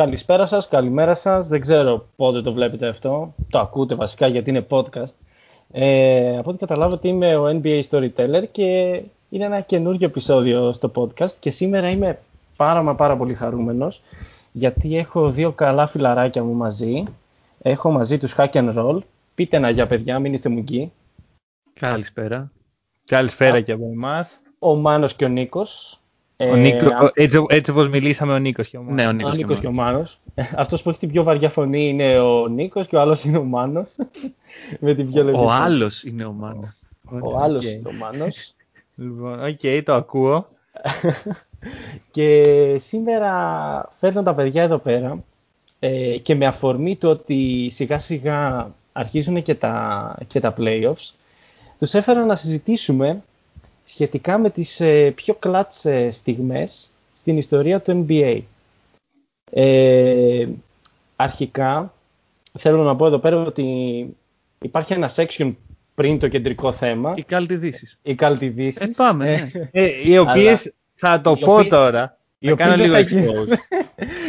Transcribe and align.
Καλησπέρα 0.00 0.46
σας, 0.46 0.68
καλημέρα 0.68 1.14
σας. 1.14 1.46
Δεν 1.46 1.60
ξέρω 1.60 2.06
πότε 2.16 2.40
το 2.40 2.52
βλέπετε 2.52 2.88
αυτό. 2.88 3.34
Το 3.50 3.58
ακούτε 3.58 3.94
βασικά 3.94 4.26
γιατί 4.26 4.50
είναι 4.50 4.66
podcast. 4.70 5.14
Ε, 5.70 6.38
από 6.38 6.50
ό,τι 6.50 6.58
καταλάβατε 6.58 7.08
είμαι 7.08 7.36
ο 7.36 7.60
NBA 7.62 7.82
Storyteller 7.90 8.44
και 8.50 9.02
είναι 9.28 9.44
ένα 9.44 9.60
καινούργιο 9.60 10.06
επεισόδιο 10.06 10.72
στο 10.72 10.90
podcast 10.94 11.30
και 11.40 11.50
σήμερα 11.50 11.90
είμαι 11.90 12.18
πάρα 12.56 12.82
μα 12.82 12.94
πάρα 12.94 13.16
πολύ 13.16 13.34
χαρούμενος 13.34 14.02
γιατί 14.52 14.96
έχω 14.96 15.30
δύο 15.30 15.52
καλά 15.52 15.86
φιλαράκια 15.86 16.44
μου 16.44 16.54
μαζί. 16.54 17.04
Έχω 17.62 17.90
μαζί 17.90 18.18
τους 18.18 18.34
Hack 18.36 18.52
and 18.52 18.74
Roll. 18.74 18.98
Πείτε 19.34 19.56
ένα 19.56 19.70
για 19.70 19.86
παιδιά, 19.86 20.18
μην 20.18 20.32
είστε 20.32 20.48
μουγκοί. 20.48 20.92
Καλησπέρα. 21.74 22.50
Καλησπέρα 23.06 23.60
και 23.60 23.72
από 23.72 23.84
εμάς. 23.92 24.38
Ο 24.58 24.74
Μάνος 24.74 25.14
και 25.14 25.24
ο 25.24 25.28
Νίκος. 25.28 25.99
Ο 26.40 26.56
Νίκο, 26.56 26.86
ε, 26.86 27.22
έτσι, 27.22 27.44
έτσι 27.48 27.70
όπως 27.70 27.88
μιλήσαμε 27.88 28.32
ο 28.32 28.38
Νίκος 28.38 28.68
και 28.68 28.76
ο 28.76 28.82
Μάνος. 28.82 28.94
Ναι, 28.94 29.06
ο 29.06 29.12
Νίκος, 29.12 29.32
ο 29.32 29.36
Νίκος 29.36 29.58
και, 29.58 29.66
ο 29.66 29.72
Μάνος. 29.72 30.20
Αυτός 30.56 30.82
που 30.82 30.90
έχει 30.90 30.98
την 30.98 31.10
πιο 31.10 31.22
βαριά 31.22 31.48
φωνή 31.48 31.88
είναι 31.88 32.18
ο 32.18 32.48
Νίκος 32.48 32.86
και 32.86 32.96
ο 32.96 33.00
άλλος 33.00 33.24
είναι 33.24 33.38
ο 33.38 33.44
Μάνος. 33.44 33.88
Με 34.80 34.94
την 34.94 35.12
πιο 35.12 35.30
ο, 35.34 35.44
ο 35.44 35.50
άλλος 35.50 36.02
είναι 36.02 36.24
ο 36.24 36.32
Μάνος. 36.32 36.82
Ο, 37.04 37.16
ο 37.22 37.42
άλλος 37.42 37.74
είναι 37.74 37.88
ο 37.88 37.92
Μάνος. 37.92 38.54
Λοιπόν, 38.94 39.44
ok, 39.44 39.58
okay, 39.62 39.82
το 39.84 39.94
ακούω. 39.94 40.46
και 42.10 42.42
σήμερα 42.80 43.92
φέρνω 43.98 44.22
τα 44.22 44.34
παιδιά 44.34 44.62
εδώ 44.62 44.78
πέρα 44.78 45.24
ε, 45.78 46.18
και 46.18 46.34
με 46.34 46.46
αφορμή 46.46 46.96
το 46.96 47.08
ότι 47.08 47.68
σιγά 47.70 47.98
σιγά 47.98 48.70
αρχίζουν 48.92 49.42
και 49.42 49.54
τα, 49.54 50.16
και 50.26 50.40
τα 50.40 50.54
playoffs, 50.58 51.10
τους 51.78 51.94
έφερα 51.94 52.24
να 52.24 52.36
συζητήσουμε 52.36 53.22
σχετικά 53.90 54.38
με 54.38 54.50
τις 54.50 54.80
ε, 54.80 55.10
πιο 55.10 55.34
κλάτς 55.34 55.84
ε, 55.84 56.10
στιγμές 56.10 56.90
στην 57.14 57.36
ιστορία 57.36 57.80
του 57.80 58.06
NBA. 58.08 58.42
Ε, 59.50 60.48
αρχικά, 61.16 61.94
θέλω 62.58 62.82
να 62.82 62.96
πω 62.96 63.06
εδώ 63.06 63.18
πέρα 63.18 63.42
ότι 63.42 64.06
υπάρχει 64.62 64.92
ένα 64.92 65.10
section 65.14 65.54
πριν 65.94 66.18
το 66.18 66.28
κεντρικό 66.28 66.72
θέμα. 66.72 67.14
Οι 67.16 67.22
καλτιδίσεις. 67.22 67.98
Οι 68.02 68.14
καλτιδίσεις. 68.14 68.82
Ε, 68.82 68.90
πάμε, 68.96 69.50
ναι. 69.52 69.68
ε, 69.72 70.10
οι 70.10 70.18
οποίες, 70.18 70.74
θα 70.94 71.20
το 71.20 71.36
πω 71.36 71.64
τώρα, 71.64 72.18
οι 72.38 72.50
οποίες 72.50 72.76
δεν 72.76 72.90
θα 72.90 73.00
γίνουν. 73.00 73.48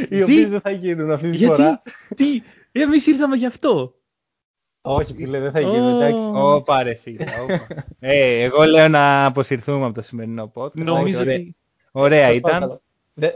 οι 0.09 0.21
οποίες 0.21 0.49
δεν 0.49 0.61
θα 0.61 0.71
γίνουν 0.71 1.11
αυτή 1.11 1.29
τη 1.29 1.37
Γιατί, 1.37 1.55
φορά. 1.55 1.81
Τι, 2.15 2.41
εμείς 2.71 3.07
ήρθαμε 3.07 3.35
γι' 3.35 3.45
αυτό. 3.45 3.93
Όχι, 4.81 5.13
φίλε, 5.13 5.39
δεν 5.39 5.51
θα 5.51 5.59
γίνει, 5.59 5.89
εντάξει. 5.89 6.27
Ω, 6.27 6.61
πάρε 6.61 6.93
φίλε. 6.93 7.25
ε, 7.99 8.41
εγώ 8.43 8.63
λέω 8.63 8.87
να 8.87 9.25
αποσυρθούμε 9.25 9.85
από 9.85 9.93
το 9.93 10.01
σημερινό 10.01 10.51
podcast. 10.55 10.73
Νομίζω 10.73 11.21
ότι... 11.21 11.55
Ωραία 11.91 12.31
ήταν. 12.31 12.81
Ε, 13.15 13.27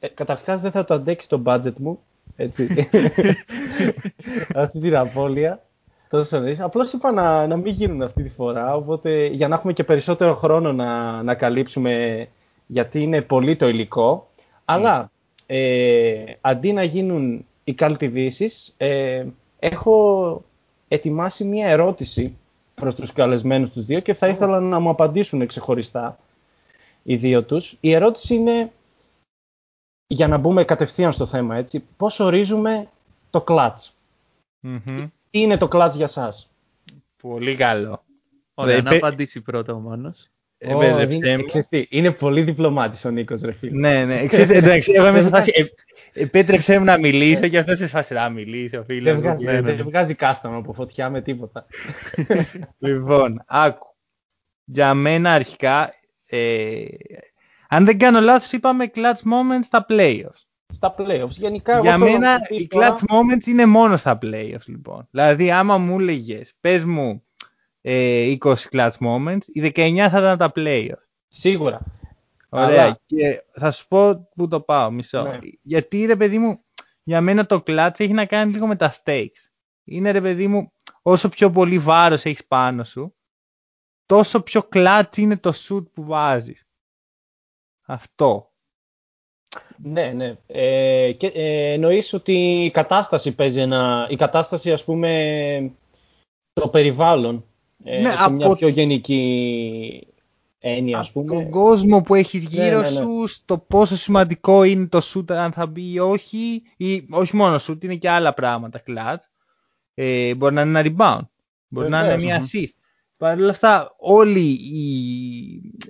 ε, 0.00 0.08
καταρχάς 0.08 0.60
δεν 0.60 0.70
θα 0.70 0.84
το 0.84 0.94
αντέξει 0.94 1.28
το 1.28 1.42
budget 1.46 1.74
μου. 1.76 1.98
Έτσι. 2.36 2.68
αυτή 4.54 4.80
την 4.80 4.96
απώλεια. 4.96 5.62
Τόσο 6.08 6.38
νωρίς. 6.38 6.60
Απλώς 6.60 6.92
είπα 6.92 7.12
να, 7.12 7.46
να 7.46 7.56
μην 7.56 7.72
γίνουν 7.72 8.02
αυτή 8.02 8.22
τη 8.22 8.28
φορά, 8.28 8.74
οπότε 8.74 9.26
για 9.26 9.48
να 9.48 9.54
έχουμε 9.54 9.72
και 9.72 9.84
περισσότερο 9.84 10.34
χρόνο 10.34 10.72
να, 10.72 11.22
να 11.22 11.34
καλύψουμε, 11.34 12.26
γιατί 12.66 13.00
είναι 13.00 13.22
πολύ 13.22 13.56
το 13.56 13.68
υλικό. 13.68 14.30
Αλλά 14.64 15.10
ε, 15.46 16.24
αντί 16.40 16.72
να 16.72 16.82
γίνουν 16.82 17.46
οι 17.64 17.74
καλτιδήσεις, 17.74 18.74
ε, 18.76 19.24
έχω 19.58 20.44
ετοιμάσει 20.92 21.44
μια 21.44 21.68
ερώτηση 21.68 22.36
προς 22.74 22.94
τους 22.94 23.12
καλεσμένους 23.12 23.70
τους 23.70 23.84
δύο 23.84 24.00
και 24.00 24.14
θα 24.14 24.28
ήθελα 24.28 24.60
να 24.60 24.78
μου 24.78 24.88
απαντήσουν 24.88 25.46
ξεχωριστά 25.46 26.18
οι 27.02 27.16
δύο 27.16 27.44
τους. 27.44 27.76
Η 27.80 27.92
ερώτηση 27.92 28.34
είναι, 28.34 28.72
για 30.06 30.28
να 30.28 30.36
μπούμε 30.36 30.64
κατευθείαν 30.64 31.12
στο 31.12 31.26
θέμα, 31.26 31.56
έτσι, 31.56 31.84
πώς 31.96 32.20
ορίζουμε 32.20 32.88
το 33.30 33.40
κλατς; 33.40 33.94
Τι 35.30 35.40
είναι 35.40 35.56
το 35.56 35.68
κλατς 35.68 35.96
για 35.96 36.06
σας; 36.06 36.50
Πολύ 37.22 37.56
καλό. 37.56 38.04
Ωραία, 38.54 38.82
να 38.82 38.96
απαντήσει 38.96 39.40
πρώτα 39.40 39.74
ο 39.74 39.78
Μάνος. 39.78 40.30
Ε, 40.58 41.02
είναι, 41.10 41.44
είναι 41.88 42.10
πολύ 42.10 42.42
διπλωμάτης 42.42 43.04
ο 43.04 43.10
Νίκος, 43.10 43.40
ρε 43.40 43.52
φίλε. 43.52 43.78
Ναι, 43.78 44.04
ναι. 44.04 44.20
εντάξει, 44.48 44.92
εγώ 44.92 45.08
είμαι 45.08 45.20
σε 45.20 45.28
φάση, 45.28 45.52
Επέτρεψέ 46.12 46.78
μου 46.78 46.84
να 46.84 46.98
μιλήσω 46.98 47.48
και 47.48 47.58
αυτός 47.58 47.78
σε 47.78 47.86
φάση 47.86 48.14
να 48.14 48.28
μιλήσει 48.28 48.82
φίλο. 48.86 49.10
Δεν 49.10 49.20
βγάζει, 49.20 49.44
ναι, 49.44 49.52
ναι. 49.52 49.72
δεν 49.74 49.84
βγάζει 49.84 50.14
κάσταμα 50.14 50.56
από 50.56 50.72
φωτιά 50.72 51.10
με 51.10 51.22
τίποτα. 51.22 51.66
λοιπόν, 52.78 53.42
άκου. 53.46 53.86
Για 54.64 54.94
μένα 54.94 55.32
αρχικά, 55.32 55.92
ε, 56.26 56.84
αν 57.68 57.84
δεν 57.84 57.98
κάνω 57.98 58.20
λάθος, 58.20 58.52
είπαμε 58.52 58.90
clutch 58.94 59.00
moments 59.00 59.64
στα 59.64 59.86
playoffs. 59.88 60.46
Στα 60.72 60.94
playoffs. 60.98 61.28
Γενικά, 61.28 61.80
Για 61.80 61.98
μένα, 61.98 62.38
οι 62.48 62.68
clutch 62.70 63.14
moments 63.14 63.46
είναι 63.46 63.66
μόνο 63.66 63.96
στα 63.96 64.18
playoffs, 64.22 64.66
λοιπόν. 64.66 65.08
Δηλαδή, 65.10 65.50
άμα 65.50 65.78
μου 65.78 66.00
έλεγες, 66.00 66.54
πες 66.60 66.84
μου 66.84 67.22
ε, 67.80 68.34
20 68.40 68.54
clutch 68.72 68.90
moments, 69.00 69.44
οι 69.52 69.72
19 69.74 69.94
θα 69.96 70.18
ήταν 70.18 70.38
τα 70.38 70.52
playoffs. 70.56 71.06
Σίγουρα. 71.28 71.80
Ωραία. 72.54 72.84
Αλλά... 72.84 73.00
Και 73.06 73.42
θα 73.52 73.70
σου 73.70 73.88
πω 73.88 74.28
πού 74.34 74.48
το 74.48 74.60
πάω, 74.60 74.90
μισό. 74.90 75.22
Ναι. 75.22 75.38
Γιατί 75.62 76.06
ρε 76.06 76.16
παιδί 76.16 76.38
μου, 76.38 76.64
για 77.02 77.20
μένα 77.20 77.46
το 77.46 77.62
clutch 77.66 77.94
έχει 77.96 78.12
να 78.12 78.26
κάνει 78.26 78.52
λίγο 78.52 78.66
με 78.66 78.76
τα 78.76 78.94
stakes. 79.04 79.50
Είναι 79.84 80.10
ρε 80.10 80.20
παιδί 80.20 80.46
μου, 80.46 80.72
όσο 81.02 81.28
πιο 81.28 81.50
πολύ 81.50 81.78
βάρος 81.78 82.24
έχεις 82.24 82.46
πάνω 82.46 82.84
σου, 82.84 83.14
τόσο 84.06 84.40
πιο 84.40 84.68
clutch 84.72 85.16
είναι 85.16 85.36
το 85.36 85.52
shoot 85.56 85.84
που 85.92 86.04
βάζεις. 86.04 86.66
Αυτό. 87.86 88.52
Ναι, 89.76 90.12
ναι. 90.12 90.36
Ε, 90.46 91.12
και, 91.12 91.26
ε, 91.26 91.72
εννοείς 91.72 92.12
ότι 92.12 92.64
η 92.64 92.70
κατάσταση 92.70 93.32
παίζει 93.32 93.60
ένα... 93.60 94.06
Η 94.10 94.16
κατάσταση, 94.16 94.72
ας 94.72 94.84
πούμε, 94.84 95.72
το 96.52 96.68
περιβάλλον. 96.68 97.44
Ε, 97.84 98.00
ναι, 98.00 98.16
σε 98.16 98.30
μια 98.30 98.54
πιο 98.54 98.68
γενική 98.68 100.11
έννοια, 100.64 100.98
ας 100.98 101.12
πούμε. 101.12 101.34
Τον 101.34 101.50
κόσμο 101.50 102.02
που 102.02 102.14
έχεις 102.14 102.42
ναι, 102.44 102.64
γύρω 102.64 102.80
ναι, 102.80 102.88
ναι, 102.88 102.94
σου, 102.94 103.26
στο 103.26 103.58
πόσο 103.58 103.96
σημαντικό 103.96 104.64
είναι 104.64 104.86
το 104.86 105.00
shoot 105.14 105.32
αν 105.32 105.52
θα 105.52 105.66
μπει 105.66 105.92
ή 105.92 105.98
όχι, 105.98 106.62
ή 106.76 107.06
όχι 107.10 107.36
μόνο 107.36 107.58
shoot, 107.66 107.84
είναι 107.84 107.94
και 107.94 108.10
άλλα 108.10 108.34
πράγματα 108.34 108.82
clutch. 108.86 109.22
Ε, 109.94 110.34
μπορεί 110.34 110.54
να 110.54 110.62
είναι 110.62 110.78
ένα 110.78 110.94
rebound, 110.96 111.26
μπορεί 111.68 111.88
να 111.88 112.04
είναι 112.04 112.16
μια 112.16 112.42
assist. 112.42 112.72
Παρ' 113.18 113.38
όλα 113.38 113.50
αυτά, 113.50 113.94
όλη 113.98 114.48
η, 114.50 114.82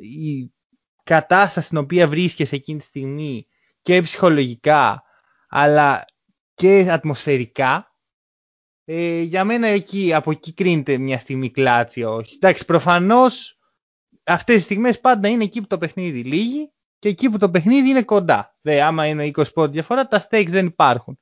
η 0.00 0.52
κατάσταση 1.02 1.66
στην 1.66 1.78
οποία 1.78 2.08
βρίσκεσαι 2.08 2.54
εκείνη 2.54 2.78
τη 2.78 2.84
στιγμή 2.84 3.46
και 3.82 4.02
ψυχολογικά, 4.02 5.02
αλλά 5.48 6.04
και 6.54 6.86
ατμοσφαιρικά, 6.90 7.94
ε, 8.84 9.20
για 9.20 9.44
μένα 9.44 9.66
εκεί, 9.66 10.14
από 10.14 10.30
εκεί 10.30 10.54
κρίνεται 10.54 10.98
μια 10.98 11.18
στιγμή 11.18 11.50
κλάτσι 11.50 12.02
όχι. 12.02 12.34
Εντάξει, 12.34 12.64
προφανώς 12.64 13.56
αυτές 14.24 14.54
τις 14.54 14.64
στιγμές 14.64 15.00
πάντα 15.00 15.28
είναι 15.28 15.44
εκεί 15.44 15.60
που 15.60 15.66
το 15.66 15.78
παιχνίδι 15.78 16.22
λύγει 16.22 16.72
και 16.98 17.08
εκεί 17.08 17.30
που 17.30 17.38
το 17.38 17.50
παιχνίδι 17.50 17.88
είναι 17.88 18.02
κοντά. 18.02 18.56
Δε, 18.60 18.82
άμα 18.82 19.06
είναι 19.06 19.30
20 19.34 19.52
πόντια 19.52 19.72
διαφορά, 19.72 20.08
τα 20.08 20.26
stakes 20.28 20.48
δεν 20.48 20.66
υπάρχουν. 20.66 21.18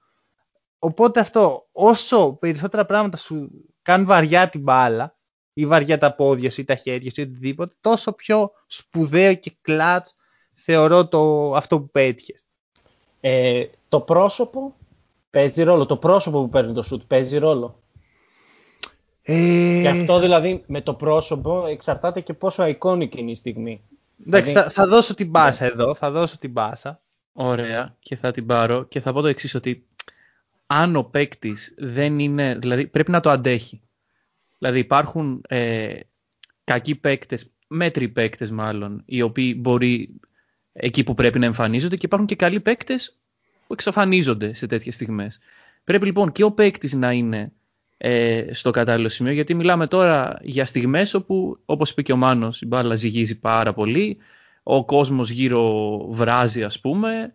Οπότε 0.78 1.20
αυτό, 1.20 1.68
όσο 1.72 2.32
περισσότερα 2.32 2.86
πράγματα 2.86 3.16
σου 3.16 3.50
κάνουν 3.82 4.06
βαριά 4.06 4.48
την 4.48 4.60
μπάλα, 4.60 5.18
ή 5.52 5.66
βαριά 5.66 5.98
τα 5.98 6.14
πόδια 6.14 6.50
σου 6.50 6.60
ή 6.60 6.64
τα 6.64 6.74
χέρια 6.74 7.10
σου 7.10 7.20
ή 7.20 7.24
οτιδήποτε, 7.24 7.74
τόσο 7.80 8.12
πιο 8.12 8.50
σπουδαίο 8.66 9.34
και 9.34 9.56
κλατς 9.60 10.14
θεωρώ 10.52 11.08
το, 11.08 11.52
αυτό 11.54 11.80
που 11.80 11.90
πέτυχες. 11.90 12.44
Ε, 13.20 13.66
το 13.88 14.00
πρόσωπο 14.00 14.76
παίζει 15.30 15.62
ρόλο. 15.62 15.86
Το 15.86 15.96
πρόσωπο 15.96 16.42
που 16.42 16.48
παίρνει 16.48 16.72
το 16.72 16.82
σουτ 16.82 17.02
παίζει 17.06 17.38
ρόλο. 17.38 17.79
Ε... 19.32 19.80
Και 19.82 19.88
αυτό 19.88 20.18
δηλαδή 20.18 20.62
με 20.66 20.80
το 20.80 20.94
πρόσωπο 20.94 21.66
εξαρτάται 21.66 22.20
και 22.20 22.34
πόσο 22.34 22.64
iconic 22.64 23.16
είναι 23.16 23.30
η 23.30 23.34
στιγμή. 23.34 23.80
Εντάξει, 24.26 24.50
δηλαδή... 24.50 24.72
θα, 24.72 24.86
δώσω 24.86 25.14
την 25.14 25.28
μπάσα 25.28 25.64
εδώ, 25.64 25.94
θα 25.94 26.10
δώσω 26.10 26.38
την 26.38 26.50
μπάσα. 26.50 27.00
Ωραία, 27.32 27.96
και 27.98 28.16
θα 28.16 28.30
την 28.30 28.46
πάρω 28.46 28.84
και 28.84 29.00
θα 29.00 29.12
πω 29.12 29.20
το 29.20 29.26
εξής 29.26 29.54
ότι 29.54 29.86
αν 30.66 30.96
ο 30.96 31.02
παίκτης 31.02 31.74
δεν 31.78 32.18
είναι, 32.18 32.54
δηλαδή 32.54 32.86
πρέπει 32.86 33.10
να 33.10 33.20
το 33.20 33.30
αντέχει. 33.30 33.80
Δηλαδή 34.58 34.78
υπάρχουν 34.78 35.42
ε, 35.48 35.94
κακοί 36.64 36.94
παίκτες, 36.94 37.50
μέτροι 37.66 38.08
παίκτες 38.08 38.50
μάλλον, 38.50 39.02
οι 39.04 39.22
οποίοι 39.22 39.56
μπορεί 39.58 40.20
εκεί 40.72 41.04
που 41.04 41.14
πρέπει 41.14 41.38
να 41.38 41.46
εμφανίζονται 41.46 41.96
και 41.96 42.06
υπάρχουν 42.06 42.28
και 42.28 42.36
καλοί 42.36 42.60
παίκτες 42.60 43.18
που 43.66 43.72
εξαφανίζονται 43.72 44.54
σε 44.54 44.66
τέτοιες 44.66 44.94
στιγμές. 44.94 45.38
Πρέπει 45.84 46.06
λοιπόν 46.06 46.32
και 46.32 46.44
ο 46.44 46.52
παίκτης 46.52 46.92
να 46.92 47.12
είναι 47.12 47.52
ε, 48.02 48.46
στο 48.52 48.70
κατάλληλο 48.70 49.08
σημείο, 49.08 49.32
γιατί 49.32 49.54
μιλάμε 49.54 49.86
τώρα 49.86 50.38
για 50.42 50.64
στιγμές 50.64 51.14
όπου, 51.14 51.58
όπως 51.64 51.90
είπε 51.90 52.02
και 52.02 52.12
ο 52.12 52.16
Μάνος, 52.16 52.62
η 52.62 52.66
μπάλα 52.66 52.96
ζυγίζει 52.96 53.38
πάρα 53.38 53.72
πολύ, 53.72 54.16
ο 54.62 54.84
κόσμος 54.84 55.30
γύρω 55.30 55.98
βράζει 56.10 56.62
ας 56.62 56.80
πούμε 56.80 57.32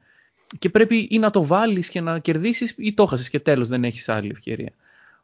και 0.60 0.70
πρέπει 0.70 1.08
ή 1.10 1.20
να 1.20 1.30
το 1.30 1.46
βάλεις 1.46 1.90
και 1.90 2.02
να 2.02 2.20
κερδίσεις 2.20 2.74
ή 2.78 2.94
το 2.94 3.06
χάσεις 3.06 3.30
και 3.30 3.40
τέλος 3.40 3.68
δεν 3.68 3.84
έχεις 3.84 4.10
άλλη 4.10 4.30
ευκαιρία. 4.30 4.72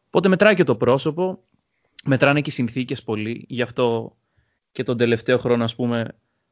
Οπότε 0.08 0.28
μετράει 0.28 0.56
και 0.56 0.64
το 0.64 0.76
πρόσωπο, 0.76 1.44
μετράνε 2.04 2.42
και 2.42 2.50
οι 2.50 2.54
συνθήκες 2.54 3.04
πολύ, 3.04 3.46
γι' 3.48 3.62
αυτό 3.62 4.16
και 4.72 4.84
τον 4.84 4.98
τελευταίο 4.98 5.38
χρόνο 5.38 5.64
ας 5.64 5.76
πούμε 5.76 6.08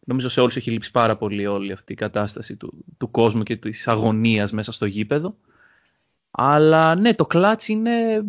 νομίζω 0.05 0.29
σε 0.29 0.41
όλους 0.41 0.55
έχει 0.55 0.71
λείψει 0.71 0.91
πάρα 0.91 1.17
πολύ 1.17 1.45
όλη 1.45 1.71
αυτή 1.71 1.93
η 1.93 1.95
κατάσταση 1.95 2.55
του, 2.55 2.85
του 2.97 3.11
κόσμου 3.11 3.43
και 3.43 3.55
της 3.55 3.87
αγωνίας 3.87 4.51
μέσα 4.51 4.71
στο 4.71 4.85
γήπεδο. 4.85 5.35
Αλλά 6.31 6.95
ναι, 6.95 7.13
το 7.13 7.25
κλάτς 7.25 7.67
είναι, 7.67 8.23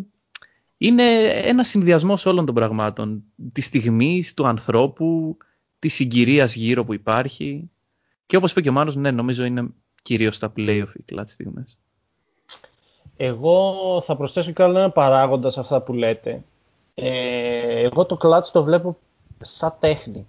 είναι 0.83 1.03
ένα 1.27 1.63
συνδυασμό 1.63 2.17
όλων 2.25 2.45
των 2.45 2.55
πραγμάτων. 2.55 3.23
Της 3.51 3.65
στιγμής, 3.65 4.33
του 4.33 4.47
ανθρώπου, 4.47 5.37
της 5.79 5.93
συγκυρίας 5.93 6.55
γύρω 6.55 6.83
που 6.83 6.93
υπάρχει. 6.93 7.69
Και 8.25 8.37
όπως 8.37 8.51
είπε 8.51 8.61
και 8.61 8.69
ο 8.69 8.71
Μάνος, 8.71 8.95
ναι, 8.95 9.11
νομίζω 9.11 9.43
είναι 9.43 9.67
κυρίως 10.01 10.35
στα 10.35 10.53
playoff 10.57 10.87
οι 10.93 11.01
κλάτς 11.05 11.31
στιγμές. 11.31 11.79
Εγώ 13.17 13.75
θα 14.05 14.15
προσθέσω 14.15 14.51
κι 14.51 14.61
άλλο 14.61 14.77
ένα 14.77 14.89
παράγοντα 14.89 15.49
σε 15.49 15.59
αυτά 15.59 15.81
που 15.81 15.93
λέτε. 15.93 16.43
Ε, 16.93 17.79
εγώ 17.79 18.05
το 18.05 18.17
κλάτς 18.17 18.51
το 18.51 18.63
βλέπω 18.63 18.97
σαν 19.41 19.75
τέχνη. 19.79 20.27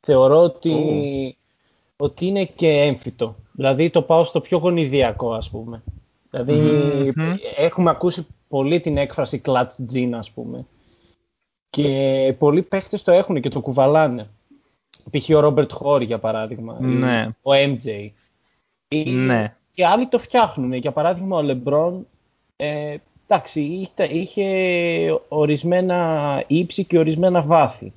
Θεωρώ 0.00 0.42
ότι, 0.42 0.76
ότι 1.96 2.26
είναι 2.26 2.44
και 2.44 2.68
έμφυτο. 2.68 3.36
Δηλαδή 3.52 3.90
το 3.90 4.02
πάω 4.02 4.24
στο 4.24 4.40
πιο 4.40 4.58
γονιδιακό 4.58 5.32
ας 5.32 5.50
πούμε. 5.50 5.82
δηλαδη 6.30 7.14
έχουμε 7.56 7.90
ακούσει 7.90 8.26
πολύ 8.48 8.80
την 8.80 8.96
έκφραση 8.96 9.40
clutch 9.44 9.92
gene 9.92 10.12
ας 10.12 10.30
πούμε. 10.30 10.66
Και 11.70 12.34
πολλοί 12.38 12.62
παίχτες 12.62 13.02
το 13.02 13.12
έχουν 13.12 13.40
και 13.40 13.48
το 13.48 13.60
κουβαλάνε. 13.60 14.28
Π.χ. 15.10 15.28
ο 15.36 15.40
Ρόμπερτ 15.40 15.72
Χόρ 15.72 16.02
για 16.02 16.18
παράδειγμα. 16.18 16.80
Ναι. 16.80 17.28
ο 17.42 17.50
MJ. 17.52 18.10
Ναι. 19.06 19.56
Και 19.70 19.86
άλλοι 19.86 20.06
το 20.06 20.18
φτιάχνουν. 20.18 20.72
Για 20.72 20.92
παράδειγμα 20.92 21.36
ο 21.36 21.42
Λεμπρόν 21.42 22.06
ε, 22.56 22.96
εντάξει, 23.26 23.88
είχε 24.08 25.20
ορισμένα 25.28 26.44
ύψη 26.46 26.84
και 26.84 26.98
ορισμένα 26.98 27.42
βάθη 27.42 27.92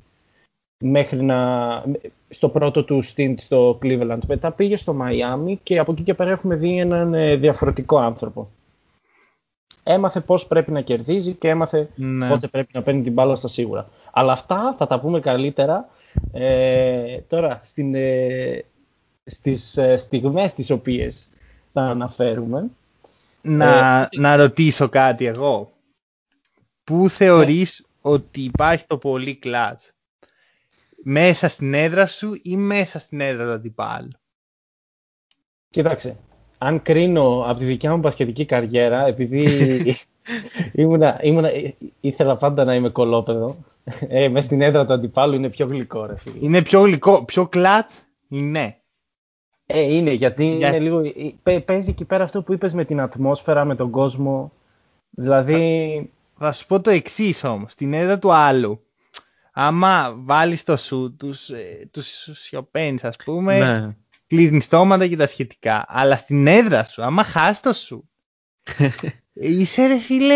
μέχρι 0.83 1.23
να, 1.23 1.83
στο 2.29 2.49
πρώτο 2.49 2.83
του 2.83 3.03
stint 3.03 3.33
στο 3.37 3.79
Cleveland. 3.81 4.19
Μετά 4.27 4.51
πήγε 4.51 4.75
στο 4.75 4.97
Miami 5.01 5.55
και 5.63 5.79
από 5.79 5.91
εκεί 5.91 6.03
και 6.03 6.13
πέρα 6.13 6.31
έχουμε 6.31 6.55
δει 6.55 6.77
έναν 6.77 7.13
ε, 7.13 7.35
διαφορετικό 7.35 7.97
άνθρωπο. 7.97 8.49
Έμαθε 9.83 10.19
πώς 10.19 10.47
πρέπει 10.47 10.71
να 10.71 10.81
κερδίζει 10.81 11.33
και 11.33 11.49
έμαθε 11.49 11.89
ναι. 11.95 12.29
πότε 12.29 12.47
πρέπει 12.47 12.69
να 12.73 12.81
παίρνει 12.81 13.01
την 13.01 13.13
μπάλα 13.13 13.35
στα 13.35 13.47
σίγουρα. 13.47 13.89
Αλλά 14.11 14.31
αυτά 14.31 14.75
θα 14.77 14.87
τα 14.87 14.99
πούμε 14.99 15.19
καλύτερα 15.19 15.89
ε, 16.33 17.17
τώρα 17.17 17.61
στην, 17.63 17.95
ε, 17.95 18.65
στις 19.25 19.77
ε, 19.77 19.97
στιγμές 19.97 20.53
τις 20.53 20.69
οποίες 20.69 21.29
θα 21.73 21.81
αναφέρουμε. 21.81 22.69
Να, 23.41 24.07
να 24.15 24.35
ρωτήσω 24.35 24.89
κάτι 24.89 25.25
εγώ. 25.25 25.71
Πού 26.83 27.09
θεωρείς 27.09 27.85
ότι 28.01 28.41
υπάρχει 28.41 28.85
το 28.87 28.97
πολύ 28.97 29.35
κλάτς 29.35 29.91
μέσα 31.03 31.47
στην 31.47 31.73
έδρα 31.73 32.05
σου 32.05 32.39
ή 32.41 32.57
μέσα 32.57 32.99
στην 32.99 33.21
έδρα 33.21 33.45
του 33.45 33.51
αντιπάλου; 33.51 34.11
Κοίταξε, 35.69 36.17
αν 36.63 36.81
κρίνω 36.81 37.43
από 37.47 37.59
τη 37.59 37.65
δικιά 37.65 37.91
μου 37.91 37.97
μπασκετική 37.97 38.45
καριέρα, 38.45 39.05
επειδή 39.05 39.45
ήμουνα, 40.81 41.19
ήμουνα, 41.21 41.49
ήθελα 41.99 42.37
πάντα 42.37 42.63
να 42.63 42.75
είμαι 42.75 42.89
κολόπεδο, 42.89 43.57
ε, 44.07 44.29
μέσα 44.29 44.45
στην 44.45 44.61
έδρα 44.61 44.85
του 44.85 44.93
αντιπάλου 44.93 45.35
είναι 45.35 45.49
πιο 45.49 45.65
γλυκό, 45.65 46.05
ρε 46.05 46.17
φίλε. 46.17 46.35
Είναι 46.39 46.61
πιο 46.61 46.81
γλυκό, 46.81 47.23
πιο 47.23 47.47
κλατς 47.47 48.03
είναι. 48.27 48.75
Ε, 49.65 49.81
είναι, 49.81 50.11
γιατί 50.11 50.45
Για... 50.45 50.67
είναι 50.67 50.79
λίγο, 50.79 51.01
παίζει 51.65 51.89
εκεί 51.89 52.05
πέρα 52.05 52.23
αυτό 52.23 52.43
που 52.43 52.53
είπες 52.53 52.73
με 52.73 52.85
την 52.85 53.01
ατμόσφαιρα, 53.01 53.65
με 53.65 53.75
τον 53.75 53.89
κόσμο. 53.89 54.51
Δηλαδή... 55.09 56.11
Θα, 56.37 56.45
θα 56.45 56.51
σου 56.51 56.65
πω 56.67 56.81
το 56.81 56.89
εξής 56.89 57.43
όμως, 57.43 57.71
στην 57.71 57.93
έδρα 57.93 58.19
του 58.19 58.33
άλλου 58.33 58.81
άμα 59.51 60.13
βάλεις 60.17 60.63
το 60.63 60.77
σου, 60.77 61.15
τους, 61.17 61.49
ε, 61.49 61.89
τους 61.91 62.29
σιωπαίνεις 62.33 63.03
ας 63.03 63.15
πούμε, 63.25 63.57
ναι. 63.57 63.95
Κλείνεις 64.31 64.63
στόματα 64.63 65.07
και 65.07 65.15
τα 65.15 65.27
σχετικά. 65.27 65.85
Αλλά 65.87 66.17
στην 66.17 66.47
έδρα 66.47 66.83
σου, 66.83 67.03
άμα 67.03 67.23
χάσει 67.23 67.61
το 67.61 67.73
σου, 67.73 68.09
είσαι 69.33 69.87
ρε 69.87 69.97
φίλε, 69.97 70.35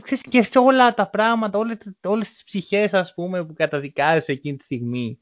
ξέρεις, 0.00 0.24
και 0.28 0.42
σε 0.42 0.58
όλα 0.58 0.94
τα 0.94 1.10
πράγματα, 1.10 1.58
όλες, 1.58 1.76
όλες 2.04 2.32
τις 2.32 2.44
ψυχές 2.44 2.94
ας 2.94 3.14
πούμε 3.14 3.44
που 3.44 3.52
καταδικάζεις 3.52 4.28
εκείνη 4.28 4.56
τη 4.56 4.64
στιγμή. 4.64 5.18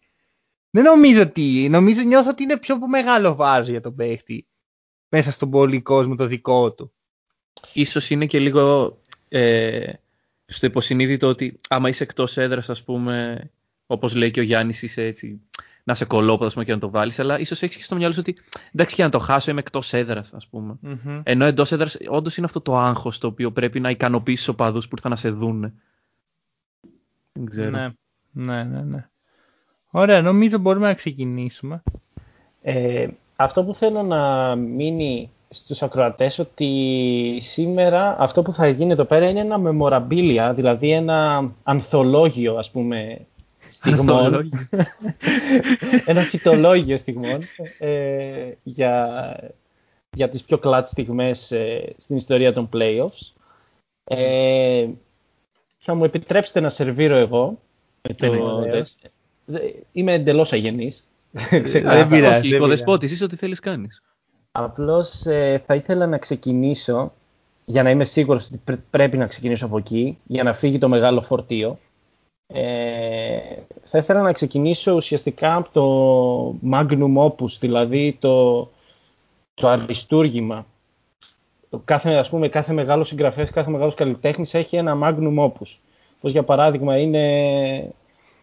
Δεν 0.70 0.84
νομίζω 0.84 1.22
ότι, 1.22 1.66
νομίζω 1.70 2.02
νιώθω 2.02 2.30
ότι 2.30 2.42
είναι 2.42 2.58
πιο 2.58 2.78
μεγάλο 2.78 3.34
βάζο 3.34 3.70
για 3.70 3.80
τον 3.80 3.94
παίχτη 3.94 4.46
μέσα 5.08 5.30
στον 5.30 5.50
πολύ 5.50 5.82
κόσμο 5.82 6.14
το 6.14 6.26
δικό 6.26 6.72
του. 6.72 6.92
Ίσως 7.72 8.10
είναι 8.10 8.26
και 8.26 8.38
λίγο 8.38 8.96
ε, 9.28 9.92
στο 10.46 10.66
υποσυνείδητο 10.66 11.28
ότι 11.28 11.56
άμα 11.68 11.88
είσαι 11.88 12.02
εκτός 12.02 12.36
έδρας, 12.36 12.70
ας 12.70 12.82
πούμε, 12.82 13.50
όπως 13.86 14.14
λέει 14.14 14.30
και 14.30 14.40
ο 14.40 14.42
Γιάννης, 14.42 14.82
είσαι 14.82 15.04
έτσι 15.04 15.40
να 15.84 15.94
σε 15.94 16.04
κολόποδο 16.04 16.62
και 16.62 16.72
να 16.72 16.78
το 16.78 16.90
βάλεις, 16.90 17.18
αλλά 17.18 17.38
ίσως 17.38 17.62
έχεις 17.62 17.76
και 17.76 17.82
στο 17.82 17.96
μυαλό 17.96 18.12
σου 18.12 18.20
ότι 18.20 18.36
εντάξει, 18.72 18.94
για 18.94 19.04
να 19.04 19.10
το 19.10 19.18
χάσω 19.18 19.50
είμαι 19.50 19.60
εκτός 19.60 19.92
έδρας, 19.92 20.32
ας 20.34 20.46
πούμε. 20.46 20.78
Mm-hmm. 20.86 21.20
Ενώ 21.22 21.44
εντός 21.44 21.72
έδρας, 21.72 21.96
όντως 22.08 22.36
είναι 22.36 22.46
αυτό 22.46 22.60
το 22.60 22.76
άγχος 22.78 23.18
το 23.18 23.26
οποίο 23.26 23.52
πρέπει 23.52 23.80
να 23.80 23.90
ικανοποιήσει 23.90 24.50
οπαδούς 24.50 24.88
που 24.88 24.94
ήρθαν 24.94 25.10
να 25.10 25.16
σε 25.16 25.30
δούνε. 25.30 25.72
Δεν 27.32 27.46
ξέρω. 27.46 27.70
Ναι, 27.70 27.88
ναι, 28.32 28.62
ναι. 28.62 28.80
ναι. 28.80 29.08
Ωραία, 29.90 30.22
νομίζω 30.22 30.58
μπορούμε 30.58 30.86
να 30.86 30.94
ξεκινήσουμε. 30.94 31.82
Ε, 32.62 33.08
αυτό 33.36 33.64
που 33.64 33.74
θέλω 33.74 34.02
να 34.02 34.54
μείνει 34.54 35.30
στους 35.50 35.82
ακροατές 35.82 36.38
ότι 36.38 37.38
σήμερα 37.40 38.16
αυτό 38.18 38.42
που 38.42 38.52
θα 38.52 38.68
γίνει 38.68 38.92
εδώ 38.92 39.04
πέρα 39.04 39.28
είναι 39.28 39.40
ένα 39.40 39.60
memorabilia, 39.64 40.52
δηλαδή 40.54 40.90
ένα 40.90 41.50
ανθολόγιο 41.62 42.56
ας 42.56 42.70
πούμε 42.70 43.26
στιγμών. 43.74 44.50
ένα 46.06 46.20
φυτολόγιο 46.20 46.96
στιγμών 46.96 47.40
ε, 47.78 48.52
για, 48.62 49.36
για 50.16 50.28
τις 50.28 50.42
πιο 50.42 50.58
κλάτ 50.58 50.88
στιγμές 50.88 51.52
ε, 51.52 51.94
στην 51.96 52.16
ιστορία 52.16 52.52
των 52.52 52.68
playoffs. 52.72 53.32
Ε, 54.04 54.88
θα 55.78 55.94
μου 55.94 56.04
επιτρέψετε 56.04 56.60
να 56.60 56.68
σερβίρω 56.68 57.16
εγώ. 57.16 57.58
το, 58.16 58.32
είμαι 59.92 60.12
εντελώς 60.12 60.52
αγενής. 60.52 61.06
Δεν 61.82 62.06
πειράζει. 62.06 62.54
Οικοδεσπότης, 62.54 63.12
είσαι 63.12 63.24
ό,τι 63.24 63.36
θέλεις 63.36 63.60
κάνεις. 63.60 64.02
Απλώς 64.52 65.26
ε, 65.26 65.62
θα 65.66 65.74
ήθελα 65.74 66.06
να 66.06 66.18
ξεκινήσω, 66.18 67.12
για 67.64 67.82
να 67.82 67.90
είμαι 67.90 68.04
σίγουρος 68.04 68.46
ότι 68.46 68.80
πρέπει 68.90 69.16
να 69.16 69.26
ξεκινήσω 69.26 69.66
από 69.66 69.78
εκεί, 69.78 70.18
για 70.24 70.42
να 70.42 70.52
φύγει 70.52 70.78
το 70.78 70.88
μεγάλο 70.88 71.22
φορτίο. 71.22 71.78
Ε, 72.54 73.38
θα 73.84 73.98
ήθελα 73.98 74.20
να 74.20 74.32
ξεκινήσω 74.32 74.92
ουσιαστικά 74.92 75.54
από 75.54 75.68
το 75.72 76.68
magnum 76.70 77.16
opus, 77.26 77.58
δηλαδή 77.60 78.16
το, 78.20 78.62
το 79.54 79.68
αριστούργημα. 79.68 80.66
Κάθε, 81.84 82.14
ας 82.14 82.28
πούμε, 82.28 82.48
κάθε 82.48 82.72
μεγάλος 82.72 83.08
συγγραφέας, 83.08 83.50
κάθε 83.50 83.70
μεγάλος 83.70 83.94
καλλιτέχνης 83.94 84.54
έχει 84.54 84.76
ένα 84.76 84.98
magnum 85.02 85.44
opus. 85.44 85.78
Όπως 86.16 86.32
για 86.32 86.42
παράδειγμα 86.42 86.98
είναι 86.98 87.24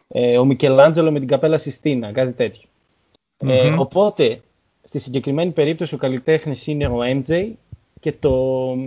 ε, 0.07 0.37
ο 0.37 0.45
Μικελάντζελο 0.45 1.11
με 1.11 1.19
την 1.19 1.27
καπέλα 1.27 1.57
Συστίνα, 1.57 2.11
κάτι 2.11 2.51
Ε, 3.37 3.69
οπότε 3.77 4.41
Στη 4.83 4.99
συγκεκριμένη 4.99 5.51
περίπτωση 5.51 5.95
ο 5.95 5.97
καλλιτέχνης 5.97 6.67
είναι 6.67 6.87
ο 6.87 6.99
MJ 7.03 7.51
και 7.99 8.11
το 8.11 8.31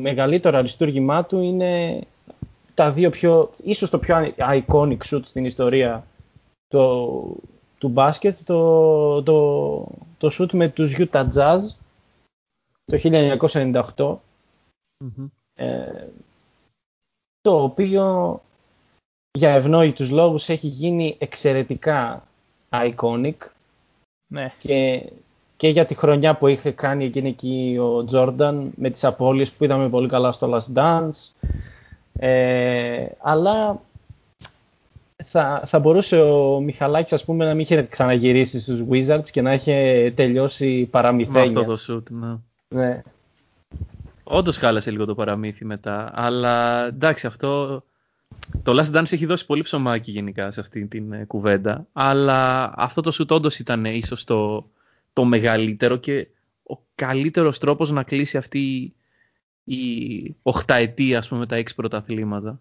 μεγαλύτερο 0.01 0.59
αριστούργημά 0.59 1.25
του 1.25 1.41
είναι 1.41 2.01
τα 2.75 2.93
δύο 2.93 3.11
πιο, 3.11 3.51
ίσως 3.63 3.91
το 3.91 3.99
πιο 3.99 4.17
iconic 4.37 4.99
shoot 5.05 5.21
στην 5.25 5.45
ιστορία 5.45 6.07
το, 6.67 7.11
του 7.79 7.89
μπάσκετ, 7.89 8.39
το, 8.45 9.23
το, 9.23 9.89
το 10.19 10.31
shoot 10.39 10.53
με 10.53 10.69
τους 10.69 10.95
Utah 10.99 11.29
Jazz 11.35 11.61
το 12.85 12.99
1998 13.97 14.17
ε, 15.55 16.07
το 17.41 17.63
οποίο 17.63 18.41
για 19.31 19.51
ευνόητους 19.51 20.11
λόγους 20.11 20.49
έχει 20.49 20.67
γίνει 20.67 21.17
εξαιρετικά 21.19 22.27
iconic 22.71 23.37
ναι. 24.27 24.53
και 24.59 25.11
και 25.57 25.69
για 25.69 25.87
τη 25.87 25.95
χρονιά 25.95 26.37
που 26.37 26.47
είχε 26.47 26.71
κάνει 26.71 27.05
εκείνη 27.05 27.29
εκεί 27.29 27.79
ο 27.81 28.05
Τζόρνταν 28.05 28.73
με 28.77 28.91
τις 28.91 29.05
απώλειες 29.05 29.53
που 29.53 29.65
είδαμε 29.65 29.89
πολύ 29.89 30.09
καλά 30.09 30.33
στο 30.33 30.53
Last 30.55 30.79
Dance. 30.79 31.31
Ε, 32.19 33.07
αλλά 33.19 33.81
θα, 35.25 35.63
θα 35.67 35.79
μπορούσε 35.79 36.21
ο 36.21 36.61
Μιχαλάκης 36.61 37.13
ας 37.13 37.25
πούμε 37.25 37.45
να 37.45 37.51
μην 37.51 37.61
είχε 37.61 37.83
ξαναγυρίσει 37.83 38.61
στους 38.61 38.83
Wizards 38.91 39.31
και 39.31 39.43
να 39.43 39.53
είχε 39.53 40.13
τελειώσει 40.17 40.85
παραμυθένια. 40.85 41.53
Με 41.53 41.61
αυτό 41.61 41.65
το 41.65 41.79
shoot, 41.89 42.11
ναι. 42.11 42.37
ναι. 42.81 43.01
Όντως 44.25 44.57
χάλασε 44.57 44.91
λίγο 44.91 45.05
το 45.05 45.15
παραμύθι 45.15 45.65
μετά. 45.65 46.11
Αλλά 46.15 46.87
εντάξει, 46.87 47.27
αυτό. 47.27 47.83
Το 48.63 48.81
Last 48.81 48.97
Dance 48.97 49.13
έχει 49.13 49.27
δώσει 49.27 49.47
πολύ 49.47 49.63
ψωμάκι 49.63 50.11
γενικά 50.11 50.51
σε 50.51 50.61
αυτή 50.61 50.87
την 50.87 51.13
ε, 51.13 51.25
κουβέντα. 51.25 51.87
Αλλά 51.93 52.73
αυτό 52.77 53.01
το 53.01 53.13
shoot 53.19 53.29
όντως 53.29 53.59
ήταν 53.59 53.85
ίσως 53.85 54.25
το, 54.25 54.67
το 55.13 55.25
μεγαλύτερο 55.25 55.97
και 55.97 56.27
ο 56.63 56.79
καλύτερος 56.95 57.59
τρόπος 57.59 57.91
να 57.91 58.03
κλείσει 58.03 58.37
αυτή 58.37 58.95
η 59.65 60.37
οχταετία, 60.43 61.19
ας 61.19 61.29
πούμε, 61.29 61.47
τα 61.47 61.57
έξι 61.57 61.75
πρωταθλήματα. 61.75 62.61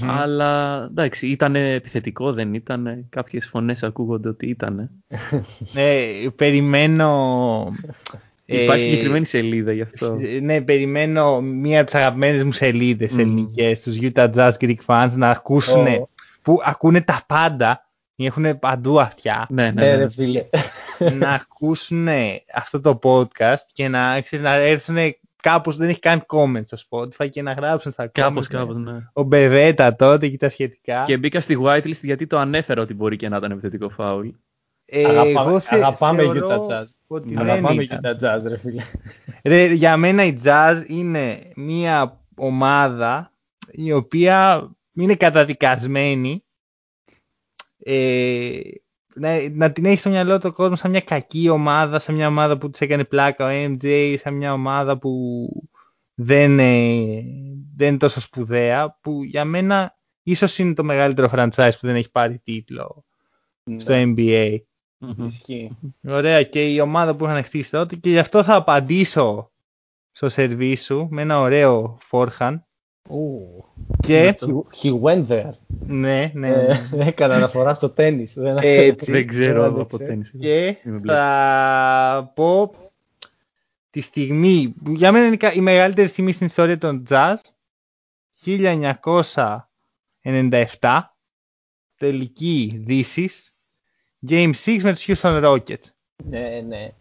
Αλλά 0.00 0.84
εντάξει, 0.90 1.28
ήταν 1.28 1.56
επιθετικό, 1.56 2.32
δεν 2.32 2.54
ήταν. 2.54 3.06
Κάποιες 3.08 3.46
φωνές 3.46 3.82
ακούγονται 3.82 4.28
ότι 4.28 4.46
ήταν. 4.48 4.90
ναι, 5.74 6.30
περιμένω. 6.36 7.72
Υπάρχει 8.44 8.86
ε, 8.86 8.90
συγκεκριμένη 8.90 9.24
σελίδα 9.24 9.72
γι' 9.72 9.82
αυτό. 9.82 10.16
Ναι, 10.42 10.60
περιμένω 10.60 11.40
μία 11.40 11.76
από 11.76 11.90
τις 11.90 11.94
αγαπημένες 11.94 12.42
μου 12.42 12.52
σελίδες 12.52 13.14
mm. 13.14 13.18
ελληνικές, 13.18 13.82
τους 13.82 13.96
Utah 14.00 14.34
Jazz 14.34 14.52
Greek 14.60 14.76
fans, 14.86 15.10
να 15.14 15.30
ακούσουν. 15.30 15.86
που 16.42 16.60
ακούνε 16.64 17.00
τα 17.00 17.24
πάντα. 17.26 17.80
Έχουν 18.18 18.58
παντού 18.58 19.00
αυτιά. 19.00 19.46
Ναι, 19.48 19.70
ναι, 19.70 19.96
ναι. 19.96 20.08
φίλε. 20.08 20.44
να 21.18 21.30
ακούσουν 21.42 22.08
αυτό 22.54 22.80
το 22.80 22.98
podcast 23.02 23.66
και 23.72 23.88
να, 23.88 24.20
ξέρεις, 24.20 24.44
να 24.44 24.54
έρθουν 24.54 24.96
κάπως 25.42 25.76
δεν 25.76 25.88
έχει 25.88 25.98
καν 25.98 26.26
comments 26.28 26.64
στο 26.64 26.76
Spotify 26.90 27.30
και 27.30 27.42
να 27.42 27.52
γράψουν 27.52 27.92
στα 27.92 28.06
κάπως, 28.06 28.46
comments. 28.46 28.50
Κάπως, 28.50 28.76
ναι. 28.76 29.08
Ο 29.12 29.22
Μπεβέτα 29.22 29.96
τότε 29.96 30.28
και 30.28 30.36
τα 30.36 30.48
σχετικά. 30.48 31.02
Και 31.02 31.16
μπήκα 31.16 31.40
στη 31.40 31.58
whitelist 31.62 32.02
γιατί 32.02 32.26
το 32.26 32.38
ανέφερα 32.38 32.82
ότι 32.82 32.94
μπορεί 32.94 33.16
και 33.16 33.28
να 33.28 33.36
ήταν 33.36 33.50
επιθετικό 33.50 33.88
φάουλ. 33.88 34.28
Ε, 34.88 35.04
Αγαπά, 35.04 35.60
θε, 35.60 35.76
αγαπάμε 35.76 36.22
Utah 36.26 36.58
Jazz. 36.58 36.84
Αγαπάμε 37.36 37.86
Utah 37.88 38.24
Jazz, 38.24 38.40
ρε 38.46 38.58
φίλε. 38.58 38.82
Ρε, 39.44 39.72
για 39.72 39.96
μένα 39.96 40.24
η 40.24 40.36
Jazz 40.44 40.82
είναι 40.86 41.42
μια 41.56 42.20
ομάδα 42.36 43.32
η 43.70 43.92
οποία 43.92 44.70
είναι 44.92 45.14
καταδικασμένη 45.14 46.44
ε, 47.78 48.60
να, 49.18 49.50
να 49.50 49.72
την 49.72 49.84
έχει 49.84 49.98
στο 49.98 50.10
μυαλό 50.10 50.38
του 50.38 50.52
κόσμος 50.52 50.78
σαν 50.78 50.90
μια 50.90 51.00
κακή 51.00 51.48
ομάδα, 51.48 51.98
σαν 51.98 52.14
μια 52.14 52.26
ομάδα 52.26 52.58
που 52.58 52.70
της 52.70 52.80
έκανε 52.80 53.04
πλάκα 53.04 53.46
ο 53.46 53.48
MJ, 53.50 54.16
σαν 54.18 54.34
μια 54.34 54.52
ομάδα 54.52 54.98
που 54.98 55.48
δεν, 56.14 56.58
ε, 56.58 57.22
δεν 57.76 57.88
είναι 57.88 57.96
τόσο 57.96 58.20
σπουδαία, 58.20 58.98
που 59.00 59.24
για 59.24 59.44
μένα 59.44 59.96
ίσως 60.22 60.58
είναι 60.58 60.74
το 60.74 60.84
μεγαλύτερο 60.84 61.28
franchise 61.32 61.72
που 61.80 61.86
δεν 61.86 61.96
έχει 61.96 62.10
πάρει 62.10 62.38
τίτλο 62.38 63.04
ναι. 63.62 63.80
στο 63.80 63.92
NBA. 63.96 64.56
Ισχύει. 65.24 65.76
Ωραία 66.08 66.42
και 66.42 66.72
η 66.72 66.80
ομάδα 66.80 67.16
που 67.16 67.24
είχαν 67.24 67.42
χτίσει 67.42 67.70
τότε 67.70 67.96
και 67.96 68.10
γι' 68.10 68.18
αυτό 68.18 68.42
θα 68.42 68.54
απαντήσω 68.54 69.50
στο 70.12 70.28
σερβί 70.28 70.76
σου 70.76 71.08
με 71.10 71.22
ένα 71.22 71.40
ωραίο 71.40 71.98
forehand 73.08 73.66
και... 74.00 74.34
He, 74.82 75.00
went 75.00 75.28
there. 75.28 75.50
Ναι, 75.86 76.30
ναι. 76.34 76.48
Ε, 76.48 76.88
ναι. 76.90 77.04
Έκανε 77.06 77.34
αναφορά 77.34 77.74
στο 77.74 77.90
τέννις. 77.90 78.34
Δεν 78.98 79.26
ξέρω 79.26 79.80
από 79.80 79.98
τέννις. 79.98 80.34
Και 80.38 80.76
θα 81.04 82.32
πω 82.34 82.74
τη 83.90 84.00
στιγμή, 84.00 84.74
για 84.86 85.12
μένα 85.12 85.26
είναι 85.26 85.52
η 85.54 85.60
μεγαλύτερη 85.60 86.08
στιγμή 86.08 86.32
στην 86.32 86.46
ιστορία 86.46 86.78
των 86.78 87.04
jazz, 87.08 87.36
1997, 88.44 91.00
τελική 91.96 92.82
δύσης, 92.84 93.54
Game 94.28 94.52
6 94.64 94.78
με 94.82 94.92
τους 94.92 95.04
Houston 95.08 95.44
Rockets. 95.44 95.84
Ναι, 96.24 96.60
ναι. 96.66 96.92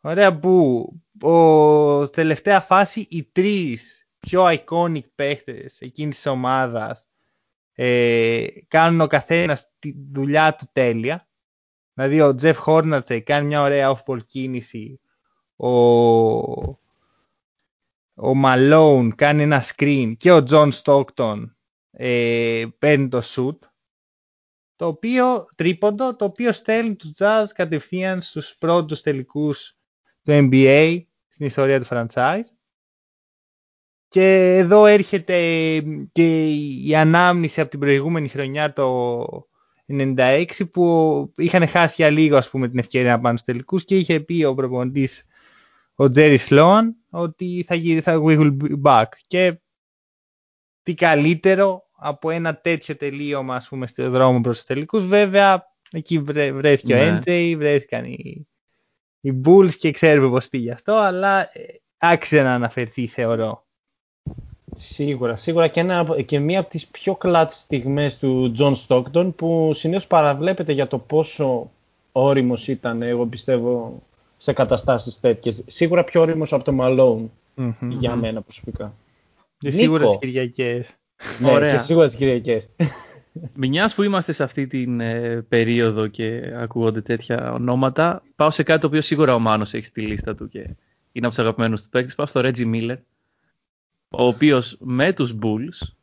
Ωραία 0.00 0.38
που 0.38 0.88
ο 1.20 2.08
τελευταία 2.08 2.60
φάση 2.60 3.06
οι 3.10 3.28
τρεις 3.32 4.05
πιο 4.28 4.46
iconic 4.48 5.04
παίχτες 5.14 5.80
εκείνης 5.80 6.16
της 6.16 6.26
ομάδας 6.26 7.08
ε, 7.74 8.46
κάνουν 8.68 9.00
ο 9.00 9.06
καθένας 9.06 9.72
τη 9.78 9.94
δουλειά 10.12 10.54
του 10.54 10.68
τέλεια. 10.72 11.28
Δηλαδή 11.94 12.20
ο 12.20 12.34
Τζεφ 12.34 12.58
Χόρνατσε 12.58 13.20
κάνει 13.20 13.46
μια 13.46 13.60
ωραία 13.60 13.96
off-ball 13.96 14.24
κίνηση, 14.26 15.00
ο, 15.56 15.68
ο 18.14 18.32
Malone 18.44 19.08
κάνει 19.14 19.42
ένα 19.42 19.64
screen 19.64 20.12
και 20.18 20.32
ο 20.32 20.44
John 20.50 20.70
Stockton 20.82 21.50
ε, 21.90 22.64
παίρνει 22.78 23.08
το 23.08 23.22
shoot 23.24 23.58
το 24.76 24.86
οποίο 24.86 25.46
τρίποντο, 25.54 26.16
το 26.16 26.24
οποίο 26.24 26.52
στέλνει 26.52 26.94
τους 26.94 27.12
Jazz 27.18 27.44
κατευθείαν 27.54 28.22
στους 28.22 28.56
πρώτους 28.58 29.00
τελικούς 29.00 29.76
του 30.22 30.48
NBA 30.50 31.02
στην 31.28 31.46
ιστορία 31.46 31.80
του 31.80 31.86
franchise 31.90 32.55
και 34.16 34.56
εδώ 34.56 34.86
έρχεται 34.86 35.38
και 36.12 36.48
η 36.84 36.94
ανάμνηση 36.94 37.60
από 37.60 37.70
την 37.70 37.78
προηγούμενη 37.78 38.28
χρονιά 38.28 38.72
το 38.72 39.26
96 39.86 40.44
που 40.72 41.32
είχαν 41.36 41.68
χάσει 41.68 41.94
για 41.96 42.10
λίγο 42.10 42.36
ας 42.36 42.50
πούμε 42.50 42.68
την 42.68 42.78
ευκαιρία 42.78 43.10
να 43.10 43.20
πάνε 43.20 43.38
στους 43.38 43.52
τελικούς 43.52 43.84
και 43.84 43.96
είχε 43.96 44.20
πει 44.20 44.44
ο 44.44 44.54
προπονητής 44.54 45.26
ο 45.94 46.10
Τζέρι 46.10 46.36
Σλόαν 46.36 46.96
ότι 47.10 47.64
θα, 47.66 47.74
γύρει, 47.74 48.00
θα 48.00 48.20
we 48.24 48.38
will 48.38 48.56
be 48.62 48.82
back 48.82 49.06
και 49.26 49.60
τι 50.82 50.94
καλύτερο 50.94 51.82
από 51.96 52.30
ένα 52.30 52.56
τέτοιο 52.56 52.96
τελείωμα 52.96 53.54
ας 53.54 53.68
πούμε 53.68 53.86
στο 53.86 54.10
δρόμο 54.10 54.40
προς 54.40 54.56
τους 54.56 54.66
τελικούς 54.66 55.06
βέβαια 55.06 55.66
εκεί 55.90 56.18
βρέθηκε 56.52 56.94
ναι. 56.94 57.10
ο 57.10 57.18
MJ, 57.18 57.54
βρέθηκαν 57.58 58.04
οι, 58.04 58.48
οι 59.20 59.40
Bulls 59.44 59.74
και 59.78 59.90
ξέρουμε 59.90 60.28
πως 60.28 60.48
πήγε 60.48 60.72
αυτό 60.72 60.94
αλλά 60.94 61.40
ε, 61.40 61.64
άξιζε 61.98 62.42
να 62.42 62.54
αναφερθεί 62.54 63.06
θεωρώ. 63.06 63.65
Σίγουρα, 64.74 65.36
σίγουρα 65.36 65.68
και, 65.68 65.80
ένα, 65.80 66.06
και 66.26 66.38
μία 66.38 66.60
από 66.60 66.68
τις 66.68 66.86
πιο 66.86 67.14
clutch 67.14 67.60
στιγμές 67.60 68.18
του 68.18 68.52
Τζον 68.52 68.74
Στόκτον 68.74 69.34
που 69.34 69.70
συνήθως 69.74 70.06
παραβλέπεται 70.06 70.72
για 70.72 70.86
το 70.86 70.98
πόσο 70.98 71.70
όριμος 72.12 72.68
ήταν, 72.68 73.02
εγώ 73.02 73.26
πιστεύω, 73.26 74.02
σε 74.38 74.52
καταστάσεις 74.52 75.20
τέτοιες. 75.20 75.64
Σίγουρα 75.66 76.04
πιο 76.04 76.20
όριμος 76.20 76.52
από 76.52 76.64
το 76.64 76.72
Μαλόν, 76.72 77.30
για 77.88 78.16
μένα 78.16 78.40
προσωπικά. 78.40 78.94
Και 79.58 79.70
σίγουρα 79.70 80.06
τις 80.06 80.18
Κυριακές. 80.18 80.96
Ναι, 81.38 81.50
Ωραία. 81.50 81.70
και 81.70 81.78
σίγουρα 81.78 82.06
τις 82.06 82.16
Κυριακές. 82.16 82.68
Μιας 83.54 83.94
που 83.94 84.02
είμαστε 84.02 84.32
σε 84.32 84.42
αυτή 84.42 84.66
την 84.66 85.00
ε, 85.00 85.44
περίοδο 85.48 86.06
και 86.06 86.52
ακούγονται 86.56 87.00
τέτοια 87.00 87.52
ονόματα, 87.52 88.22
πάω 88.36 88.50
σε 88.50 88.62
κάτι 88.62 88.80
το 88.80 88.86
οποίο 88.86 89.00
σίγουρα 89.00 89.34
ο 89.34 89.38
Μάνος 89.38 89.74
έχει 89.74 89.84
στη 89.84 90.00
λίστα 90.00 90.34
του 90.34 90.48
και 90.48 90.58
είναι 91.12 91.26
από 91.26 91.28
τους 91.28 91.38
αγαπημένους 91.38 91.82
του 91.82 91.88
παίκτες. 91.88 92.14
Πάω 92.14 92.26
στο 92.26 92.40
Reggie 92.44 92.74
Miller 92.74 92.96
ο 94.18 94.26
οποίος 94.26 94.76
με 94.80 95.12
τους 95.12 95.34
Bulls 95.42 95.94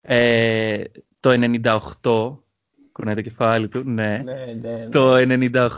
ε, 0.00 0.84
το 1.20 1.30
98 2.02 2.36
κουνάει 2.92 3.14
το 3.14 3.20
κεφάλι 3.20 3.68
του, 3.68 3.82
ναι, 3.84 4.22
ναι, 4.24 4.56
ναι, 4.60 4.70
ναι. 4.70 4.88
το 4.88 5.14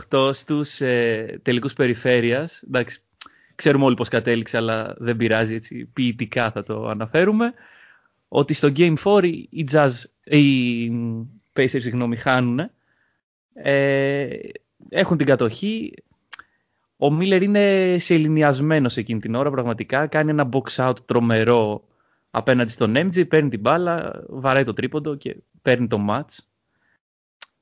98 0.09 0.29
στους 0.33 0.81
ε, 0.81 1.39
τελικούς 1.41 1.73
περιφέρειας, 1.73 2.61
εντάξει, 2.61 3.01
ξέρουμε 3.55 3.85
όλοι 3.85 3.95
πώς 3.95 4.09
κατέληξε, 4.09 4.57
αλλά 4.57 4.95
δεν 4.97 5.17
πειράζει, 5.17 5.53
έτσι, 5.53 5.85
ποιητικά 5.85 6.51
θα 6.51 6.63
το 6.63 6.87
αναφέρουμε, 6.87 7.53
ότι 8.27 8.53
στο 8.53 8.71
Game 8.75 8.95
4 9.03 9.23
οι, 9.49 9.67
Jazz, 9.71 9.91
οι 10.23 10.91
Pacers, 11.55 11.81
συγγνώμη, 11.81 12.15
χάνουν, 12.15 12.59
ε, 13.53 14.27
έχουν 14.89 15.17
την 15.17 15.25
κατοχή, 15.25 15.93
ο 17.03 17.11
Μίλλερ 17.11 17.41
είναι 17.41 17.95
σεληνιασμένο 17.99 18.89
εκείνη 18.95 19.19
την 19.19 19.35
ώρα 19.35 19.49
πραγματικά. 19.49 20.07
Κάνει 20.07 20.29
ένα 20.29 20.49
box 20.51 20.87
out 20.87 20.95
τρομερό 21.05 21.83
απέναντι 22.31 22.71
στον 22.71 22.93
MJ, 22.95 23.27
παίρνει 23.27 23.49
την 23.49 23.59
μπάλα, 23.59 24.23
βαράει 24.29 24.63
το 24.63 24.73
τρίποντο 24.73 25.15
και 25.15 25.35
παίρνει 25.61 25.87
το 25.87 26.05
match. 26.09 26.37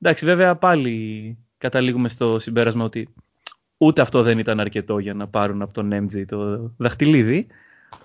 Εντάξει, 0.00 0.24
βέβαια 0.24 0.56
πάλι 0.56 1.38
καταλήγουμε 1.58 2.08
στο 2.08 2.38
συμπέρασμα 2.38 2.84
ότι 2.84 3.08
ούτε 3.76 4.00
αυτό 4.00 4.22
δεν 4.22 4.38
ήταν 4.38 4.60
αρκετό 4.60 4.98
για 4.98 5.14
να 5.14 5.28
πάρουν 5.28 5.62
από 5.62 5.72
τον 5.72 5.92
MJ 5.92 6.24
το 6.26 6.70
δαχτυλίδι, 6.76 7.46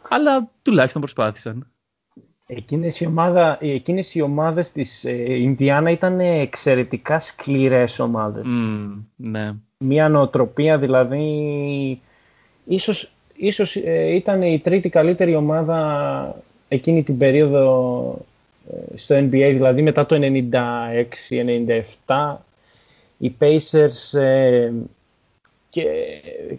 αλλά 0.10 0.52
τουλάχιστον 0.62 1.02
προσπάθησαν. 1.02 1.68
Εκείνες 2.46 3.00
οι, 3.00 3.06
ομάδα, 3.06 3.58
εκείνες 3.62 4.16
οι 4.16 4.22
ομάδες 4.22 4.72
της 4.72 5.04
Ινδιάνα 5.28 5.90
ήταν 5.90 6.20
εξαιρετικά 6.20 7.20
σκληρές 7.20 8.00
ομάδες. 8.00 8.46
ναι 9.16 9.54
μια 9.78 10.10
νοοτροπία 10.10 10.80
δηλαδή 10.80 12.02
ίσως, 12.66 13.12
ίσως 13.36 13.76
ε, 13.76 14.16
ήταν 14.16 14.42
η 14.42 14.60
τρίτη 14.60 14.90
καλύτερη 14.90 15.36
ομάδα 15.36 16.36
εκείνη 16.68 17.04
την 17.04 17.18
περίοδο 17.18 18.18
ε, 18.72 18.98
στο 18.98 19.16
NBA 19.16 19.30
δηλαδή 19.30 19.82
μετά 19.82 20.06
το 20.06 20.16
96-97 22.06 22.36
οι 23.18 23.36
Pacers 23.40 24.20
ε, 24.20 24.72
και 25.70 25.84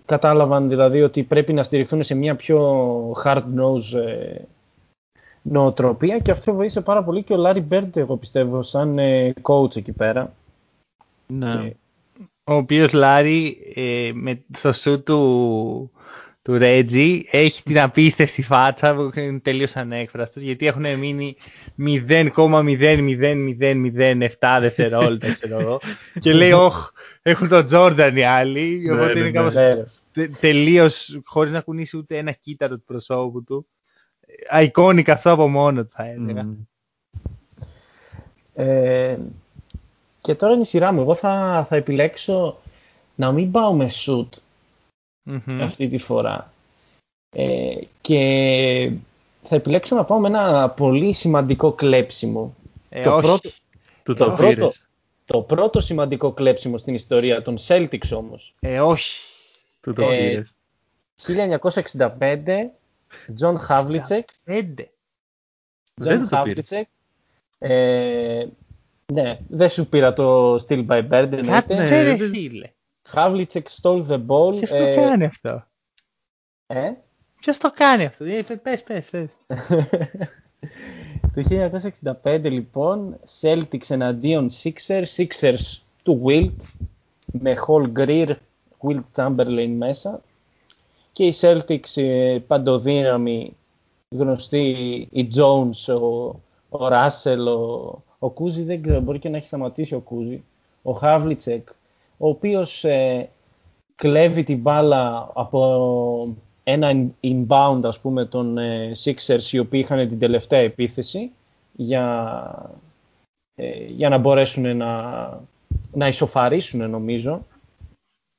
κατάλαβαν 0.05 0.69
δηλαδή 0.69 1.03
ότι 1.03 1.23
πρέπει 1.23 1.53
να 1.53 1.63
στηριχθούν 1.63 2.03
σε 2.03 2.15
μια 2.15 2.37
πιο 2.37 2.61
hard-nose 3.25 3.99
ε, 4.07 4.41
νοοτροπία. 5.43 6.19
Και 6.19 6.31
αυτό 6.31 6.55
βοήθησε 6.55 6.81
πάρα 6.81 7.03
πολύ 7.03 7.23
και 7.23 7.35
ο 7.35 7.45
Larry 7.47 7.63
Bird 7.71 7.97
εγώ 7.97 8.17
πιστεύω 8.17 8.63
σαν 8.63 8.99
coach 9.43 9.77
εκεί 9.77 9.93
πέρα. 9.93 10.33
Ναι 11.27 11.71
ο 12.49 12.55
οποίος 12.55 12.93
Λάρι 12.93 13.73
ε, 13.75 14.11
με 14.15 14.45
το 14.63 14.73
σου 14.73 15.03
του, 15.03 15.91
του 16.43 16.59
Ρέτζι 16.59 17.23
έχει 17.31 17.63
την 17.63 17.81
απίστευτη 17.81 18.43
φάτσα 18.43 18.95
που 18.95 19.11
είναι 19.15 19.39
τελείως 19.39 19.77
ανέκφραστος 19.77 20.43
γιατί 20.43 20.67
έχουν 20.67 20.99
μείνει 20.99 21.37
0,00007 21.79 24.59
δευτερόλεπτα 24.61 25.33
ξέρω 25.33 25.61
εγώ 25.61 25.81
και 26.19 26.33
λέει 26.33 26.53
όχ 26.53 26.91
έχουν 27.23 27.49
τον 27.49 27.67
Τζόρνταν 27.67 28.17
οι 28.17 28.25
άλλοι 28.25 28.83
ναι, 28.85 28.93
οπότε 28.93 29.15
ναι, 29.15 29.21
είναι 29.21 29.31
κάπως 29.31 29.55
ναι. 29.55 29.85
τελείως 30.41 31.21
χωρίς 31.25 31.53
να 31.53 31.61
κουνήσει 31.61 31.97
ούτε 31.97 32.19
ένα 32.19 32.33
κύτταρο 32.33 32.77
του 32.77 32.85
προσώπου 32.85 33.45
του 33.45 33.67
αϊκόνικα 34.49 35.13
αυτό 35.13 35.31
από 35.31 35.49
μόνο 35.49 35.85
του 35.85 35.91
θα 35.93 36.07
έλεγα. 36.07 36.47
Ε, 38.55 39.17
και 40.27 40.35
τώρα 40.35 40.53
είναι 40.53 40.63
η 40.63 40.67
σειρά 40.67 40.93
μου. 40.93 41.01
Εγώ 41.01 41.15
θα, 41.15 41.67
θα 41.69 41.77
επιλέξω 41.77 42.59
να 43.15 43.33
μην 43.33 43.51
πάω 43.51 43.73
με 43.73 43.91
shoot 43.93 44.29
αυτή 45.61 45.89
τη 45.89 45.99
φορά. 45.99 46.53
Ε, 47.37 47.79
και 48.01 48.93
θα 49.43 49.57
επιλέξω 49.57 49.97
να 49.97 50.05
πάω 50.05 50.19
με 50.19 50.29
ένα 50.29 50.71
πολύ 50.71 51.13
σημαντικό 51.13 51.73
κλέψιμο. 51.73 52.55
Ε, 52.89 53.03
το, 53.03 53.11
Πρώτο, 53.21 53.51
το, 54.03 54.15
το, 54.15 54.31
πρώτο, 54.31 54.73
το 55.25 55.43
πρώτο 55.43 55.81
σημαντικό 55.81 56.33
κλέψιμο 56.33 56.79
στην 56.79 56.95
ιστορία 56.95 57.43
των 57.43 57.57
Celtics 57.67 58.11
όμως. 58.13 58.55
Ε, 58.61 58.81
όχι. 58.81 59.21
Του 59.81 59.93
το 59.93 60.11
ε, 60.11 60.43
1965, 61.23 62.09
John 63.41 63.57
Havlicek. 63.69 64.25
John 66.05 66.29
Havlicek. 66.31 66.83
Ε, 67.59 68.47
ναι, 69.13 69.39
δεν 69.49 69.69
σου 69.69 69.89
πήρα 69.89 70.13
το 70.13 70.55
Still 70.55 70.87
by 70.87 71.09
Bird. 71.11 71.43
Κάτσε 71.47 72.03
ρε 72.03 72.17
φίλε. 72.17 72.71
Havlicek 73.13 73.63
stole 73.81 74.07
the 74.09 74.27
ball. 74.27 74.57
Ποιος 74.57 74.71
το 74.71 74.95
κάνει 74.95 75.25
αυτό; 75.25 75.67
Ε; 76.67 76.93
Ποιος 77.41 77.59
το 77.59 77.71
κάνει 77.71 78.05
αυτό; 78.05 78.25
Ε, 78.25 78.43
πες, 78.63 78.83
πες, 78.83 79.11
πες. 79.11 79.29
το 81.35 81.43
1965 82.23 82.41
λοιπόν, 82.43 83.19
Celtics 83.41 83.89
εναντίον 83.91 84.51
Sixers, 84.63 85.05
Sixers 85.17 85.81
του 86.03 86.23
Wilt, 86.27 86.87
με 87.27 87.57
Hall 87.67 87.93
Greer, 87.99 88.35
Wilt 88.81 89.05
Chamberlain 89.15 89.75
μέσα 89.77 90.23
και 91.13 91.25
οι 91.27 91.35
Celtics 91.41 91.97
ε, 92.03 92.39
παντοδύναμοι 92.47 93.57
γνωστοί, 94.09 94.69
οι 95.11 95.29
Jones, 95.37 95.95
ο, 96.01 96.05
ο 96.69 96.89
Russell, 96.89 97.47
ο, 97.47 98.05
ο 98.19 98.31
Κούζι 98.31 98.63
δεν 98.63 98.83
ξέρω, 98.83 99.01
μπορεί 99.01 99.19
και 99.19 99.29
να 99.29 99.37
έχει 99.37 99.47
σταματήσει 99.47 99.95
ο 99.95 100.01
Κούζι, 100.01 100.45
ο 100.83 100.93
Χάβλιτσεκ, 100.93 101.69
ο 102.17 102.29
οποίος 102.29 102.85
ε, 102.85 103.29
κλέβει 103.95 104.43
την 104.43 104.59
μπάλα 104.59 105.31
από 105.35 106.37
ένα 106.65 107.11
inbound 107.23 107.81
ας 107.83 108.01
πούμε 108.01 108.25
των 108.25 108.59
ε, 108.59 108.93
Sixers 109.05 109.53
οι 109.53 109.59
οποίοι 109.59 109.81
είχαν 109.85 110.09
την 110.09 110.19
τελευταία 110.19 110.61
επίθεση 110.61 111.31
για, 111.73 112.73
ε, 113.55 113.85
για 113.85 114.09
να 114.09 114.19
μπορέσουν 114.19 114.77
να, 114.77 115.11
να 115.93 116.09
ισοφαρίσουν 116.09 116.91
νομίζω. 116.91 117.47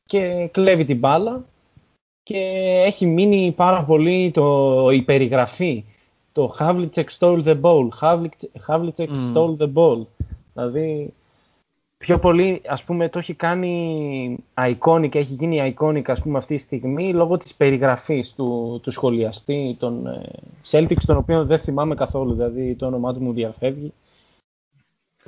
Και 0.06 0.50
κλέβει 0.52 0.86
την 0.86 0.98
μπάλα 0.98 1.46
και 2.24 2.38
έχει 2.86 3.06
μείνει 3.06 3.54
πάρα 3.56 3.84
πολύ 3.84 4.32
το, 4.32 4.90
η 4.92 5.02
περιγραφή 5.02 5.84
το 6.38 6.56
Havlicek 6.60 7.10
stole 7.20 7.44
the 7.44 7.62
ball, 7.62 7.90
Havlicek 8.68 9.10
mm. 9.10 9.34
stole 9.34 9.58
the 9.58 9.74
ball 9.74 10.06
δηλαδή 10.54 11.14
πιο 11.98 12.20
πολύ 12.20 12.62
ας 12.68 12.84
πούμε 12.84 13.10
το 13.10 13.20
έχει 13.20 13.34
κάνει 13.34 14.38
iconic, 14.54 15.16
έχει 15.16 15.34
γίνει 15.34 15.76
iconic 15.78 16.04
ας 16.06 16.22
πούμε 16.22 16.38
αυτή 16.38 16.56
τη 16.56 16.62
στιγμή 16.62 17.14
λόγω 17.14 17.38
της 17.38 17.56
περιγραφής 17.56 18.34
του, 18.34 18.80
του 18.84 18.92
σχολιαστή 18.92 19.76
των 19.80 20.08
ε, 20.08 20.32
Celtics 20.70 21.04
τον 21.06 21.18
οποίο 21.18 21.46
δεν 21.46 21.60
θυμάμαι 21.60 21.96
καθόλου 21.96 22.34
δηλαδή 22.34 22.76
το 22.76 22.86
όνομά 22.86 23.14
του 23.14 23.22
μου 23.22 23.34
διαφεύγει 23.34 23.94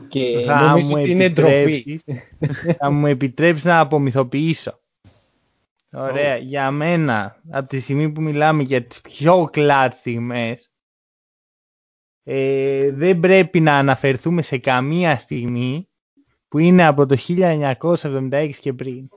και 0.07 0.43
θα 0.45 0.61
νομίζω 0.61 0.93
ότι 0.93 1.11
είναι 1.11 1.29
ντροπή. 1.29 2.01
θα 2.77 2.89
μου 2.89 3.05
επιτρέψεις 3.05 3.65
να 3.65 3.79
απομυθοποιήσω. 3.79 4.79
Ωραία, 5.91 6.37
για 6.37 6.71
μένα 6.71 7.41
από 7.49 7.67
τη 7.67 7.79
στιγμή 7.79 8.09
που 8.09 8.21
μιλάμε 8.21 8.63
για 8.63 8.83
τις 8.83 9.01
πιο 9.01 9.50
κλάτ 9.51 9.93
στιγμές 9.93 10.69
ε, 12.24 12.92
δεν 12.92 13.20
πρέπει 13.20 13.60
να 13.60 13.77
αναφερθούμε 13.77 14.42
σε 14.42 14.58
καμία 14.58 15.18
στιγμή 15.18 15.90
που 16.48 16.58
είναι 16.58 16.86
από 16.86 17.05
το 17.05 17.18
1976 17.27 18.51
και 18.60 18.74
πριν. 18.74 19.10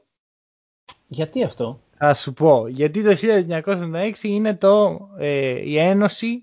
Γιατί 1.06 1.44
αυτό; 1.44 1.80
Θα 1.96 2.14
σου 2.14 2.32
πω. 2.32 2.66
Γιατί 2.66 3.02
το 3.02 3.16
1976 3.54 4.12
είναι 4.22 4.54
το, 4.54 4.98
ε, 5.18 5.68
η 5.68 5.78
ένωση 5.78 6.42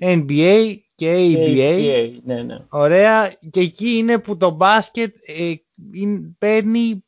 NBA 0.00 0.76
και 0.94 1.14
ABA. 1.14 2.20
ναι, 2.24 2.42
ναι. 2.42 2.64
Ωραία. 2.68 3.36
Και 3.50 3.60
εκεί 3.60 3.90
είναι 3.90 4.18
που 4.18 4.36
το 4.36 4.50
μπάσκετ 4.50 5.16
ε, 5.26 5.54
παίρνει 6.38 7.04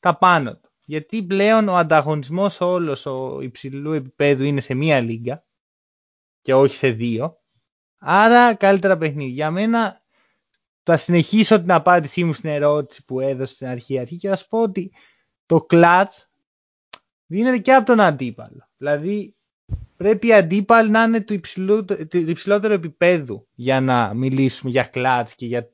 τα 0.00 0.16
πάνω 0.16 0.56
του. 0.56 0.70
Γιατί 0.84 1.22
πλέον 1.22 1.68
ο 1.68 1.76
ανταγωνισμός 1.76 2.60
όλος 2.60 3.06
ο 3.06 3.38
υψηλού 3.40 3.92
επίπεδου 3.92 4.44
είναι 4.44 4.60
σε 4.60 4.74
μία 4.74 5.00
λίγα 5.00 5.44
και 6.40 6.54
όχι 6.54 6.76
σε 6.76 6.90
δύο. 6.90 7.39
Άρα 8.02 8.54
καλύτερα 8.54 8.96
παιχνίδια. 8.96 9.32
Για 9.32 9.50
μένα 9.50 10.02
θα 10.82 10.96
συνεχίσω 10.96 11.60
την 11.60 11.72
απάντησή 11.72 12.24
μου 12.24 12.32
στην 12.32 12.50
ερώτηση 12.50 13.04
που 13.04 13.20
έδωσε 13.20 13.54
στην 13.54 13.66
αρχή, 13.66 13.98
αρχή 13.98 14.16
και 14.16 14.28
θα 14.28 14.36
σου 14.36 14.48
πω 14.48 14.62
ότι 14.62 14.92
το 15.46 15.66
clutch 15.70 16.26
δίνεται 17.26 17.58
και 17.58 17.72
από 17.72 17.86
τον 17.86 18.00
αντίπαλο. 18.00 18.68
Δηλαδή 18.76 19.34
πρέπει 19.96 20.26
η 20.26 20.34
αντίπαλ 20.34 20.90
να 20.90 21.02
είναι 21.02 21.20
του, 21.20 21.34
υψηλού, 21.34 21.84
του 21.84 22.18
υψηλότερου 22.18 22.72
επίπεδου 22.72 23.46
για 23.54 23.80
να 23.80 24.14
μιλήσουμε 24.14 24.70
για 24.70 24.90
clutch 24.94 25.30
και 25.36 25.46
για 25.46 25.68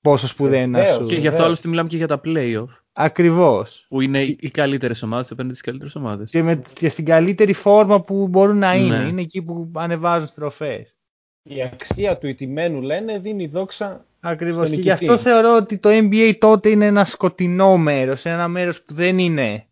πόσο 0.00 0.26
σπουδαίο 0.26 0.62
είναι 0.62 0.78
να 0.78 0.94
σου. 0.94 1.06
Και 1.06 1.16
γι' 1.16 1.28
αυτό 1.28 1.42
άλλωστε 1.42 1.68
μιλάμε 1.68 1.88
και 1.88 1.96
για 1.96 2.06
τα 2.06 2.20
playoff. 2.24 2.68
Ακριβώς. 2.92 3.86
Που 3.88 4.00
είναι 4.00 4.22
οι 4.22 4.50
καλύτερες 4.50 5.02
ομάδες 5.02 5.30
απέναντι 5.30 5.54
στις 5.54 5.66
καλύτερες 5.66 5.96
ομάδες. 5.96 6.30
Και, 6.30 6.42
με, 6.42 6.62
και 6.74 6.88
στην 6.88 7.04
καλύτερη 7.04 7.52
φόρμα 7.52 8.02
που 8.02 8.28
μπορούν 8.28 8.58
να 8.58 8.74
είναι. 8.74 8.98
Ναι. 8.98 9.08
Είναι 9.08 9.20
εκεί 9.20 9.42
που 9.42 9.70
ανεβάζουν 9.74 10.28
στροφές 10.28 10.95
η 11.48 11.62
αξία 11.62 12.18
του 12.18 12.26
ηττημένου 12.26 12.80
λένε 12.80 13.18
δίνει 13.18 13.46
δόξα 13.46 14.06
Ακριβώς 14.20 14.70
και 14.70 14.76
γι' 14.76 14.90
αυτό 14.90 15.18
θεωρώ 15.18 15.56
ότι 15.56 15.78
το 15.78 15.88
NBA 15.92 16.34
τότε 16.38 16.68
είναι 16.68 16.86
ένα 16.86 17.04
σκοτεινό 17.04 17.76
μέρος, 17.76 18.24
ένα 18.24 18.48
μέρος 18.48 18.82
που 18.82 18.94
δεν 18.94 19.18
είναι 19.18 19.66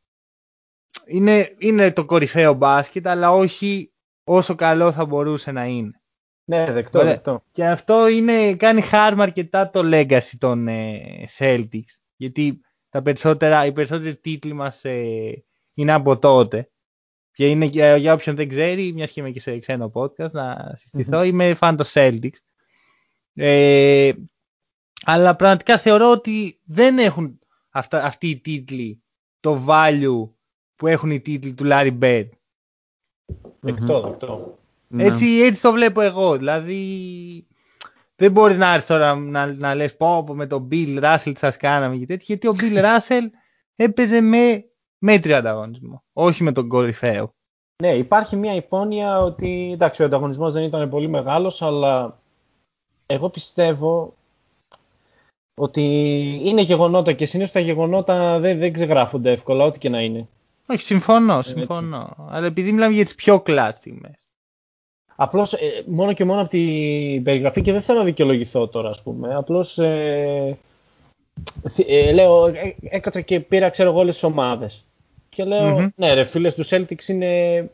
είναι, 1.06 1.54
είναι 1.58 1.92
το 1.92 2.04
κορυφαίο 2.04 2.54
μπάσκετ 2.54 3.06
αλλά 3.06 3.32
όχι 3.32 3.92
όσο 4.24 4.54
καλό 4.54 4.92
θα 4.92 5.04
μπορούσε 5.04 5.52
να 5.52 5.64
είναι. 5.64 6.00
Ναι, 6.44 6.72
δεκτό, 6.72 7.04
δεκτό. 7.04 7.42
Και 7.50 7.66
αυτό 7.66 8.08
είναι, 8.08 8.54
κάνει 8.54 8.80
χάρμα 8.80 9.22
αρκετά 9.22 9.70
το 9.70 9.80
legacy 9.84 10.32
των 10.38 10.68
ε, 10.68 11.00
Celtics. 11.38 11.98
Γιατί 12.16 12.60
τα 12.88 13.02
περισσότερα, 13.02 13.66
οι 13.66 13.72
περισσότεροι 13.72 14.16
τίτλοι 14.16 14.52
μας 14.52 14.84
ε, 14.84 15.44
είναι 15.74 15.92
από 15.92 16.18
τότε. 16.18 16.68
Και 17.34 17.48
είναι 17.48 17.64
για, 17.64 17.96
για 17.96 18.12
όποιον 18.12 18.36
δεν 18.36 18.48
ξέρει, 18.48 18.92
μιας 18.92 19.10
και 19.10 19.20
είμαι 19.20 19.30
και 19.30 19.40
σε 19.40 19.58
ξένο 19.58 19.92
podcast, 19.94 20.30
να 20.30 20.72
συστηθώ, 20.76 21.20
mm-hmm. 21.20 21.26
είμαι 21.26 21.56
fan 21.60 21.74
των 21.76 21.86
Celtics. 21.92 22.38
Ε, 23.34 24.12
αλλά 25.04 25.36
πραγματικά 25.36 25.78
θεωρώ 25.78 26.10
ότι 26.10 26.60
δεν 26.64 26.98
έχουν 26.98 27.38
αυτά, 27.70 28.04
αυτοί 28.04 28.28
οι 28.28 28.40
τίτλοι 28.40 29.02
το 29.40 29.64
value 29.68 30.28
που 30.76 30.86
έχουν 30.86 31.10
οι 31.10 31.20
τίτλοι 31.20 31.52
του 31.52 31.64
Larry 31.66 31.98
Bird. 32.00 32.28
Δεκτό, 33.60 34.00
δεκτό. 34.00 34.58
Έτσι, 34.96 35.26
έτσι 35.26 35.62
το 35.62 35.72
βλέπω 35.72 36.00
εγώ. 36.00 36.36
Δηλαδή, 36.36 37.46
δεν 38.16 38.32
μπορείς 38.32 38.56
να 38.56 38.72
έρθεις 38.72 38.86
τώρα 38.86 39.14
να, 39.14 39.46
να 39.46 39.74
λες 39.74 39.96
πω, 39.96 40.24
πω 40.24 40.34
με 40.34 40.46
τον 40.46 40.68
Bill 40.70 41.02
Russell 41.02 41.32
τι 41.32 41.38
σας 41.38 41.56
κάναμε 41.56 41.96
και 41.96 42.06
τέτοια, 42.06 42.24
γιατί 42.26 42.46
ο 42.46 42.56
Bill 42.58 42.84
Russell 42.84 43.28
έπαιζε 43.76 44.20
με 44.20 44.64
μέτριο 45.04 45.36
ανταγωνισμό. 45.36 46.02
Όχι 46.12 46.42
με 46.42 46.52
τον 46.52 46.68
κορυφαίο. 46.68 47.34
Ναι, 47.82 47.92
υπάρχει 47.92 48.36
μια 48.36 48.54
υπόνοια 48.54 49.20
ότι 49.20 49.70
εντάξει, 49.72 50.02
ο 50.02 50.04
ανταγωνισμός 50.04 50.52
δεν 50.52 50.62
ήταν 50.62 50.88
πολύ 50.88 51.08
μεγάλος, 51.08 51.62
αλλά 51.62 52.18
εγώ 53.06 53.28
πιστεύω 53.28 54.14
ότι 55.54 55.82
είναι 56.44 56.60
γεγονότα 56.60 57.12
και 57.12 57.26
συνήθως 57.26 57.52
τα 57.52 57.60
γεγονότα 57.60 58.40
δεν, 58.40 58.58
δεν 58.58 58.72
ξεγράφονται 58.72 59.30
εύκολα, 59.30 59.64
ό,τι 59.64 59.78
και 59.78 59.88
να 59.88 60.00
είναι. 60.00 60.28
Όχι, 60.68 60.82
συμφωνώ, 60.82 61.42
συμφωνώ. 61.42 62.28
Αλλά 62.30 62.46
επειδή 62.46 62.72
μιλάμε 62.72 62.94
για 62.94 63.04
τις 63.04 63.14
πιο 63.14 63.40
κλάς 63.40 63.76
στιγμές. 63.76 64.18
Απλώς 65.16 65.52
ε, 65.52 65.84
μόνο 65.86 66.12
και 66.12 66.24
μόνο 66.24 66.40
από 66.40 66.50
την 66.50 67.22
περιγραφή 67.22 67.60
και 67.60 67.72
δεν 67.72 67.82
θέλω 67.82 67.98
να 67.98 68.04
δικαιολογηθώ 68.04 68.68
τώρα, 68.68 68.88
ας 68.88 69.02
πούμε. 69.02 69.34
Απλώς 69.34 69.78
ε, 69.78 70.58
ε, 71.86 72.12
λέω, 72.12 72.46
ε, 72.46 72.76
έκατσα 72.82 73.20
και 73.20 73.40
πήρα, 73.40 73.68
ξέρω 73.68 73.90
εγώ, 73.90 73.98
όλες 73.98 74.14
τις 74.14 74.22
ομάδες. 74.22 74.84
Και 75.34 75.44
λεω 75.44 75.90
ναι 75.96 76.14
ρε 76.14 76.24
φίλε, 76.24 76.52
του 76.52 76.66
Celtics 76.66 77.08
είναι 77.08 77.70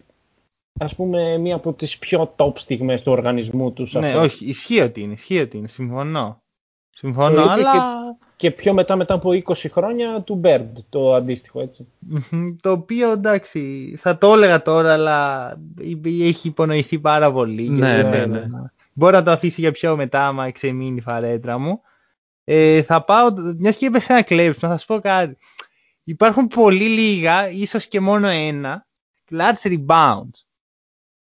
ας 0.79 0.95
πούμε 0.95 1.39
μία 1.39 1.55
από 1.55 1.73
τις 1.73 1.99
πιο 1.99 2.35
top 2.37 2.53
στιγμές 2.59 3.03
του 3.03 3.13
οργανισμού 3.13 3.73
τους. 3.73 3.95
Ναι, 3.95 4.17
όχι, 4.17 4.47
ισχύει 4.47 4.81
ότι 4.81 5.01
είναι, 5.01 5.13
ισχύει 5.13 5.39
ότι 5.39 5.57
είναι, 5.57 5.69
συμφωνώ. 5.69 6.43
Συμφωνώ, 6.91 7.41
ε, 7.41 7.47
αλλά... 7.49 7.99
Και, 8.37 8.51
πιο 8.51 8.73
μετά, 8.73 8.97
μετά 8.97 9.15
από 9.15 9.31
20 9.31 9.55
χρόνια 9.71 10.23
του 10.23 10.41
Bird, 10.45 10.69
το 10.89 11.15
αντίστοιχο, 11.15 11.69
Το 12.63 12.71
οποίο, 12.71 13.11
εντάξει, 13.11 13.95
θα 13.99 14.19
το 14.19 14.33
έλεγα 14.33 14.63
τώρα, 14.63 14.93
αλλά 14.93 15.51
έχει 16.21 16.49
υπονοηθεί 16.49 16.99
πάρα 16.99 17.33
πολύ. 17.33 17.69
Ναι, 17.69 18.03
ναι, 18.03 18.27
ναι. 18.27 18.43
Μπορώ 18.95 19.17
να 19.17 19.23
το 19.23 19.31
αφήσει 19.31 19.61
για 19.61 19.73
πιο 19.73 19.97
μετά, 19.97 20.27
άμα 20.27 20.51
ξεμείνει 20.51 20.97
η 20.97 21.01
φαρέτρα 21.01 21.59
μου. 21.59 21.81
Ε, 22.45 22.83
θα 22.83 23.05
πάω, 23.05 23.29
μιας 23.59 23.77
και 23.77 23.87
είπες 23.87 24.09
ένα 24.09 24.23
κλέψιμο, 24.23 24.71
θα 24.73 24.79
σου 24.79 24.87
πω 24.87 25.01
κάτι 25.01 25.37
υπάρχουν 26.05 26.47
πολύ 26.47 26.89
λίγα, 26.89 27.51
ίσως 27.51 27.87
και 27.87 28.01
μόνο 28.01 28.27
ένα, 28.29 28.87
clutch 29.31 29.63
rebounds. 29.63 30.45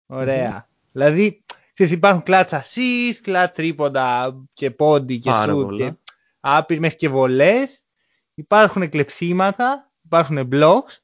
Ωραία. 0.06 0.68
Δηλαδή, 0.92 1.44
ξέρεις, 1.74 1.92
υπάρχουν 1.92 2.22
clutch 2.26 2.48
assist, 2.48 3.24
clutch 3.24 3.46
τρίποντα 3.54 4.36
και 4.52 4.70
πόντι 4.70 5.18
και 5.18 5.30
Πάρα 5.30 5.52
shoot 5.52 5.62
πολλά. 5.62 5.88
και 5.90 5.96
άπειροι 6.40 6.80
μέχρι 6.80 6.96
και 6.96 7.08
βολές. 7.08 7.84
Υπάρχουν 8.34 8.88
κλεψίματα, 8.90 9.90
υπάρχουν 10.04 10.48
blocks. 10.52 10.96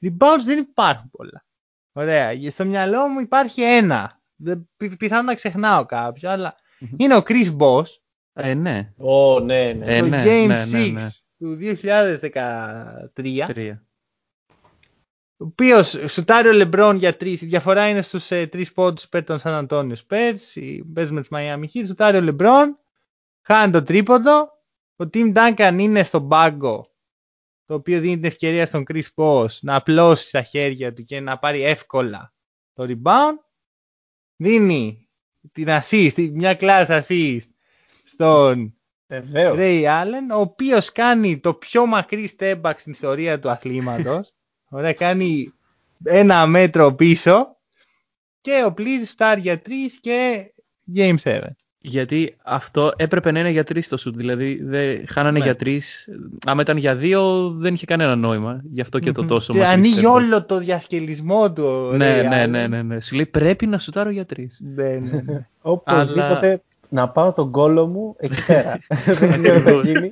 Rebounds 0.00 0.42
δεν 0.44 0.58
υπάρχουν 0.58 1.10
πολλά. 1.10 1.44
Ωραία. 1.92 2.36
Και 2.36 2.50
Στο 2.50 2.64
μυαλό 2.64 3.06
μου 3.08 3.20
υπάρχει 3.20 3.62
ένα. 3.62 4.20
Δεν- 4.36 4.68
πι- 4.76 4.96
Πιθανόν 4.96 5.24
να 5.24 5.34
ξεχνάω 5.34 5.84
κάποιο, 5.86 6.30
αλλά 6.30 6.54
Μμμ. 6.78 6.88
είναι 6.96 7.16
ο 7.16 7.22
Chris 7.28 7.56
Bosh, 7.58 7.86
Ε, 8.32 8.54
ναι. 8.54 8.92
Ω, 8.96 9.40
ναι, 9.40 9.72
ναι. 9.72 9.96
Ε, 9.96 10.00
το 10.00 10.06
ναι, 10.06 10.22
Game 10.26 10.46
ναι, 10.46 10.62
6 10.62 10.70
ναι, 10.70 10.86
ναι. 10.86 11.08
Του 11.38 11.58
2013, 11.60 13.08
Τρία. 13.12 13.86
ο 15.36 15.44
οποίος 15.44 15.96
σουτάρει 16.06 16.48
ο 16.48 16.52
Λεμπρόν 16.52 16.96
για 16.96 17.16
τρεις. 17.16 17.42
Η 17.42 17.46
διαφορά 17.46 17.88
είναι 17.88 18.02
στους 18.02 18.30
ε, 18.30 18.46
τρεις 18.46 18.72
πόντους 18.72 19.04
υπέρ 19.04 19.24
των 19.24 19.38
Σαν 19.38 19.54
Αντώνιο 19.54 19.96
Spurs. 20.08 20.36
Παίζουμε 20.94 21.20
με 21.20 21.20
τη 21.20 21.28
Miami 21.30 21.64
Heat. 21.74 21.86
Σουτάρει 21.86 22.16
ο 22.16 22.20
Λεμπρόν, 22.20 22.78
χάνει 23.40 23.72
το 23.72 23.82
τρίποντο. 23.82 24.56
Ο 24.96 25.04
Tim 25.12 25.36
Duncan 25.36 25.76
είναι 25.78 26.02
στον 26.02 26.28
πάγκο, 26.28 26.90
το 27.64 27.74
οποίο 27.74 28.00
δίνει 28.00 28.14
την 28.14 28.24
ευκαιρία 28.24 28.66
στον 28.66 28.84
Chris 28.88 29.06
Bosh 29.14 29.58
να 29.60 29.74
απλώσει 29.74 30.28
στα 30.28 30.42
χέρια 30.42 30.92
του 30.92 31.04
και 31.04 31.20
να 31.20 31.38
πάρει 31.38 31.62
εύκολα 31.62 32.32
το 32.72 32.84
rebound. 32.88 33.38
Δίνει 34.36 35.08
την 35.52 35.66
assist, 35.68 36.30
μια 36.32 36.54
κλάση 36.54 36.92
assist 37.02 37.52
στον 38.02 38.77
Βεβαίως. 39.08 39.56
Ray 39.60 39.82
Allen, 39.84 40.36
ο 40.36 40.40
οποίος 40.40 40.92
κάνει 40.92 41.38
το 41.38 41.54
πιο 41.54 41.86
μακρύ 41.86 42.30
step 42.38 42.60
back 42.60 42.72
στην 42.76 42.92
ιστορία 42.92 43.38
του 43.38 43.50
αθλήματος. 43.50 44.32
Ωραία, 44.70 44.92
κάνει 44.92 45.52
ένα 46.04 46.46
μέτρο 46.46 46.92
πίσω 46.94 47.56
και 48.40 48.64
ο 48.66 48.74
Please 48.78 49.04
στάρει 49.04 49.40
για 49.40 49.62
3 49.66 49.70
και 50.00 50.44
Game 50.94 51.14
7. 51.22 51.40
Γιατί 51.80 52.36
αυτό 52.44 52.92
έπρεπε 52.96 53.30
να 53.30 53.38
είναι 53.40 53.50
για 53.50 53.64
τρεις 53.64 53.88
το 53.88 53.96
σουτ. 53.96 54.16
Δηλαδή 54.16 54.62
δεν 54.62 55.04
χάνανε 55.08 55.38
Ναι. 55.38 55.44
για 55.44 55.56
τρεις. 55.56 56.08
Άμα 56.46 56.60
ήταν 56.62 56.76
για 56.76 56.96
δύο, 56.96 57.50
δεν 57.50 57.74
είχε 57.74 57.84
κανένα 57.86 58.16
νόημα. 58.16 58.60
Γι' 58.72 58.80
αυτό 58.80 58.98
και 58.98 59.12
το 59.12 59.24
τόσο 59.24 59.52
Και 59.52 59.58
μακρύ 59.58 59.72
ανοίγει 59.74 60.00
step 60.02 60.08
back. 60.08 60.12
όλο 60.12 60.44
το 60.44 60.58
διασκελισμό 60.58 61.52
του. 61.52 61.88
ο 61.92 61.96
Ναι, 61.96 62.20
Ray 62.20 62.28
ναι, 62.28 62.44
Allen. 62.44 62.48
ναι, 62.48 62.66
ναι, 62.66 62.82
ναι. 62.82 63.00
Σου 63.00 63.14
λέει 63.14 63.26
πρέπει 63.26 63.66
να 63.66 63.78
σουτάρω 63.78 64.10
για 64.10 64.26
τρεις. 64.26 64.60
Ναι, 64.74 64.88
ναι, 64.88 65.22
ναι. 65.26 65.46
Οπωσδήποτε 65.60 66.62
να 66.88 67.08
πάω 67.08 67.32
τον 67.32 67.50
κόλο 67.50 67.86
μου 67.86 68.14
εκεί 68.18 68.44
πέρα. 68.46 68.78
Δεν 69.04 69.14
ξέρω 69.14 69.38
τι 69.38 69.48
θα 69.48 69.56
Ακριβώς. 69.58 69.84
γίνει. 69.84 70.10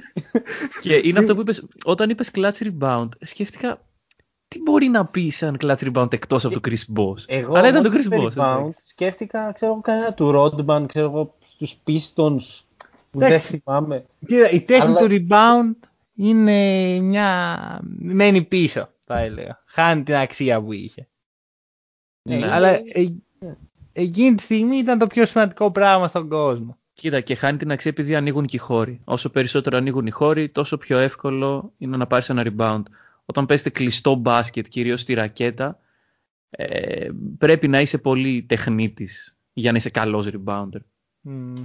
Και 0.81 1.01
είναι 1.05 1.19
αυτό 1.19 1.35
που 1.35 1.41
είπες, 1.41 1.65
όταν 1.85 2.11
είπες 2.11 2.31
clutch 2.35 2.53
rebound, 2.71 3.09
σκέφτηκα 3.21 3.81
τι 4.49 4.61
μπορεί 4.63 4.89
να 4.89 5.07
πει 5.07 5.31
σαν 5.31 5.57
clutch 5.61 5.93
rebound 5.93 6.13
εκτός 6.13 6.45
από 6.45 6.61
το 6.61 6.71
Chris 6.71 6.99
Bosh; 6.99 7.23
Εγώ 7.27 7.55
Αλλά 7.57 7.69
ήταν 7.69 7.83
το 7.83 7.91
μόλις 7.91 8.07
Chris 8.07 8.13
είπε 8.13 8.17
Bosh. 8.17 8.43
rebound, 8.43 8.59
εντάξει. 8.59 8.81
σκέφτηκα, 8.87 9.53
ξέρω 9.53 9.73
εγώ, 9.73 9.81
κανένα 9.81 10.15
του 10.15 10.33
Rodman, 10.35 10.85
ξέρω 10.89 11.07
εγώ, 11.07 11.35
στους 11.45 11.77
Pistons, 11.87 12.61
που 13.11 13.19
δεν 13.19 13.29
Εντάξει. 13.29 13.59
θυμάμαι. 13.65 14.05
Κοίτα, 14.27 14.51
η 14.51 14.61
τέχνη 14.61 14.87
Αλλά- 14.97 14.99
του 15.01 15.07
rebound 15.11 15.89
είναι 16.15 16.99
μια... 17.01 17.81
μένει 17.99 18.43
πίσω, 18.43 18.89
θα 19.05 19.19
έλεγα. 19.19 19.63
Χάνει 19.67 20.03
την 20.03 20.15
αξία 20.15 20.63
που 20.63 20.73
είχε. 20.73 21.09
Ναι, 22.23 22.37
Ναι. 22.37 22.53
Αλλά 22.53 22.81
είναι- 22.95 23.23
ε, 23.41 23.47
εκείνη 23.97 24.35
τη 24.35 24.43
στιγμή 24.43 24.77
ήταν 24.77 24.99
το 24.99 25.07
πιο 25.07 25.25
σημαντικό 25.27 25.71
πράγμα 25.71 26.09
στον 26.09 26.29
κόσμο. 26.29 26.77
Κοίτα, 26.93 27.21
και 27.21 27.35
χάνει 27.35 27.59
την 27.59 27.71
αξία 27.71 27.91
επειδή 27.91 28.15
ανοίγουν 28.15 28.47
και 28.47 28.57
οι 28.57 28.59
χώροι. 28.59 29.01
Όσο 29.05 29.31
περισσότερο 29.31 29.77
ανοίγουν 29.77 30.07
οι 30.07 30.11
χώροι, 30.11 30.49
τόσο 30.49 30.77
πιο 30.77 30.99
εύκολο 30.99 31.73
είναι 31.79 31.97
να 31.97 32.07
πάρεις 32.07 32.31
ένα 32.31 32.47
rebound. 32.47 32.83
Όταν 33.25 33.47
παίζετε 33.47 33.71
κλειστό 33.71 34.15
μπάσκετ, 34.15 34.67
κυρίως 34.69 35.01
στη 35.01 35.15
ρακέτα, 35.15 35.79
ε, 36.51 37.09
πρέπει 37.39 37.69
να 37.69 37.81
είσαι 37.81 37.99
πολύ 37.99 38.43
τεχνίτης 38.49 39.37
για 39.53 39.71
να 39.71 39.77
είσαι 39.77 39.91
καλός 39.91 40.29
rebounder. 40.31 40.81
Μμμ. 41.21 41.65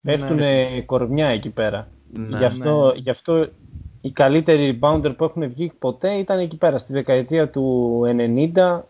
Πέφτουν 0.00 0.36
Ναι. 0.36 0.80
κορμιά 0.80 1.26
εκεί 1.26 1.52
πέρα. 1.52 1.88
Ναι. 2.12 2.36
γι, 2.36 2.44
αυτό, 2.44 2.92
ναι. 2.92 2.98
γι' 3.00 3.10
αυτό 3.10 3.48
οι 4.00 4.10
καλύτεροι 4.10 4.78
rebounder 4.80 5.16
που 5.16 5.24
έχουν 5.24 5.48
βγει 5.48 5.72
ποτέ 5.78 6.12
ήταν 6.12 6.38
εκεί 6.38 6.56
πέρα, 6.56 6.78
στη 6.78 6.92
δεκαετία 6.92 7.50
του 7.50 8.00
90 8.06 8.80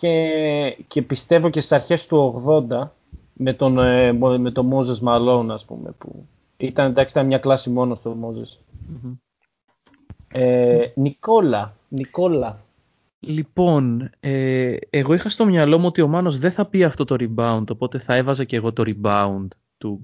και, 0.00 0.76
και 0.88 1.02
πιστεύω 1.02 1.50
και 1.50 1.60
στις 1.60 1.72
αρχές 1.72 2.06
του 2.06 2.42
80 2.70 2.88
με 3.32 3.52
τον, 3.52 3.78
ε, 3.78 4.12
Μο- 4.12 4.38
με 4.38 4.50
τον 4.50 4.70
Moses 4.74 5.08
Malone 5.08 5.46
ας 5.50 5.64
πούμε 5.64 5.90
που 5.98 6.26
ήταν, 6.56 6.90
εντάξει, 6.90 7.12
ήταν 7.12 7.26
μια 7.26 7.38
κλάση 7.38 7.70
μόνος 7.70 7.98
στο 7.98 8.16
Moses. 8.22 8.58
Μμμ. 8.86 9.12
Ε, 10.28 10.92
Νικόλα, 10.94 11.76
Νικόλα. 11.88 12.64
Λοιπόν, 13.20 14.10
ε, 14.20 14.76
εγώ 14.90 15.14
είχα 15.14 15.28
στο 15.28 15.44
μυαλό 15.46 15.78
μου 15.78 15.86
ότι 15.86 16.00
ο 16.02 16.08
Μάνος 16.08 16.38
δεν 16.38 16.50
θα 16.52 16.64
πει 16.66 16.84
αυτό 16.84 17.04
το 17.04 17.16
rebound, 17.18 17.64
οπότε 17.70 17.98
θα 17.98 18.14
έβαζα 18.14 18.44
και 18.44 18.56
εγώ 18.56 18.72
το 18.72 18.82
rebound 18.86 19.46
του 19.78 20.00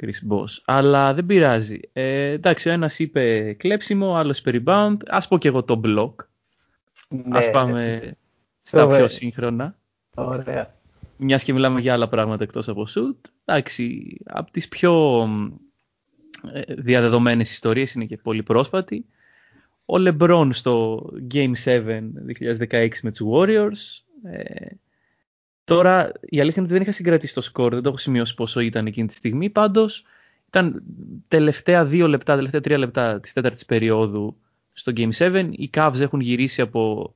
Chris 0.00 0.32
Bosh. 0.32 0.60
Αλλά 0.64 1.14
δεν 1.14 1.26
πειράζει. 1.26 1.80
Ε, 1.92 2.30
εντάξει, 2.30 2.68
ο 2.68 2.72
ένας 2.72 2.98
είπε 2.98 3.52
κλέψιμο, 3.52 4.08
ο 4.10 4.14
άλλος 4.14 4.38
είπε 4.38 4.62
rebound. 4.64 4.96
Ας 5.06 5.28
πω 5.28 5.38
και 5.38 5.48
εγώ 5.48 5.62
το 5.64 5.80
block. 5.84 6.14
Ναι, 7.08 7.38
Ας 7.38 7.50
πάμε 7.50 8.00
στα 8.66 8.84
Ωραία. 8.84 8.98
πιο 8.98 9.08
σύγχρονα. 9.08 9.76
Ωραία. 10.14 10.74
Μιας 11.16 11.42
και 11.42 11.52
μιλάμε 11.52 11.80
για 11.80 11.92
άλλα 11.92 12.08
πράγματα 12.08 12.42
εκτός 12.42 12.68
από 12.68 12.86
shoot. 12.94 13.30
Εντάξει, 13.44 14.16
από 14.24 14.50
τις 14.50 14.68
πιο 14.68 15.22
ε, 16.52 16.74
διαδεδομένες 16.74 17.50
ιστορίες 17.50 17.94
είναι 17.94 18.04
και 18.04 18.16
πολύ 18.16 18.42
πρόσφατη. 18.42 19.06
Ο 19.84 19.94
LeBron 19.96 20.48
στο 20.52 21.04
Game 21.34 21.52
7 21.64 22.00
2016 22.68 22.88
με 23.02 23.10
τους 23.12 23.26
Warriors. 23.32 24.04
Ε, 24.30 24.66
τώρα 25.64 26.12
η 26.20 26.40
αλήθεια 26.40 26.62
είναι 26.62 26.66
ότι 26.66 26.72
δεν 26.72 26.82
είχα 26.82 26.92
συγκρατήσει 26.92 27.34
το 27.34 27.40
σκορ, 27.40 27.72
δεν 27.72 27.82
το 27.82 27.88
έχω 27.88 27.98
σημειώσει 27.98 28.34
πόσο 28.34 28.60
ήταν 28.60 28.86
εκείνη 28.86 29.06
τη 29.06 29.14
στιγμή. 29.14 29.50
Πάντως 29.50 30.04
ήταν 30.46 30.82
τελευταία 31.28 31.84
δύο 31.84 32.08
λεπτά, 32.08 32.34
τελευταία 32.34 32.60
τρία 32.60 32.78
λεπτά 32.78 33.20
της 33.20 33.32
τέταρτης 33.32 33.64
περίοδου 33.64 34.36
στο 34.72 34.92
Game 34.96 35.10
7. 35.12 35.48
Οι 35.52 35.70
Cavs 35.74 36.00
έχουν 36.00 36.20
γυρίσει 36.20 36.60
από... 36.60 37.14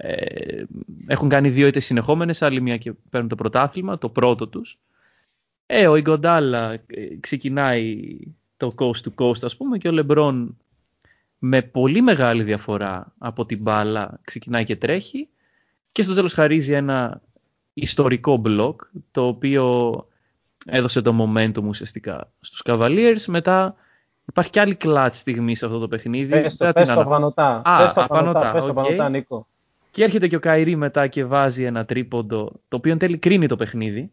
Ε, 0.00 0.62
έχουν 1.06 1.28
κάνει 1.28 1.50
δύο 1.50 1.66
ήττες 1.66 1.84
συνεχόμενες, 1.84 2.42
άλλη 2.42 2.60
μια 2.60 2.76
και 2.76 2.92
παίρνουν 3.10 3.28
το 3.28 3.34
πρωτάθλημα, 3.34 3.98
το 3.98 4.08
πρώτο 4.08 4.46
τους. 4.48 4.78
Ε, 5.66 5.86
ο 5.88 5.96
Ιγκοντάλα 5.96 6.72
ε, 6.72 6.80
ξεκινάει 7.20 8.16
το 8.56 8.74
coast 8.78 9.08
to 9.08 9.24
coast 9.24 9.42
ας 9.42 9.56
πούμε 9.56 9.78
και 9.78 9.88
ο 9.88 9.92
Λεμπρόν 9.92 10.56
με 11.38 11.62
πολύ 11.62 12.00
μεγάλη 12.00 12.42
διαφορά 12.42 13.12
από 13.18 13.46
την 13.46 13.58
μπάλα 13.58 14.20
ξεκινάει 14.24 14.64
και 14.64 14.76
τρέχει 14.76 15.28
και 15.92 16.02
στο 16.02 16.14
τέλος 16.14 16.32
χαρίζει 16.32 16.72
ένα 16.72 17.20
ιστορικό 17.74 18.36
μπλοκ 18.36 18.80
το 19.10 19.26
οποίο 19.26 20.06
έδωσε 20.66 21.02
το 21.02 21.16
momentum 21.34 21.62
ουσιαστικά 21.64 22.32
στους 22.40 22.62
Cavaliers 22.64 23.24
μετά 23.26 23.74
υπάρχει 24.28 24.50
και 24.50 24.60
άλλη 24.60 24.74
clutch 24.74 25.14
στιγμή 25.14 25.54
σε 25.54 25.66
αυτό 25.66 25.78
το 25.78 25.88
παιχνίδι 25.88 26.30
Πες 26.30 26.56
το, 26.56 26.64
Δεν 26.64 26.74
πες 26.74 26.84
την 26.84 26.94
το 26.94 27.00
ανα- 27.00 27.10
απανωτά. 27.10 27.62
Α, 27.64 27.82
πες 27.82 27.92
το 27.92 28.02
απανωτά, 28.02 28.38
απανωτά, 28.38 28.52
πες 28.52 28.62
το 28.62 28.68
οκ. 28.70 28.78
απανωτά, 28.78 29.08
Νίκο. 29.08 29.46
Και 29.98 30.04
έρχεται 30.04 30.28
και 30.28 30.36
ο 30.36 30.40
Κάιρι 30.40 30.76
μετά 30.76 31.06
και 31.06 31.24
βάζει 31.24 31.64
ένα 31.64 31.84
τρίποντο, 31.84 32.60
το 32.68 32.76
οποίο 32.76 32.92
εν 32.92 32.98
τέλει 32.98 33.18
κρίνει 33.18 33.46
το 33.46 33.56
παιχνίδι. 33.56 34.12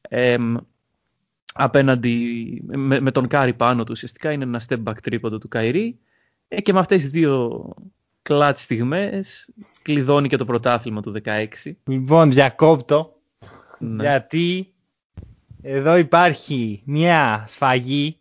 Εμ, 0.00 0.56
απέναντι 1.54 2.62
με, 2.66 3.00
με 3.00 3.10
τον 3.10 3.28
Κάρι 3.28 3.54
πάνω 3.54 3.84
του 3.84 3.90
ουσιαστικά 3.90 4.32
είναι 4.32 4.44
ένα 4.44 4.62
step 4.68 4.82
back 4.82 4.96
τρίποντο 5.02 5.38
του 5.38 5.48
Κάιρι 5.48 5.98
ε, 6.48 6.60
και 6.60 6.72
με 6.72 6.78
αυτές 6.78 7.02
τις 7.02 7.10
δύο 7.10 7.64
κλάτ 8.22 8.58
στιγμές 8.58 9.50
κλειδώνει 9.82 10.28
και 10.28 10.36
το 10.36 10.44
πρωτάθλημα 10.44 11.02
του 11.02 11.14
16. 11.24 11.46
Λοιπόν, 11.84 12.32
διακόπτω. 12.32 13.20
Ναι. 13.78 14.02
Γιατί 14.02 14.74
εδώ 15.62 15.96
υπάρχει 15.96 16.82
μια 16.84 17.44
σφαγή, 17.48 18.18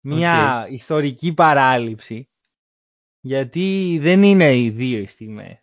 μια 0.00 0.66
ιστορική 0.70 1.34
παράληψη, 1.34 2.28
γιατί 3.24 3.98
δεν 4.02 4.22
είναι 4.22 4.56
οι 4.56 4.70
δύο 4.70 4.98
οι 4.98 5.06
στιγμές. 5.06 5.56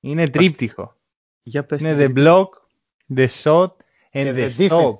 Είναι 0.00 0.28
τρίπτυχο. 0.28 0.96
Για 1.42 1.64
πες 1.64 1.80
Είναι 1.80 2.06
τι. 2.06 2.12
the 2.16 2.18
block, 2.18 2.46
the 3.16 3.26
shot 3.42 3.64
and 3.64 3.70
Και 4.10 4.32
the 4.34 4.48
the 4.48 4.68
defense. 4.68 4.70
stop. 4.70 4.92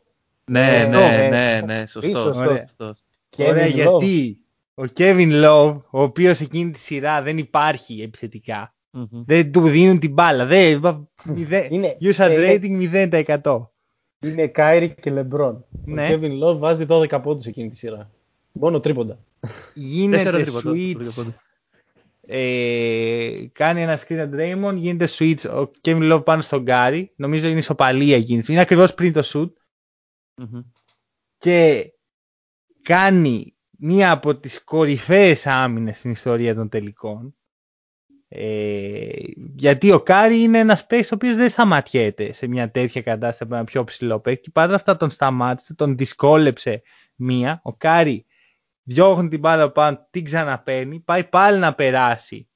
Ναι, 0.50 0.76
Ε, 0.78 0.86
ναι, 0.88 1.24
ε, 1.24 1.28
ναι, 1.28 1.60
ναι, 1.60 1.86
σωστός, 1.86 2.18
σωστός. 2.22 2.60
σωστός. 2.60 3.04
Ωραία, 3.38 3.66
Kevin 3.66 3.70
Love. 3.70 3.72
γιατί 3.74 4.38
ο 4.74 4.82
Kevin 4.96 5.44
Love, 5.44 5.80
ο 5.90 6.02
οποίος 6.02 6.40
εκείνη 6.40 6.70
τη 6.70 6.78
σειρά 6.78 7.22
δεν 7.22 7.38
υπάρχει 7.38 8.02
επιθετικά, 8.02 8.74
Μμμ. 8.90 9.04
δεν 9.10 9.52
του 9.52 9.68
δίνουν 9.68 9.98
την 9.98 10.12
μπάλα. 10.12 10.46
Δεν, 10.46 10.80
βα- 10.80 11.08
μηδέ- 11.24 11.70
Είναι- 11.72 11.96
usage 12.00 12.18
ε, 12.18 12.58
rating 12.60 12.90
0%. 13.42 13.70
Είναι 14.20 14.46
Κάιρι 14.46 14.94
και 14.94 15.10
Λεμπρόν. 15.10 15.64
Ναι. 15.84 16.04
Ο 16.04 16.08
Kevin 16.20 16.42
Love 16.44 16.58
βάζει 16.58 16.86
12 16.88 17.20
πόντους 17.22 17.46
εκείνη 17.46 17.68
τη 17.68 17.76
σειρά. 17.76 18.10
Μόνο 18.58 18.80
τρίποντα. 18.80 19.18
Τέσσερα 19.40 20.38
Γίνεται 20.38 20.40
τρίποτα. 20.40 20.72
switch, 20.74 21.32
ε, 22.30 23.46
κάνει 23.52 23.82
ένα 23.82 24.00
screen 24.00 24.28
at 24.28 24.34
Draymond, 24.34 24.74
γίνεται 24.74 25.08
switch 25.18 25.66
ο 25.66 25.70
Kevin 25.82 26.12
Love 26.12 26.24
πάνω 26.24 26.42
στον 26.42 26.64
Gary, 26.66 27.04
νομίζω 27.16 27.48
είναι 27.48 27.58
ισοπαλία 27.58 28.16
εκείνη 28.16 28.36
τη 28.36 28.42
στιγμή, 28.42 28.52
είναι 28.52 28.60
ακριβώς 28.60 28.94
πριν 28.94 29.12
το 29.12 29.22
shoot 29.24 29.52
Μμμ. 30.36 30.60
και 31.38 31.86
κάνει 32.82 33.56
μία 33.78 34.10
από 34.10 34.36
τις 34.36 34.64
κορυφαίες 34.64 35.46
άμυνες 35.46 35.98
στην 35.98 36.10
ιστορία 36.10 36.54
των 36.54 36.68
τελικών. 36.68 37.32
Ε, 38.28 39.08
γιατί 39.56 39.92
ο 39.92 40.00
Κάρι 40.00 40.40
είναι 40.42 40.58
ένας 40.58 40.86
παίκτης 40.86 41.12
ο 41.12 41.14
οποίος 41.14 41.36
δεν 41.36 41.50
σταματιέται 41.50 42.32
σε 42.32 42.46
μια 42.46 42.70
τέτοια 42.70 43.02
κατάσταση 43.02 43.42
από 43.42 43.54
ένα 43.54 43.64
πιο 43.64 43.84
ψηλό 43.84 44.20
παίκτη. 44.20 44.50
Παρά 44.50 44.74
αυτά 44.74 44.96
τον 44.96 45.10
σταμάτησε, 45.10 45.74
τον 45.74 45.96
δυσκόλεψε 45.96 46.82
μία. 47.14 47.60
Ο 47.62 47.74
Κάρι 47.74 48.26
διώχνει 48.88 49.28
την 49.28 49.38
μπάλα 49.38 49.70
πάνω, 49.70 50.06
την 50.10 50.24
ξαναπαίρνει, 50.24 51.00
πάει 51.00 51.24
πάλι 51.24 51.58
να 51.58 51.74
περάσει 51.74 52.48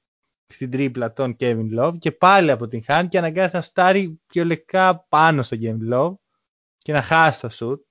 στην 0.47 0.71
τρίπλα 0.71 1.13
τον 1.13 1.35
Kevin 1.39 1.79
Love 1.79 1.93
και 1.99 2.11
πάλι 2.11 2.51
από 2.51 2.67
την 2.67 2.83
χάνει 2.83 3.07
και 3.07 3.17
αναγκάζει 3.17 3.55
να 3.55 3.61
σουτάρει 3.61 4.21
λεκά 4.33 5.05
πάνω 5.09 5.43
στο 5.43 5.57
Kevin 5.61 5.93
Love 5.93 6.13
και 6.77 6.93
να 6.93 7.01
χάσει 7.01 7.39
το 7.39 7.49
σουτ. 7.49 7.81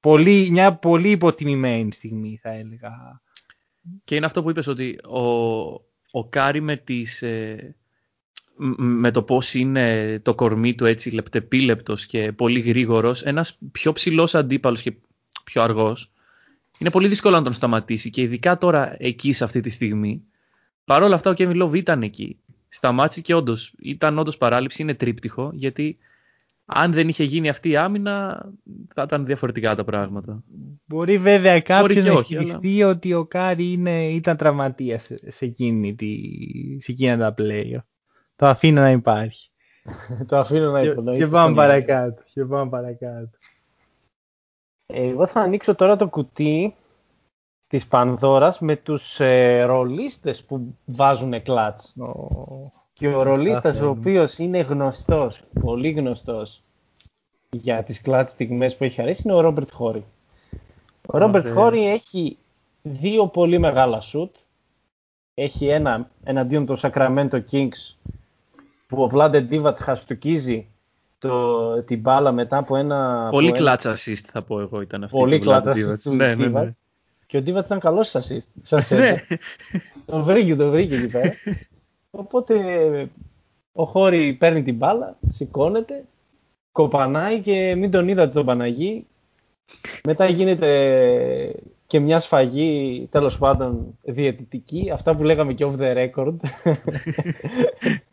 Πολύ, 0.00 0.48
μια 0.50 0.74
πολύ 0.74 1.10
υποτιμημένη 1.10 1.92
στιγμή 1.92 2.38
θα 2.42 2.50
έλεγα. 2.50 3.22
Και 4.04 4.14
είναι 4.14 4.26
αυτό 4.26 4.42
που 4.42 4.50
είπες 4.50 4.66
ότι 4.66 4.98
ο, 5.04 5.20
ο 6.10 6.28
Κάρι 6.28 6.60
με, 6.60 6.76
τις, 6.76 7.22
ε, 7.22 7.76
με 8.76 9.10
το 9.10 9.22
πώς 9.22 9.54
είναι 9.54 10.18
το 10.22 10.34
κορμί 10.34 10.74
του 10.74 10.84
έτσι 10.84 11.10
λεπτεπίλεπτος 11.10 12.06
και 12.06 12.32
πολύ 12.32 12.60
γρήγορος, 12.60 13.22
ένας 13.22 13.58
πιο 13.72 13.92
ψηλός 13.92 14.34
αντίπαλος 14.34 14.82
και 14.82 14.94
πιο 15.44 15.62
αργός, 15.62 16.12
είναι 16.78 16.90
πολύ 16.90 17.08
δύσκολο 17.08 17.36
να 17.36 17.42
τον 17.42 17.52
σταματήσει 17.52 18.10
και 18.10 18.20
ειδικά 18.20 18.58
τώρα 18.58 18.96
εκεί 18.98 19.32
σε 19.32 19.44
αυτή 19.44 19.60
τη 19.60 19.70
στιγμή. 19.70 20.22
Παρ' 20.84 21.02
όλα 21.02 21.14
αυτά 21.14 21.30
ο 21.30 21.34
Kevin 21.36 21.62
Love 21.62 21.74
ήταν 21.74 22.02
εκεί. 22.02 22.38
Σταμάτησε 22.68 23.20
και 23.20 23.34
όντως 23.34 23.74
ήταν 23.78 24.18
όντως 24.18 24.36
παράλειψη, 24.36 24.82
είναι 24.82 24.94
τρίπτυχο, 24.94 25.50
γιατί 25.54 25.98
αν 26.64 26.92
δεν 26.92 27.08
είχε 27.08 27.24
γίνει 27.24 27.48
αυτή 27.48 27.68
η 27.68 27.76
άμυνα 27.76 28.44
θα 28.94 29.02
ήταν 29.02 29.26
διαφορετικά 29.26 29.74
τα 29.74 29.84
πράγματα. 29.84 30.42
Μπορεί 30.84 31.18
βέβαια 31.18 31.60
κάποιος 31.60 32.04
να 32.04 32.16
σκεφτεί 32.16 32.82
ότι 32.82 33.14
ο 33.14 33.24
Κάρι 33.24 33.72
είναι, 33.72 34.08
ήταν 34.08 34.36
τραυματίας 34.36 34.98
σε, 34.98 35.44
εκείνη 35.44 35.94
τη, 35.94 36.16
σε 36.80 36.92
εκείνα 36.92 37.16
τα 37.18 37.34
play. 37.38 37.78
Το 38.36 38.46
αφήνω 38.46 38.80
να 38.80 38.90
υπάρχει. 38.90 39.50
το 40.28 40.38
αφήνω 40.38 40.70
να 40.70 40.82
υπάρχει. 40.82 41.18
Και, 41.18 41.26
πάμε 41.26 41.54
παρακάτω. 41.54 42.22
Και 42.32 42.44
πάμε 42.44 42.70
παρακάτω. 42.70 43.38
Εγώ 44.86 45.26
θα 45.26 45.40
ανοίξω 45.40 45.74
τώρα 45.74 45.96
το 45.96 46.08
κουτί 46.08 46.74
της 47.66 47.86
Πανδώρας 47.86 48.60
με 48.60 48.76
τους 48.76 49.20
ε, 49.20 49.62
ρολίστες 49.62 50.44
που 50.44 50.76
βάζουν 50.84 51.42
clutch. 51.42 51.96
Και 52.92 53.08
ο 53.08 53.22
ρολίστας 53.22 53.80
ο 53.80 53.88
οποίος 53.88 54.38
είναι 54.38 54.60
γνωστός, 54.60 55.44
πολύ 55.60 55.90
γνωστός 55.90 56.62
για 57.50 57.82
τις 57.82 58.00
κλάτς 58.00 58.30
στιγμές 58.30 58.76
που 58.76 58.84
έχει 58.84 59.02
αρέσει 59.02 59.22
είναι 59.24 59.34
ο 59.34 59.40
Ρόμπερτ 59.40 59.72
Χόρι. 59.72 60.04
Ο 61.06 61.18
Ρόμπερτ 61.18 61.48
Χόρι 61.48 61.88
έχει 61.88 62.36
δύο 62.82 63.26
πολύ 63.26 63.58
μεγάλα 63.58 64.00
σουτ. 64.00 64.36
Έχει 65.34 65.68
ένα 65.68 66.10
εναντίον 66.24 66.66
του 66.66 66.78
Sacramento 66.78 67.40
Kings 67.50 67.94
που 68.86 69.02
ο 69.02 69.08
Βλάντε 69.08 69.40
Ντίβατς 69.40 69.80
χαστοκίζει 69.80 70.71
το, 71.22 71.82
την 71.82 72.00
μπάλα 72.00 72.32
μετά 72.32 72.56
από 72.56 72.76
ένα... 72.76 73.28
Πολύ 73.30 73.48
από 73.48 73.56
κλάτσα 73.56 73.88
ένα... 73.88 73.98
assist 73.98 74.24
θα 74.32 74.42
πω 74.42 74.60
εγώ 74.60 74.80
ήταν 74.80 75.04
αυτό. 75.04 75.16
Πολύ 75.16 75.38
κλάτσα 75.38 75.72
assist 75.72 75.98
του 76.02 76.14
ναι, 76.14 76.34
ναι, 76.34 76.46
ναι. 76.46 76.72
Και 77.26 77.36
ο 77.36 77.42
Ντίβατς 77.42 77.66
ήταν 77.66 77.80
καλός 77.80 78.16
assist. 78.16 78.78
ναι. 78.88 79.14
το 80.06 80.22
βρήκε, 80.22 80.56
το 80.56 80.70
βρήκε 80.70 80.94
εκεί 80.94 81.06
πέρα. 81.06 81.32
Οπότε 82.10 82.56
ο 83.72 83.84
Χόρη 83.84 84.32
παίρνει 84.32 84.62
την 84.62 84.74
μπάλα, 84.74 85.16
σηκώνεται, 85.28 86.04
κοπανάει 86.72 87.40
και 87.40 87.74
μην 87.74 87.90
τον 87.90 88.08
είδατε 88.08 88.32
τον 88.32 88.46
Παναγί. 88.46 89.06
Μετά 90.04 90.26
γίνεται 90.26 91.54
και 91.86 92.00
μια 92.00 92.18
σφαγή, 92.18 93.08
τέλος 93.10 93.38
πάντων, 93.38 93.98
διαιτητική. 94.02 94.90
Αυτά 94.92 95.16
που 95.16 95.22
λέγαμε 95.22 95.52
και 95.52 95.66
off 95.66 95.80
the 95.80 96.10
record. 96.10 96.34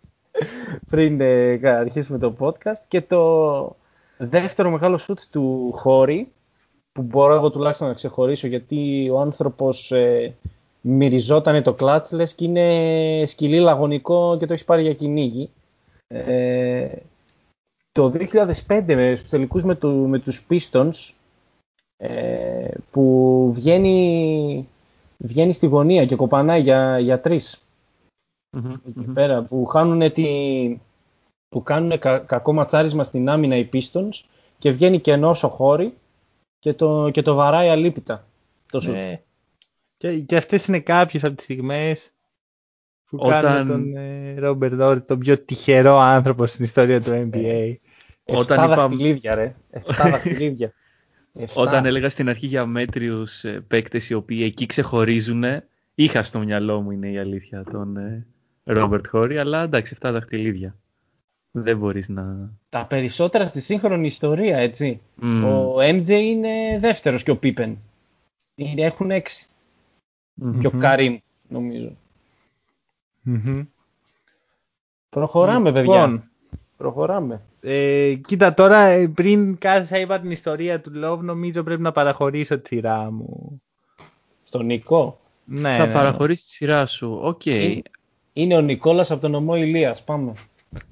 πριν 0.90 1.22
ε, 1.22 1.60
αρχίσουμε 1.64 2.18
το 2.18 2.36
podcast. 2.40 2.82
Και 2.88 3.02
το 3.02 3.76
δεύτερο 4.18 4.70
μεγάλο 4.70 4.98
σουτ 4.98 5.20
του 5.32 5.72
Χόρη, 5.76 6.32
που 6.92 7.02
μπορώ 7.02 7.34
εγώ 7.34 7.50
τουλάχιστον 7.50 7.88
να 7.88 7.94
ξεχωρίσω, 7.94 8.48
γιατί 8.48 9.10
ο 9.10 9.20
άνθρωπος 9.20 9.92
ε, 9.92 10.36
μυριζόταν 10.82 11.64
το 11.64 11.74
κλάτς, 11.74 12.34
και 12.36 12.46
είναι 12.46 13.26
σκυλί 13.26 13.60
λαγωνικό 13.60 14.38
και 14.40 14.46
το 14.46 14.54
έχει 14.54 14.66
πάρει 14.66 14.82
για 14.82 14.94
κυνήγι. 14.94 15.50
Ε, 16.08 16.88
το 17.92 18.14
2005 18.68 19.14
στους 19.18 19.30
τελικούς 19.30 19.64
με, 19.64 19.76
του, 19.76 20.08
με 20.08 20.20
τους 20.20 20.46
Pistons 20.50 21.14
ε, 21.98 22.68
που 22.92 23.52
βγαίνει, 23.54 24.68
βγαίνει 25.18 25.52
στη 25.52 25.66
γωνία 25.66 26.06
και 26.06 26.16
κοπανάει 26.16 26.62
για, 26.62 27.00
για 27.00 27.20
τρεις 27.20 27.62
εκεί 28.88 29.12
πέρα 29.14 29.42
που 29.42 29.66
χάνουν 29.66 30.12
τη, 30.14 30.28
που 31.50 31.64
κάνουν 31.64 32.00
κα, 32.00 32.20
κακό 32.20 32.54
ματσάρισμα 32.54 33.04
στην 33.04 33.30
άμυνα 33.30 33.56
οι 33.56 33.70
Pistons 33.74 34.24
και 34.58 34.72
βγαίνει 34.72 35.00
κενός 35.00 35.44
ο 35.44 35.48
χώρι 35.48 35.94
και 36.60 36.74
το, 36.74 37.10
και 37.10 37.22
το 37.22 37.34
βαράει 37.34 37.70
αλίπητα 37.70 38.28
το 38.72 38.92
ναι. 38.92 39.22
Και, 39.98 40.20
και 40.20 40.38
αυτές 40.38 40.66
είναι 40.66 40.80
κάποιες 40.80 41.24
από 41.24 41.36
τις 41.36 41.44
στιγμές 41.44 42.12
που 43.10 43.18
Όταν... 43.22 43.42
κάνουν 43.42 43.68
τον 43.68 43.94
Ρόμπερτ 44.38 44.74
Δόρη 44.74 45.02
τον 45.02 45.20
πιο 45.20 45.38
τυχερό 45.38 45.98
άνθρωπο 45.98 46.46
στην 46.46 46.64
ιστορία 46.64 47.02
του 47.02 47.12
NBA. 47.12 47.76
Ε, 48.24 48.38
Όταν 48.38 48.64
είπα... 48.64 48.76
δαχτυλίδια 48.76 49.36
ρε. 49.36 49.56
Εφτά 49.70 50.10
δαχτυλίδια. 50.12 50.74
Όταν 51.54 51.86
έλεγα 51.86 52.10
στην 52.10 52.30
αρχή 52.30 52.46
για 52.46 52.66
μέτριους 52.66 53.44
ε, 53.44 53.64
παίκτες 53.68 54.10
οι 54.10 54.14
οποίοι 54.14 54.42
εκεί 54.44 54.66
ξεχωρίζουν, 54.66 55.44
είχα 55.96 56.24
στο 56.24 56.40
μυαλό 56.40 56.82
μου 56.82 56.92
είναι 56.92 57.10
η 57.10 57.18
αλήθεια 57.18 57.64
τον 57.64 57.98
Ρόμπερτ 58.64 59.08
Χόρι, 59.08 59.38
αλλά 59.38 59.64
εντάξει, 59.64 59.98
7 60.02 60.10
δαχτυλίδια. 60.12 60.76
Δεν 61.52 61.78
μπορείς 61.78 62.10
να... 62.10 62.50
Τα 62.70 62.86
περισσότερα 62.86 63.48
στη 63.48 63.62
σύγχρονη 63.62 64.06
ιστορία, 64.06 64.58
έτσι. 64.58 65.02
Ο 65.44 65.80
MJ 65.80 66.10
είναι 66.10 66.80
δεύτερος 66.80 67.24
και 67.24 67.32
ο 67.32 67.38
Πίπεν. 67.38 67.78
Έχουν 68.76 69.12
έξι. 69.12 69.48
Και 70.60 70.68
ο 70.68 70.72
Καρίμ, 70.72 71.18
νομίζω. 71.48 71.92
Προχωράμε, 75.10 75.72
λοιπόν, 75.72 75.86
παιδιά. 75.86 76.30
Προχωράμε. 76.78 77.42
Ε, 77.62 78.14
κοίτα, 78.28 78.54
τώρα 78.54 78.80
ε, 78.80 79.08
πριν 79.08 79.58
κάθεσα 79.58 80.00
είπα 80.00 80.20
την 80.20 80.32
ιστορία 80.32 80.82
του 80.82 80.92
Love, 81.04 81.20
νομίζω 81.22 81.64
πρέπει 81.64 81.82
να 81.82 81.92
παραχωρήσω 81.92 82.60
τη 82.60 82.68
σειρά 82.68 83.12
μου. 83.12 83.62
Στον 84.44 84.66
Νικό. 84.66 85.20
Ναι, 85.46 85.76
θα 85.76 85.86
ναι. 85.86 85.94
παραχωρήσεις 85.94 86.46
τη 86.46 86.52
σειρά 86.52 86.86
σου. 86.86 87.20
Οκ. 87.22 87.42
Okay. 87.46 87.80
Είναι, 88.34 88.56
ο 88.56 88.62
Νικόλας 88.62 89.12
από 89.12 89.22
τον 89.22 89.36
ομό 89.36 89.56
Ηλίας. 89.56 90.04
Πάμε. 90.04 90.34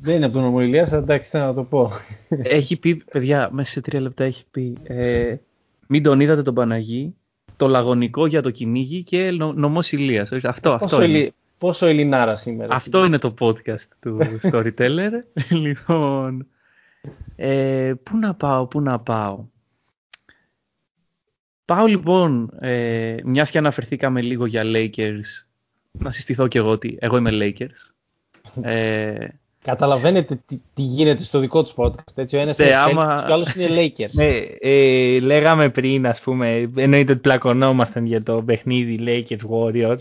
Δεν 0.02 0.16
είναι 0.16 0.26
από 0.26 0.34
τον 0.34 0.44
ομό 0.44 0.62
Ηλίας, 0.62 0.92
εντάξει, 0.92 1.30
θέλω 1.30 1.46
να 1.46 1.54
το 1.54 1.64
πω. 1.64 1.92
Έχει 2.30 2.78
πει, 2.78 2.96
παιδιά, 2.96 3.50
μέσα 3.52 3.72
σε 3.72 3.82
τρία 3.82 4.02
λεπτά 4.02 4.24
έχει 4.24 4.46
πει, 4.52 4.78
ε, 4.84 5.36
μην 5.88 6.04
τον 6.04 6.20
είδατε 6.20 6.42
τον 6.42 6.54
Παναγί, 6.54 7.16
το 7.58 7.68
λαγωνικό 7.68 8.26
για 8.26 8.42
το 8.42 8.50
κυνήγι 8.50 9.04
και 9.04 9.32
νο, 9.32 9.54
νομός 9.54 9.92
Ηλίας. 9.92 10.32
Αυτό, 10.32 10.72
αυτό 10.72 11.04
είναι. 11.04 11.32
Πόσο 11.58 11.86
Ελληνάρα 11.86 12.36
σήμερα. 12.36 12.76
Αυτό 12.76 13.06
είναι 13.06 13.18
το 13.18 13.34
podcast 13.40 13.86
του 14.00 14.20
Storyteller. 14.42 15.12
λοιπόν, 15.64 16.48
ε, 17.36 17.94
πού 18.04 18.18
να 18.18 18.34
πάω, 18.34 18.68
πού 18.68 18.82
να 18.82 19.00
πάω. 19.00 19.46
Πάω 21.66 21.86
λοιπόν, 21.86 22.50
ε, 22.60 23.16
μιας 23.24 23.52
και 23.52 23.58
αναφερθήκαμε 23.58 24.22
λίγο 24.22 24.46
για 24.46 24.64
Lakers, 24.66 25.47
να 26.00 26.12
συστηθώ 26.12 26.48
κι 26.48 26.58
εγώ 26.58 26.70
ότι 26.70 26.98
εγώ 27.00 27.18
είμαι 27.18 27.30
Lakers. 27.34 27.92
Ε, 28.62 29.28
Καταλαβαίνετε 29.64 30.40
τι, 30.46 30.60
τι, 30.74 30.82
γίνεται 30.82 31.24
στο 31.24 31.40
δικό 31.40 31.64
τους 31.64 31.74
podcast. 31.76 32.16
Έτσι, 32.16 32.36
ο 32.36 32.40
ένας 32.40 32.58
ναι, 32.58 32.66
είναι 32.66 32.76
άμα... 32.76 33.24
και 33.26 33.32
ο 33.32 33.34
άλλος 33.34 33.56
είναι 33.56 33.68
Lakers. 33.70 34.12
Ναι, 34.12 34.32
ε, 34.60 35.20
λέγαμε 35.20 35.70
πριν, 35.70 36.08
ας 36.08 36.22
πούμε, 36.22 36.72
εννοείται 36.76 37.12
ότι 37.12 37.22
πλακωνόμασταν 37.22 38.06
για 38.06 38.24
το 38.24 38.44
παιχνίδι 38.44 39.00
Lakers 39.08 39.50
Warriors 39.50 40.00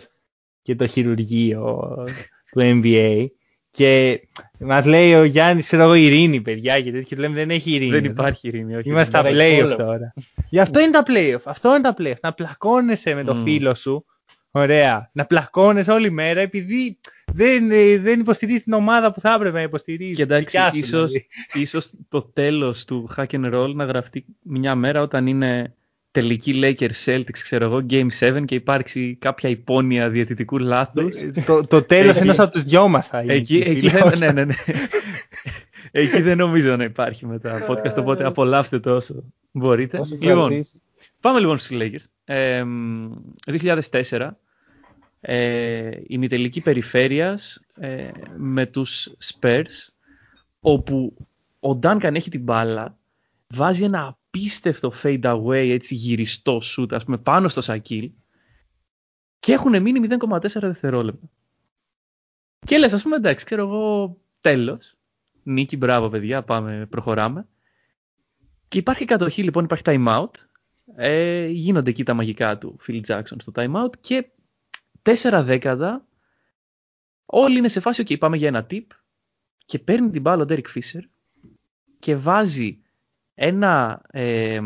και 0.62 0.76
το 0.76 0.87
χειρουργείο 0.87 1.94
του 2.50 2.61
NBA. 2.61 3.26
Και 3.70 4.20
μας 4.59 4.85
λέει 4.85 5.14
ο 5.14 5.24
Γιάννης, 5.24 5.66
ξέρω 5.66 5.82
εγώ, 5.82 5.94
ειρήνη, 5.94 6.40
παιδιά. 6.40 6.80
Και 6.80 6.92
τέτοιο 6.92 7.16
λέμε 7.18 7.35
δεν 7.35 7.50
έχει 7.50 7.70
ειρήνη. 7.70 7.90
Δεν 7.90 8.04
υπάρχει 8.04 8.48
ειρήνη. 8.48 8.76
Όχι, 8.76 8.88
Είμαστε 8.88 9.18
στα 9.18 9.28
playoff 9.30 9.76
τώρα. 9.76 10.12
Γι' 10.48 10.61
αυτό 10.61 10.80
είναι 10.80 10.90
τα 10.90 11.02
playoff. 11.06 11.42
Αυτό 11.44 11.68
είναι 11.68 11.80
τα 11.80 11.94
playoff. 11.98 12.20
Να 12.22 12.32
πλακώνεσαι 12.32 13.14
με 13.14 13.24
το 13.24 13.37
mm. 13.37 13.42
φίλο 13.44 13.74
σου. 13.74 14.04
Ωραία. 14.56 15.10
Να 15.12 15.24
πλακώνεσαι 15.24 15.92
όλη 15.92 16.10
μέρα 16.10 16.40
επειδή 16.40 16.98
δεν, 17.32 17.68
δεν 18.02 18.20
υποστηρίζεις 18.20 18.62
την 18.62 18.72
ομάδα 18.72 19.12
που 19.12 19.20
θα 19.20 19.34
έπρεπε 19.34 19.56
να 19.56 19.62
υποστηρίζεις. 19.62 20.16
Και 20.16 20.22
εντάξει, 20.22 20.58
ίσως, 20.72 21.12
δηλαδή. 21.12 21.26
ίσως 21.52 21.90
το 22.08 22.22
τέλος 22.22 22.84
του 22.84 23.08
hack 23.16 23.26
and 23.26 23.54
roll 23.54 23.72
να 23.74 23.84
γραφτεί 23.84 24.24
μια 24.42 24.74
μέρα 24.74 25.02
όταν 25.02 25.26
είναι 25.26 25.74
τελική 26.10 26.60
Lakers 26.62 27.04
Celtics, 27.04 27.38
ξέρω 27.42 27.64
εγώ, 27.64 27.86
Game 27.90 28.08
7 28.18 28.44
και 28.44 28.54
υπάρξει 28.54 29.16
κάποια 29.20 29.48
υπόνοια 29.48 30.08
διαιτητικού 30.08 30.58
λάθους. 30.58 31.16
το, 31.46 31.66
το 31.66 31.82
τέλος 31.82 32.16
ενός 32.16 32.38
από 32.38 32.52
τους 32.52 32.62
δυο 32.62 32.88
μας 32.88 33.06
θα 33.06 33.20
είναι. 33.22 33.32
Εκεί, 33.32 33.62
εκεί, 33.66 33.88
δεν, 33.88 34.18
ναι, 34.18 34.32
ναι, 34.32 34.44
ναι. 34.44 34.54
εκεί 35.90 36.20
δεν 36.20 36.36
νομίζω 36.36 36.76
να 36.76 36.84
υπάρχει 36.84 37.26
μετά 37.26 37.66
podcast, 37.68 37.96
οπότε 37.96 38.24
απολαύστε 38.24 38.78
το 38.78 38.94
όσο 38.94 39.24
μπορείτε. 39.50 40.00
λοιπόν, 40.20 40.52
πάμε 41.20 41.40
λοιπόν 41.40 41.58
στους 41.58 41.76
Lakers. 41.80 42.04
Ε, 42.24 42.64
2004 43.46 44.28
ε, 45.28 45.90
ημιτελική 46.06 46.60
περιφέρειας 46.60 47.60
ε, 47.74 48.10
με 48.36 48.66
τους 48.66 49.10
Spurs 49.24 49.88
όπου 50.60 51.16
ο 51.60 51.74
Ντάνκαν 51.74 52.14
έχει 52.14 52.30
την 52.30 52.42
μπάλα 52.42 52.98
βάζει 53.48 53.84
ένα 53.84 54.06
απίστευτο 54.06 54.92
fade 55.02 55.22
away 55.22 55.68
έτσι 55.70 55.94
γυριστό 55.94 56.60
shoot 56.62 56.92
ας 56.92 57.04
πούμε 57.04 57.18
πάνω 57.18 57.48
στο 57.48 57.60
Σακίλ 57.60 58.10
και 59.38 59.52
έχουν 59.52 59.82
μείνει 59.82 60.06
0,4 60.28 60.38
δευτερόλεπτα. 60.52 61.28
Και 62.58 62.78
λες 62.78 62.92
ας 62.92 63.02
πούμε 63.02 63.16
εντάξει 63.16 63.44
ξέρω 63.44 63.62
εγώ 63.62 64.16
τέλος. 64.40 64.94
Νίκη 65.42 65.76
μπράβο 65.76 66.08
παιδιά 66.08 66.42
πάμε 66.42 66.86
προχωράμε. 66.90 67.48
Και 68.68 68.78
υπάρχει 68.78 69.04
κατοχή 69.04 69.42
λοιπόν 69.42 69.64
υπάρχει 69.64 69.84
time 69.86 70.06
out. 70.06 70.30
Ε, 70.96 71.46
γίνονται 71.46 71.90
εκεί 71.90 72.04
τα 72.04 72.14
μαγικά 72.14 72.58
του 72.58 72.78
Phil 72.86 73.00
Jackson 73.06 73.36
στο 73.38 73.52
time 73.54 73.84
out 73.84 73.92
και 74.00 74.30
4 75.06 75.42
δέκατα 75.44 76.06
όλοι 77.26 77.58
είναι 77.58 77.68
σε 77.68 77.80
φάση 77.80 78.02
ok 78.06 78.18
πάμε 78.18 78.36
για 78.36 78.48
ένα 78.48 78.66
tip 78.70 78.86
και 79.66 79.78
παίρνει 79.78 80.10
την 80.10 80.20
μπάλα 80.20 80.42
ο 80.42 80.46
Derek 80.48 80.74
Fisher 80.74 81.02
και 81.98 82.16
βάζει 82.16 82.78
ένα, 83.34 84.02
ε, 84.10 84.60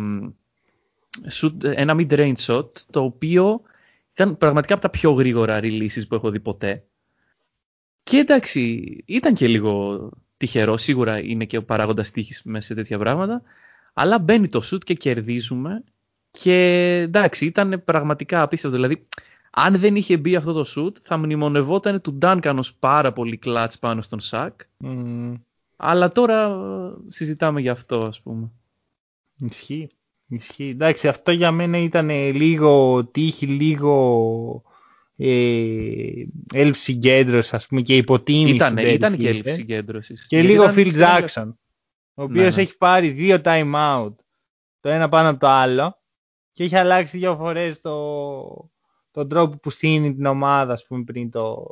shoot, 1.30 1.52
ένα 1.62 1.94
mid-range 1.98 2.36
shot 2.46 2.72
το 2.90 3.02
οποίο 3.02 3.62
ήταν 4.12 4.36
πραγματικά 4.36 4.72
από 4.72 4.82
τα 4.82 4.90
πιο 4.90 5.12
γρήγορα 5.12 5.60
releases 5.62 6.02
που 6.08 6.14
έχω 6.14 6.30
δει 6.30 6.40
ποτέ. 6.40 6.84
Και 8.02 8.16
εντάξει, 8.16 8.94
ήταν 9.06 9.34
και 9.34 9.48
λίγο 9.48 10.08
τυχερό, 10.36 10.76
σίγουρα 10.76 11.18
είναι 11.18 11.44
και 11.44 11.56
ο 11.56 11.64
παράγοντας 11.64 12.10
τύχης 12.10 12.42
μέσα 12.44 12.66
σε 12.66 12.74
τέτοια 12.74 12.98
πράγματα, 12.98 13.42
αλλά 13.92 14.18
μπαίνει 14.18 14.48
το 14.48 14.62
shoot 14.70 14.84
και 14.84 14.94
κερδίζουμε 14.94 15.84
και 16.30 16.54
εντάξει, 17.02 17.46
ήταν 17.46 17.82
πραγματικά 17.84 18.42
απίστευτο. 18.42 18.76
Δηλαδή, 18.76 19.06
αν 19.50 19.78
δεν 19.78 19.96
είχε 19.96 20.16
μπει 20.16 20.36
αυτό 20.36 20.52
το 20.52 20.64
shoot, 20.76 20.92
θα 21.02 21.16
μνημονευόταν 21.16 22.00
του 22.00 22.18
Duncan 22.22 22.54
ως 22.58 22.74
πάρα 22.74 23.12
πολύ 23.12 23.36
κλατς 23.36 23.78
πάνω 23.78 24.02
στον 24.02 24.20
Σακ. 24.20 24.60
Αλλά 25.76 26.12
τώρα 26.12 26.46
ε, 26.46 27.10
συζητάμε 27.10 27.60
για 27.60 27.72
αυτό, 27.72 28.02
ας 28.04 28.20
πούμε. 28.20 28.50
Ισχύει. 29.38 29.90
Ισχύει. 30.26 30.68
Εντάξει, 30.68 31.08
αυτό 31.08 31.30
για 31.30 31.50
μένα 31.50 31.78
ήταν 31.78 32.08
λίγο 32.10 33.04
τύχη, 33.04 33.46
λίγο 33.46 34.62
ε, 35.16 36.24
έλλειψη 36.54 36.82
συγκέντρωση, 36.82 37.56
ας 37.56 37.66
πούμε, 37.66 37.80
και 37.80 37.96
υποτίμηση. 37.96 38.54
Ήταν, 38.54 38.76
ήταν 38.76 39.16
και 39.16 39.28
έλλειψη 39.28 39.54
συγκέντρωση. 39.54 40.14
Και 40.26 40.42
λίγο 40.42 40.64
Phil 40.76 40.92
Jackson, 40.92 41.52
ο 42.14 42.22
οποίος 42.22 42.48
ναι, 42.48 42.54
ναι. 42.54 42.62
έχει 42.62 42.76
πάρει 42.76 43.08
δύο 43.08 43.40
time 43.44 43.74
out, 43.74 44.14
το 44.80 44.88
ένα 44.88 45.08
πάνω 45.08 45.28
από 45.28 45.38
το 45.40 45.48
άλλο, 45.48 46.02
και 46.52 46.64
έχει 46.64 46.76
αλλάξει 46.76 47.18
δύο 47.18 47.36
φορές 47.36 47.80
το, 47.80 48.69
τον 49.10 49.28
τρόπο 49.28 49.56
που 49.56 49.70
στείνει 49.70 50.14
την 50.14 50.26
ομάδα, 50.26 50.72
ας 50.72 50.86
πούμε, 50.86 51.04
πριν 51.04 51.30
το... 51.30 51.66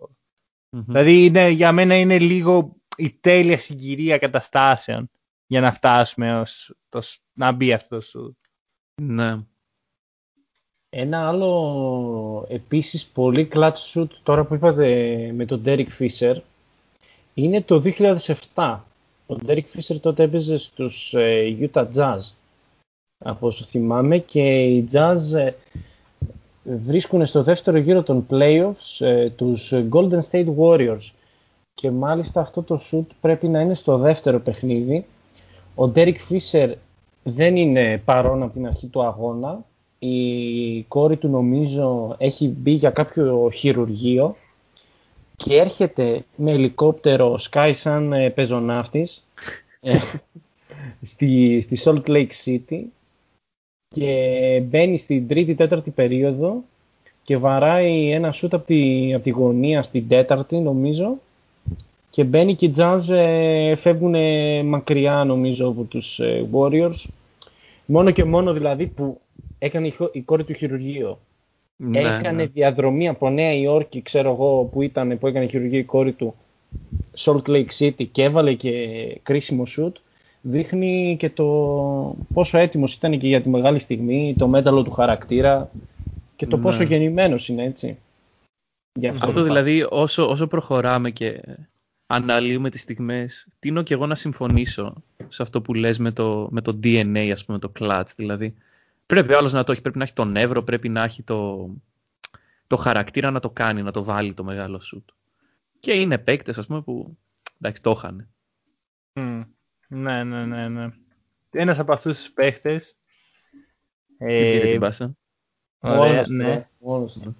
Mm-hmm. 0.76 0.84
Δηλαδή, 0.86 1.24
είναι, 1.24 1.48
για 1.48 1.72
μένα 1.72 1.94
είναι 1.94 2.18
λίγο 2.18 2.76
η 2.96 3.10
τέλεια 3.10 3.58
συγκυρία 3.58 4.18
καταστάσεων 4.18 5.10
για 5.46 5.60
να 5.60 5.72
φτάσουμε 5.72 6.40
ως 6.40 6.74
το, 6.88 7.02
να 7.32 7.52
μπει 7.52 7.72
αυτό 7.72 7.96
το 7.96 8.02
σουτ. 8.02 8.36
Ναι. 9.02 9.38
Ένα 10.90 11.28
άλλο 11.28 12.46
επίσης 12.48 13.06
πολύ 13.06 13.48
clutch 13.52 13.92
shoot 13.92 14.08
τώρα 14.22 14.44
που 14.44 14.54
είπατε 14.54 15.30
με 15.34 15.44
τον 15.44 15.62
Derek 15.64 15.86
Fisher 15.98 16.36
είναι 17.34 17.62
το 17.62 17.82
2007. 18.54 18.80
Ο 19.26 19.34
Derek 19.46 19.64
Fisher 19.74 20.00
τότε 20.00 20.22
έπαιζε 20.22 20.56
στους 20.56 21.14
ε, 21.14 21.56
Utah 21.60 21.88
Jazz 21.94 22.18
από 23.18 23.46
όσο 23.46 23.64
θυμάμαι 23.64 24.18
και 24.18 24.64
οι 24.64 24.88
Jazz 24.92 25.18
ε, 25.34 25.52
βρίσκουν 26.76 27.26
στο 27.26 27.42
δεύτερο 27.42 27.78
γύρο 27.78 28.02
των 28.02 28.26
playoffs 28.30 29.06
ε, 29.06 29.30
τους 29.30 29.72
Golden 29.90 30.20
State 30.30 30.46
Warriors 30.58 31.10
και 31.74 31.90
μάλιστα 31.90 32.40
αυτό 32.40 32.62
το 32.62 32.80
shoot 32.90 33.06
πρέπει 33.20 33.48
να 33.48 33.60
είναι 33.60 33.74
στο 33.74 33.96
δεύτερο 33.96 34.40
παιχνίδι. 34.40 35.06
Ο 35.74 35.92
Derek 35.94 36.14
Fisher 36.30 36.72
δεν 37.22 37.56
είναι 37.56 38.02
παρόν 38.04 38.42
από 38.42 38.52
την 38.52 38.66
αρχή 38.66 38.86
του 38.86 39.04
αγώνα. 39.04 39.64
Η 39.98 40.82
κόρη 40.82 41.16
του 41.16 41.28
νομίζω 41.28 42.14
έχει 42.18 42.48
μπει 42.48 42.70
για 42.70 42.90
κάποιο 42.90 43.50
χειρουργείο 43.54 44.36
και 45.36 45.56
έρχεται 45.56 46.24
με 46.36 46.50
ελικόπτερο 46.50 47.38
Sky 47.50 47.72
σαν 47.74 48.12
ε, 48.12 48.30
πεζοναύτης 48.30 49.24
ε, 49.80 49.98
στη, 51.02 51.60
στη 51.60 51.78
Salt 51.84 52.06
Lake 52.06 52.30
City 52.44 52.82
και 53.88 54.62
μπαίνει 54.64 54.98
στην 54.98 55.28
τρίτη-τέταρτη 55.28 55.90
περίοδο 55.90 56.62
και 57.22 57.36
βαράει 57.36 58.10
ένα 58.10 58.32
σούτ 58.32 58.54
από 58.54 58.66
τη, 58.66 59.14
από 59.14 59.24
τη 59.24 59.30
γωνία 59.30 59.82
στην 59.82 60.08
τέταρτη 60.08 60.58
νομίζω. 60.58 61.18
Και 62.10 62.24
μπαίνει 62.24 62.54
και 62.54 62.66
οι 62.66 62.72
Jazz 62.76 63.08
ε, 63.08 63.76
φεύγουν 63.76 64.14
μακριά 64.66 65.24
νομίζω 65.24 65.68
από 65.68 65.82
τους 65.82 66.20
ε, 66.20 66.48
Warriors. 66.52 67.04
Μόνο 67.86 68.10
και 68.10 68.24
μόνο 68.24 68.52
δηλαδή 68.52 68.86
που 68.86 69.20
έκανε 69.58 69.86
η, 70.12 70.20
κόρη 70.20 70.44
του 70.44 70.52
χειρουργείο 70.52 71.18
ναι, 71.76 71.98
έκανε 71.98 72.42
ναι. 72.42 72.46
διαδρομή 72.46 73.08
από 73.08 73.30
Νέα 73.30 73.52
Υόρκη 73.54 74.02
ξέρω 74.02 74.30
εγώ 74.30 74.68
που 74.72 74.82
ήταν 74.82 75.18
που 75.18 75.26
έκανε 75.26 75.46
χειρουργείο 75.46 75.78
η 75.78 75.84
κόρη 75.84 76.12
του 76.12 76.34
Salt 77.18 77.42
Lake 77.46 77.70
City 77.78 78.06
και 78.12 78.22
έβαλε 78.22 78.54
και 78.54 78.70
κρίσιμο 79.22 79.66
σουτ 79.66 79.96
δείχνει 80.40 81.16
και 81.18 81.30
το 81.30 82.16
πόσο 82.34 82.58
έτοιμος 82.58 82.94
ήταν 82.94 83.18
και 83.18 83.28
για 83.28 83.40
τη 83.40 83.48
μεγάλη 83.48 83.78
στιγμή, 83.78 84.34
το 84.38 84.48
μέταλλο 84.48 84.82
του 84.82 84.90
χαρακτήρα 84.90 85.70
και 86.36 86.46
το 86.46 86.58
πόσο 86.58 86.78
ναι. 86.78 86.88
γεννημένος 86.88 87.48
είναι 87.48 87.64
έτσι. 87.64 87.98
αυτό, 89.10 89.26
αυτό 89.26 89.42
δηλαδή 89.42 89.86
όσο, 89.90 90.28
όσο 90.28 90.46
προχωράμε 90.46 91.10
και 91.10 91.40
αναλύουμε 92.06 92.70
τις 92.70 92.80
στιγμές, 92.80 93.48
τίνω 93.58 93.82
και 93.82 93.94
εγώ 93.94 94.06
να 94.06 94.14
συμφωνήσω 94.14 94.94
σε 95.28 95.42
αυτό 95.42 95.62
που 95.62 95.74
λες 95.74 95.98
με 95.98 96.12
το, 96.12 96.48
με 96.50 96.60
το 96.60 96.78
DNA, 96.82 97.30
ας 97.32 97.44
πούμε, 97.44 97.58
το 97.58 97.72
clutch. 97.78 98.06
Δηλαδή, 98.16 98.54
πρέπει 99.06 99.32
άλλος 99.32 99.52
να 99.52 99.64
το 99.64 99.72
έχει, 99.72 99.80
πρέπει 99.80 99.98
να 99.98 100.04
έχει 100.04 100.12
τον 100.12 100.30
νεύρο, 100.30 100.62
πρέπει 100.62 100.88
να 100.88 101.04
έχει 101.04 101.22
το, 101.22 101.70
το 102.66 102.76
χαρακτήρα 102.76 103.30
να 103.30 103.40
το 103.40 103.50
κάνει, 103.50 103.82
να 103.82 103.90
το 103.90 104.04
βάλει 104.04 104.34
το 104.34 104.44
μεγάλο 104.44 104.80
σουτ. 104.80 105.08
Και 105.80 105.92
είναι 105.92 106.18
παίκτες, 106.18 106.58
ας 106.58 106.66
πούμε, 106.66 106.82
που 106.82 107.16
εντάξει, 107.60 107.82
το 107.82 107.90
είχαν. 107.96 108.28
Ναι, 109.88 110.24
ναι, 110.24 110.44
ναι, 110.44 110.68
ναι. 110.68 110.88
Ένας 111.50 111.78
από 111.78 111.92
αυτούς 111.92 112.18
τους 112.18 112.30
παίχτες. 112.30 112.96
Ε, 114.18 114.50
πήρε 114.50 114.70
την 114.70 114.80
πάσα. 114.80 115.16
Ωραία, 115.80 116.22
ναι. 116.26 116.68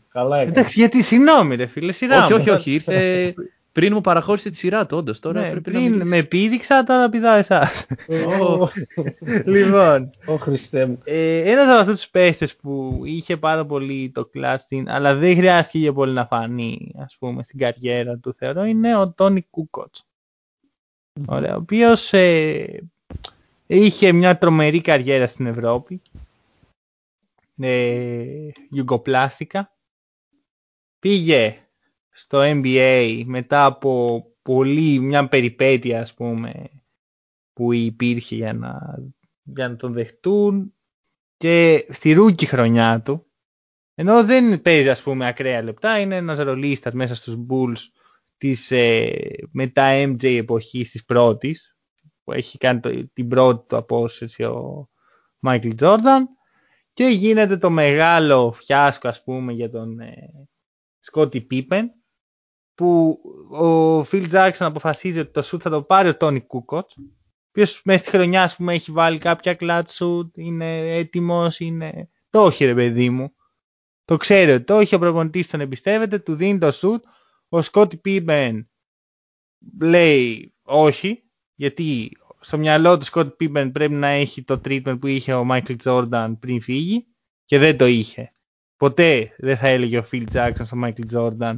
Καλά 0.09 0.37
έκανε. 0.37 0.51
Εντάξει, 0.51 0.79
γιατί, 0.79 1.03
συγγνώμη 1.03 1.55
ρε 1.55 1.67
φίλε, 1.67 1.93
σειρά 1.93 2.25
Όχι, 2.25 2.33
όχι, 2.33 2.51
όχι, 2.51 2.73
ήρθε 2.73 3.35
πριν 3.79 3.93
μου 3.93 4.01
παραχώρησε 4.01 4.51
τη 4.51 4.57
σειρά 4.57 4.87
του, 4.87 4.97
όντως. 4.97 5.21
Τώρα 5.21 5.41
ναι, 5.41 5.61
πριν 5.61 5.97
να 5.97 6.05
με 6.05 6.23
πήδηξα, 6.23 6.85
τώρα 6.85 7.09
πηδάω 7.09 7.37
εσάς. 7.37 7.87
λοιπόν, 9.45 10.11
Ω 10.27 10.37
Χριστέ 10.37 10.87
μου. 10.87 10.99
Ε, 11.05 11.51
ένας 11.51 11.69
από 11.69 11.79
αυτούς 11.79 11.95
τους 11.95 12.11
παίχτες 12.11 12.57
που 12.57 13.01
είχε 13.05 13.37
πάρα 13.37 13.67
πολύ 13.67 14.11
το 14.15 14.25
κλάστιν, 14.25 14.89
αλλά 14.89 15.15
δεν 15.15 15.37
χρειάστηκε 15.37 15.79
για 15.79 15.93
πολύ 15.93 16.13
να 16.13 16.27
φανεί, 16.27 16.95
ας 16.99 17.17
πούμε, 17.19 17.43
στην 17.43 17.59
καριέρα 17.59 18.19
του, 18.19 18.35
θεωρώ, 18.35 18.65
είναι 18.65 18.97
ο 18.97 19.13
Τόνι 19.13 19.47
Κούκοτς. 19.51 20.08
Ωραία, 21.27 21.55
ο 21.55 21.59
οποίος 21.59 22.13
ε, 22.13 22.89
είχε 23.67 24.13
μια 24.13 24.39
τρομερή 24.39 24.81
καριέρα 24.81 25.27
στην 25.27 25.47
Ευρώπη. 25.47 26.01
Ε, 27.61 28.49
Πήγε 30.99 31.69
στο 32.11 32.41
NBA 32.43 33.23
μετά 33.27 33.65
από 33.65 34.25
πολύ 34.43 34.99
μια 34.99 35.29
περιπέτεια 35.29 36.01
ας 36.01 36.15
πούμε 36.15 36.71
που 37.53 37.73
υπήρχε 37.73 38.35
για 38.35 38.53
να, 38.53 38.99
για 39.43 39.69
να 39.69 39.77
τον 39.77 39.93
δεχτούν 39.93 40.75
και 41.37 41.87
στη 41.91 42.13
rookie 42.13 42.47
χρονιά 42.47 43.03
του 43.05 43.27
ενώ 43.95 44.25
δεν 44.25 44.63
παίζει 44.63 44.91
ας 44.91 45.03
πούμε 45.03 45.27
ακραία 45.27 45.63
λεπτά 45.63 45.99
είναι 45.99 46.17
ένας 46.17 46.39
ρολίστας 46.39 46.93
μέσα 46.93 47.15
στους 47.15 47.37
Bulls 47.49 47.91
της 48.39 48.71
ε, 48.71 49.11
μετά 49.53 50.05
MJ 50.07 50.25
εποχής 50.25 50.91
της 50.91 51.05
πρώτης 51.05 51.77
που 52.25 52.33
έχει 52.33 52.59
κάνει 52.59 53.07
την 53.13 53.29
πρώτη 53.29 53.67
του 53.69 53.77
απόσυρση 53.77 54.43
ο 54.43 54.89
Michael 55.47 55.75
Jordan 55.81 56.23
και 56.93 57.05
γίνεται 57.05 57.57
το 57.57 57.71
μεγάλο 57.71 58.53
φιάσκο 58.53 59.09
ας 59.09 59.23
πούμε 59.23 59.53
για 59.53 59.71
τον 59.71 60.01
ε, 60.01 60.49
Scottie 61.13 61.47
Pippen 61.51 61.85
που 62.75 63.19
ο 63.51 64.01
Phil 64.01 64.31
Jackson 64.31 64.53
αποφασίζει 64.59 65.19
ότι 65.19 65.31
το 65.31 65.49
shoot 65.51 65.61
θα 65.61 65.71
το 65.71 65.83
πάρει 65.83 66.09
ο 66.09 66.17
Tony 66.21 66.41
Kukoc 66.47 66.87
ο 66.99 67.61
οποίος 67.61 67.81
μέσα 67.85 67.99
στη 67.99 68.11
χρονιά 68.11 68.43
ας 68.43 68.57
πούμε 68.57 68.75
έχει 68.75 68.93
βάλει 68.93 69.19
κάποια 69.19 69.57
clutch 69.61 69.83
shoot, 69.99 70.27
είναι 70.35 70.79
έτοιμος, 70.79 71.61
είναι... 71.61 72.11
Το 72.31 72.45
όχι 72.45 72.65
ρε 72.65 72.75
παιδί 72.75 73.11
μου. 73.11 73.33
Το 74.05 74.17
ξέρει 74.17 74.51
ότι 74.51 74.65
το 74.65 74.77
όχι, 74.77 74.95
ο 74.95 74.99
προπονητής 74.99 75.49
τον 75.49 75.61
εμπιστεύεται, 75.61 76.19
του 76.19 76.35
δίνει 76.35 76.59
το 76.59 76.73
shoot 76.81 77.01
ο 77.49 77.63
Σκότ 77.63 77.95
Πίμπεν 77.95 78.71
λέει 79.81 80.55
όχι, 80.63 81.23
γιατί 81.55 82.11
στο 82.41 82.59
μυαλό 82.59 82.99
του 82.99 83.05
Σκότ 83.05 83.33
Πίμπεν 83.33 83.73
πρέπει 83.73 83.95
να 83.95 84.09
έχει 84.09 84.43
το 84.43 84.61
treatment 84.65 84.97
που 85.01 85.07
είχε 85.07 85.33
ο 85.33 85.45
Μάικλ 85.45 85.75
Τζόρνταν 85.75 86.39
πριν 86.39 86.61
φύγει 86.61 87.07
και 87.45 87.59
δεν 87.59 87.77
το 87.77 87.87
είχε 87.87 88.33
ποτέ 88.79 89.35
δεν 89.39 89.57
θα 89.57 89.69
έλεγε 89.69 89.99
ο 89.99 90.05
Phil 90.13 90.25
Jackson 90.33 90.65
στο 90.65 90.79
Michael 90.85 91.13
Jordan 91.13 91.57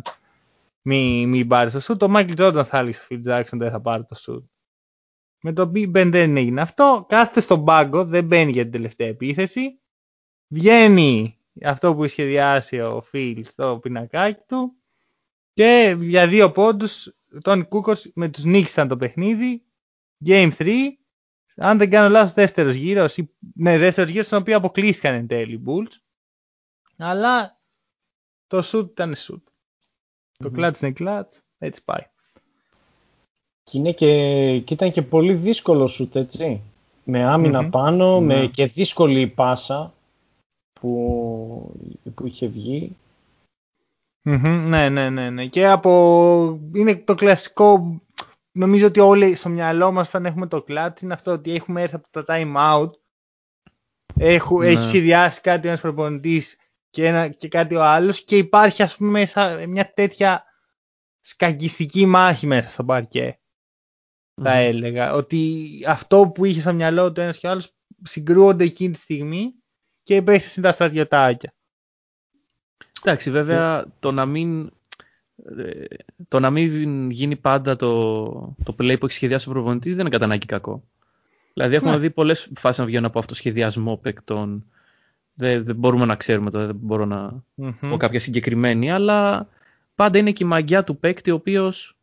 μη, 0.83 1.27
μη 1.27 1.45
πάρει 1.45 1.71
το 1.71 1.81
σουτ. 1.81 1.99
Το 1.99 2.13
Michael 2.17 2.37
Jordan 2.37 2.65
θα 2.67 2.79
έλεγε 2.79 2.97
στο 2.97 3.07
Phil 3.11 3.29
Jackson 3.29 3.59
δεν 3.59 3.71
θα 3.71 3.81
πάρει 3.81 4.05
το 4.05 4.15
σουτ. 4.15 4.45
Με 5.43 5.53
το 5.53 5.71
Big 5.75 5.97
Ben 5.97 6.09
δεν 6.11 6.37
έγινε 6.37 6.61
αυτό. 6.61 7.05
Κάθεται 7.09 7.41
στον 7.41 7.65
πάγκο, 7.65 8.05
δεν 8.05 8.25
μπαίνει 8.25 8.53
για 8.53 8.63
την 8.63 8.73
τελευταία 8.73 9.09
επίθεση. 9.09 9.81
Βγαίνει 10.49 11.39
αυτό 11.65 11.95
που 11.95 12.09
σχεδιάσει 12.09 12.81
ο 12.81 13.05
Phil 13.13 13.43
στο 13.45 13.79
πινακάκι 13.83 14.43
του. 14.47 14.75
Και 15.53 15.97
για 16.01 16.29
δύο 16.29 16.51
πόντους, 16.51 17.15
τον 17.43 17.69
Κούκος 17.69 18.11
με 18.15 18.29
τους 18.29 18.45
νίκησαν 18.45 18.89
το 18.89 18.97
παιχνίδι. 18.97 19.65
Game 20.25 20.51
3. 20.59 20.71
Αν 21.57 21.79
δεν 21.79 21.91
κάνω 21.91 22.09
λάθος, 22.09 22.33
δεύτερος 22.33 22.75
γύρος. 22.75 23.19
Ναι, 23.55 23.79
δεύτερος 23.79 24.11
γύρος, 24.11 24.27
στον 24.27 24.41
οποίο 24.41 24.57
αποκλείστηκαν 24.57 25.15
εν 25.15 25.27
τέλει 25.27 25.55
οι 25.55 25.63
Bulls. 25.67 25.93
Αλλά 26.97 27.61
το 28.47 28.63
shoot 28.73 28.85
ήταν 28.91 29.15
shoot. 29.17 29.35
Mm-hmm. 29.35 30.51
Το 30.51 30.53
clutch 30.57 30.83
είναι 30.83 30.93
clutch. 30.99 31.39
Έτσι 31.59 31.85
πάει. 31.85 32.07
Και, 33.63 33.79
είναι 33.79 33.93
και, 33.93 34.61
και 34.61 34.75
ήταν 34.75 34.91
και 34.91 35.03
πολύ 35.03 35.35
δύσκολο 35.35 35.87
σουτ, 35.87 36.17
έτσι. 36.17 36.63
Με 37.05 37.25
άμυνα 37.25 37.67
mm-hmm. 37.67 37.71
πάνω, 37.71 38.21
με 38.21 38.47
και 38.47 38.67
δύσκολη 38.67 39.27
πάσα 39.27 39.95
που, 40.73 41.75
που 42.15 42.27
είχε 42.27 42.47
βγει. 42.47 42.97
Mm-hmm. 44.25 44.65
Ναι, 44.67 44.89
ναι, 44.89 45.11
ναι, 45.11 45.31
ναι. 45.31 45.47
Και 45.47 45.69
από... 45.69 46.61
είναι 46.75 46.97
το 46.97 47.15
κλασικό, 47.15 48.01
νομίζω 48.53 48.87
ότι 48.87 49.01
όλοι 49.01 49.35
στο 49.35 49.49
μυαλό 49.49 49.93
μας 49.93 50.09
όταν 50.09 50.27
έχουμε 50.27 50.47
το 50.47 50.63
κλάτ 50.63 51.01
είναι 51.01 51.15
αυτό 51.15 51.33
ότι 51.33 51.55
έχουμε 51.55 51.83
έρθει 51.83 51.95
από 51.95 52.09
το 52.11 52.25
time 52.29 52.57
out, 52.57 52.91
Έχω, 54.23 54.59
ναι. 54.59 54.67
έχει 54.67 54.87
σχεδιάσει 54.87 55.41
κάτι 55.41 55.69
ένας 55.69 55.81
προπονητής 55.81 56.59
και, 56.91 57.07
ένα, 57.07 57.29
και 57.29 57.49
κάτι 57.49 57.75
ο 57.75 57.85
άλλος 57.85 58.25
και 58.25 58.37
υπάρχει 58.37 58.83
ας 58.83 58.97
πούμε 58.97 59.11
μέσα 59.11 59.67
μια 59.67 59.93
τέτοια 59.93 60.45
σκαγκιστική 61.21 62.07
μάχη 62.07 62.47
μέσα 62.47 62.71
στο 62.71 62.85
παρκέ. 62.85 63.41
Mm. 64.35 64.43
Θα 64.43 64.53
έλεγα 64.53 65.13
ότι 65.15 65.69
αυτό 65.87 66.29
που 66.35 66.45
είχε 66.45 66.61
στο 66.61 66.73
μυαλό 66.73 67.13
του 67.13 67.21
ένας 67.21 67.39
και 67.39 67.47
ο 67.47 67.51
άλλος 67.51 67.75
συγκρούονται 68.03 68.65
εκείνη 68.65 68.93
τη 68.93 68.99
στιγμή 68.99 69.55
και 70.03 70.17
υπέστησαν 70.17 70.63
τα 70.63 70.73
στρατιωτάκια. 70.73 71.55
Εντάξει, 73.03 73.31
βέβαια 73.31 73.87
το 74.01 74.13
να 74.13 74.27
μην 74.27 74.71
ε, 75.59 75.85
το 76.29 76.41
να 76.41 76.51
μην 76.51 77.11
γίνει 77.11 77.37
πάντα 77.37 77.77
το, 77.77 78.25
το 78.65 78.75
play 78.79 78.97
που 78.99 79.07
έχει 79.07 79.15
σχεδιάσει 79.15 79.49
ο 79.49 79.53
προπονητής 79.53 79.93
δεν 79.93 80.01
είναι 80.01 80.11
κατά 80.11 80.25
ανάγκη 80.25 80.47
κακό. 80.47 80.83
Δηλαδή 81.53 81.75
έχουμε 81.75 81.91
ναι. 81.91 81.99
δει 81.99 82.11
πολλές 82.11 82.51
φάσεις 82.57 82.79
να 82.79 82.85
βγαίνουν 82.85 83.05
από 83.05 83.19
αυτό 83.19 83.35
σχεδιασμό 83.35 83.97
παικτών 83.97 84.65
δεν, 85.35 85.65
δεν 85.65 85.77
μπορούμε 85.77 86.05
να 86.05 86.17
ξέρουμε 86.17 86.51
τώρα, 86.51 86.67
δεν 86.67 86.77
μπορώ 86.77 87.05
να 87.05 87.45
mm 87.63 87.75
πω 87.81 87.97
κάποια 87.97 88.21
συγκεκριμένη, 88.21 88.91
αλλά 88.91 89.49
πάντα 89.95 90.19
είναι 90.19 90.33
και 90.33 90.45
η 90.45 90.47
μαγιά 90.47 90.85
του 90.85 90.99
παίκτη 90.99 91.31
ο 91.31 91.35
οποίος 91.35 91.97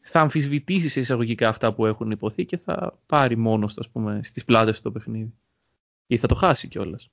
θα 0.00 0.20
αμφισβητήσει 0.20 0.88
σε 0.88 1.00
εισαγωγικά 1.00 1.48
αυτά 1.48 1.72
που 1.72 1.86
έχουν 1.86 2.10
υποθεί 2.10 2.44
και 2.44 2.56
θα 2.56 2.98
πάρει 3.06 3.36
μόνος 3.36 3.74
του, 3.74 3.90
πούμε, 3.92 4.20
στις 4.22 4.44
πλάτες 4.44 4.80
το 4.80 4.90
παιχνίδι. 4.90 5.32
Ή 6.06 6.16
θα 6.16 6.26
το 6.26 6.34
χάσει 6.34 6.68
κιόλας. 6.68 7.10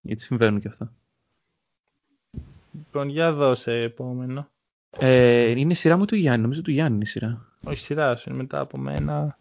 Γιατί 0.00 0.22
συμβαίνουν 0.22 0.60
και 0.60 0.68
αυτά. 0.68 0.92
Λοιπόν, 2.76 3.08
για 3.08 3.32
δώσε 3.32 3.72
επόμενο. 3.72 4.48
Ε, 4.98 5.50
είναι 5.50 5.72
η 5.72 5.74
σειρά 5.74 5.96
μου 5.96 6.04
του 6.04 6.16
Γιάννη, 6.16 6.42
νομίζω 6.42 6.62
του 6.62 6.70
Γιάννη 6.70 6.94
είναι 6.94 7.02
η 7.02 7.06
σειρά. 7.06 7.46
Όχι 7.64 7.78
σειρά 7.78 8.16
σου, 8.16 8.28
είναι 8.28 8.38
μετά 8.38 8.60
από 8.60 8.78
μένα. 8.78 9.38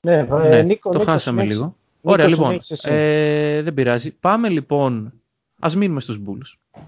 Ναι, 0.00 0.22
ναι 0.22 0.62
Νίκο, 0.62 0.90
το 0.90 0.98
Νίκος, 0.98 1.04
χάσαμε 1.04 1.44
λίγο. 1.44 1.76
Ωραία, 2.02 2.28
λοιπόν. 2.28 2.58
Ε, 2.82 3.62
δεν 3.62 3.74
πειράζει. 3.74 4.10
Πάμε 4.10 4.48
λοιπόν. 4.48 5.12
Α 5.58 5.68
μείνουμε 5.76 6.00
στους 6.00 6.20
Bulls. 6.26 6.80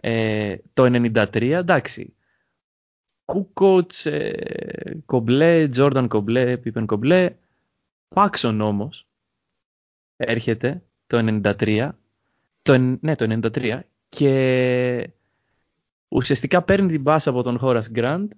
Ε, 0.00 0.56
το 0.74 0.84
93, 0.84 1.40
εντάξει. 1.40 2.14
Κούκοτ, 3.24 3.92
ε, 4.04 4.32
Κομπλέ, 5.04 5.68
Τζόρνταν 5.68 6.08
Κομπλέ, 6.08 6.56
Πίπεν 6.56 6.86
Κομπλέ. 6.86 7.34
Πάξον 8.08 8.60
όμως 8.60 9.06
έρχεται 10.16 10.82
το 11.06 11.40
93. 11.58 11.90
Το, 12.62 12.78
ναι, 12.78 13.16
το 13.16 13.40
93. 13.54 13.80
Και 14.16 15.10
ουσιαστικά 16.08 16.62
παίρνει 16.62 16.88
την 16.88 17.00
μπάσα 17.00 17.30
από 17.30 17.42
τον 17.42 17.58
Χόρας 17.58 17.90
Γκραντ 17.90 18.30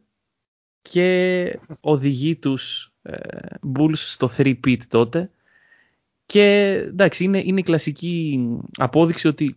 και 0.83 1.59
οδηγεί 1.81 2.37
τους 2.37 2.93
ε, 3.03 3.17
Bulls 3.77 3.95
στο 3.95 4.31
3-pit 4.37 4.79
τότε 4.89 5.31
και 6.27 6.73
εντάξει, 6.87 7.25
είναι, 7.25 7.39
είναι 7.39 7.61
η 7.61 7.63
κλασική 7.63 8.49
απόδειξη 8.77 9.29
ότι 9.29 9.55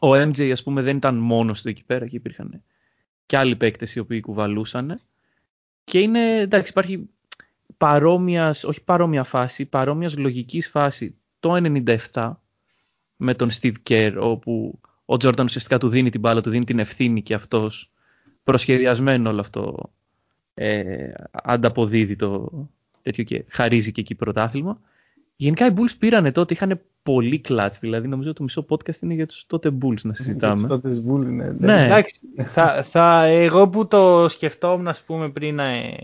ο 0.00 0.08
MJ 0.12 0.50
ας 0.50 0.62
πούμε 0.62 0.82
δεν 0.82 0.96
ήταν 0.96 1.16
μόνος 1.16 1.62
του 1.62 1.68
εκεί 1.68 1.84
πέρα 1.84 2.06
και 2.06 2.16
υπήρχαν 2.16 2.62
και 3.26 3.36
άλλοι 3.36 3.56
παίκτες 3.56 3.94
οι 3.94 3.98
οποίοι 3.98 4.20
κουβαλούσαν. 4.20 5.00
Και 5.84 6.00
είναι, 6.00 6.38
εντάξει, 6.40 6.70
υπάρχει 6.70 7.08
παρόμοιας, 7.76 8.64
όχι 8.64 8.82
παρόμοια 8.82 9.24
φάση, 9.24 9.64
παρόμοιας 9.64 10.16
λογικής 10.16 10.68
φάση 10.68 11.16
το 11.40 11.54
97 12.12 12.32
με 13.16 13.34
τον 13.34 13.50
Steve 13.60 13.74
Kerr 13.88 14.16
όπου 14.20 14.80
ο 15.10 15.14
Jordan 15.14 15.44
ουσιαστικά 15.44 15.78
του 15.78 15.88
δίνει 15.88 16.10
την 16.10 16.20
μπάλα, 16.20 16.40
του 16.40 16.50
δίνει 16.50 16.64
την 16.64 16.78
ευθύνη 16.78 17.22
και 17.22 17.34
αυτός 17.34 17.90
προσχεδιασμένο 18.44 19.30
όλο 19.30 19.40
αυτό 19.40 19.92
ε, 20.54 21.10
ανταποδίδει 21.32 22.16
το 22.16 22.50
τέτοιο 23.02 23.24
και 23.24 23.44
χαρίζει 23.48 23.92
και 23.92 24.00
εκεί 24.00 24.14
πρωτάθλημα. 24.14 24.80
Γενικά 25.36 25.66
οι 25.66 25.72
Bulls 25.76 25.96
πήρανε 25.98 26.32
τότε, 26.32 26.54
είχαν 26.54 26.80
πολύ 27.02 27.38
κλατς, 27.38 27.78
δηλαδή 27.78 28.08
νομίζω 28.08 28.32
το 28.32 28.42
μισό 28.42 28.66
podcast 28.68 29.02
είναι 29.02 29.14
για 29.14 29.26
τους 29.26 29.46
τότε 29.46 29.70
Bulls 29.82 30.00
να 30.02 30.14
συζητάμε. 30.14 30.66
Για 30.66 30.68
τους 30.68 30.82
τότε 30.82 31.02
Bulls, 31.08 31.26
ναι. 31.26 31.44
ναι. 31.44 31.54
ναι. 31.58 31.84
Εντάξει, 31.84 32.20
θα, 32.36 32.82
θα, 32.82 33.24
εγώ 33.24 33.68
που 33.68 33.86
το 33.86 34.28
σκεφτόμουν, 34.28 34.88
ας 34.88 35.02
πούμε, 35.02 35.30
πριν, 35.30 35.58
ε, 35.58 35.96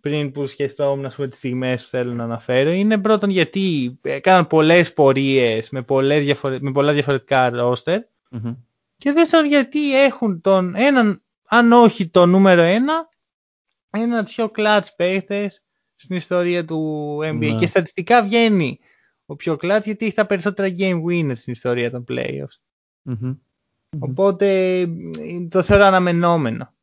πριν 0.00 0.32
που 0.32 0.46
σκεφτόμουν, 0.46 1.06
ας 1.06 1.14
πούμε, 1.14 1.28
τις 1.28 1.38
στιγμές 1.38 1.82
που 1.82 1.88
θέλω 1.88 2.12
να 2.12 2.24
αναφέρω, 2.24 2.70
είναι 2.70 2.98
πρώτον 2.98 3.30
γιατί 3.30 3.98
έκαναν 4.02 4.46
πολλές 4.46 4.92
πορείες 4.92 5.70
με, 5.70 5.82
πολλές 5.82 6.40
με 6.60 6.72
πολλά 6.72 6.92
διαφορετικά 6.92 7.50
roster 7.54 7.98
mm-hmm. 8.30 8.56
και 8.96 9.12
δεύτερον 9.12 9.46
γιατί 9.46 10.02
έχουν 10.02 10.40
τον 10.40 10.74
έναν, 10.76 11.22
αν 11.48 11.72
όχι 11.72 12.08
το 12.08 12.26
νούμερο 12.26 12.62
ένα, 12.62 13.08
ένα 13.90 14.24
πιο 14.24 14.48
κλατς 14.48 14.94
παίχτες 14.94 15.62
στην 15.96 16.16
ιστορία 16.16 16.64
του 16.64 17.18
NBA. 17.22 17.38
Ναι. 17.38 17.54
Και 17.54 17.66
στατιστικά 17.66 18.22
βγαίνει 18.22 18.78
ο 19.26 19.36
πιο 19.36 19.56
κλάτ 19.56 19.84
γιατί 19.84 20.04
έχει 20.04 20.14
τα 20.14 20.26
περισσότερα 20.26 20.74
game 20.78 21.02
winners 21.08 21.36
στην 21.36 21.52
ιστορία 21.52 21.90
των 21.90 22.04
playoffs. 22.08 22.58
mm 23.10 23.36
Οπότε 23.98 24.88
το 25.48 25.62
θεωρώ 25.62 25.84
αναμενόμενο. 25.84 26.74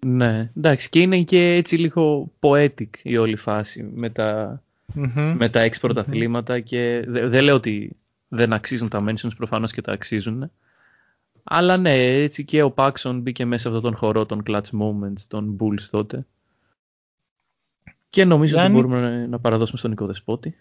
Ναι, 0.00 0.50
εντάξει 0.56 0.88
και 0.88 1.00
είναι 1.00 1.22
και 1.22 1.54
έτσι 1.54 1.76
λίγο 1.76 2.30
poetic 2.40 2.88
η 3.02 3.16
όλη 3.16 3.36
φάση 3.36 3.82
με 3.94 4.10
τα, 4.10 4.62
mm-hmm. 4.96 5.34
με 5.38 5.48
τα 5.48 5.60
έξι 5.60 5.80
πρωταθλήματα 5.80 6.60
και 6.60 7.04
δεν 7.06 7.42
λέω 7.42 7.54
ότι 7.54 7.96
δεν 8.28 8.52
αξίζουν 8.52 8.88
τα 8.88 9.04
mentions, 9.08 9.36
προφανώς 9.36 9.72
και 9.72 9.82
τα 9.82 9.92
αξίζουν. 9.92 10.50
Αλλά 11.44 11.76
ναι, 11.76 12.04
έτσι 12.04 12.44
και 12.44 12.62
ο 12.62 12.74
Paxson 12.76 13.18
μπήκε 13.22 13.44
μέσα 13.44 13.62
σε 13.62 13.68
αυτόν 13.68 13.82
τον 13.82 13.96
χορό 13.96 14.26
των 14.26 14.42
clutch 14.46 14.70
moments 14.80 15.20
των 15.28 15.56
Bulls 15.60 15.82
τότε. 15.90 16.26
Και 18.10 18.24
νομίζω 18.24 18.58
ότι 18.58 18.70
μπορούμε 18.72 19.26
να 19.26 19.38
παραδώσουμε 19.38 19.78
στον 19.78 19.90
Νικό 19.90 20.06
Δεσπότη. 20.06 20.56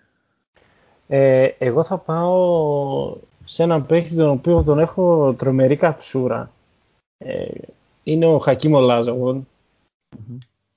Ε, 1.08 1.50
εγώ 1.58 1.84
θα 1.84 1.98
πάω 1.98 3.18
σε 3.46 3.64
έναν 3.64 3.86
παίχτη 3.86 4.16
τον 4.16 4.30
οποίο 4.30 4.64
τον 4.64 4.80
έχω 4.80 5.34
τρομερή 5.34 5.76
καψούρα. 5.76 6.52
Ε, 7.18 7.46
είναι 8.08 8.26
ο 8.26 8.38
Χακίμ 8.38 8.74
ο 8.74 8.80
λαζογον 8.80 9.48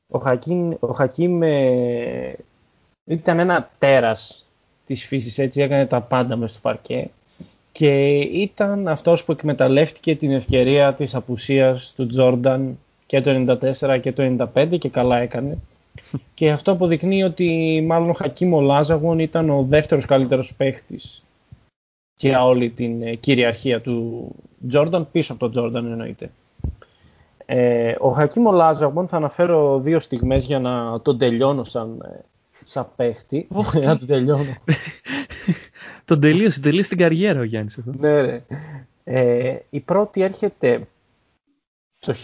Ο 0.08 0.18
Χακίμ, 0.18 0.70
ο 0.80 0.92
Χακίμ 0.92 1.42
ε, 1.42 2.34
ήταν 3.04 3.38
ένα 3.38 3.70
τέρας 3.78 4.46
της 4.86 5.06
φύσης, 5.06 5.38
έτσι 5.38 5.60
έκανε 5.60 5.86
τα 5.86 6.00
πάντα 6.00 6.36
μες 6.36 6.50
στο 6.50 6.58
παρκέ. 6.62 7.10
Και 7.72 8.18
ήταν 8.18 8.88
αυτός 8.88 9.24
που 9.24 9.32
εκμεταλλεύτηκε 9.32 10.16
την 10.16 10.30
ευκαιρία 10.30 10.94
της 10.94 11.14
απουσίας 11.14 11.92
του 11.96 12.06
Τζόρνταν 12.06 12.78
και 13.06 13.20
το 13.20 13.58
94 13.80 14.00
και 14.00 14.12
το 14.12 14.48
95 14.54 14.78
και 14.78 14.88
καλά 14.88 15.18
έκανε. 15.18 15.58
Και 16.34 16.50
αυτό 16.50 16.72
αποδεικνύει 16.72 17.22
ότι 17.22 17.80
μάλλον 17.86 18.10
ο 18.10 18.12
Χακίμ 18.12 18.54
Λάζαγον 18.60 19.18
ήταν 19.18 19.50
ο 19.50 19.62
δεύτερος 19.68 20.04
καλύτερος 20.04 20.54
παίχτης 20.54 21.22
για 22.16 22.44
όλη 22.44 22.70
την 22.70 23.02
ε, 23.02 23.14
κυριαρχία 23.14 23.80
του 23.80 24.28
Τζόρνταν, 24.68 25.10
πίσω 25.10 25.32
από 25.32 25.40
τον 25.40 25.50
Τζόρνταν 25.50 25.86
εννοείται. 25.86 26.30
Ε, 27.52 27.94
ο 27.98 28.10
Χακίμ 28.10 28.50
Λάζαγον 28.50 29.08
θα 29.08 29.16
αναφέρω 29.16 29.78
δύο 29.80 29.98
στιγμές 29.98 30.44
για 30.44 30.58
να 30.58 31.00
τον 31.00 31.18
τελειώνω 31.18 31.64
σαν, 31.64 32.00
ε, 32.04 32.24
σαν 32.64 32.88
παίχτη. 32.96 33.48
να 33.84 33.98
τον 33.98 34.06
τελειώνω. 34.06 34.56
τον 36.04 36.20
τελείωσε, 36.20 36.60
τελείωσε 36.60 36.88
την 36.88 36.98
καριέρα 36.98 37.40
ο 37.40 37.42
Γιάννης 37.42 37.76
εδώ. 37.76 37.92
Ναι, 37.98 38.20
ρε. 38.20 38.42
Ε, 39.04 39.56
η 39.70 39.80
πρώτη 39.80 40.22
έρχεται 40.22 40.86
το 41.98 42.14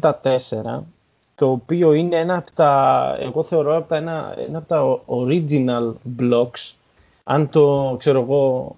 1994 0.00 0.10
το 1.34 1.50
οποίο 1.50 1.92
είναι 1.92 2.16
ένα 2.16 2.36
από 2.36 2.50
τα, 2.54 3.16
εγώ 3.20 3.42
θεωρώ 3.42 3.76
από 3.76 3.88
τα, 3.88 3.96
ένα, 3.96 4.34
ένα 4.48 4.58
από 4.58 4.68
τα 4.68 5.00
original 5.06 5.92
blocks, 6.20 6.72
αν 7.24 7.48
το 7.48 7.96
ξέρω 7.98 8.20
εγώ 8.20 8.76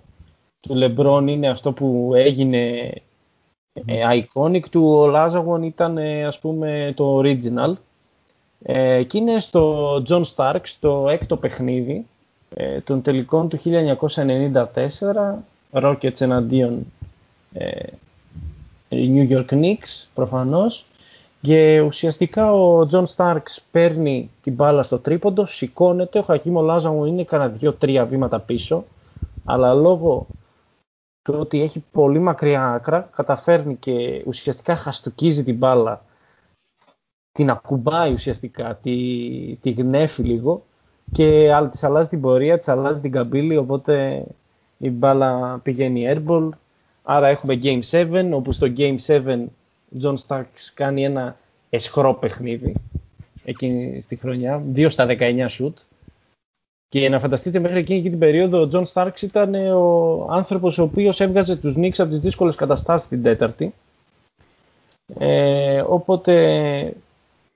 του 0.60 0.78
LeBron 0.82 1.24
είναι 1.26 1.48
αυτό 1.48 1.72
που 1.72 2.12
έγινε 2.14 2.92
ε, 3.72 4.22
iconic, 4.22 4.68
του 4.70 4.92
ο 4.92 5.06
Λάζαγον 5.06 5.62
ήταν 5.62 5.98
ε, 5.98 6.24
ας 6.24 6.38
πούμε 6.38 6.92
το 6.96 7.18
original. 7.18 7.72
Ε, 8.62 9.02
και 9.02 9.18
είναι 9.18 9.40
στο 9.40 9.94
John 10.08 10.22
Stark, 10.34 10.60
στο 10.62 11.06
έκτο 11.10 11.36
παιχνίδι 11.36 12.06
ε, 12.54 12.80
των 12.80 13.02
τελικών 13.02 13.48
του 13.48 13.58
1994, 13.62 13.64
Rockets 15.72 16.20
εναντίον 16.20 16.86
ε, 17.52 17.82
New 18.90 19.28
York 19.28 19.48
Knicks 19.48 20.06
προφανώς 20.14 20.86
και 21.40 21.80
ουσιαστικά 21.80 22.52
ο 22.52 22.88
John 22.90 23.04
Starks 23.16 23.58
παίρνει 23.70 24.30
την 24.42 24.52
μπάλα 24.52 24.82
στο 24.82 24.98
τρίποντο, 24.98 25.46
σηκώνεται, 25.46 26.18
ο 26.18 26.22
Χακίμ 26.22 26.56
Λάζαγο 26.56 27.04
είναι 27.04 27.24
κανένα 27.24 27.50
δύο-τρία 27.50 28.04
βήματα 28.04 28.40
πίσω 28.40 28.84
αλλά 29.44 29.74
λόγω 29.74 30.26
του 31.30 31.38
ότι 31.40 31.62
έχει 31.62 31.84
πολύ 31.92 32.18
μακριά 32.18 32.72
άκρα 32.72 33.10
καταφέρνει 33.14 33.76
και 33.76 34.22
ουσιαστικά 34.26 34.76
χαστοκίζει 34.76 35.44
την 35.44 35.56
μπάλα 35.56 36.04
την 37.32 37.50
ακουμπάει 37.50 38.12
ουσιαστικά, 38.12 38.78
τη, 38.82 39.56
τη 39.60 39.70
γνέφει 39.70 40.22
λίγο 40.22 40.64
και 41.12 41.50
της 41.70 41.84
αλλάζει 41.84 42.08
την 42.08 42.20
πορεία, 42.20 42.58
της 42.58 42.68
αλλάζει 42.68 43.00
την 43.00 43.12
καμπύλη, 43.12 43.56
οπότε 43.56 44.24
η 44.78 44.90
μπάλα 44.90 45.60
πηγαίνει 45.62 46.06
airball. 46.14 46.48
Άρα 47.02 47.28
έχουμε 47.28 47.58
Game 47.62 47.80
7, 47.90 48.30
όπου 48.32 48.52
στο 48.52 48.66
Game 48.76 48.96
7 49.06 49.44
John 50.02 50.14
Starks 50.26 50.70
κάνει 50.74 51.04
ένα 51.04 51.36
εσχρό 51.70 52.14
παιχνίδι 52.14 52.74
εκείνη 53.44 54.00
στη 54.00 54.16
χρονιά, 54.16 54.62
2 54.74 54.86
στα 54.90 55.06
19 55.18 55.46
shoot. 55.58 55.72
Και 56.90 57.08
να 57.08 57.18
φανταστείτε 57.18 57.58
μέχρι 57.58 57.78
εκείνη 57.78 58.02
την 58.02 58.18
περίοδο 58.18 58.60
ο 58.62 58.68
John 58.72 58.84
Starks 58.92 59.22
ήταν 59.22 59.54
ο 59.54 60.26
άνθρωπος 60.30 60.78
ο 60.78 60.82
οποίος 60.82 61.20
έβγαζε 61.20 61.56
τους 61.56 61.74
Knicks 61.76 61.98
από 61.98 62.10
τις 62.10 62.20
δύσκολες 62.20 62.54
καταστάσεις 62.54 63.08
την 63.08 63.22
τέταρτη. 63.22 63.74
Ε, 65.18 65.80
οπότε 65.80 66.94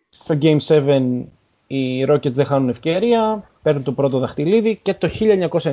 στο 0.08 0.38
Game 0.42 0.58
7 0.66 1.22
οι 1.66 2.04
Rockets 2.08 2.30
δεν 2.30 2.44
χάνουν 2.44 2.68
ευκαιρία, 2.68 3.50
παίρνουν 3.62 3.82
το 3.82 3.92
πρώτο 3.92 4.18
δαχτυλίδι 4.18 4.76
και 4.82 4.94
το 4.94 5.08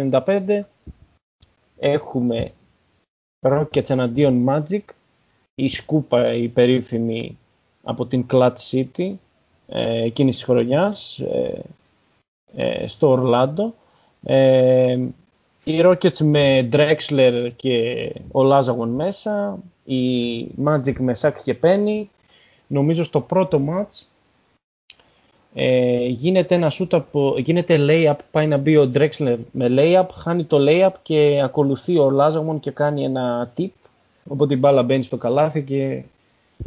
1995 0.09 0.61
έχουμε 1.79 2.51
Rockets 3.39 3.89
εναντίον 3.89 4.45
Magic, 4.49 4.83
η 5.55 5.67
σκούπα 5.67 6.33
η 6.33 6.47
περίφημη 6.47 7.37
από 7.83 8.05
την 8.05 8.25
Clutch 8.31 8.55
City 8.71 9.13
ε, 9.67 10.03
εκείνης 10.03 10.35
της 10.35 10.45
χρονιάς 10.45 11.19
ε, 11.19 11.27
ε, 11.27 11.61
στο 12.85 13.09
Ορλάντο. 13.09 13.73
Ε, 14.23 14.99
οι 15.63 15.81
Rockets 15.83 16.17
με 16.17 16.69
Drexler 16.71 17.49
και 17.55 18.11
ο 18.31 18.43
Λάζαγον 18.43 18.89
μέσα, 18.89 19.59
η 19.83 20.43
Magic 20.65 20.99
με 20.99 21.13
Σάκ 21.13 21.43
και 21.43 21.57
Penny. 21.61 22.03
Νομίζω 22.67 23.03
στο 23.03 23.21
πρώτο 23.21 23.61
match 23.69 24.05
ε, 25.53 26.05
γίνεται 26.05 26.55
ένα 26.55 26.71
shoot 26.71 26.87
από, 26.91 27.35
γίνεται 27.37 27.77
layup, 27.79 28.15
πάει 28.31 28.47
να 28.47 28.57
μπει 28.57 28.77
ο 28.77 28.91
Drexler 28.93 29.37
με 29.51 29.67
layup, 29.69 30.07
χάνει 30.13 30.43
το 30.43 30.57
layup 30.59 30.93
και 31.01 31.41
ακολουθεί 31.43 31.97
ο 31.97 32.09
Λάζαγμον 32.09 32.59
και 32.59 32.71
κάνει 32.71 33.03
ένα 33.03 33.51
tip, 33.57 33.69
οπότε 34.27 34.53
η 34.53 34.57
μπάλα 34.59 34.83
μπαίνει 34.83 35.03
στο 35.03 35.17
καλάθι 35.17 35.63
και 35.63 36.03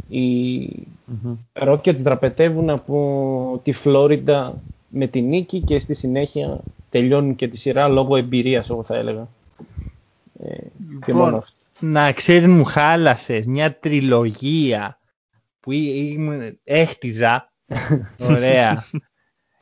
οι 0.07 0.67
mm 1.09 1.35
Rockets 1.53 1.95
δραπετεύουν 1.95 2.69
από 2.69 3.59
τη 3.63 3.71
Φλόριντα 3.71 4.61
με 4.97 5.07
τη 5.07 5.21
νίκη 5.21 5.59
και 5.59 5.79
στη 5.79 5.93
συνέχεια 5.93 6.59
τελειώνουν 6.89 7.35
και 7.35 7.47
τη 7.47 7.57
σειρά 7.57 7.87
λόγω 7.87 8.15
εμπειρίας, 8.15 8.69
εγώ 8.69 8.83
θα 8.83 8.95
έλεγα. 8.95 9.27
Ε, 10.39 10.55
και 11.05 11.13
μόνο 11.13 11.25
λοιπόν, 11.25 11.35
αυτό. 11.35 11.59
Να 11.79 12.11
ξέρεις 12.11 12.47
μου 12.47 12.63
χάλασες 12.63 13.45
μια 13.45 13.79
τριλογία 13.79 14.99
που 15.59 15.71
έχτιζα 16.63 17.51
Ωραία. 18.29 18.85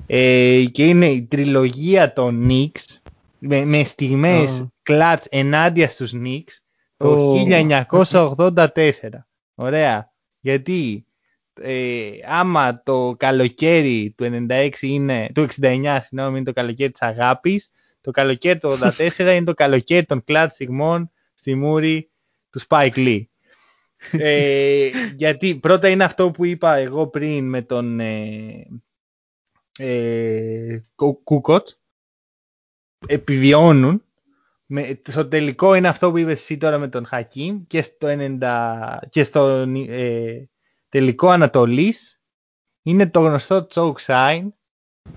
ε, 0.05 0.65
και 0.71 0.87
είναι 0.87 1.05
η 1.05 1.23
τριλογία 1.23 2.13
των 2.13 2.47
Knicks 2.49 3.11
με, 3.39 3.65
με 3.65 3.83
στιγμές 3.83 4.61
oh. 4.63 4.67
κλατς 4.83 5.25
ενάντια 5.29 5.89
στους 5.89 6.13
Knicks 6.15 6.53
το 6.97 7.35
1984. 7.89 8.65
Ωραία. 9.55 10.11
Γιατί; 10.39 11.05
Ε, 11.61 12.09
άμα 12.27 12.83
το 12.83 13.15
καλοκαίρι 13.17 14.13
του 14.17 14.45
96 14.49 14.69
είναι, 14.81 15.29
του 15.33 15.47
69 15.61 15.97
συγγνώμη, 16.01 16.35
είναι 16.35 16.45
το 16.45 16.53
καλοκαίρι 16.53 16.91
της 16.91 17.01
αγάπης, 17.01 17.71
το 18.01 18.11
καλοκαίρι 18.11 18.59
του 18.59 18.77
84 18.81 19.17
είναι 19.17 19.43
το 19.43 19.53
καλοκαίρι 19.53 20.05
των 20.05 20.23
κλατ 20.23 20.51
στιγμών 20.51 21.11
στη 21.33 21.55
μούρη 21.55 22.09
του 22.49 22.61
Spike 22.67 22.95
Lee 22.95 23.23
ε, 24.11 24.89
γιατί 25.15 25.55
πρώτα 25.55 25.89
είναι 25.89 26.03
αυτό 26.03 26.31
που 26.31 26.45
είπα 26.45 26.75
εγώ 26.75 27.07
πριν 27.07 27.49
με 27.49 27.61
τον 27.61 27.99
ε, 27.99 28.67
ε, 29.79 30.81
Κούκοτς. 31.23 31.81
Επιβιώνουν. 33.07 34.03
Με, 34.65 35.01
στο 35.07 35.27
τελικό 35.27 35.75
είναι 35.75 35.87
αυτό 35.87 36.11
που 36.11 36.17
είπες 36.17 36.39
εσύ 36.39 36.57
τώρα 36.57 36.77
με 36.77 36.87
τον 36.87 37.05
Χακίμ 37.05 37.63
και 37.67 37.81
στο, 37.81 38.07
90, 38.09 38.97
και 39.09 39.23
στο 39.23 39.47
ε, 39.89 40.49
τελικό 40.93 41.29
Ανατολής 41.29 42.21
είναι 42.83 43.07
το 43.09 43.19
γνωστό 43.19 43.67
choke 43.73 44.05
sign. 44.05 44.47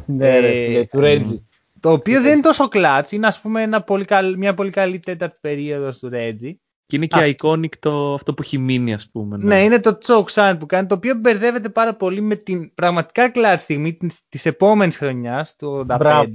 Ναι, 0.07 0.39
ρε, 0.39 0.85
του 0.85 1.01
Ρέτζι. 1.01 1.47
Το 1.81 1.93
οποίο 1.93 2.23
δεν 2.23 2.33
είναι 2.33 2.41
τόσο 2.41 2.69
κλάτς, 2.69 3.13
είναι 3.13 3.27
ας 3.27 3.41
πούμε 3.41 3.63
ένα 3.63 3.83
πολύ 3.83 4.07
μια 4.37 4.55
πολύ 4.55 4.71
καλή 4.71 4.99
τέταρτη 4.99 5.39
περίοδος 5.41 5.99
του 5.99 6.09
Ρέτζι. 6.09 6.61
Και 6.87 6.97
είναι 6.97 7.07
και 7.07 7.21
Α. 7.21 7.35
iconic 7.37 7.77
το, 7.79 8.15
αυτό 8.15 8.35
που 8.35 8.43
έχει 8.43 8.59
μείνει, 8.59 8.95
ας 8.95 9.11
πούμε. 9.11 9.37
Ναι. 9.37 9.45
ναι, 9.45 9.63
είναι 9.63 9.81
το 9.81 9.99
choke 10.07 10.27
sign 10.35 10.57
που 10.59 10.67
κάνει, 10.67 10.87
το 10.87 10.95
οποίο 10.95 11.15
μπερδεύεται 11.15 11.69
πάρα 11.69 11.95
πολύ 11.95 12.21
με 12.21 12.37
την 12.37 12.75
πραγματικά 12.75 13.29
κλάρη 13.29 13.61
στιγμή 13.61 13.97
της 14.29 14.47
επόμενης 14.47 14.97
χρονιάς, 14.97 15.57
του 15.57 15.87
85. 15.89 15.97
Μπράβο, 15.99 16.31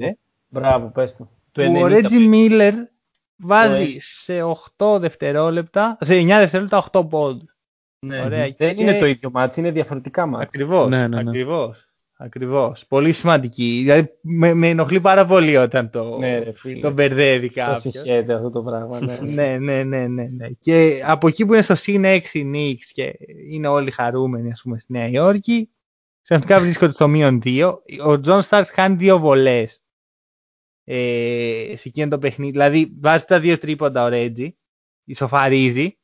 μπράβο 0.48 0.88
πες 0.88 1.16
το. 1.16 1.28
ο 1.80 1.88
Ρέτζι 1.88 2.20
Μίλλερ 2.20 2.74
βάζει 3.36 3.96
σε 4.00 4.42
8 4.78 4.98
δευτερόλεπτα, 5.00 5.98
σε 6.02 6.14
9 6.14 6.26
δευτερόλεπτα 6.26 6.90
8 6.92 7.10
πόντους. 7.10 7.51
Ναι, 8.06 8.22
Ωραία. 8.22 8.54
Δεν 8.58 8.76
και... 8.76 8.82
είναι 8.82 9.00
το 9.00 9.06
ίδιο 9.06 9.30
μάτι, 9.34 9.60
είναι 9.60 9.72
διαφορετικά 9.72 10.26
μάτς. 10.26 10.44
Ακριβώς, 10.44 10.90
ναι, 10.90 11.08
ναι, 11.08 11.08
ναι. 11.08 11.30
ακριβώς. 11.30 11.86
Ακριβώς. 12.24 12.86
Πολύ 12.88 13.12
σημαντική. 13.12 13.80
Δηλαδή 13.82 14.10
με, 14.22 14.54
με 14.54 14.70
ενοχλεί 14.70 15.02
πάρα 15.02 15.26
πολύ 15.26 15.58
όταν 15.58 15.90
το, 15.90 16.18
ναι, 16.18 16.40
ρε, 16.40 16.52
φίλε. 16.52 16.82
το 16.82 16.92
μπερδεύει 16.92 17.50
κάποιος. 17.50 17.80
συγχέεται 17.80 18.34
αυτό 18.34 18.50
το 18.50 18.64
πράγμα. 18.64 19.00
Ναι. 19.02 19.18
ναι, 19.34 19.58
ναι, 19.58 19.84
ναι, 19.84 20.08
ναι, 20.08 20.24
ναι. 20.24 20.48
Και 20.60 21.02
από 21.06 21.28
εκεί 21.28 21.46
που 21.46 21.54
είναι 21.54 21.62
στο 21.62 21.76
συν 21.76 22.04
6 22.06 22.20
Knicks 22.34 22.86
και 22.94 23.14
είναι 23.50 23.68
όλοι 23.68 23.92
χαρούμενοι 23.92 24.52
ας 24.52 24.62
πούμε 24.62 24.80
στη 24.80 24.92
Νέα 24.92 25.08
Υόρκη, 25.08 25.70
ξαφνικά 26.22 26.60
βρίσκονται 26.60 26.92
στο 26.92 27.08
μείον 27.08 27.42
2. 27.46 27.74
Ο 28.06 28.20
Τζον 28.20 28.42
Σταρκς 28.42 28.68
χάνει 28.74 28.96
δύο 28.96 29.20
βολές 29.20 29.84
ε, 30.84 31.74
σε 31.76 31.88
εκείνο 31.88 32.10
το 32.10 32.18
παιχνίδι. 32.18 32.52
Δηλαδή 32.52 32.92
βάζει 33.00 33.24
τα 33.24 33.40
δύο 33.40 33.58
τρίποντα 33.58 34.04
ο 34.04 34.08
Ρέτζι, 34.08 34.58
ισοφαρίζει, 35.04 35.98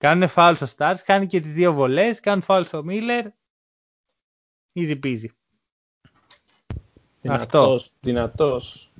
κάνουν 0.00 0.28
φάουλ 0.28 0.54
στο 0.54 0.66
Starks, 0.76 0.96
κάνει 1.04 1.26
και 1.26 1.40
τις 1.40 1.52
δύο 1.52 1.72
βολές, 1.72 2.20
κάνουν 2.20 2.42
φάουλ 2.42 2.64
στο 2.64 2.84
Μίλλερ. 2.84 3.26
Easy 4.74 4.98
peasy. 5.04 5.26
Δυνατός, 7.20 7.92
δυνατός. 8.00 8.92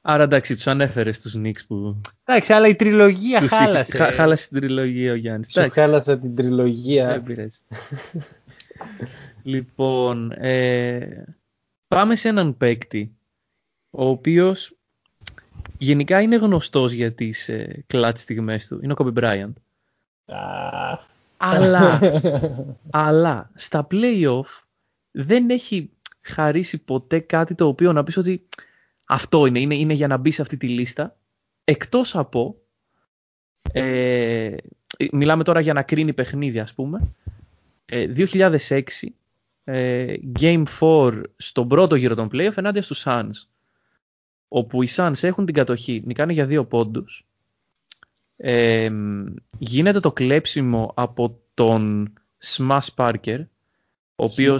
Άρα 0.00 0.22
εντάξει, 0.22 0.54
τους 0.54 0.66
ανέφερες 0.66 1.16
στους 1.16 1.34
Νίξ 1.34 1.66
που. 1.66 2.00
Εντάξει, 2.24 2.52
αλλά 2.52 2.68
η 2.68 2.74
τριλογία 2.74 3.40
χάλασε. 3.40 3.96
Χα, 3.96 4.12
χάλασε 4.12 4.48
την 4.48 4.60
τριλογία 4.60 5.12
ο 5.12 5.14
Γιάννης. 5.14 5.52
Σου 5.52 5.70
χάλασε 5.70 6.16
την 6.16 6.34
τριλογία. 6.34 7.20
Δεν 7.20 7.50
λοιπόν, 9.42 10.30
ε, 10.30 11.24
πάμε 11.88 12.16
σε 12.16 12.28
έναν 12.28 12.56
παίκτη, 12.56 13.16
ο 13.90 14.04
οποίος 14.04 14.76
γενικά 15.78 16.20
είναι 16.20 16.36
γνωστός 16.36 16.92
για 16.92 17.12
τις 17.12 17.48
ε, 17.48 17.84
κλάτ 17.86 18.18
στιγμές 18.18 18.66
του. 18.66 18.80
Είναι 18.82 18.92
ο 18.92 18.96
Κόμπι 18.96 19.10
Μπράιαντ. 19.10 19.56
Αλλά, 21.36 22.00
αλλά 22.90 23.50
στα 23.54 23.86
play-off 23.90 24.62
δεν 25.10 25.50
έχει 25.50 25.90
χαρίσει 26.20 26.84
ποτέ 26.84 27.18
κάτι 27.18 27.54
το 27.54 27.66
οποίο 27.66 27.92
να 27.92 28.04
πεις 28.04 28.16
ότι 28.16 28.48
αυτό 29.04 29.46
είναι, 29.46 29.60
είναι, 29.60 29.74
είναι 29.74 29.92
για 29.92 30.06
να 30.06 30.16
μπει 30.16 30.30
σε 30.30 30.42
αυτή 30.42 30.56
τη 30.56 30.68
λίστα. 30.68 31.16
Εκτός 31.64 32.16
από, 32.16 32.56
ε, 33.72 34.54
μιλάμε 35.12 35.44
τώρα 35.44 35.60
για 35.60 35.72
να 35.72 35.82
κρίνει 35.82 36.12
παιχνίδι 36.12 36.58
ας 36.58 36.74
πούμε, 36.74 37.14
2006 37.86 38.58
ε, 39.64 40.02
ε, 40.02 40.16
Game 40.40 40.64
4 40.80 41.22
στον 41.36 41.68
πρώτο 41.68 41.94
γύρο 41.94 42.14
των 42.14 42.28
playoff 42.32 42.56
ενάντια 42.56 42.82
στους 42.82 43.02
Suns 43.06 43.46
όπου 44.48 44.82
οι 44.82 44.88
Suns 44.90 45.22
έχουν 45.22 45.46
την 45.46 45.54
κατοχή, 45.54 46.02
νικάνε 46.04 46.32
για 46.32 46.46
δύο 46.46 46.64
πόντους 46.64 47.29
ε, 48.42 48.90
γίνεται 49.58 50.00
το 50.00 50.12
κλέψιμο 50.12 50.92
από 50.94 51.38
τον 51.54 52.12
Smash 52.44 52.88
Parker 52.96 53.44
ο 54.14 54.24
οποίο. 54.24 54.58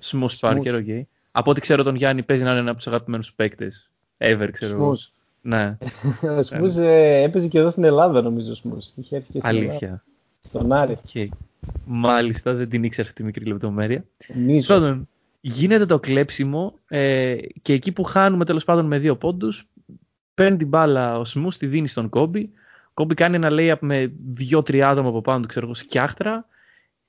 Smooth 0.00 0.38
Parker, 0.38 0.74
okay. 0.74 1.02
Από 1.32 1.50
ό,τι 1.50 1.60
ξέρω, 1.60 1.82
τον 1.82 1.94
Γιάννη 1.94 2.22
παίζει 2.22 2.42
να 2.42 2.50
είναι 2.50 2.58
ένα 2.58 2.68
από 2.68 2.78
τους 2.78 2.86
αγαπημένους 2.86 3.32
παίκτες. 3.32 3.90
Ever, 4.18 4.48
ξέρω. 4.52 4.90
Smooth. 4.90 5.10
Ναι. 5.40 5.76
ο 6.38 6.42
Σμούς 6.42 6.76
ε, 6.76 7.22
έπαιζε 7.22 7.48
και 7.48 7.58
εδώ 7.58 7.70
στην 7.70 7.84
Ελλάδα 7.84 8.22
νομίζω 8.22 8.50
ο 8.50 8.54
Σμούς. 8.54 8.92
Είχε 8.94 9.16
έρθει 9.16 9.32
και 9.32 9.38
στην 9.38 9.50
Αλήθεια. 9.50 9.78
Ελλάδα. 9.80 10.04
Στον 10.40 10.72
Άρη. 10.72 10.98
Okay. 11.12 11.28
Μάλιστα, 11.84 12.54
δεν 12.54 12.68
την 12.68 12.84
ήξερα 12.84 13.08
αυτή 13.08 13.20
τη 13.20 13.26
μικρή 13.26 13.44
λεπτομέρεια. 13.44 14.04
Νομίζω. 14.34 14.74
Πρώτον, 14.74 15.08
γίνεται 15.40 15.86
το 15.86 15.98
κλέψιμο 15.98 16.74
ε, 16.88 17.36
και 17.62 17.72
εκεί 17.72 17.92
που 17.92 18.02
χάνουμε 18.02 18.44
τέλος 18.44 18.64
πάντων 18.64 18.86
με 18.86 18.98
δύο 18.98 19.16
πόντους, 19.16 19.68
παίρνει 20.34 20.56
την 20.56 20.68
μπάλα 20.68 21.18
ο 21.18 21.24
Σμούς, 21.24 21.56
τη 21.56 21.66
δίνει 21.66 21.88
στον 21.88 22.08
Κόμπι. 22.08 22.50
Κόμπι 23.00 23.14
κάνει 23.14 23.36
ένα 23.36 23.48
layup 23.52 23.78
με 23.80 24.12
δύο-τρία 24.24 24.88
άτομα 24.88 25.08
από 25.08 25.20
πάνω 25.20 25.40
του, 25.40 25.48
ξέρω 25.48 25.66
εγώ, 25.66 25.74
σκιάχτρα. 25.74 26.46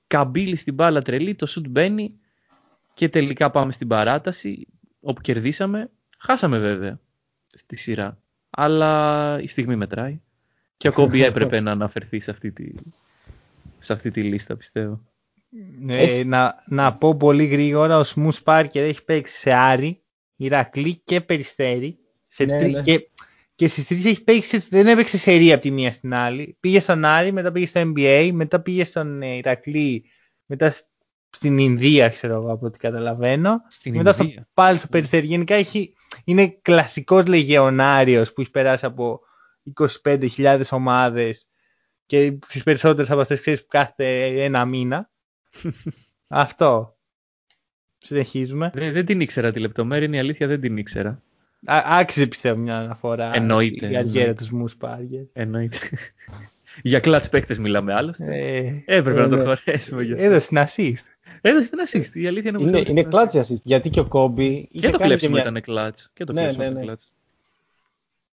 Καμπύλη 0.08 0.56
στην 0.56 0.74
μπάλα 0.74 1.02
τρελή, 1.02 1.36
το 1.36 1.46
σουτ 1.46 1.68
μπαίνει 1.68 2.14
και 2.94 3.10
τελικά 3.10 3.52
πάμε 3.52 3.72
στην 3.72 3.88
παράταση 3.88 4.68
όπου 5.02 5.22
κερδίσαμε. 5.22 5.90
Χάσαμε 6.18 6.60
βέβαια 6.60 7.00
στη 7.48 7.76
σειρά, 7.76 8.18
αλλά 8.50 9.40
η 9.42 9.48
στιγμή 9.48 9.76
μετράει. 9.76 10.22
Και 10.78 10.88
ο 10.88 10.92
Κόμπι 10.92 11.24
έπρεπε 11.30 11.60
να 11.60 11.72
αναφερθεί 11.72 12.20
σε 12.20 12.32
αυτή 12.32 12.52
τη, 12.52 12.72
σε 13.80 13.94
αυτή 13.94 14.12
τη 14.12 14.24
λίστα, 14.24 14.56
πιστεύω. 14.56 15.02
Ε, 15.88 16.24
να, 16.24 16.64
να 16.68 16.94
πω 16.94 17.16
πολύ 17.16 17.46
γρήγορα, 17.46 17.98
ο 17.98 18.04
Σμους 18.04 18.42
Πάρκερ 18.42 18.84
έχει 18.84 19.04
παίξει 19.04 19.38
σε 19.38 19.52
Άρη, 19.52 20.02
Ηρακλή 20.36 21.02
και 21.04 21.22
Περιστέρη. 21.22 21.98
Σε 22.28 22.46
Ναι, 22.46 22.58
τρι... 22.58 22.72
ναι. 22.72 22.82
Και, 22.82 23.10
και 23.62 23.68
στις 23.68 23.88
τρεις 23.88 24.06
έχει 24.06 24.24
παίξει, 24.24 24.58
δεν 24.58 24.88
έπαιξε 24.88 25.18
σε 25.18 25.32
ρία 25.32 25.54
από 25.54 25.64
τη 25.64 25.72
μία 25.72 25.92
στην 25.92 26.14
άλλη. 26.14 26.58
Πήγε 26.60 26.80
στον 26.80 27.06
Άρη, 27.06 27.32
μετά 27.32 27.52
πήγε 27.52 27.66
στο 27.66 27.82
NBA, 27.96 28.30
μετά 28.34 28.62
πήγε 28.62 28.86
στον 28.86 29.22
ε, 29.22 29.36
Ηρακλή, 29.36 30.06
μετά 30.46 30.70
σ- 30.70 30.86
στην 31.30 31.58
Ινδία, 31.58 32.10
ξέρω 32.10 32.34
εγώ 32.34 32.52
από 32.52 32.66
ό,τι 32.66 32.78
καταλαβαίνω. 32.78 33.62
Στην 33.68 33.96
μετά 33.96 34.14
θα 34.14 34.24
Ινδία. 34.24 34.48
πάλι 34.54 34.78
στο 34.78 34.88
Περιστέρη. 34.88 35.26
Γενικά 35.26 35.56
έχει, 35.56 35.94
είναι 36.24 36.58
κλασικός 36.62 37.26
λεγεωνάριος 37.26 38.34
που 38.34 38.42
έχει 38.42 38.52
περάσει 38.52 38.86
από 38.86 39.20
25.000 40.04 40.62
ομάδες 40.72 41.48
και 42.06 42.38
στις 42.48 42.64
περισσότερες 42.64 43.12
από 43.12 43.22
αυτές 43.22 43.40
ξέρεις 43.40 43.62
που 43.62 43.68
κάθεται 43.70 44.26
ένα 44.44 44.66
μήνα. 44.66 45.10
Αυτό. 46.28 46.98
Συνεχίζουμε. 47.98 48.72
Δεν, 48.74 48.94
δεν 48.94 49.06
την 49.06 49.20
ήξερα 49.22 49.52
τη 49.52 49.60
λεπτομέρεια, 49.60 50.06
είναι 50.08 50.16
η 50.16 50.20
αλήθεια, 50.20 50.48
δεν 50.48 50.62
την 50.62 50.78
ήξερα. 50.78 51.22
Α, 51.66 51.82
άξιζε 51.86 52.28
πιστεύω 52.28 52.58
μια 52.60 52.78
αναφορά. 52.78 53.32
Εννοείται, 53.36 53.86
Η 53.92 53.96
αργέρα 53.98 54.20
εννοείται. 54.26 54.46
του 54.50 54.58
Μους 54.58 54.76
Πάργερ. 54.76 55.22
Εννοείται. 55.34 55.78
Για 56.82 57.00
κλατς 57.00 57.30
παίκτες 57.30 57.60
μιλάμε 57.60 57.94
άλλωστε. 57.94 58.26
Ε, 58.38 58.84
Έπρεπε 58.98 59.20
ε, 59.20 59.22
να 59.22 59.30
το 59.30 59.36
ναι. 59.36 59.44
χωρέσουμε 59.44 60.04
γι' 60.04 60.12
αυτό. 60.14 60.26
έδωσε 60.26 60.48
την 60.48 60.58
assist. 60.58 61.04
Έδωσε 61.42 61.70
την 61.70 61.80
assist. 61.88 62.16
Η 62.16 62.28
αλήθεια 62.28 62.50
είναι 62.50 62.60
πως 62.60 62.68
Είναι, 62.70 62.78
έδωσε 62.78 62.92
είναι 62.92 63.02
την 63.02 63.10
assist. 63.10 63.12
κλάτσι 63.14 63.42
assist. 63.44 63.62
Γιατί 63.64 63.90
και 63.90 64.00
ο 64.00 64.06
Κόμπι. 64.06 64.46
είχε 64.72 64.86
Και 64.86 64.92
το 64.92 64.98
κάνει 64.98 65.10
κλέψιμο 65.10 65.34
μια- 65.34 65.42
ήταν 65.42 65.62
κλατς. 65.62 66.10
Και 66.14 66.24
το 66.24 66.34
Ναι, 66.34 66.42
κλέψιμο 66.42 66.64
ναι, 66.66 66.72
ήταν 66.72 66.86
ναι. 66.86 66.92
clutch. 66.94 67.06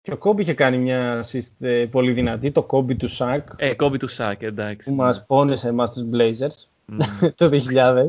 Και 0.02 0.14
ο 0.14 0.18
Κόμπι 0.18 0.42
είχε 0.42 0.54
κάνει 0.54 0.78
μια 0.78 1.24
assist 1.24 1.52
ε, 1.66 1.86
πολύ 1.92 2.12
δυνατή, 2.12 2.52
το 2.52 2.64
Κόμπι 2.64 2.96
του 2.96 3.08
Σακ, 3.08 3.48
Ε, 3.56 3.74
κόμπι 3.74 3.98
του 3.98 4.08
Σάκ, 4.08 4.42
εντάξει. 4.42 4.90
που 4.90 4.96
μας 4.96 5.26
πόνεσε 5.26 5.68
εμάς 5.68 5.92
τους 5.94 6.04
Blazers 6.14 6.66
Μμ. 6.86 6.98
το 7.38 7.50
2000. 7.74 8.06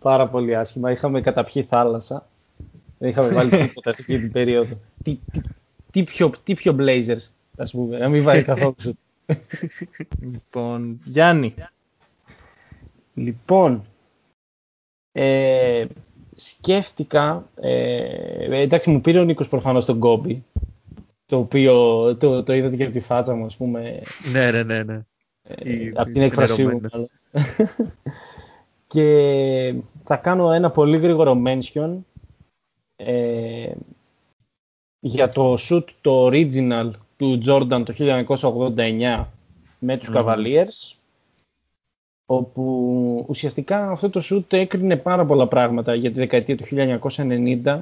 Πάρα 0.00 0.28
πολύ 0.28 0.56
άσχημα. 0.56 0.90
Είχαμε 0.90 1.20
καταπιεί 1.20 1.62
θάλασσα. 1.70 2.28
Δεν 2.98 3.08
είχαμε 3.08 3.28
βάλει 3.28 3.50
τίποτα 3.50 3.94
σε 3.94 4.00
αυτή 4.00 4.18
την 4.18 4.32
περίοδο. 4.32 4.78
Τι, 5.02 5.18
τι, 5.32 5.40
τι, 5.90 6.04
πιο, 6.04 6.30
τι 6.44 6.54
πιο 6.54 6.76
Blazers, 6.78 7.28
ας 7.56 7.70
πούμε, 7.70 7.98
να 7.98 8.08
μην 8.08 8.22
βάλει 8.22 8.42
καθόλου 8.42 8.74
σου. 8.80 8.98
Λοιπόν, 10.20 11.00
Γιάννη. 11.04 11.54
Λοιπόν, 13.14 13.84
ε, 15.12 15.84
σκέφτηκα, 16.36 17.48
ε, 17.60 18.60
εντάξει 18.60 18.90
μου 18.90 19.00
πήρε 19.00 19.18
ο 19.18 19.24
Νίκος 19.24 19.48
προφανώς 19.48 19.84
τον 19.84 19.98
Κόμπι, 19.98 20.44
το 21.26 21.38
οποίο 21.38 21.72
το, 22.16 22.42
το 22.42 22.52
είδατε 22.54 22.76
και 22.76 22.84
από 22.84 22.92
τη 22.92 23.00
φάτσα 23.00 23.34
μου, 23.34 23.44
ας 23.44 23.56
πούμε, 23.56 24.02
Ναι, 24.32 24.50
ναι, 24.50 24.62
ναι. 24.62 24.82
ναι. 24.82 25.00
ε, 25.42 25.72
Η- 25.74 25.92
από 25.96 26.10
την 26.10 26.22
έκφρασή 26.22 26.64
μου. 26.64 26.80
ξενερωμένα. 26.80 26.90
μάλλον. 26.92 27.08
και 28.86 29.74
θα 30.04 30.16
κάνω 30.16 30.52
ένα 30.52 30.70
πολύ 30.70 30.98
γρήγορο 30.98 31.42
mention 31.46 31.96
ε, 32.96 33.72
για 35.00 35.28
το 35.28 35.56
shoot 35.58 35.84
το 36.00 36.26
original 36.26 36.90
του 37.16 37.38
Jordan 37.46 37.82
το 37.84 37.94
1989 38.76 39.24
με 39.78 39.96
τους 39.96 40.08
Μμμ. 40.08 40.16
Cavaliers 40.18 40.94
όπου 42.26 43.24
ουσιαστικά 43.28 43.90
αυτό 43.90 44.10
το 44.10 44.20
shoot 44.30 44.52
έκρινε 44.52 44.96
πάρα 44.96 45.24
πολλά 45.26 45.48
πράγματα 45.48 45.94
για 45.94 46.10
τη 46.10 46.18
δεκαετία 46.18 46.56
του 46.56 46.64
1990 47.64 47.80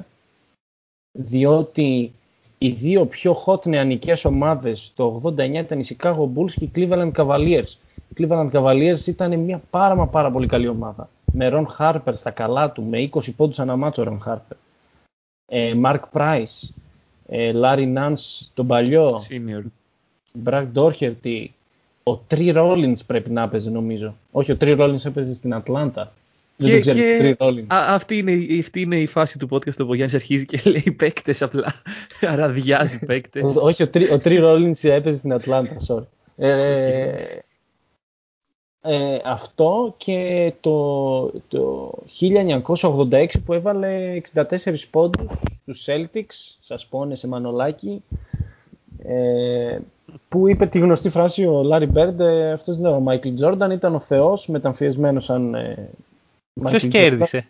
διότι 1.11 2.13
οι 2.57 2.69
δύο 2.69 3.05
πιο 3.05 3.35
hot 3.45 3.65
νεανικές 3.65 4.25
ομάδες 4.25 4.91
το 4.95 5.21
89 5.23 5.39
ήταν 5.39 5.79
οι 5.79 5.85
Chicago 5.89 6.29
Bulls 6.35 6.51
και 6.51 6.65
οι 6.65 6.71
Cleveland 6.75 7.11
Cavaliers. 7.11 7.67
Οι 8.09 8.13
Cleveland 8.17 8.51
Cavaliers 8.51 9.07
ήταν 9.07 9.39
μια 9.39 9.61
πάρα 9.69 9.95
μα 9.95 10.07
πάρα 10.07 10.31
πολύ 10.31 10.47
καλή 10.47 10.67
ομάδα. 10.67 11.09
Με 11.31 11.49
Ron 11.53 11.65
Harper 11.77 12.13
στα 12.13 12.31
καλά 12.31 12.71
του, 12.71 12.83
με 12.83 13.09
20 13.13 13.35
πόντους 13.35 13.59
ανά 13.59 13.75
μάτσο 13.75 14.03
Ron 14.07 14.31
Harper. 14.31 14.55
Ε, 15.47 15.73
Mark 15.85 15.99
Price, 16.13 16.69
ε, 17.27 17.51
Larry 17.55 17.93
Nance 17.97 18.47
τον 18.53 18.67
παλιό, 18.67 19.15
Senior. 19.29 19.63
Brad 20.45 20.67
Doherty, 20.75 21.45
ο 22.03 22.19
Tree 22.31 22.55
Rollins 22.55 22.97
πρέπει 23.07 23.29
να 23.29 23.41
έπαιζε 23.41 23.69
νομίζω. 23.69 24.15
Όχι, 24.31 24.51
ο 24.51 24.57
Tree 24.61 24.79
Rollins 24.79 25.05
έπαιζε 25.05 25.33
στην 25.33 25.53
Ατλάντα. 25.53 26.13
Δεν 26.57 26.69
Και- 26.69 26.75
το 26.75 26.79
ξέρει 26.81 26.99
και- 26.99 27.35
Tree 27.39 27.45
Rollins. 27.45 27.65
Α, 27.67 27.93
αυτή, 27.93 28.17
είναι, 28.17 28.31
η- 28.31 28.59
αυτή 28.59 28.81
είναι 28.81 28.95
η 28.99 29.05
φάση 29.05 29.39
του 29.39 29.47
podcast 29.51 29.79
όπου 29.79 29.89
ο 29.89 29.93
Γιάννης 29.93 30.13
αρχίζει 30.15 30.45
και 30.45 30.61
λέει 30.65 30.91
παίκτες 30.97 31.41
απλά. 31.41 31.73
Αραδιάζει 32.31 32.99
παίκτες. 32.99 33.43
Ο- 33.43 33.61
Όχι, 33.65 33.83
ο 33.83 33.89
Tree, 33.93 34.09
ο 34.11 34.19
Tree 34.23 34.43
Rollins 34.43 34.83
έπαιζε 34.89 35.17
στην 35.17 35.33
Ατλάντα, 35.33 35.75
sorry. 35.87 36.03
Ε, 36.37 37.13
ε, 38.85 39.17
αυτό 39.23 39.93
και 39.97 40.53
το, 40.59 41.25
το 41.47 41.91
1986 42.19 43.27
που 43.45 43.53
έβαλε 43.53 44.21
64 44.33 44.43
πόντους 44.91 45.31
στους 45.61 45.85
Celtics, 45.87 46.55
σας 46.59 46.85
πόνεσε 46.85 47.27
Μανωλάκη, 47.27 48.03
ε, 49.03 49.79
που 50.29 50.47
είπε 50.47 50.65
τη 50.65 50.79
γνωστή 50.79 51.09
φράση 51.09 51.45
ο 51.45 51.63
Λάρι 51.63 51.85
Μπέρντ, 51.85 52.19
ε, 52.19 52.51
αυτός 52.51 52.77
δεν 52.77 52.85
είναι 52.85 52.95
ο 52.95 52.99
Μάικλ 52.99 53.33
Τζόρνταν, 53.33 53.71
ήταν 53.71 53.95
ο 53.95 53.99
θεός 53.99 54.47
μεταμφιεσμένος 54.47 55.23
σαν 55.23 55.55
ε, 55.55 55.89
Ποιος 56.63 56.83
Michael 56.83 56.85
Jordan. 56.85 56.89
κέρδισε; 56.89 57.47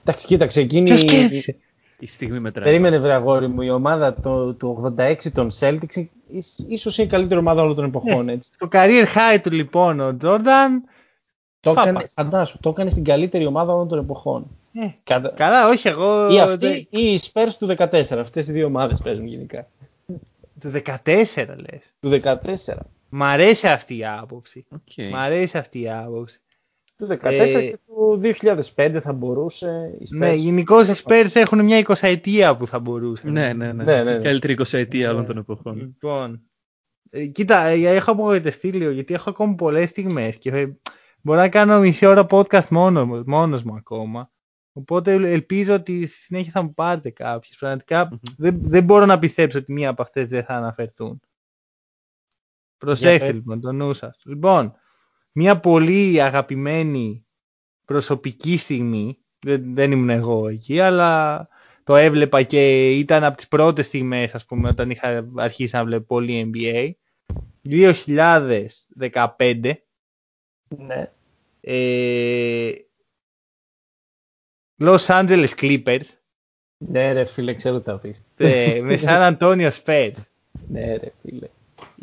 Εντάξει, 0.00 0.26
κοίταξε, 0.26 0.60
εκείνη... 0.60 0.84
Ποιος 0.84 1.04
κέρδισε; 1.04 1.56
Η 2.02 2.06
στιγμή 2.06 2.38
μετράει. 2.40 2.64
Περίμενε 2.64 2.98
βρε 2.98 3.12
αγόρι 3.12 3.48
μου, 3.48 3.62
η 3.62 3.70
ομάδα 3.70 4.14
το, 4.14 4.54
του 4.54 4.92
86 4.98 5.16
των 5.34 5.50
Celtics 5.60 6.04
ίσ- 6.28 6.64
ίσως 6.68 6.98
είναι 6.98 7.06
η 7.06 7.10
καλύτερη 7.10 7.40
ομάδα 7.40 7.62
όλων 7.62 7.74
των 7.74 7.84
εποχών, 7.84 8.28
έτσι. 8.28 8.50
Το 8.58 8.68
career 8.72 9.04
high 9.14 9.38
του 9.42 9.50
λοιπόν 9.50 10.00
ο 10.00 10.16
Τζόρνταν. 10.16 10.84
Το 11.60 11.70
Φάπας. 11.72 11.86
έκανε, 11.90 12.06
φαντάσου, 12.14 12.58
το 12.60 12.68
έκανε 12.68 12.90
στην 12.90 13.04
καλύτερη 13.04 13.46
ομάδα 13.46 13.72
όλων 13.72 13.88
των 13.88 13.98
εποχών. 13.98 14.46
Ε, 14.72 14.86
Κατα... 15.04 15.28
καλά, 15.28 15.66
όχι 15.66 15.88
εγώ. 15.88 16.32
Ή 16.32 16.40
αυτή 16.40 16.66
δεν- 16.66 16.86
ή 16.90 17.12
οι 17.12 17.20
Spurs 17.32 17.50
του 17.58 17.66
14. 17.66 18.18
Αυτές 18.18 18.48
οι 18.48 18.52
δύο 18.52 18.66
ομάδες 18.66 19.00
παίζουν 19.02 19.26
γενικά. 19.26 19.66
Του 20.60 20.70
14 20.70 21.46
λες. 21.46 21.92
Του 22.00 22.08
14. 22.08 22.76
Μ' 23.08 23.22
αρέσει 23.22 23.68
αυτή 23.68 23.96
η 23.96 24.06
άποψη. 24.06 24.66
Οκ. 24.74 25.10
Μ' 25.12 25.16
αρέσει 25.16 25.58
αυτή 25.58 25.80
η 25.80 25.90
άποψη. 25.90 26.40
Του 27.02 27.08
14 27.08 27.18
Ε, 27.22 27.70
και 27.70 27.78
του 27.86 28.20
2005 28.74 28.98
θα 29.00 29.12
μπορούσε 29.12 29.96
οι 30.00 30.04
Spurs. 30.04 30.18
Ναι, 30.18 30.32
γενικώ 30.32 30.80
οι 30.82 30.86
Spurs 31.04 31.30
έχουν 31.34 31.64
μια 31.64 31.84
20 31.86 31.94
ετία 32.00 32.56
που 32.56 32.66
θα 32.66 32.78
μπορούσαν. 32.78 33.32
Ναι, 33.32 33.52
ναι, 33.52 33.72
ναι. 33.72 33.84
Ναι, 33.84 34.02
ναι, 34.02 34.16
ναι. 34.16 34.22
Καλύτερη 34.22 34.56
20 34.58 34.72
ετία 34.72 35.10
όλων 35.10 35.26
των 35.26 35.36
εποχών. 35.36 35.76
Λοιπόν. 35.76 36.42
ε, 37.10 37.26
κοίτα, 37.26 37.64
ε, 37.64 37.94
έχω 37.94 38.10
απογοητευτεί 38.10 38.72
λίγο 38.72 38.90
γιατί 38.90 39.14
έχω 39.14 39.30
ακόμη 39.30 39.54
πολλές 39.54 39.88
στιγμές 39.88 40.36
και 40.36 40.50
ε, 40.50 40.76
μπορώ 41.22 41.38
να 41.40 41.48
κάνω 41.48 41.78
μισή 41.80 42.06
ώρα 42.06 42.26
podcast 42.30 42.68
μόνο, 42.68 43.06
μου- 43.06 43.22
μόνος 43.26 43.62
μου 43.62 43.74
ακόμα. 43.74 44.30
Οπότε 44.72 45.12
ελ- 45.12 45.24
ελπίζω 45.24 45.74
ότι 45.74 46.06
στη 46.06 46.18
συνέχεια 46.18 46.52
θα 46.52 46.62
μου 46.62 46.74
πάρετε 46.74 47.10
κάποιες. 47.10 47.56
Πραγματικά 47.58 48.04
Μμμ. 48.06 48.18
δεν, 48.36 48.58
δεν 48.62 48.84
μπορώ 48.84 49.06
να 49.06 49.18
πιστέψω 49.18 49.58
ότι 49.58 49.72
μία 49.72 49.88
από 49.88 50.02
αυτές 50.02 50.28
δεν 50.28 50.44
θα 50.44 50.54
αναφερθούν. 50.54 51.20
Προσέξτε 52.78 53.26
πες. 53.26 53.34
λοιπόν 53.34 53.60
το 53.60 53.72
νου 53.72 53.92
σας. 53.92 54.20
Λοιπόν, 54.24 54.74
μία 55.32 55.60
πολύ 55.60 56.22
αγαπημένη 56.22 57.26
προσωπική 57.84 58.56
στιγμή, 58.56 59.18
δεν, 59.40 59.74
δεν 59.74 59.92
ήμουν 59.92 60.10
εγώ 60.10 60.48
εκεί, 60.48 60.80
αλλά 60.80 61.48
το 61.84 61.96
έβλεπα 61.96 62.42
και 62.42 62.90
ήταν 62.98 63.24
από 63.24 63.36
τις 63.36 63.48
πρώτες 63.48 63.86
στιγμές, 63.86 64.34
ας 64.34 64.44
πούμε, 64.44 64.68
όταν 64.68 64.90
είχα 64.90 65.28
αρχίσει 65.36 65.74
να 65.76 65.84
βλέπω 65.84 66.04
πολύ 66.04 66.50
NBA. 66.54 66.90
2015, 67.68 69.72
Ναι. 70.68 71.10
ε, 71.60 72.72
Los 74.80 75.06
Angeles 75.06 75.48
Clippers, 75.60 76.04
ναι, 76.76 77.12
ρε 77.12 77.24
φίλε, 77.24 77.54
ξέρω 77.54 77.78
τι 77.78 77.84
θα 77.84 77.98
πεις. 77.98 78.24
ε, 78.36 78.80
με 78.82 78.98
San 79.02 79.36
Antonio 79.38 79.70
Spurs. 79.84 80.12
Ναι, 80.68 80.96
ρε 80.96 81.12
φίλε. 81.22 81.48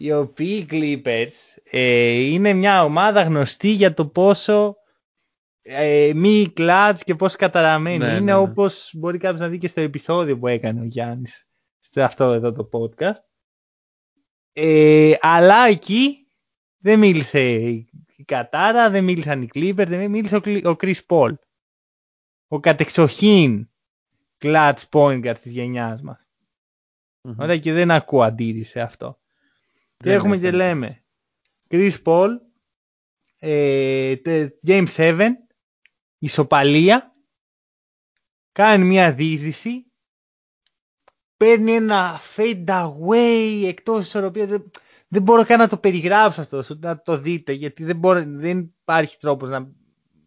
Οι 0.02 0.12
οποίοι 0.12 0.68
Clippers 0.70 1.58
ε, 1.64 2.12
είναι 2.12 2.54
μια 2.54 2.84
ομάδα 2.84 3.22
γνωστή 3.22 3.70
για 3.70 3.94
το 3.94 4.08
πόσο 4.08 4.76
ε, 5.62 6.12
μη 6.16 6.52
κλατς 6.54 7.04
και 7.04 7.16
πόσο 7.16 7.38
καταραμένη. 7.38 7.98
Ναι, 7.98 8.06
είναι 8.06 8.14
ναι, 8.14 8.20
ναι. 8.20 8.34
όπως 8.34 8.92
μπορεί 8.94 9.18
κάποιος 9.18 9.42
να 9.42 9.48
δει 9.48 9.58
και 9.58 9.68
στο 9.68 9.82
επεισόδιο 9.82 10.38
που 10.38 10.48
έκανε 10.48 10.80
ο 10.80 10.84
Γιάννης 10.84 11.48
σε 11.80 12.02
αυτό 12.02 12.24
εδώ 12.24 12.52
το 12.52 12.70
podcast. 12.72 13.24
Ε, 14.54 15.16
αλλά 15.22 15.68
εκεί 15.68 16.28
δεν 16.78 17.00
μίλησε 17.00 17.42
η 18.16 18.24
Κατάρα, 18.26 18.90
δεν 18.90 19.04
μίλησαν 19.04 19.42
οι 19.42 19.50
Clippers, 19.54 19.88
δεν 19.88 20.10
μίλησε 20.10 20.36
ο, 20.36 20.42
ο 20.70 20.76
Chris 20.82 21.00
Paul. 21.08 21.34
Ο 22.48 22.60
κατεξοχήν 22.60 23.70
clutch 24.40 24.84
point 24.92 25.36
της 25.42 25.52
γενιάς 25.52 26.02
μας. 26.02 26.28
Mm-hmm. 27.22 27.36
Ωραία 27.38 27.58
και 27.58 27.74
δεν 27.74 27.92
ακούω 27.92 28.22
αντίρρηση 28.22 28.70
σε 28.72 28.82
αυτό. 28.82 29.19
Και 30.04 30.12
έχουμε 30.14 30.38
και 30.38 30.52
λέμε 30.52 31.04
Chris 31.70 31.92
Paul, 32.04 32.30
ε, 33.40 34.16
Game 34.68 34.86
7, 34.96 35.30
ισοπαλία, 36.20 37.16
κάνει 38.52 38.86
μια 38.86 39.14
δίζηση, 39.14 39.86
παίρνει 41.38 41.72
ένα 41.72 42.20
fade 42.36 42.66
away 42.66 43.64
εκτός 43.66 44.06
ισορροπίας. 44.06 44.50
Δεν, 44.50 44.72
δεν 45.08 45.22
μπορώ 45.22 45.46
καν 45.46 45.60
να 45.60 45.68
το 45.68 45.78
περιγράψω 45.78 46.42
αυτό, 46.42 46.64
να 46.80 47.02
το 47.02 47.18
δείτε, 47.18 47.52
γιατί 47.52 47.84
δεν, 47.84 47.98
μπορεί, 47.98 48.24
δεν 48.24 48.60
υπάρχει 48.82 49.18
τρόπος 49.18 49.50
να... 49.50 49.72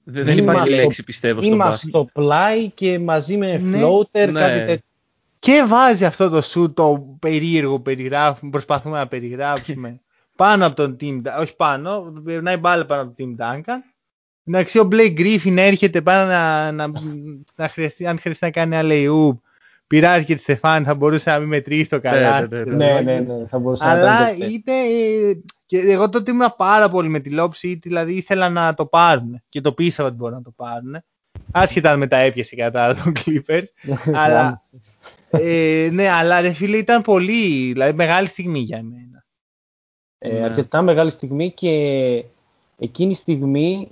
Δεν, 0.05 0.25
δεν 0.25 0.39
υπάρχει 0.39 0.75
λέξη 0.75 1.05
πιστεύω 1.05 1.43
στο 1.43 1.57
μπάσκετ. 1.57 1.89
στο 1.89 2.09
πλάι 2.13 2.71
και 2.71 2.99
μαζί 2.99 3.37
με 3.37 3.59
ναι, 3.59 3.81
floater, 3.83 4.31
ναι. 4.33 4.41
κάτι 4.41 4.65
τέτοιο. 4.65 4.92
Και 5.43 5.65
βάζει 5.67 6.05
αυτό 6.05 6.29
το 6.29 6.41
σου 6.41 6.73
το 6.73 7.17
περίεργο 7.19 7.81
περιγράφουμε, 7.81 8.51
προσπαθούμε 8.51 8.99
να 8.99 9.07
περιγράψουμε 9.07 10.01
πάνω 10.37 10.67
από 10.67 10.77
τον 10.77 10.97
Team 11.01 11.21
όχι 11.41 11.57
πάνω, 11.57 12.13
περνάει 12.25 12.57
μπάλα 12.57 12.87
πάνω 12.87 13.03
από 13.03 13.15
τον 13.17 13.37
Team 13.37 13.43
Duncan. 13.43 13.79
Εντάξει, 14.45 14.79
ο 14.79 14.89
Blake 14.93 15.19
Griffin 15.19 15.57
έρχεται 15.57 16.01
πάνω 16.01 16.31
να, 16.31 16.73
να, 16.73 16.93
να 17.57 17.69
χρειαστεί, 17.69 18.07
αν 18.07 18.19
χρειαστεί 18.19 18.45
να 18.45 18.51
κάνει 18.51 18.79
alley 18.83 19.33
πειράζει 19.87 20.25
και 20.25 20.35
τη 20.35 20.41
Στεφάνη, 20.41 20.85
θα 20.85 20.95
μπορούσε 20.95 21.31
να 21.31 21.39
μην 21.39 21.49
μετρήσει 21.49 21.91
το 21.91 22.01
καλά. 22.01 22.41
Ναι, 22.41 22.65
ναι, 22.65 22.75
ναι, 22.75 23.01
ναι, 23.01 23.21
ναι, 23.21 23.47
θα 23.47 23.59
μπορούσε 23.59 23.87
Αλλά 23.87 24.21
να 24.21 24.47
είτε. 24.47 24.73
Και 25.67 25.79
εγώ 25.79 26.09
τότε 26.09 26.31
ήμουν 26.31 26.55
πάρα 26.57 26.89
πολύ 26.89 27.09
με 27.09 27.21
τη 27.21 27.31
λόψη, 27.31 27.79
δηλαδή 27.83 28.13
ήθελα 28.15 28.49
να 28.49 28.75
το 28.75 28.87
πάρουν 28.87 29.43
και 29.49 29.61
το 29.61 29.73
πίστευα 29.73 30.09
ότι 30.09 30.17
μπορούν 30.17 30.37
να 30.37 30.43
το 30.43 30.53
πάρουν. 30.57 31.03
Άσχετα 31.53 31.97
με 31.97 32.07
τα 32.07 32.17
έπιασε 32.17 32.57
κατά 32.57 32.95
τον 32.95 33.13
Clippers. 33.17 33.65
αλλά, 34.25 34.61
ε, 35.33 35.89
ναι, 35.93 36.09
αλλά 36.09 36.41
ρε 36.41 36.53
φίλε 36.53 36.77
ήταν 36.77 37.03
πολύ, 37.03 37.73
δηλαδή 37.73 37.97
μεγάλη 37.97 38.27
στιγμή 38.27 38.59
για 38.59 38.79
εμένα. 38.79 39.25
Ε, 40.19 40.33
ναι. 40.33 40.45
Αρκετά 40.45 40.83
μεγάλη 40.83 41.11
στιγμή 41.11 41.51
και 41.51 41.71
εκείνη 42.79 43.11
η 43.11 43.15
στιγμή 43.15 43.89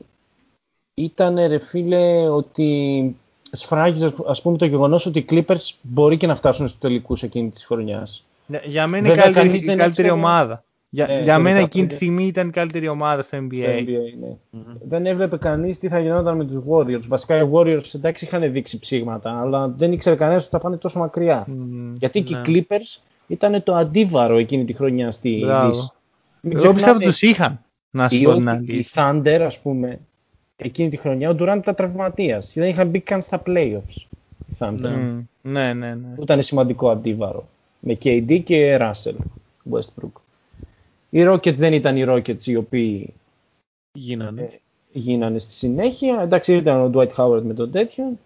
ήταν 0.94 1.34
ρε 1.46 1.58
φίλε 1.58 2.28
ότι 2.28 3.16
σφράγιζε 3.50 4.14
ας 4.26 4.42
πούμε 4.42 4.56
το 4.56 4.64
γεγονός 4.64 5.06
ότι 5.06 5.18
οι 5.18 5.26
Clippers 5.30 5.74
μπορεί 5.82 6.16
και 6.16 6.26
να 6.26 6.34
φτάσουν 6.34 6.68
στους 6.68 6.80
τελικούς 6.80 7.22
εκείνη 7.22 7.50
της 7.50 7.64
χρονιάς. 7.64 8.24
Ναι, 8.46 8.60
για 8.64 8.86
μένα 8.86 9.12
είναι 9.12 9.28
η 9.28 9.32
καλύτερη, 9.32 9.76
καλύτερη 9.76 10.10
ομάδα. 10.10 10.64
Για, 10.92 11.06
ναι, 11.06 11.20
για 11.20 11.38
μένα 11.38 11.58
εκείνη 11.58 11.86
τη 11.86 11.94
στιγμή 11.94 12.26
ήταν 12.26 12.48
η 12.48 12.50
καλύτερη 12.50 12.88
ομάδα 12.88 13.22
στο 13.22 13.38
NBA. 13.38 13.54
Στο 13.54 13.70
NBA 13.70 14.18
ναι. 14.20 14.36
mm-hmm. 14.52 14.76
Δεν 14.88 15.06
έβλεπε 15.06 15.36
κανείς 15.36 15.78
τι 15.78 15.88
θα 15.88 16.00
γινόταν 16.00 16.36
με 16.36 16.44
τους 16.44 16.62
Warriors. 16.68 17.06
Βασικά 17.08 17.42
οι 17.42 17.48
Warriors 17.52 17.94
εντάξει 17.94 18.24
είχαν 18.24 18.52
δείξει 18.52 18.78
ψήγματα, 18.78 19.40
αλλά 19.40 19.68
δεν 19.68 19.92
ήξερε 19.92 20.16
κανένας 20.16 20.42
ότι 20.42 20.50
θα 20.50 20.58
πάνε 20.58 20.76
τόσο 20.76 20.98
μακριά. 20.98 21.46
Mm, 21.48 21.94
Γιατί 21.98 22.22
και 22.22 22.34
οι 22.34 22.36
ναι. 22.36 22.42
Clippers 22.46 23.02
ήταν 23.26 23.62
το 23.62 23.74
αντίβαρο 23.74 24.36
εκείνη 24.36 24.64
τη 24.64 24.72
χρονιά 24.72 25.10
στη 25.10 25.30
Δύση. 25.30 25.90
Εγώ 26.42 26.72
πιστεύω 26.72 26.96
ότι 26.96 27.04
τους 27.04 27.22
είχαν. 27.22 27.60
Να 27.90 28.08
σου 28.08 28.22
πω 28.22 28.32
Η 28.66 28.86
Thunder, 28.94 29.40
ας 29.44 29.60
πούμε, 29.60 29.98
εκείνη 30.56 30.88
τη 30.88 30.96
χρονιά 30.96 31.30
ο 31.30 31.36
Durant 31.38 31.58
ήταν 31.58 31.74
τραυματίας. 31.74 32.52
Δεν 32.54 32.68
είχαν 32.68 32.88
μπει 32.88 33.00
καν 33.00 33.22
στα 33.22 33.42
playoffs. 33.46 34.06
Η 34.46 34.56
Thunder. 34.58 34.80
Ναι, 34.80 35.22
ναι, 35.42 35.72
ναι. 35.72 35.94
ναι. 35.94 36.14
Ήταν 36.20 36.42
σημαντικό 36.42 36.90
αντίβαρο. 36.90 37.48
Με 37.80 37.98
KD 38.04 38.40
και 38.44 38.78
Russell 38.80 39.16
Westbrook. 39.72 40.12
Οι 41.10 41.22
Rockets 41.26 41.54
δεν 41.54 41.72
ήταν 41.72 41.96
οι 41.96 42.04
Rockets 42.08 42.44
οι 42.44 42.56
οποίοι 42.56 43.14
γίνανε; 43.92 44.42
Ε, 44.42 44.58
γίνανε 44.92 45.38
στη 45.38 45.52
συνέχεια. 45.52 46.22
Εντάξει, 46.22 46.54
ήταν 46.54 46.80
ο 46.80 46.90
Dwight 46.94 47.14
Howard 47.16 47.42
με 47.42 47.54
τον 47.54 47.70
τέτοιο. 47.70 48.18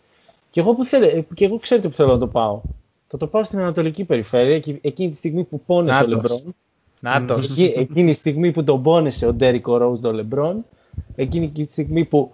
Και 0.51 0.61
εγώ, 0.61 0.74
που 0.74 0.85
θέλε, 0.85 1.24
και 1.35 1.45
εγώ 1.45 1.59
ξέρετε 1.59 1.89
που 1.89 1.95
θέλω 1.95 2.12
να 2.12 2.18
το 2.18 2.26
πάω. 2.26 2.61
Θα 3.07 3.16
το 3.16 3.26
πάω 3.26 3.45
στην 3.45 3.59
Ανατολική 3.59 4.05
Περιφέρεια, 4.05 4.57
εκείνη 4.80 5.11
τη 5.11 5.16
στιγμή 5.16 5.45
που 5.45 5.61
πόνεσε 5.61 6.03
ο 6.03 6.07
Λεμπρόν. 6.07 6.55
Εκεί, 7.39 7.72
εκείνη 7.76 8.11
τη 8.11 8.16
στιγμή 8.16 8.51
που 8.51 8.64
τον 8.64 8.82
πόνεσε 8.82 9.26
ο 9.26 9.32
Ντέρικο 9.32 9.76
Ρόουζ 9.76 10.01
τον 10.01 10.14
Λεμπρόν. 10.14 10.64
Εκείνη 11.16 11.51
τη 11.51 11.64
στιγμή 11.64 12.05
που 12.05 12.32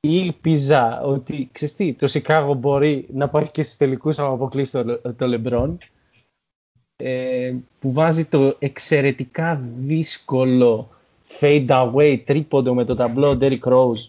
ήλπιζα 0.00 1.02
ότι 1.02 1.48
ξέρεις 1.52 1.96
το 1.98 2.08
Σικάγο 2.08 2.54
μπορεί 2.54 3.08
να 3.12 3.28
πάει 3.28 3.50
και 3.50 3.62
στους 3.62 3.76
τελικούς 3.76 4.16
να 4.16 4.24
αποκλείσει 4.24 4.72
το, 4.72 5.00
το 5.16 5.26
Λεμπρόν 5.26 5.78
ε, 7.04 7.54
που 7.78 7.92
βάζει 7.92 8.24
το 8.24 8.56
εξαιρετικά 8.58 9.62
δύσκολο 9.76 10.88
fade 11.40 11.66
away 11.68 12.20
τρίποντο 12.24 12.74
με 12.74 12.84
το 12.84 12.94
ταμπλό 12.94 13.38
Derrick 13.40 13.60
Rose 13.60 14.08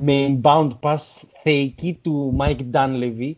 με 0.00 0.38
inbound 0.42 0.70
pass 0.80 0.96
θεϊκή 1.42 1.98
του 2.02 2.36
Mike 2.40 2.70
Dunleavy 2.72 3.32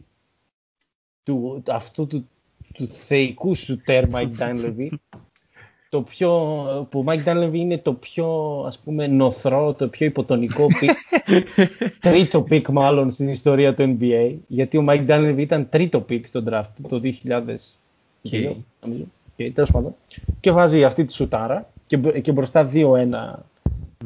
του, 1.22 1.62
αυτού 1.68 2.07
του, 2.07 2.28
του 2.72 2.88
θεϊκού 2.88 3.55
σουτέρ 3.55 4.05
Mike 4.12 4.32
Dunleavy. 4.38 4.88
Το 5.90 6.03
πιο, 6.03 6.28
που 6.90 6.99
ο 6.99 7.05
Mike 7.07 7.24
Dunleavy 7.24 7.55
είναι 7.55 7.78
το 7.78 7.92
πιο 7.92 8.59
ας 8.66 8.78
πούμε 8.78 9.07
νωθρό, 9.07 9.74
το 9.74 9.88
πιο 9.88 10.07
υποτονικό 10.07 10.66
pick 10.66 10.91
τρίτο 12.01 12.42
pick 12.43 12.68
μάλλον 12.68 13.11
στην 13.11 13.28
ιστορία 13.28 13.74
του 13.74 13.96
NBA 14.01 14.34
γιατί 14.46 14.76
ο 14.78 14.84
Mike 14.88 15.07
Dunleavy 15.09 15.38
ήταν 15.38 15.68
τρίτο 15.68 16.01
pick 16.01 16.26
στο 16.26 16.44
draft 16.49 16.88
το 16.88 17.01
2000 17.24 17.55
και, 18.23 18.55
και, 19.37 19.53
τέλος 19.53 19.71
πάντων. 19.71 19.95
και 20.41 20.51
βάζει 20.51 20.85
αυτή 20.85 21.05
τη 21.05 21.12
σουτάρα 21.12 21.71
και, 21.87 21.97
και 21.97 22.33
μπροστά 22.33 22.71
2-1 22.73 22.85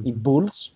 οι 0.03 0.15
Bulls 0.25 0.73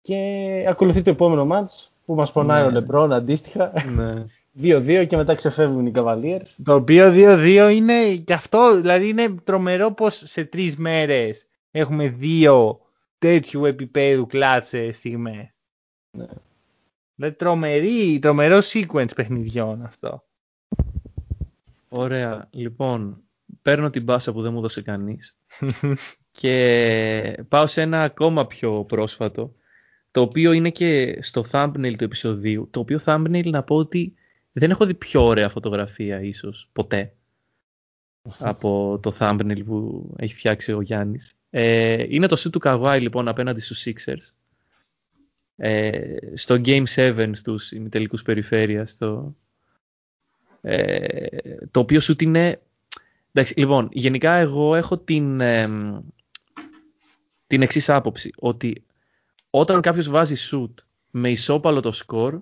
και 0.00 0.64
ακολουθεί 0.68 1.02
το 1.02 1.10
επόμενο 1.10 1.46
ματς 1.46 1.90
που 2.04 2.14
μας 2.14 2.32
πονάει 2.32 2.60
ναι. 2.60 2.66
ο 2.66 2.70
Λεμπρόν 2.70 3.12
αντίστοιχα. 3.12 3.72
Ναι. 3.96 4.24
2-2 4.62 5.06
και 5.08 5.16
μετά 5.16 5.34
ξεφεύγουν 5.34 5.86
οι 5.86 5.92
Cavaliers. 5.94 6.54
Το 6.64 6.74
οποίο 6.74 7.12
2-2 7.14 7.70
είναι 7.74 8.16
και 8.16 8.32
αυτό, 8.32 8.80
δηλαδή 8.80 9.08
είναι 9.08 9.34
τρομερό 9.44 9.92
πως 9.92 10.22
σε 10.24 10.44
τρεις 10.44 10.76
μέρες 10.76 11.46
έχουμε 11.70 12.08
δύο 12.08 12.80
τέτοιου 13.18 13.64
επίπεδου 13.64 14.26
κλάτσε 14.26 14.92
στιγμές. 14.92 15.54
Ναι. 16.10 16.26
Δηλαδή 17.14 17.34
τρομερή, 17.34 18.18
τρομερό 18.18 18.58
sequence 18.72 19.14
παιχνιδιών 19.16 19.82
αυτό. 19.82 20.24
Ωραία. 21.88 22.48
Λοιπόν, 22.50 23.22
παίρνω 23.62 23.90
την 23.90 24.02
μπάσα 24.02 24.32
που 24.32 24.42
δεν 24.42 24.52
μου 24.52 24.60
δώσε 24.60 24.82
κανείς 24.82 25.36
και 26.40 27.44
πάω 27.48 27.66
σε 27.66 27.82
ένα 27.82 28.02
ακόμα 28.02 28.46
πιο 28.46 28.84
πρόσφατο, 28.84 29.54
το 30.10 30.20
οποίο 30.20 30.52
είναι 30.52 30.70
και 30.70 31.18
στο 31.22 31.44
thumbnail 31.50 31.94
του 31.98 32.04
επεισοδίου, 32.04 32.68
το 32.70 32.80
οποίο 32.80 33.00
thumbnail 33.04 33.50
να 33.50 33.62
πω 33.62 33.76
ότι 33.76 34.14
δεν 34.52 34.70
έχω 34.70 34.86
δει 34.86 34.94
πιο 34.94 35.24
ωραία 35.24 35.48
φωτογραφία 35.48 36.20
ίσως 36.20 36.68
ποτέ 36.72 37.14
από 38.38 38.98
το 39.02 39.16
thumbnail 39.18 39.64
που 39.64 40.10
έχει 40.16 40.34
φτιάξει 40.34 40.72
ο 40.72 40.80
Γιάννης. 40.80 41.34
Ε, 41.50 42.04
είναι 42.08 42.26
το 42.26 42.36
σου 42.36 42.50
του 42.50 42.58
Καβάη 42.58 43.00
λοιπόν 43.00 43.28
απέναντι 43.28 43.60
στους 43.60 43.84
Sixers. 43.86 44.32
Ε, 45.56 46.16
στο 46.34 46.60
Game 46.64 46.84
7 46.94 47.30
στους 47.32 47.72
ημιτελικούς 47.72 48.22
περιφέρειας 48.22 48.90
στο, 48.90 49.36
ε, 50.60 51.26
το 51.70 51.80
οποίο 51.80 52.00
σου 52.00 52.14
είναι... 52.20 52.60
Εντάξει, 53.32 53.58
λοιπόν, 53.58 53.88
γενικά 53.92 54.32
εγώ 54.32 54.74
έχω 54.74 54.98
την, 54.98 55.40
ε, 55.40 55.68
την 57.46 57.62
εξής 57.62 57.88
άποψη, 57.88 58.30
ότι 58.36 58.84
όταν 59.50 59.80
κάποιος 59.80 60.08
βάζει 60.08 60.34
shoot 60.50 60.74
με 61.10 61.30
ισόπαλο 61.30 61.80
το 61.80 61.92
score, 62.06 62.40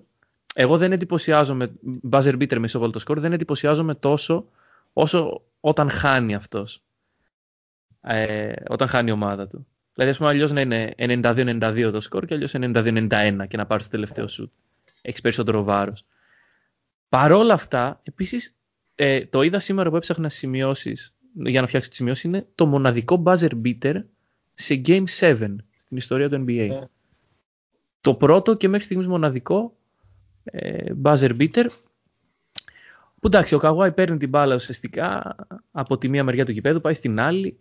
εγώ 0.55 0.77
δεν 0.77 0.91
εντυπωσιάζομαι, 0.91 1.71
buzzer 2.09 2.33
beater 2.33 2.57
με 2.57 2.65
ισόπαλο 2.65 2.91
το 2.91 3.01
score, 3.07 3.17
δεν 3.17 3.33
εντυπωσιάζομαι 3.33 3.95
τόσο 3.95 4.45
όσο 4.93 5.41
όταν 5.59 5.89
χάνει 5.89 6.35
αυτός. 6.35 6.83
Ε, 8.01 8.53
όταν 8.67 8.87
χάνει 8.87 9.09
η 9.09 9.13
ομάδα 9.13 9.47
του. 9.47 9.67
Δηλαδή, 9.93 10.11
ας 10.11 10.17
πούμε, 10.17 10.29
αλλιώς 10.29 10.51
να 10.51 10.61
είναι 10.61 10.93
92-92 10.97 11.89
το 11.91 12.01
σκορ 12.01 12.25
και 12.25 12.33
αλλιώς 12.33 12.53
92-91 12.55 13.45
και 13.47 13.57
να 13.57 13.65
πάρεις 13.65 13.85
το 13.85 13.91
τελευταίο 13.91 14.25
shoot. 14.29 14.49
Έχεις 15.01 15.21
περισσότερο 15.21 15.63
βάρος. 15.63 16.05
Παρόλα 17.09 17.53
αυτά, 17.53 18.01
επίσης, 18.03 18.57
ε, 18.95 19.25
το 19.25 19.41
είδα 19.41 19.59
σήμερα 19.59 19.89
που 19.89 19.95
έψαχνα 19.95 20.29
σημειώσεις, 20.29 21.15
για 21.33 21.61
να 21.61 21.67
φτιάξω 21.67 21.89
τις 21.89 21.97
σημειώσεις, 21.97 22.23
είναι 22.23 22.47
το 22.55 22.65
μοναδικό 22.65 23.23
buzzer 23.25 23.51
beater 23.63 24.03
σε 24.53 24.81
Game 24.85 25.03
7 25.19 25.55
στην 25.75 25.97
ιστορία 25.97 26.29
του 26.29 26.45
NBA. 26.47 26.67
Ναι. 26.69 26.87
Το 28.01 28.15
πρώτο 28.15 28.55
και 28.55 28.67
μέχρι 28.67 28.85
στιγμής 28.85 29.07
μοναδικό 29.07 29.77
ε, 30.43 30.91
buzzer 31.03 31.37
beater 31.39 31.67
που 33.25 33.31
εντάξει, 33.31 33.55
ο 33.55 33.57
Καγουάι 33.59 33.91
παίρνει 33.91 34.17
την 34.17 34.29
μπάλα 34.29 34.55
ουσιαστικά 34.55 35.35
από 35.71 35.97
τη 35.97 36.09
μία 36.09 36.23
μεριά 36.23 36.45
του 36.45 36.53
κηπέδου, 36.53 36.81
πάει 36.81 36.93
στην 36.93 37.19
άλλη, 37.19 37.59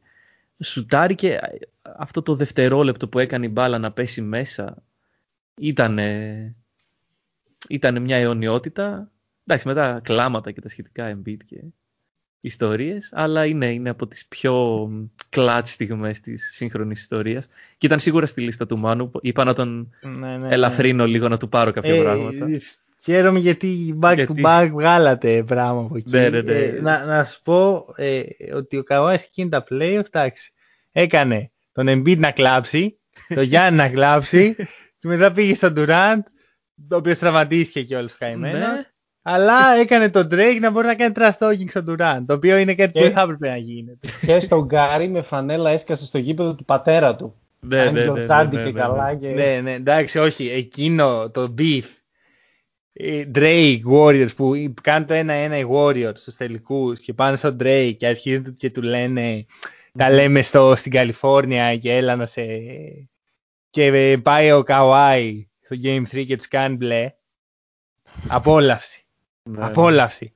σουτάρει 0.63 1.15
και 1.15 1.41
αυτό 1.83 2.23
το 2.23 2.35
δευτερόλεπτο 2.35 3.09
που 3.09 3.19
έκανε 3.19 3.47
η 3.47 3.51
μπάλα 3.53 3.79
να 3.79 3.93
πέσει 3.93 4.23
μέσα 4.23 4.83
ήταν, 5.61 5.99
ήταν 7.69 8.03
μια 8.03 8.17
αιωνιότητα 8.17 9.11
εντάξει, 9.47 9.69
μετά 9.69 10.01
κλάματα 10.05 10.51
και 10.51 10.61
τα 10.61 10.69
σχετικά 10.69 11.17
Embiid 11.17 11.39
και 11.47 11.61
ιστορίες, 12.41 13.11
αλλά 13.13 13.47
είναι, 13.47 13.67
είναι 13.67 13.91
από 13.91 14.07
τις 14.07 14.27
πιο 14.27 14.89
κλάτ 15.29 15.67
στιγμές 15.67 16.21
της 16.21 16.51
σύγχρονης 16.53 17.01
ιστορίας. 17.01 17.47
Και 17.79 17.87
ήταν 17.87 17.99
σίγουρα 17.99 18.27
στη 18.27 18.41
λίστα 18.41 18.67
του 18.67 18.79
Μάνου. 18.79 19.11
Είπα 19.21 19.45
να 19.45 19.55
τον 19.55 19.95
ναι, 20.01 20.37
ναι, 20.37 20.49
ελαφρύνω 20.55 21.07
λίγο, 21.07 21.29
να 21.29 21.37
του 21.37 21.49
πάρω 21.49 21.71
κάποια 21.71 21.95
ε, 21.95 22.03
πράγματα. 22.03 22.47
Χαίρομαι 23.03 23.39
γιατί 23.39 23.99
back 24.01 24.15
γιατί... 24.15 24.35
to 24.37 24.47
back 24.47 24.69
βγάλατε 24.73 25.43
πράγμα 25.43 25.81
από 25.81 25.97
εκεί. 25.97 26.11
Ναι, 26.11 26.29
ναι, 26.29 26.41
ναι. 26.41 26.53
Ε, 26.53 26.81
να, 26.81 27.05
να 27.05 27.25
σου 27.25 27.43
πω 27.43 27.87
ε, 27.97 28.23
ότι 28.55 28.77
ο 28.77 28.83
Καουάι 28.83 29.19
σε 29.19 29.25
εκείνη 29.29 29.49
τα 29.49 29.65
play, 29.71 30.03
εντάξει, 30.07 30.53
έκανε 30.93 31.51
τον 31.73 31.87
Embiid 31.89 32.19
να 32.19 32.31
κλάψει, 32.31 32.99
τον 33.35 33.43
Γιάννη 33.43 33.77
να 33.77 33.89
κλάψει 33.89 34.55
και 34.99 35.09
μετά 35.09 35.33
πήγε 35.33 35.55
στον 35.55 35.75
Durant, 35.77 36.23
το 36.89 36.97
οποίος 36.97 37.19
τραυματίστηκε 37.19 37.83
και 37.83 37.97
όλος 37.97 38.13
χαημένος. 38.13 38.59
Ναι. 38.59 38.94
Αλλά 39.27 39.75
έκανε 39.81 40.11
τον 40.11 40.29
Drake 40.31 40.59
να 40.61 40.71
μπορεί 40.71 40.87
να 40.87 40.95
κάνει 40.95 41.15
trash 41.17 41.39
talking 41.39 41.69
στον 41.69 41.85
Durant, 41.89 42.23
το 42.27 42.35
οποίο 42.35 42.57
είναι 42.57 42.75
κάτι 42.75 42.93
που 42.93 43.01
δεν 43.01 43.13
θα 43.13 43.21
έπρεπε 43.21 43.49
να 43.49 43.57
γίνεται. 43.57 44.09
Και 44.27 44.41
στον 44.41 44.65
Γκάρι 44.65 45.09
με 45.09 45.23
φανέλα 45.23 45.71
έσκασε 45.71 46.05
στο 46.07 46.19
γήπεδο 46.19 46.55
του 46.55 46.65
πατέρα 46.65 47.17
του. 47.17 47.35
Ναι, 47.61 47.85
ναι, 47.85 47.91
ναι, 47.91 48.27
ναι, 48.27 48.45
ναι, 48.53 48.65
και 48.65 48.73
καλά. 48.73 49.15
Και... 49.15 49.29
Ναι, 49.29 49.61
ναι, 49.63 49.73
εντάξει, 49.73 50.19
όχι, 50.19 50.49
εκείνο 50.49 51.31
το 51.31 51.55
beef 51.59 51.85
Drake 53.35 53.81
Warriors 53.93 54.35
που 54.37 54.75
κάνουν 54.83 55.07
το 55.07 55.15
ένα-ένα 55.15 55.59
οι 55.59 55.67
Warriors 55.71 56.15
στους 56.15 56.37
τελικούς 56.37 57.01
και 57.01 57.13
πάνε 57.13 57.37
στον 57.37 57.57
Drake 57.61 57.95
και 57.97 58.07
αρχίζουν 58.07 58.55
και 58.55 58.71
του 58.71 58.83
λένε 58.83 59.47
τα 59.99 60.11
λέμε 60.11 60.43
στο, 60.43 60.77
στην 60.77 60.93
Καλιφόρνια 60.93 61.77
και 61.77 61.97
έλα 61.97 62.17
να 62.17 62.27
σε... 62.27 62.43
και 63.71 64.19
πάει 64.23 64.53
ο 64.53 64.63
Καουάι 64.63 65.49
στο 65.61 65.77
Game 65.83 66.03
3 66.13 66.25
και 66.27 66.37
τους 66.37 66.49
κάνει 66.49 66.77
μπλε. 66.77 67.13
Απόλαυση. 68.29 68.94
Ναι. 69.51 69.65
Απόλαυση. 69.65 70.33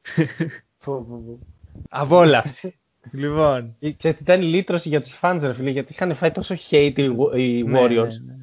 Απόλαυση. 1.89 2.75
Λοιπόν. 3.13 3.77
Και 3.97 4.09
ήταν 4.09 4.43
η 4.43 4.45
λύτρωση 4.45 4.89
για 4.89 5.01
τους 5.01 5.19
fans 5.23 5.39
ρε 5.43 5.53
φίλε 5.53 5.71
γιατί 5.71 5.93
είχαν 5.93 6.15
φάει 6.15 6.31
τόσο 6.31 6.55
hate 6.71 7.15
οι 7.37 7.63
ναι, 7.63 7.81
Warriors. 7.81 8.13
Ναι, 8.27 8.35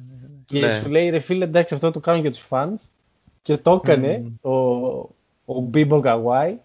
και 0.44 0.70
σου 0.70 0.90
λέει 0.90 1.08
ρε 1.08 1.18
φίλε 1.18 1.44
εντάξει 1.44 1.74
αυτό 1.74 1.90
το 1.90 2.00
κάνουν 2.00 2.20
για 2.20 2.30
τους 2.30 2.46
fans 2.50 2.88
και 3.42 3.56
το 3.56 3.80
έκανε 3.84 4.24
mm. 4.24 4.50
ο, 4.50 4.54
ο 5.44 5.60
Μπίμπο 5.60 6.00
Καουάι 6.00 6.58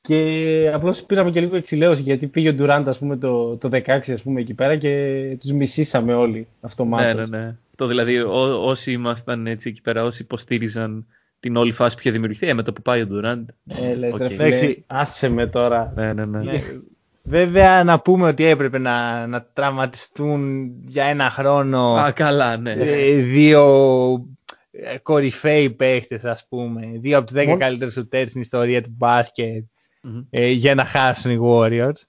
και 0.00 0.70
απλώς 0.74 1.02
πήραμε 1.02 1.30
και 1.30 1.40
λίγο 1.40 1.56
εξηλαίωση 1.56 2.02
γιατί 2.02 2.26
πήγε 2.26 2.48
ο 2.48 2.54
Ντουράντα 2.54 2.94
πούμε, 2.98 3.16
το, 3.16 3.56
το 3.56 3.68
16 3.72 3.88
ας 3.88 4.22
πούμε, 4.22 4.40
εκεί 4.40 4.54
πέρα 4.54 4.76
και 4.76 5.36
τους 5.40 5.52
μισήσαμε 5.52 6.14
όλοι 6.14 6.46
αυτομάτως. 6.60 7.28
Ναι, 7.28 7.38
ναι, 7.38 7.44
ναι. 7.44 7.56
Το 7.76 7.86
δηλαδή 7.86 8.20
ό, 8.20 8.66
όσοι 8.66 8.92
ήμασταν 8.92 9.46
έτσι 9.46 9.68
εκεί 9.68 9.82
πέρα, 9.82 10.04
όσοι 10.04 10.22
υποστήριζαν 10.22 11.06
την 11.46 11.56
όλη 11.56 11.72
φάση 11.72 11.94
που 11.94 12.00
είχε 12.00 12.10
δημιουργηθεί, 12.10 12.48
ε, 12.48 12.54
με 12.54 12.62
το 12.62 12.72
που 12.72 12.82
πάει 12.82 13.02
ο 13.02 13.06
Ντουράντ. 13.06 13.48
Ε, 13.66 13.94
λες, 13.94 14.14
okay. 14.14 14.36
ρε, 14.36 14.74
άσε 14.86 15.28
με 15.28 15.46
τώρα. 15.46 15.92
Ναι, 15.96 16.12
ναι, 16.12 16.24
ναι. 16.24 16.42
ναι. 16.42 16.60
Βέβαια 17.22 17.84
να 17.84 18.00
πούμε 18.00 18.28
ότι 18.28 18.44
έπρεπε 18.44 18.78
να, 18.78 19.26
να 19.26 19.42
τραυματιστούν 19.52 20.70
για 20.86 21.04
ένα 21.04 21.30
χρόνο 21.30 21.94
Α, 21.94 22.10
καλά, 22.10 22.56
ναι. 22.56 22.72
Ε, 22.72 23.14
δύο 23.14 23.64
ε, 24.70 24.98
κορυφαίοι 24.98 25.70
παίχτες 25.70 26.24
ας 26.24 26.46
πούμε, 26.48 26.90
δύο 26.94 27.16
από 27.16 27.26
τους 27.26 27.34
δέκα 27.34 27.56
καλύτερους 27.56 27.94
σουτέρς 27.94 28.30
στην 28.30 28.40
ιστορία 28.40 28.82
του 28.82 28.94
μπασκετ 28.96 29.64
ε, 30.30 30.50
για 30.50 30.74
να 30.74 30.84
χάσουν 30.84 31.30
οι 31.30 31.38
Warriors. 31.42 32.02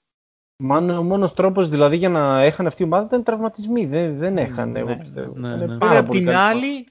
Μάλλον 0.56 0.98
ο 0.98 1.02
μόνος 1.02 1.34
τρόπος 1.34 1.68
δηλαδή 1.68 1.96
για 1.96 2.08
να 2.08 2.42
έχαν 2.42 2.66
αυτή 2.66 2.82
η 2.82 2.84
ομάδα 2.84 3.06
ήταν 3.06 3.22
τραυματισμοί, 3.22 3.86
δεν, 3.86 4.18
δεν 4.18 4.38
έχαν 4.38 4.70
ναι, 4.70 4.78
εγώ 4.78 4.96
πιστεύω. 4.96 5.32
Ναι, 5.36 5.56
ναι. 5.56 5.76
Απ' 5.80 6.08
την 6.08 6.30
άλλη, 6.30 6.86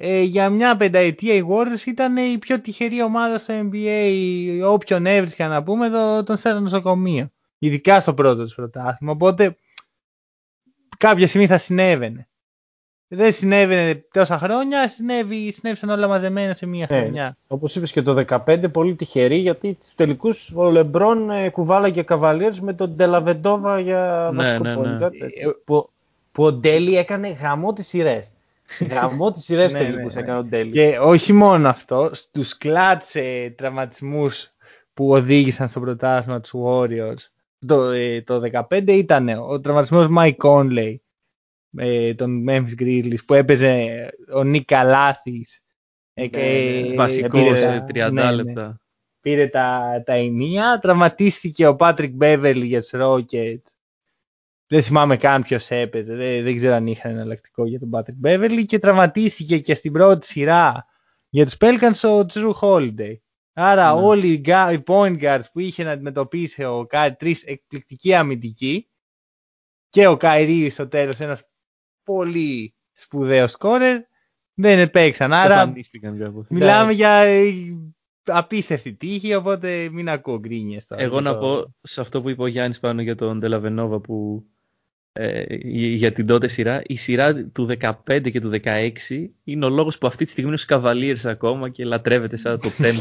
ε, 0.00 0.20
για 0.20 0.50
μια 0.50 0.76
πενταετία 0.76 1.34
οι 1.34 1.42
Warriors 1.50 1.86
ήταν 1.86 2.16
η 2.16 2.38
πιο 2.38 2.60
τυχερή 2.60 3.02
ομάδα 3.02 3.38
στο 3.38 3.54
NBA, 3.54 4.12
όποιον 4.64 5.06
έβρισκαν 5.06 5.50
να 5.50 5.62
πούμε, 5.62 5.88
το, 5.88 6.24
τον 6.24 6.36
στέλνουν 6.36 6.62
νοσοκομείο. 6.62 7.30
Ειδικά 7.58 8.00
στο 8.00 8.14
πρώτο 8.14 8.44
του 8.44 8.54
πρωτάθλημα, 8.54 9.12
οπότε 9.12 9.56
κάποια 10.98 11.28
στιγμή 11.28 11.46
θα 11.46 11.58
συνέβαινε 11.58 12.28
δεν 13.08 13.32
συνέβαινε 13.32 14.04
τόσα 14.12 14.38
χρόνια, 14.38 14.88
συνέβη, 14.88 15.52
συνέβησαν 15.52 15.90
όλα 15.90 16.08
μαζεμένα 16.08 16.54
σε 16.54 16.66
μία 16.66 16.86
ναι, 16.90 16.98
χρονιά. 17.00 17.36
Όπως 17.46 17.76
είπες 17.76 17.92
και 17.92 18.02
το 18.02 18.24
2015 18.28 18.72
πολύ 18.72 18.94
τυχερή 18.94 19.36
γιατί 19.36 19.76
στους 19.80 19.94
τελικούς 19.94 20.52
ο 20.54 20.70
Λεμπρόν 20.70 21.30
ε, 21.30 21.48
κουβάλαγε 21.48 22.02
καβαλιέρς 22.02 22.60
με 22.60 22.72
τον 22.72 22.90
Ντελαβεντόβα 22.90 23.80
για 23.80 24.30
ναι, 24.32 24.58
βασικό 24.58 24.82
ναι, 24.82 24.96
ναι. 24.96 25.06
Ε, 25.06 25.50
που, 25.64 25.90
που 26.32 26.44
ο 26.44 26.52
Ντέλη 26.52 26.96
έκανε 26.96 27.28
γαμό 27.28 27.72
τις 27.72 27.86
σειρές. 27.86 28.30
Γαμό 28.90 29.30
τις 29.30 29.44
σειρές 29.44 29.72
ναι, 29.72 29.78
τελικούς 29.78 30.14
ναι, 30.14 30.20
έκανε 30.20 30.38
ο 30.38 30.44
Ντέλη. 30.44 30.70
Και 30.70 30.98
όχι 31.00 31.32
μόνο 31.32 31.68
αυτό, 31.68 32.10
στους 32.12 32.56
κλάτσε 32.56 33.54
τραυματισμούς 33.56 34.50
που 34.94 35.10
οδήγησαν 35.10 35.68
στο 35.68 35.80
πρωτάθλημα 35.80 36.40
τους 36.40 36.52
Warriors 36.54 37.38
το, 37.66 37.82
ε, 37.90 38.22
το 38.22 38.40
2015 38.68 38.88
ήταν 38.88 39.28
ο 39.28 39.60
τραυματισμός 39.60 40.06
Mike 40.18 40.36
Conley 40.36 40.94
ε, 41.76 42.14
των 42.14 42.44
Memphis 42.48 42.82
Grizzlies 42.82 43.24
που 43.26 43.34
έπαιζε 43.34 44.08
ο 44.32 44.44
Νίκα 44.44 44.84
Λάθης. 44.84 45.62
Ε, 46.14 46.28
ναι, 46.30 46.94
βασικός, 46.94 47.60
30 47.92 47.92
ναι, 47.94 48.10
ναι, 48.10 48.30
λεπτά. 48.32 48.80
Πήρε 49.20 49.46
τα, 49.46 50.02
τα 50.06 50.12
ενία, 50.12 50.78
τραυματίστηκε 50.78 51.66
ο 51.66 51.76
Patrick 51.78 52.12
Beverly 52.20 52.62
για 52.64 52.80
τους 52.80 52.90
Rockets. 52.94 53.72
Δεν 54.68 54.82
θυμάμαι 54.82 55.16
καν 55.16 55.42
ποιος 55.42 55.70
έπαιζε, 55.70 56.14
δεν, 56.14 56.42
δεν 56.44 56.56
ξέρω 56.56 56.74
αν 56.74 56.86
είχαν 56.86 57.10
εναλλακτικό 57.10 57.66
για 57.66 57.78
τον 57.78 57.90
Patrick 57.92 58.26
Beverly 58.26 58.64
και 58.66 58.78
τραυματίστηκε 58.78 59.58
και 59.58 59.74
στην 59.74 59.92
πρώτη 59.92 60.26
σειρά 60.26 60.86
για 61.28 61.44
τους 61.44 61.56
Pelicans 61.60 62.08
ο 62.08 62.26
Jrue 62.32 62.52
Holiday. 62.60 63.16
Άρα 63.52 63.94
ναι. 63.94 64.00
όλοι 64.00 64.32
οι 64.32 64.42
point 64.86 65.18
guards 65.20 65.44
που 65.52 65.60
είχε 65.60 65.84
να 65.84 65.90
αντιμετωπίσει 65.90 66.64
ο 66.64 66.86
Κάρι, 66.88 67.14
τρεις 67.14 67.44
εκπληκτικοί 67.44 68.14
αμυντικοί 68.14 68.88
και 69.88 70.06
ο 70.06 70.16
Kyrie 70.16 70.70
στο 70.70 70.88
τέλος 70.88 71.20
ένας 71.20 71.42
πολύ 72.02 72.74
σπουδαίος 72.92 73.50
σκόρερ. 73.50 74.00
Δεν 74.54 74.78
έπαιξαν. 74.78 75.32
Άρα 75.32 75.72
μιλάμε 76.48 76.92
για 76.92 77.24
απίστευτη 78.24 78.94
τύχη, 78.94 79.34
οπότε 79.34 79.88
μην 79.92 80.08
ακούω 80.08 80.38
γκρίνιες. 80.38 80.84
Εγώ 80.88 81.20
να 81.20 81.38
πω 81.38 81.74
σε 81.82 82.00
αυτό 82.00 82.22
που 82.22 82.28
είπε 82.28 82.42
ο 82.42 82.46
Γιάννης 82.46 82.80
πάνω 82.80 83.02
για 83.02 83.14
τον 83.14 83.40
Dellavedova 83.40 84.00
που 84.00 84.44
ε, 84.46 84.57
για 85.72 86.12
την 86.12 86.26
τότε 86.26 86.48
σειρά. 86.48 86.82
Η 86.86 86.96
σειρά 86.96 87.44
του 87.44 87.68
15 87.80 88.30
και 88.30 88.40
του 88.40 88.50
16 88.62 88.90
είναι 89.44 89.64
ο 89.64 89.68
λόγος 89.68 89.98
που 89.98 90.06
αυτή 90.06 90.24
τη 90.24 90.30
στιγμή 90.30 90.50
είναι 90.50 90.58
στους 90.58 90.76
Cavaliers 90.76 91.30
ακόμα 91.30 91.68
και 91.68 91.84
λατρεύεται 91.84 92.36
σαν 92.36 92.60
το 92.60 92.70
10. 92.78 92.92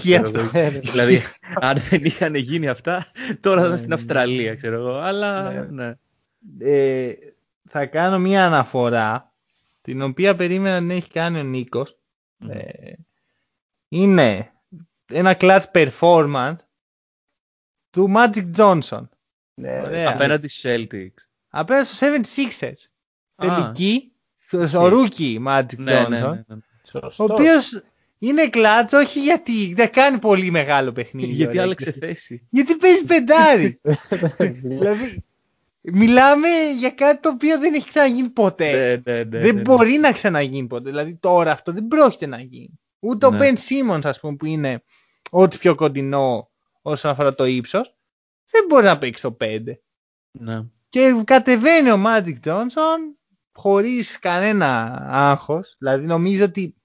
δηλαδή, 0.82 1.22
αν 1.55 1.78
δεν 1.89 2.03
είχαν 2.03 2.36
γίνει 2.36 2.68
αυτά, 2.68 3.07
τώρα 3.39 3.59
θα 3.59 3.65
ήταν 3.65 3.78
στην 3.78 3.89
ναι, 3.89 3.95
ναι, 3.95 4.01
Αυστραλία, 4.01 4.55
ξέρω 4.55 4.76
εγώ. 4.76 4.93
Αλλά, 4.93 5.51
ναι. 5.51 5.68
ναι. 5.70 5.95
Ε, 6.59 7.13
θα 7.70 7.86
κάνω 7.86 8.20
μία 8.20 8.45
αναφορά, 8.45 9.34
την 9.82 10.01
οποία 10.01 10.36
περίμενα 10.36 10.82
να 10.82 10.93
έχει 10.93 11.09
κάνει 11.09 11.39
ο 11.39 11.43
Νίκος. 11.43 11.97
Ε, 12.49 12.91
είναι 13.88 14.51
ένα 15.05 15.38
clutch 15.39 15.63
performance 15.72 16.55
του 17.89 18.13
Magic 18.15 18.51
Johnson. 18.55 19.07
Ναι, 19.53 20.05
απέναντι 20.07 20.47
στους 20.47 20.72
Celtics. 20.72 21.26
Απέναντι 21.50 21.88
στους 21.88 22.00
76ers. 22.02 22.89
Τελική, 23.36 24.12
στο 24.66 24.88
rookie 24.88 25.41
Magic 25.48 25.78
ναι, 25.78 26.08
ναι, 26.08 26.22
Johnson. 26.24 26.43
Ναι, 26.48 27.00
ο 27.02 27.24
οποίος 27.24 27.82
είναι 28.18 28.50
clutch 28.49 28.93
όχι 28.93 29.20
γιατί 29.20 29.74
δεν 29.74 29.91
κάνει 29.91 30.20
πολύ 30.20 30.52
μεγάλο 30.52 30.91
παιχνίδι. 30.91 31.32
γιατί 31.32 31.60
άλλαξε 31.60 31.91
θέση. 31.91 32.48
Γιατί 32.50 32.76
παίζει 32.76 33.04
πεντάρι. 33.04 33.80
δηλαδή 34.64 35.22
Μιλάμε 35.93 36.48
για 36.78 36.89
κάτι 36.89 37.22
το 37.22 37.30
οποίο 37.30 37.60
δεν 37.60 37.74
έχει 37.74 37.88
ξαναγίνει 37.88 38.30
ποτέ. 38.30 39.02
Ναι, 39.06 39.14
ναι, 39.14 39.24
ναι, 39.24 39.39
δεν 39.39 39.62
μπορεί 39.62 39.98
να 39.98 40.12
ξαναγίνει 40.12 40.68
ποτέ. 40.68 40.89
Δηλαδή 40.89 41.16
τώρα 41.16 41.52
αυτό 41.52 41.72
δεν 41.72 41.88
πρόκειται 41.88 42.26
να 42.26 42.41
γίνει. 42.41 42.80
Ούτε 43.00 43.26
ο 43.26 43.30
Ben 43.34 43.54
Simmons, 43.54 44.02
ας 44.04 44.20
πούμε, 44.20 44.36
που 44.36 44.45
είναι 44.45 44.84
ό,τι 45.30 45.58
πιο 45.58 45.76
κοντινό 45.76 46.50
όσον 46.82 47.12
αφορά 47.12 47.36
το 47.36 47.45
ύψος, 47.45 47.95
δεν 48.52 48.66
μπορεί 48.68 48.86
να 48.86 48.98
παίξει 48.98 49.22
το 49.22 49.38
5. 49.39 49.62
Ναι. 50.32 50.64
Και 50.89 51.21
κατεβαίνει 51.23 51.91
ο 51.91 52.03
Magic 52.05 52.35
Johnson 52.43 52.99
χωρίς 53.53 54.19
κανένα 54.19 55.01
άγχος. 55.09 55.75
Δηλαδή 55.77 56.05
νομίζω 56.05 56.45
ότι 56.45 56.75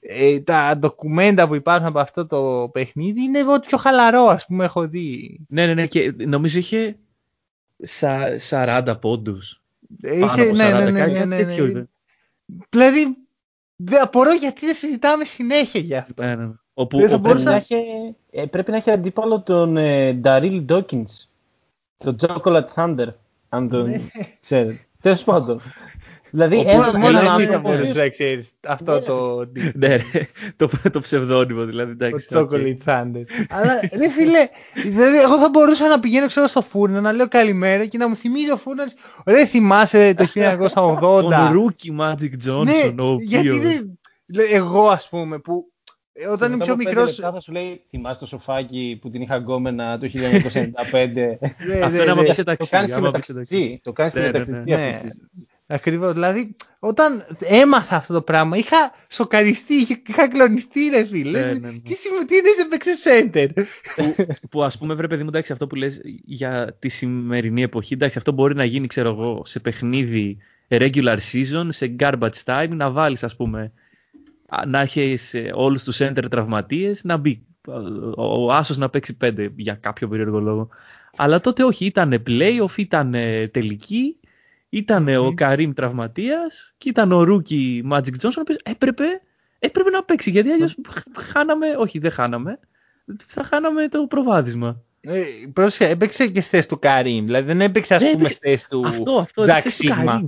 ε, 0.00 0.40
τα 0.40 0.76
ντοκουμέντα 0.78 1.48
που 1.48 1.54
υπάρχουν 1.54 1.86
από 1.86 1.98
αυτό 1.98 2.26
το 2.26 2.70
παιχνίδι 2.72 3.22
είναι 3.22 3.44
ό,τι 3.52 3.66
πιο 3.66 3.78
χαλαρό, 3.78 4.26
ας 4.26 4.46
πούμε, 4.46 4.64
έχω 4.64 4.88
δει. 4.88 5.38
Ναι, 5.48 5.66
ναι, 5.66 5.74
ναι. 5.74 5.86
Και 5.86 6.14
νομίζω 6.18 6.58
είχε 6.58 6.96
Σα, 7.82 8.36
40 8.38 9.00
πόντους. 9.00 9.62
Είχε, 10.02 10.44
ναι, 10.44 10.68
40, 10.70 10.72
ναι, 10.72 10.90
ναι, 10.90 11.06
ναι, 11.06 11.24
ναι, 11.24 11.64
ναι. 11.64 11.84
Δηλαδή, 12.68 13.16
δεν 13.76 14.02
απορώ 14.02 14.32
γιατί 14.32 14.66
δεν 14.66 14.74
συζητάμε 14.74 15.24
συνέχεια 15.24 15.80
για 15.80 15.98
αυτό. 15.98 16.22
Ναι, 16.22 16.34
ναι. 16.34 16.52
Όπου, 16.74 16.98
δεν 16.98 17.08
θα 17.08 17.18
μπορούσα... 17.18 17.50
να 17.50 17.56
έχει, 17.56 17.74
ε, 18.30 18.44
πρέπει 18.44 18.70
να 18.70 18.76
έχει 18.76 18.90
αντίπαλο 18.90 19.42
τον 19.42 19.76
ε, 19.76 20.20
Darryl 20.24 20.64
Dawkins, 22.04 22.14
τον 22.16 22.16
Chocolate 22.42 22.66
Thunder, 22.74 23.06
αν 23.48 23.68
τον 23.68 23.90
ναι. 23.90 24.00
ξέρετε. 24.40 24.80
Τέλος 25.02 25.24
πάντων. 25.24 25.60
Δηλαδή, 26.34 26.56
Όπου 26.56 26.68
ένα, 26.70 26.98
μόνο 26.98 27.08
έναν 27.08 27.24
εσύ 27.24 27.26
θα 27.28 27.32
άνθρωπο. 27.34 27.68
μπορούσε 27.68 27.92
να 27.92 28.08
ξέρει 28.08 28.48
αυτό 28.66 29.00
το. 29.02 29.44
ναι, 29.74 29.86
ρε, 29.96 30.02
το, 30.56 30.68
το 30.92 31.00
ψευδόνυμο 31.00 31.64
δηλαδή. 31.64 31.96
Το 31.96 32.04
Εντάξει, 32.04 32.36
οκ. 32.36 32.50
Chocolate 32.52 32.76
Thunder. 32.84 33.22
Αλλά 33.48 33.80
ρε 33.98 34.08
φίλε, 34.08 34.48
δηλαδή 34.74 35.18
εγώ 35.20 35.38
θα 35.38 35.48
μπορούσα 35.48 35.88
να 35.88 36.00
πηγαίνω 36.00 36.26
ξέρω 36.26 36.46
στο 36.46 36.62
φούρνο 36.62 37.00
να 37.00 37.12
λέω 37.12 37.28
καλημέρα 37.28 37.86
και 37.86 37.98
να 37.98 38.08
μου 38.08 38.16
θυμίζει 38.16 38.50
ο 38.50 38.56
φούρνος 38.56 38.92
Ρε 39.26 39.46
θυμάσαι 39.46 40.14
το 40.14 40.24
1980. 40.34 41.20
Τον 41.22 41.52
Ρούκι 41.52 41.96
Magic 42.00 42.48
Johnson, 42.48 42.64
ναι, 42.64 43.02
ο 43.02 43.16
γιατί 43.20 43.50
οποίος... 43.50 43.62
δεν. 43.66 43.98
λέ- 44.26 44.52
Εγώ 44.52 44.88
ας 44.88 45.08
πούμε 45.08 45.38
που 45.38 45.71
ε, 46.12 46.26
όταν 46.26 46.52
είμαι 46.52 46.64
πιο 46.64 46.76
μικρό. 46.76 47.08
Θα 47.08 47.40
σου 47.40 47.52
λέει, 47.52 47.84
θυμάσαι 47.88 48.20
το 48.20 48.26
σοφάκι 48.26 48.98
που 49.00 49.08
την 49.10 49.22
είχα 49.22 49.36
γκόμενα 49.36 49.98
το 49.98 50.08
1995. 50.12 50.14
Αυτό 51.84 52.02
είναι 52.02 52.10
άμα 52.10 52.22
πεις 52.22 52.34
σε 52.34 52.42
το 52.42 52.50
ταξί. 52.50 52.70
κάνεις 52.70 52.90
και 52.90 52.96
άμα 52.96 53.10
με 53.10 53.18
πεις 53.18 53.24
σε 53.26 53.32
ταξί. 53.34 53.50
ταξιτζή. 53.52 53.80
Το 53.82 53.92
κάνεις 53.92 54.12
και 54.12 54.18
Ναι, 54.18 54.24
με 54.26 54.30
ναι, 54.32 54.38
ταξιτζή 54.38 54.64
ναι. 54.70 54.74
αυτή 54.74 54.86
Ναι. 54.86 54.92
τη 54.92 54.98
συζήτηση. 54.98 55.46
Ακριβώς. 55.66 56.12
Δηλαδή, 56.12 56.56
όταν 56.78 57.26
έμαθα 57.44 57.96
αυτό 57.96 58.12
το 58.14 58.22
πράγμα, 58.22 58.56
είχα 58.56 58.92
σοκαριστεί, 59.08 59.74
είχα, 59.74 60.00
είχα 60.06 60.28
κλονιστεί, 60.28 60.88
ρε 60.88 61.04
φίλε. 61.04 61.40
Ναι, 61.40 61.52
ναι, 61.52 61.70
ναι. 61.70 61.78
Τι 61.78 61.94
σημαίνει, 61.94 62.24
τι 62.24 62.34
είναι 62.36 62.52
σε 62.56 62.64
παίξε 62.64 62.92
center; 63.04 63.48
που 64.50 64.62
ας 64.62 64.78
πούμε 64.78 64.94
βρε 64.94 65.06
παιδί 65.06 65.22
μου 65.22 65.28
εντάξει 65.28 65.52
αυτό 65.52 65.66
που 65.66 65.74
λες 65.74 66.00
για 66.24 66.76
τη 66.78 66.88
σημερινή 66.88 67.62
εποχή 67.62 67.94
εντάξει 67.94 68.18
αυτό 68.18 68.32
μπορεί 68.32 68.54
να 68.54 68.64
γίνει 68.64 68.86
ξέρω 68.86 69.08
εγώ 69.08 69.42
σε 69.44 69.60
παιχνίδι 69.60 70.36
regular 70.68 71.16
season 71.32 71.66
σε 71.68 71.94
garbage 71.98 72.44
time 72.44 72.68
να 72.68 72.90
βάλεις 72.90 73.24
ας 73.24 73.36
πούμε 73.36 73.60
α, 73.62 73.70
να 74.66 74.80
έχεις 74.80 75.34
ε, 75.34 75.50
όλους 75.54 75.84
τους 75.84 75.98
center 76.00 76.24
τραυματίες 76.30 77.04
να 77.04 77.16
μπει 77.16 77.46
ο, 78.16 78.44
ο 78.44 78.52
Άσος 78.52 78.76
να 78.76 78.88
παίξει 78.88 79.16
πέντε 79.16 79.52
για 79.56 79.74
κάποιο 79.74 80.08
περίεργο 80.08 80.40
λόγο 80.40 80.68
αλλά 81.16 81.40
τότε 81.40 81.64
όχι 81.64 81.84
ήταν 81.84 82.22
playoff 82.26 82.76
ήταν 82.76 83.14
τελική 83.50 84.16
ήταν 84.68 85.08
ο 85.08 85.32
Καρίμ 85.34 85.72
τραυματίας 85.72 86.74
και 86.78 86.88
ήταν 86.88 87.12
ο 87.12 87.22
Ρούκι 87.22 87.84
Magic 87.90 88.14
Johnson 88.20 88.32
ο 88.36 88.40
οποίος 88.40 88.58
έπρεπε, 88.62 89.04
έπρεπε 89.58 89.90
να 89.90 90.02
παίξει 90.04 90.30
γιατί 90.30 90.50
αλλιώς 90.50 90.74
χ- 90.88 91.18
χάναμε, 91.22 91.66
όχι 91.78 91.98
δεν 91.98 92.10
χάναμε 92.10 92.58
θα 93.26 93.42
χάναμε 93.42 93.88
το 93.88 94.06
προβάδισμα. 94.06 94.82
Ε, 95.00 95.22
πρόσεχε, 95.52 95.88
έπαιξε 95.88 96.26
και 96.26 96.40
στη 96.40 96.50
θέση 96.50 96.68
του 96.68 96.78
Καρύμ. 96.78 97.24
Δηλαδή 97.24 97.46
δεν 97.46 97.60
έπαιξε, 97.60 97.94
ας 97.94 98.02
Ναι, 98.02 98.10
πούμε, 98.10 98.18
έπαιξε- 98.20 98.36
στη 98.38 98.48
θέση 98.48 98.68
του 98.68 98.86
Αυτό, 98.86 99.16
αυτό. 99.18 99.42
Τζακ 99.42 99.58
έπαιξε 99.58 99.76
στο 99.76 99.94
Σίγμα. 99.94 100.04
Καρύμ. 100.12 100.26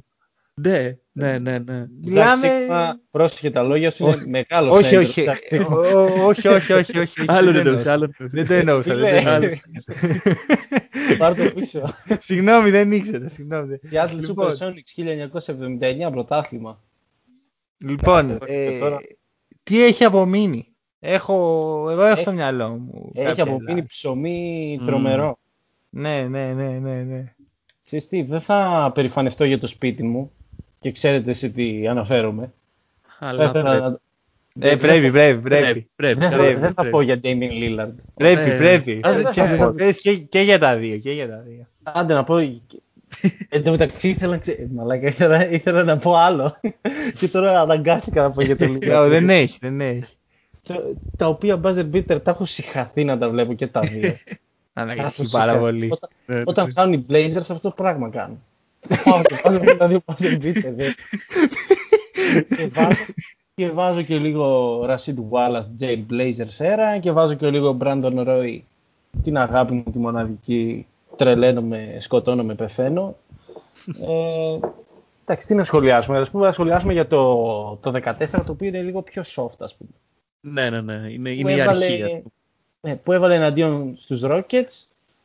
Ναι, 0.55 0.97
ναι, 1.17 1.39
ναι, 1.39 1.59
ναι. 1.59 1.83
Jack 1.85 1.89
Μιλάμε. 2.05 2.49
Sigma, 2.69 2.93
πρόσεχε 3.11 3.51
τα 3.51 3.63
λόγια 3.63 3.91
σου, 3.91 4.07
είναι 4.07 4.25
μεγάλος 4.29 4.77
Όχι, 4.77 4.95
center, 4.97 4.99
όχι. 5.01 5.25
Jack 5.27 5.55
Sigma. 5.55 5.67
Ο- 5.69 5.99
ο- 5.99 6.27
Όχι, 6.27 6.49
όχι, 6.49 6.73
όχι. 6.73 6.99
όχι, 6.99 6.99
όχι, 6.99 7.25
Άλλο 7.27 7.53
δεν 7.53 7.63
δεν 7.63 7.67
εννοούσα, 7.67 7.93
εννοούσα. 7.93 7.93
άλλο. 7.93 8.11
Δεν 8.31 8.47
το 8.47 8.55
εννοούσα. 8.55 8.95
δεν 8.95 9.01
το 9.15 9.19
Φίλε, 9.19 9.31
εννοούσα. 9.31 9.59
Πάρ' 11.19 11.37
το 11.37 11.51
πίσω. 11.55 11.83
Συγγνώμη, 12.19 12.71
δεν 12.71 12.93
ήξερα. 12.93 13.29
Συγγνώμη. 13.29 13.79
Seattle 13.91 14.09
Λοιπόν. 14.21 14.51
Supersonics 14.51 15.03
1979 16.07 16.11
πρωτάθλημα. 16.11 16.83
Λοιπόν, 17.79 18.29
Κάτσε, 18.39 18.53
ε, 18.55 18.71
και 18.71 18.79
τώρα. 18.79 18.99
τι 19.63 19.83
έχει 19.85 20.05
απομείνει; 20.05 20.69
Έχω, 21.01 21.35
εγώ 21.91 22.03
έχω 22.03 22.13
Έχει- 22.13 22.21
στο 22.21 22.33
μυαλό 22.33 22.69
μου. 22.69 23.11
Έχει 23.15 23.27
κάποια 23.27 23.43
απομείνει 23.43 23.65
Ελλάδα. 23.71 23.87
ψωμί 23.87 24.77
Μμμ. 24.79 24.85
τρομερό. 24.85 25.39
Ναι, 25.91 26.23
ναι, 26.29 26.53
ναι, 26.53 26.69
ναι, 26.69 27.03
ναι. 27.03 27.35
Ξέρεις 27.85 28.09
τι, 28.09 28.23
δεν 28.23 28.41
θα 28.41 28.91
περηφανευτώ 28.95 29.45
για 29.45 29.59
το 29.59 29.67
σπίτι 29.67 30.03
μου 30.03 30.33
και 30.85 30.91
ξέρετε 30.91 31.33
σε 31.33 31.49
τι 31.49 31.87
αναφέρομαι. 31.89 32.53
Αλλά 33.19 33.51
Δεν 33.51 33.63
θα- 33.63 33.71
πρέπει. 33.71 33.99
Ε, 34.61 34.77
πρέπει, 34.77 35.11
πρέπει, 35.11 35.41
πρέπει. 35.41 35.89
Πρέπει, 35.97 36.19
Δεν 36.21 36.31
θα, 36.31 36.37
πρέπει, 36.37 36.55
δεν 36.61 36.69
θα 36.69 36.75
πρέπει. 36.75 36.91
πω 36.91 37.01
για 37.01 37.21
Damien 37.23 37.51
Lillard. 37.63 37.93
Πρέπει, 38.15 38.49
Ναι. 38.51 38.57
πρέπει. 38.57 39.01
Α, 39.07 39.13
δεν 39.13 39.25
Και- 39.33 39.43
θα 39.43 39.57
πω. 39.67 39.73
πες 39.77 39.99
και, 39.99 40.17
και 40.17 40.41
για 40.41 40.59
τα 40.59 40.77
δύο, 40.77 40.97
και 40.99 41.13
για 41.13 41.29
τα 41.29 41.37
δύο. 41.47 41.67
Άντε 41.83 42.15
να 42.15 42.25
πω. 42.25 42.37
Εν 43.49 43.63
τω 43.65 43.71
μεταξύ 43.71 44.09
ήθελα, 44.09 44.31
να 44.33 44.39
ξε- 44.39 44.67
μαλάκα, 44.75 45.07
ήθελα, 45.09 45.51
ήθελα 45.51 45.85
να 45.85 45.97
πω 45.97 46.15
άλλο. 46.17 46.57
και 47.19 47.29
τώρα 47.29 47.61
αναγκάστηκα 47.61 48.23
να 48.23 48.31
πω 48.31 48.43
για 48.43 48.57
το 48.57 48.65
Ε, 48.65 48.69
Lillard. 48.69 49.07
Δεν 49.09 49.31
έχει, 49.31 49.59
δεν 49.61 49.81
έχει. 49.81 50.05
Τα- 50.67 50.83
τα 51.17 51.27
οποία 51.29 51.61
buzzer 51.65 51.91
beater 51.93 52.23
τα 52.23 52.31
έχω 52.31 52.45
συχαθεί 52.45 53.05
να 53.05 53.19
τα 53.19 53.31
βλέπω 53.31 53.55
και 53.55 53.67
τα 53.67 53.81
δύο. 53.81 54.15
Αναγκαστική 54.73 55.31
πάρα 55.31 55.59
πολύ. 55.59 55.89
Όταν, 55.93 56.11
Ναι, 56.27 56.43
όταν 56.45 56.73
κάνουν 56.73 56.93
οι 56.93 57.07
Blazers 57.11 57.37
αυτό 57.37 57.59
το 57.61 57.71
πράγμα 57.71 58.11
κάνουν. 58.11 58.43
Πάω 59.05 59.23
και 59.23 59.41
βάζω 59.45 59.77
τα 59.77 59.89
δύο 59.89 60.03
buzzer 60.07 60.33
beater. 60.43 60.73
δε. 60.77 60.91
και, 62.57 62.67
βάζω, 62.73 63.05
και 63.55 63.71
βάζω 63.71 64.03
και 64.03 64.19
λίγο 64.19 64.81
Rashid 64.89 65.15
Wallace, 65.31 65.81
Jay 65.83 66.03
Blazers 66.11 66.57
era 66.67 67.01
και 67.01 67.13
βάζω 67.13 67.35
και 67.35 67.51
λίγο 67.51 67.77
Brandon 67.81 68.27
Roy. 68.27 68.61
Την 69.23 69.37
αγάπη 69.39 69.73
μου 69.73 69.83
τη 69.93 69.99
μοναδική. 69.99 70.87
Τρελαίνομαι, 71.17 71.97
σκοτώνομαι, 72.01 72.55
πεθαίνω. 72.55 73.17
Ε, 74.01 74.59
εντάξει, 75.25 75.47
τι 75.47 75.55
να 75.55 75.65
σχολιάσουμε. 75.65 76.19
Ας 76.19 76.31
πούμε, 76.31 76.47
να 76.47 76.53
σχολιάσουμε 76.53 76.93
για 76.93 77.07
το, 77.07 77.35
το 77.77 77.93
14, 78.05 78.13
το 78.31 78.53
οποίο 78.53 78.69
είναι 78.69 78.83
λίγο 78.83 79.03
πιο 79.03 79.23
soft, 79.27 79.57
ας 79.59 79.75
πούμε. 79.75 79.91
Ναι, 80.41 80.71
ναι, 80.71 80.81
ναι. 80.81 81.09
Είναι, 81.13 81.31
Που 81.31 81.41
είναι 81.41 81.53
η 81.53 81.61
έβαλε- 81.61 81.83
αρχή. 81.91 82.03
ας 82.03 82.09
πούμε. 82.11 82.23
ε, 82.81 82.95
που 82.95 83.13
έβαλε 83.13 83.35
εναντίον 83.35 83.95
στους 83.97 84.21
Rockets. 84.25 84.85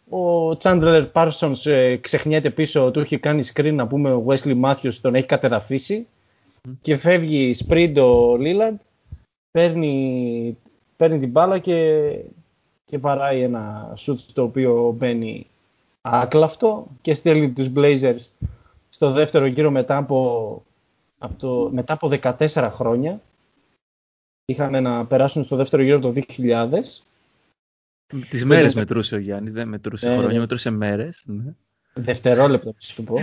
Ο 0.10 0.49
Chandler 0.49 1.07
Parsons 1.14 1.66
ε, 1.66 1.95
ξεχνιέται 1.97 2.49
πίσω, 2.49 2.91
του 2.91 2.99
είχε 2.99 3.18
κάνει 3.18 3.43
screen 3.53 3.74
να 3.74 3.88
πούμε 3.88 4.14
ο 4.14 4.26
Wesley 4.28 4.62
Matthews 4.62 4.93
τον 5.01 5.16
έχει 5.16 5.26
κατεδαφίσει 5.26 6.07
και 6.82 6.95
φεύγει 6.95 7.55
sprint 7.68 7.95
ο 7.97 8.34
Lillard, 8.34 8.76
παίρνει, 9.51 10.57
παίρνει 10.95 11.20
την 11.20 11.30
μπάλα 11.30 11.60
και, 11.60 12.10
και 12.86 12.99
παράει 12.99 13.41
ένα 13.41 13.93
shoot 13.97 14.18
το 14.34 14.43
οποίο 14.43 14.95
μπαίνει 14.97 15.47
άκλαυτο 16.01 16.88
και 17.01 17.14
στέλνει 17.14 17.51
τους 17.51 17.68
Blazers 17.76 18.49
στο 18.89 19.12
δεύτερο 19.12 19.45
γύρο 19.45 19.72
μετά 19.72 19.97
από, 19.97 20.64
από 21.18 21.34
το, 21.39 21.70
μετά 21.74 21.93
από 21.93 22.10
14 22.22 22.68
χρόνια. 22.72 23.22
Είχαν 24.45 24.84
να 24.84 25.05
περάσουν 25.05 25.43
στο 25.43 25.55
δεύτερο 25.55 25.84
γύρο 25.84 25.99
το 25.99 26.14
2000 26.38 26.70
Τις 28.30 28.45
μέρες 28.45 28.74
μετρούσε 28.74 29.16
ο 29.16 29.20
Γιάννης, 29.20 29.53
δεν 29.53 29.68
μετρούσε 29.68 30.07
Ναι, 30.07 30.14
χρόνια, 30.16 30.34
ναι. 30.34 30.39
μετρούσε 30.39 30.70
μέρες. 30.70 31.24
Ναι. 31.26 31.53
Δευτερόλεπτο, 31.93 32.68
να 32.68 32.74
σου 32.78 33.03
πω. 33.03 33.16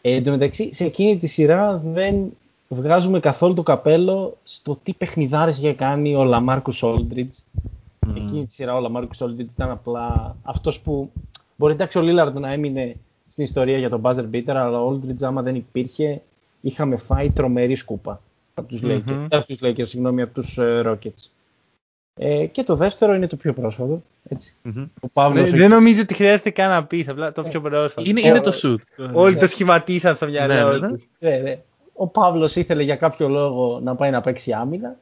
ε, 0.00 0.14
εν 0.16 0.22
τω 0.22 0.30
μεταξύ, 0.30 0.74
σε 0.74 0.84
εκείνη 0.84 1.18
τη 1.18 1.26
σειρά 1.26 1.76
δεν 1.84 2.32
βγάζουμε 2.68 3.20
καθόλου 3.20 3.54
το 3.54 3.62
καπέλο 3.62 4.38
στο 4.44 4.78
τι 4.82 4.92
παιχνιδάρες 4.92 5.56
είχε 5.56 5.72
κάνει 5.72 6.14
ο 6.14 6.24
Λαμάρκους 6.24 6.82
Όλντριτς. 6.82 7.44
Μμμ. 8.06 8.16
Εκείνη 8.16 8.46
τη 8.46 8.52
σειρά 8.52 8.74
ο 8.74 8.80
Λαμάρκους 8.80 9.20
Όλντριτς 9.20 9.52
ήταν 9.52 9.70
απλά 9.70 10.36
αυτός 10.42 10.80
που... 10.80 11.12
Μπορεί 11.56 11.72
εντάξει 11.72 11.98
ο 11.98 12.02
Λίλαρντ 12.02 12.38
να 12.38 12.52
έμεινε 12.52 12.96
στην 13.30 13.44
ιστορία 13.44 13.78
για 13.78 13.88
τον 13.88 14.00
buzzer 14.04 14.24
beater, 14.32 14.54
αλλά 14.54 14.82
ο 14.82 14.86
Όλντριτς 14.86 15.22
άμα 15.22 15.42
δεν 15.42 15.54
υπήρχε, 15.54 16.22
είχαμε 16.60 16.96
φάει 16.96 17.30
τρομερή 17.30 17.74
σκούπα 17.74 18.20
από 18.54 18.68
τους, 18.68 18.80
Μμμ. 18.80 18.90
Lakers, 18.90 19.26
από 19.30 19.46
τους 19.46 19.58
Lakers, 19.62 19.88
συγγνώμη, 19.88 20.22
από 20.22 20.34
τους 20.34 20.58
ε, 20.58 20.82
Rockets. 20.86 21.28
Ε, 22.16 22.46
και 22.46 22.62
το 22.62 22.76
δεύτερο 22.76 23.14
είναι 23.14 23.26
το 23.26 23.36
πιο 23.36 23.52
πρόσφατο. 23.52 24.02
Έτσι. 24.28 24.54
Μμμ. 24.62 24.84
Ο 25.00 25.08
Παύλος, 25.08 25.50
Δεν, 25.50 25.58
δεν 25.58 25.70
νομίζω 25.70 26.00
ότι 26.00 26.14
χρειάζεται 26.14 26.50
καν 26.50 26.70
να 26.70 26.84
πεις, 26.84 27.08
απλά 27.08 27.32
το 27.32 27.42
πιο 27.42 27.60
πρόσφατο. 27.60 28.10
Είναι, 28.10 28.20
Ε, 28.20 28.28
είναι 28.28 28.36
ε, 28.36 28.40
το 28.40 28.52
shoot. 28.62 29.04
Όλοι 29.12 29.36
το 29.36 29.46
σχηματίσαν 29.46 30.16
στο 30.16 30.26
μυαλό 30.26 30.54
Ναι, 30.54 30.62
ναι, 30.62 30.78
ναι. 30.78 30.88
τους. 30.92 31.08
Ναι, 31.18 31.36
ναι. 31.36 31.58
Ο 31.92 32.06
Παύλος 32.06 32.56
ήθελε 32.56 32.82
για 32.82 32.96
κάποιο 32.96 33.28
λόγο 33.28 33.80
να 33.82 33.94
πάει 33.94 34.10
να 34.10 34.20
παίξει 34.20 34.52
άμυνα. 34.52 34.96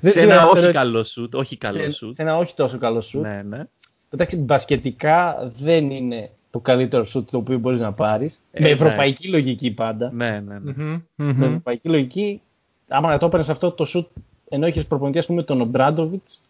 Δεν- 0.00 0.12
Σε 0.12 0.20
δεν 0.20 0.30
ένα 0.30 0.36
ξέρω- 0.42 0.52
όχι 0.64 0.72
καλό 0.72 1.00
shoot, 1.16 1.30
όχι 1.34 1.56
καλό 1.56 1.78
σε- 1.78 2.06
shoot. 2.06 2.10
Σε 2.14 2.22
ένα 2.22 2.36
όχι 2.38 2.54
τόσο 2.54 2.78
καλό 2.78 3.00
σουτ. 3.00 3.22
Ναι, 3.22 3.42
ναι. 3.48 3.64
Εντάξει, 4.10 4.36
μπασκετικά 4.36 5.50
δεν 5.58 5.90
είναι 5.90 6.30
το 6.50 6.60
καλύτερο 6.60 7.04
σουτ 7.04 7.30
το 7.30 7.38
οποίο 7.38 7.58
μπορείς 7.58 7.80
να 7.80 7.92
πάρεις. 7.92 8.42
Ε, 8.52 8.60
με 8.60 8.66
ναι. 8.66 8.72
ευρωπαϊκή 8.72 9.28
λογική 9.28 9.70
πάντα. 9.70 10.10
Ναι, 10.14 10.30
ναι, 10.46 10.58
ναι. 10.58 10.72
Μμμ, 10.76 11.00
Με 11.14 11.32
μμμ. 11.32 11.42
ευρωπαϊκή 11.42 11.88
λογική, 11.88 12.40
άμα 12.88 13.18
το 13.18 13.26
έπαιρνες 13.26 13.48
αυτό 13.48 13.70
το 13.70 13.84
σουτ 13.84 14.06
ενώ 14.48 14.66
είχες 14.66 14.86
προπονητή, 14.86 15.18
ας 15.18 15.26
πούμε, 15.26 15.42
τον 15.42 15.60
Ομπράντοβιτς. 15.60 16.40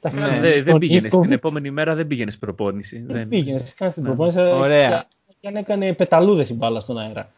εντάξει, 0.00 0.24
Ναι, 0.24 0.30
τον 0.30 0.40
δεν, 0.40 0.64
δεν 0.64 0.78
πήγαινες. 0.78 1.12
Ivkovic, 1.14 1.22
Την 1.22 1.32
επόμενη 1.32 1.70
μέρα 1.70 1.94
δεν 1.94 2.06
πήγαινες 2.06 2.38
προπόνηση. 2.38 2.98
Δεν 2.98 3.16
Δεν- 3.16 3.28
πήγαινες, 3.28 3.74
κάνεις 3.74 3.94
την 3.94 4.02
Ναι. 4.02 4.08
προπόνηση. 4.08 4.38
Ωραία. 4.40 5.04
Και, 5.28 5.34
και 5.40 5.48
αν 5.48 5.56
έκανε 5.56 5.92
πεταλούδες 5.94 6.48
η 6.48 6.54
μπάλα 6.54 6.80
στον 6.80 6.98
αέρα. 6.98 7.30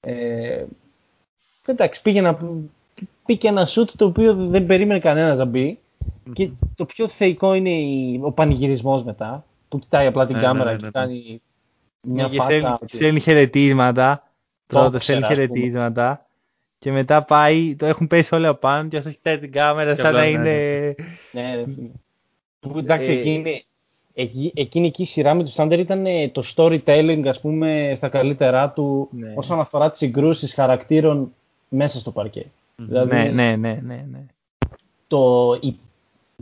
Ε, 0.00 0.64
εντάξει, 1.66 2.02
πήγε, 2.02 2.20
να, 2.20 2.38
πήγε 3.26 3.48
ένα 3.48 3.66
σουτ 3.66 3.90
το 3.96 4.04
οποίο 4.04 4.34
δεν 4.34 4.66
περίμενε 4.66 5.00
κανένας 5.00 5.38
να 5.38 5.44
μπει. 5.44 5.78
Και 6.32 6.50
το 6.74 6.84
πιο 6.84 7.08
θεϊκό 7.08 7.54
είναι 7.54 7.70
η- 7.70 8.20
ο 8.22 8.32
πανηγυρισμός 8.32 9.04
μετά, 9.04 9.44
που 9.68 9.78
κοιτάει 9.78 10.06
απλά 10.06 10.26
την 10.26 10.36
Ναι, 10.36 10.42
κάμερα 10.42 10.70
ναι, 10.70 10.76
και 10.76 10.82
ναι, 10.82 10.90
ναι. 10.94 11.06
κάνει 11.06 11.42
μια 12.06 12.28
Και 12.28 12.36
φάτσα. 12.36 12.44
στέλνει- 12.58 12.82
ότι- 12.82 12.96
Στέλνει 12.96 13.20
χαιρετίσματα. 13.20 14.22
Το 14.66 14.78
Πρώτα 14.78 14.96
ήξερα, 14.96 15.00
στέλνει 15.02 15.24
ας 15.24 15.28
πούμε. 15.48 15.58
χαιρετίσματα. 15.58 16.26
Και 16.82 16.92
μετά 16.92 17.22
πάει, 17.24 17.74
το 17.76 17.86
έχουν 17.86 18.06
πέσει 18.06 18.34
όλα 18.34 18.54
πάνω 18.54 18.88
και 18.88 18.96
αυτό 18.96 19.10
κοιτάει 19.10 19.38
την 19.38 19.52
κάμερα 19.52 19.90
Και 19.94 20.00
σαν 20.00 20.06
απλά, 20.06 20.20
να 20.30 20.38
ναι, 20.38 20.50
είναι... 20.50 20.94
Ναι, 21.32 21.54
ρε 21.54 21.64
φίλε. 21.74 21.88
Που, 22.60 22.78
εντάξει, 22.78 23.10
Ε, 23.12 23.18
εκείνη, 23.18 23.64
εκεί- 24.14 24.52
εκείνη 24.54 24.86
εκεί 24.86 25.02
η 25.02 25.06
σειρά 25.06 25.34
με 25.34 25.44
τους 25.44 25.54
Thunder 25.56 25.78
ήταν 25.78 26.06
ε, 26.06 26.28
το 26.28 26.42
storytelling, 26.56 27.22
ας 27.26 27.40
πούμε, 27.40 27.92
στα 27.96 28.08
καλύτερά 28.08 28.70
του 28.70 29.08
Ναι. 29.12 29.32
όσον 29.36 29.60
αφορά 29.60 29.88
τις 29.90 29.98
συγκρούσεις 29.98 30.54
χαρακτήρων 30.54 31.32
μέσα 31.68 31.98
στο 31.98 32.10
παρκέ. 32.10 32.46
Δηλαδή, 32.76 33.14
Ναι, 33.14 33.22
ναι, 33.22 33.56
ναι, 33.56 33.80
ναι, 33.86 34.04
ναι. 34.10 34.26
το, 35.08 35.52
η- 35.60 35.78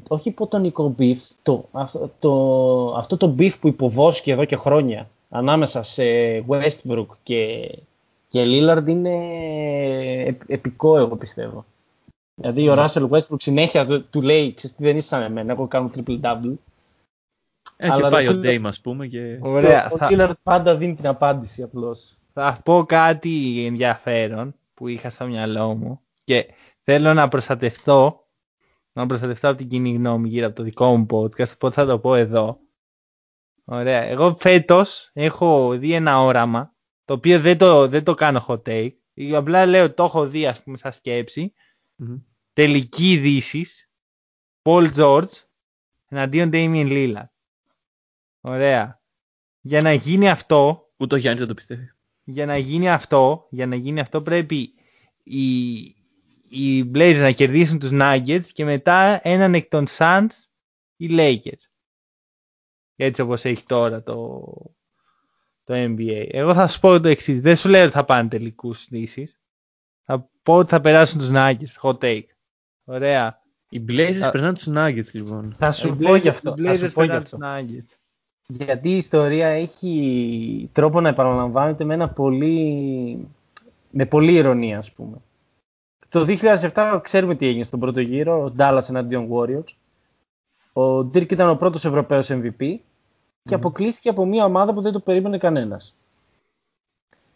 όχι 0.08 0.28
υποτονικό 0.28 0.94
beef, 0.98 1.16
το, 1.42 1.68
αυτό, 1.72 2.10
το, 2.18 2.94
αυτό 2.96 3.16
το 3.16 3.34
beef 3.38 3.52
που 3.60 3.68
υποβόσκει 3.68 4.30
εδώ 4.30 4.44
και 4.44 4.56
χρόνια 4.56 5.08
ανάμεσα 5.30 5.82
σε 5.82 6.02
Westbrook 6.48 7.06
και, 7.22 7.70
και 8.28 8.44
Lillard 8.46 8.84
είναι 8.86 9.16
επικό 10.46 10.98
εγώ 10.98 11.16
πιστεύω. 11.16 11.64
Δηλαδή 12.34 12.68
ο 12.68 12.74
ναι. 12.74 12.84
Russell 12.84 13.08
Westbrook 13.08 13.40
συνέχεια 13.40 14.02
του 14.10 14.22
λέει, 14.22 14.54
ξέρεις 14.54 14.76
τι 14.76 14.82
δεν 14.82 14.96
είσαι 14.96 15.08
σαν 15.08 15.22
εμένα, 15.22 15.52
εγώ 15.52 15.66
κάνω 15.66 15.90
triple-double. 15.94 16.54
Ε, 17.76 17.88
και 17.88 18.02
πάει 18.10 18.28
ο 18.28 18.40
Dame 18.44 18.64
ας 18.64 18.80
πούμε. 18.80 19.06
Και... 19.06 19.38
Ωραία, 19.40 19.90
ο 19.90 19.96
θα... 19.96 20.08
Lillard 20.10 20.32
πάντα 20.42 20.76
δίνει 20.76 20.94
την 20.94 21.06
απάντηση 21.06 21.62
απλώς. 21.62 22.18
Θα 22.32 22.60
πω 22.64 22.84
κάτι 22.84 23.64
ενδιαφέρον 23.66 24.54
που 24.74 24.88
είχα 24.88 25.10
στο 25.10 25.26
μυαλό 25.26 25.74
μου 25.74 26.00
και 26.24 26.46
θέλω 26.82 27.14
να 27.14 27.28
προστατευτώ 27.28 28.22
να 28.98 29.06
προστατευτώ 29.06 29.48
από 29.48 29.58
την 29.58 29.68
κοινή 29.68 29.92
γνώμη 29.92 30.28
γύρω 30.28 30.46
από 30.46 30.56
το 30.56 30.62
δικό 30.62 30.96
μου 30.96 31.06
podcast, 31.10 31.52
οπότε 31.54 31.74
θα 31.74 31.86
το 31.86 31.98
πω 31.98 32.14
εδώ. 32.14 32.58
Ωραία. 33.64 34.02
Εγώ 34.02 34.36
φέτος 34.38 35.10
έχω 35.12 35.76
δει 35.78 35.92
ένα 35.92 36.22
όραμα, 36.22 36.72
το 37.08 37.14
οποίο 37.14 37.40
δεν 37.40 37.58
το, 37.58 37.88
δεν 37.88 38.04
το 38.04 38.14
κάνω 38.14 38.44
hot 38.48 38.62
take. 38.62 38.92
Απλά 39.34 39.66
λέω 39.66 39.94
το 39.94 40.04
έχω 40.04 40.28
δει, 40.28 40.46
ας 40.46 40.62
πούμε, 40.62 40.76
σαν 40.76 40.92
σκεψη 40.92 41.52
mm-hmm. 42.02 42.22
Τελική 42.52 43.12
ειδήσει. 43.12 43.66
Paul 44.62 44.94
George 44.94 45.30
εναντίον 46.08 46.50
Damien 46.52 46.88
Lillard. 46.88 47.28
Ωραία. 48.40 49.00
Για 49.60 49.82
να 49.82 49.92
γίνει 49.92 50.30
αυτό... 50.30 50.90
Ούτε 50.96 51.14
ο 51.14 51.18
Γιάννης 51.18 51.40
δεν 51.40 51.48
το 51.48 51.54
πιστεύει. 51.54 51.92
Για 52.24 52.46
να 52.46 52.56
γίνει 52.56 52.90
αυτό, 52.90 53.46
για 53.50 53.66
να 53.66 53.76
γίνει 53.76 54.00
αυτό 54.00 54.22
πρέπει 54.22 54.74
οι, 55.22 55.74
οι 56.48 56.90
Blazers 56.94 57.20
να 57.20 57.30
κερδίσουν 57.30 57.78
τους 57.78 57.90
Nuggets 57.92 58.46
και 58.52 58.64
μετά 58.64 59.20
έναν 59.22 59.54
εκ 59.54 59.68
των 59.68 59.86
Suns 59.88 60.26
οι 60.96 61.08
Lakers. 61.10 61.62
Έτσι 62.96 63.22
όπως 63.22 63.44
έχει 63.44 63.64
τώρα 63.64 64.02
το, 64.02 64.42
το 65.68 65.74
NBA. 65.76 66.26
Εγώ 66.30 66.54
θα 66.54 66.66
σου 66.66 66.80
πω 66.80 67.00
το 67.00 67.08
εξής. 67.08 67.40
Δεν 67.40 67.56
σου 67.56 67.68
λέω 67.68 67.82
ότι 67.82 67.92
θα 67.92 68.04
πάνε 68.04 68.28
τελικούς 68.28 68.86
λύσεις. 68.90 69.38
Θα 70.04 70.28
πω 70.42 70.54
ότι 70.54 70.70
θα 70.70 70.80
περάσουν 70.80 71.18
τους 71.18 71.30
Nuggets. 71.32 71.80
Hot 71.82 71.98
take. 71.98 72.24
Ωραία. 72.84 73.42
Οι 73.68 73.84
Blazers 73.88 74.12
θα... 74.12 74.30
περνάνε 74.30 74.52
τους 74.52 74.68
Nuggets 74.70 75.12
λοιπόν. 75.12 75.54
Θα 75.58 75.72
σου 75.72 75.96
πω 75.96 76.14
γι' 76.14 76.28
αυτό. 76.28 76.54
Οι 76.56 76.62
Blazers 76.62 76.90
περνάνε 76.94 77.20
τους 77.20 77.34
Nuggets. 77.42 77.96
Γιατί 78.46 78.88
η 78.88 78.96
ιστορία 78.96 79.48
έχει 79.48 80.70
τρόπο 80.72 81.00
να 81.00 81.08
επαναλαμβάνεται 81.08 81.84
με 81.84 81.94
ένα 81.94 82.08
πολύ... 82.08 83.28
με 83.90 84.06
πολύ 84.06 84.32
ηρωνία 84.32 84.78
ας 84.78 84.92
πούμε. 84.92 85.16
Το 86.08 86.26
2007 86.72 86.98
ξέρουμε 87.02 87.34
τι 87.34 87.46
έγινε 87.46 87.64
στον 87.64 87.80
πρώτο 87.80 88.00
γύρο, 88.00 88.44
ο 88.44 88.54
Dallas 88.58 88.88
εναντίον 88.88 89.28
Warriors. 89.32 89.72
Ο 90.72 90.98
Dirk 90.98 91.32
ήταν 91.32 91.48
ο 91.48 91.56
πρώτος 91.56 91.84
Ευρωπαίος 91.84 92.28
MVP 92.30 92.78
και 93.48 93.54
αποκλείστηκε 93.54 94.08
από 94.08 94.26
μια 94.26 94.44
ομάδα 94.44 94.74
που 94.74 94.80
δεν 94.80 94.92
το 94.92 95.00
περίμενε 95.00 95.38
κανένας. 95.38 95.94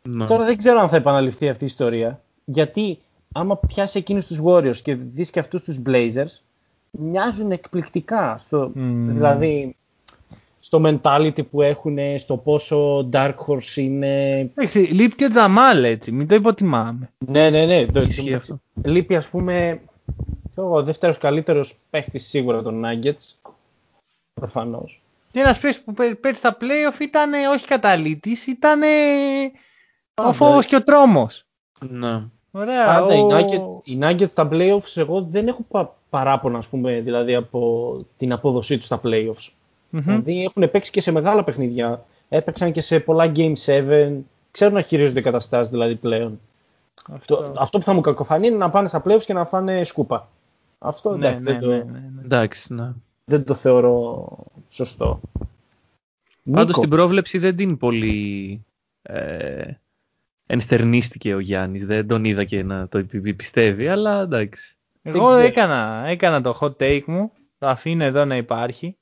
Ναι. 0.02 0.26
Τώρα 0.26 0.44
δεν 0.44 0.56
ξέρω 0.56 0.80
αν 0.80 0.88
θα 0.88 0.96
επαναληφθεί 0.96 1.48
αυτή 1.48 1.64
η 1.64 1.66
ιστορία, 1.66 2.22
γιατί 2.44 2.98
άμα 3.32 3.56
πιάσει 3.56 3.98
εκείνους 3.98 4.26
τους 4.26 4.40
Warriors 4.44 4.76
και 4.76 4.94
δεις 4.94 5.30
και 5.30 5.38
αυτούς 5.38 5.62
τους 5.62 5.78
Blazers, 5.86 6.40
μοιάζουν 6.90 7.50
εκπληκτικά. 7.50 8.38
Στο, 8.38 8.70
Δηλαδή, 9.06 9.76
στο 10.60 10.80
mentality 10.84 11.46
που 11.50 11.62
έχουν, 11.62 11.98
στο 12.18 12.36
πόσο 12.36 13.08
Dark 13.12 13.34
Horse 13.46 13.76
είναι. 13.76 14.50
Έχει, 14.54 14.78
λείπει 14.78 15.14
και 15.14 15.24
ο 15.24 15.28
Τζαμάλ 15.28 15.84
έτσι, 15.84 16.12
μην 16.12 16.28
το 16.28 16.34
υποτιμάμε. 16.34 17.10
Ναι, 17.26 17.50
ναι, 17.50 17.66
ναι. 17.66 17.86
Το, 17.86 18.00
Ισχύει 18.00 18.34
αυτό. 18.34 18.60
Λείπει 18.82 19.16
ας 19.16 19.28
πούμε 19.28 19.80
ο 20.54 20.82
δεύτερος 20.82 21.18
καλύτερος 21.18 21.76
παίχτης 21.90 22.28
σίγουρα 22.28 22.62
των 22.62 22.82
Nuggets. 22.84 23.50
Προφανώς. 24.34 25.01
Και 25.33 25.41
ένας 25.41 25.59
παίχτης 25.59 25.85
που 25.85 25.93
πέρυσι 25.93 26.35
στα 26.35 26.57
playoff 26.61 27.01
ήταν 27.01 27.33
όχι 27.53 27.66
καταλήτης, 27.66 28.47
ήταν 28.47 28.80
ο 30.14 30.33
φόβος 30.33 30.66
και 30.66 30.76
ο 30.76 30.83
τρόμος. 30.83 31.47
Ναι. 31.89 32.22
Ωραία. 32.51 32.87
Πάντα 32.87 33.14
ο... 33.14 33.16
οι, 33.16 33.26
Nuggets, 33.30 33.80
οι 33.85 33.99
Nuggets 34.03 34.28
στα 34.28 34.49
playoffs 34.53 34.93
εγώ 34.95 35.22
δεν 35.22 35.49
έχω 35.49 35.93
παράπονα 36.11 36.59
ας 36.59 36.68
πούμε, 36.68 37.01
δηλαδή 37.01 37.35
από 37.35 37.97
την 38.16 38.33
απόδοσή 38.33 38.76
τους 38.76 38.85
στα 38.85 39.01
playoffs. 39.05 39.49
Mm-hmm. 39.93 40.03
Δηλαδή 40.05 40.45
έχουν 40.45 40.70
παίξει 40.70 40.91
και 40.91 41.01
σε 41.01 41.11
μεγάλα 41.11 41.45
παιχνίδια. 41.45 42.05
Έπαιξαν 42.28 42.72
και 42.72 42.80
σε 42.80 43.01
πολλά 43.01 43.33
Game 43.37 43.55
7. 43.66 44.11
Ξέρουν 44.51 44.74
να 44.74 44.80
χειρίζονται 44.80 45.20
καταστάσεις 45.20 45.68
δηλαδή 45.68 45.95
πλέον. 45.95 46.41
Αυτό. 47.12 47.53
αυτό 47.57 47.78
που 47.78 47.85
θα 47.85 47.93
μου 47.93 48.01
κακοφανεί 48.01 48.47
είναι 48.47 48.57
να 48.57 48.70
πάνε 48.70 48.89
στα 48.89 49.03
playoffs 49.07 49.22
και 49.22 49.33
να 49.33 49.45
φάνε 49.45 49.85
σκούπα. 49.85 50.28
Αυτό 50.78 51.16
ναι, 51.16 51.26
εντάξει, 51.26 51.45
ναι, 51.45 51.59
δεν, 51.59 51.68
ναι, 51.68 51.76
ναι, 51.76 52.11
ναι. 52.14 52.22
εντάξει, 52.24 52.74
ναι. 52.74 52.93
Δεν 53.33 53.45
το 53.45 53.55
θεωρώ 53.55 54.26
σωστό. 54.68 55.20
Πάντως 56.51 56.78
την 56.78 56.89
πρόβλεψη 56.89 57.39
δεν 57.39 57.57
την 57.57 57.76
πολύ 57.76 58.64
ε, 59.03 59.72
ενστερνίστηκε 60.47 61.35
ο 61.35 61.39
Γιάννης. 61.39 61.87
Δεν 61.87 62.07
τον 62.07 62.24
είδα 62.24 62.45
και 62.45 62.62
να 62.62 62.89
το 62.89 63.07
πιστεύει, 63.37 63.89
αλλά 63.89 64.20
εντάξει. 64.20 64.76
Εγώ 65.03 65.35
έκανα, 65.35 66.05
έκανα 66.07 66.43
το 66.43 66.59
hot 66.61 66.76
take 66.76 67.05
μου. 67.07 67.33
Το 67.59 67.66
αφήνω 67.66 68.05
εδώ 68.05 68.24
να 68.24 68.37
υπάρχει. 68.37 68.97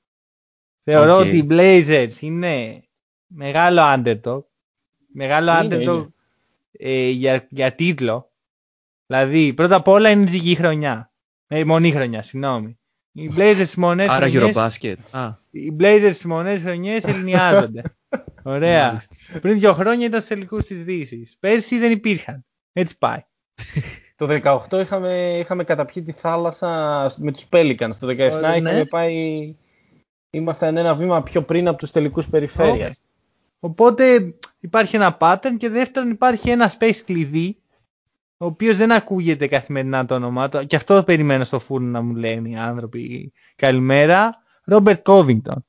Θεωρώ 0.84 1.16
okay. 1.16 1.26
ότι 1.26 1.36
οι 1.36 1.46
Blazers 1.50 2.20
είναι 2.20 2.84
μεγάλο 3.26 3.80
underdog. 3.84 4.42
Μεγάλο 5.12 5.64
είναι, 5.64 5.76
underdog 5.76 5.80
είναι. 5.80 6.08
Ε, 6.72 7.08
για, 7.08 7.46
για 7.50 7.72
τίτλο. 7.72 8.30
Δηλαδή, 9.06 9.52
πρώτα 9.52 9.76
απ' 9.76 9.88
όλα 9.88 10.10
είναι 10.10 10.30
ζυγή 10.30 10.54
χρονιά. 10.54 11.12
Ε, 11.46 11.64
μονή 11.64 11.90
χρονιά, 11.92 12.22
συγγνώμη. 12.22 12.79
Οι 13.20 13.30
Blazers 13.36 13.52
στις 13.54 13.76
μονές 13.76 14.08
Άρα 14.08 14.26
Eurobasket. 14.30 14.94
Οι 15.50 15.76
Blazers 15.80 16.10
στις 16.12 16.24
μονές 16.24 16.60
χρονιές 16.60 17.04
ελληνιάζονται. 17.04 17.82
Ωραία. 18.42 19.02
Πριν 19.40 19.58
δύο 19.58 19.72
χρόνια 19.72 20.06
ήταν 20.06 20.20
σε 20.20 20.28
τελικούς 20.28 20.64
της 20.64 20.84
Δύσης. 20.84 21.36
Πέρσι 21.40 21.78
δεν 21.78 21.90
υπήρχαν. 21.90 22.44
Έτσι 22.72 22.98
πάει. 22.98 23.24
Το 24.16 24.40
18 24.70 24.80
είχαμε, 24.80 25.38
είχαμε 25.38 25.64
καταπιεί 25.64 26.02
τη 26.02 26.12
θάλασσα 26.12 27.12
με 27.16 27.32
τους 27.32 27.46
Pelicans. 27.50 27.94
Το 28.00 28.06
17 28.06 28.14
ναι. 28.16 28.26
είχαμε 28.26 28.84
πάει 28.84 29.54
ήμασταν 30.30 30.76
ένα 30.76 30.94
βήμα 30.94 31.22
πιο 31.22 31.42
πριν 31.42 31.68
από 31.68 31.78
τους 31.78 31.90
τελικούς 31.90 32.28
περιφέρειας. 32.28 33.00
Οπότε 33.60 34.34
υπάρχει 34.60 34.96
ένα 34.96 35.16
pattern 35.20 35.56
και 35.58 35.68
δεύτερον 35.68 36.10
υπάρχει 36.10 36.50
ένα 36.50 36.72
space 36.78 37.00
κλειδί 37.04 37.59
ο 38.42 38.46
οποίος 38.46 38.76
δεν 38.76 38.92
ακούγεται 38.92 39.46
καθημερινά 39.46 40.04
το 40.04 40.14
όνομά 40.14 40.48
του. 40.48 40.66
Και 40.66 40.76
αυτό 40.76 41.02
περιμένω 41.02 41.44
στο 41.44 41.58
φούρνο 41.58 41.88
να 41.88 42.00
μου 42.00 42.14
λένε 42.14 42.48
οι 42.48 42.56
άνθρωποι. 42.56 43.32
Καλημέρα 43.56 44.42
Ρόμπερτ 44.64 45.02
Κόβινγκτον. 45.02 45.64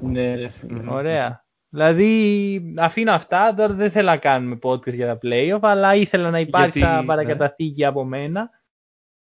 Ναι 0.00 0.34
ρε 0.34 0.50
ωραία. 0.88 1.44
Δηλαδή 1.68 2.74
αφήνω 2.78 3.12
αυτά. 3.12 3.54
Τώρα 3.54 3.74
δεν 3.74 3.90
θέλω 3.90 4.08
να 4.08 4.16
κάνουμε 4.16 4.58
podcast 4.62 4.94
για 4.94 5.06
τα 5.06 5.18
playoff 5.22 5.58
αλλά 5.60 5.94
ήθελα 5.94 6.30
να 6.30 6.40
υπάρχει 6.40 6.78
σαν 6.78 7.00
ναι. 7.00 7.06
παρακαταθήκη 7.06 7.84
από 7.84 8.04
μένα. 8.04 8.50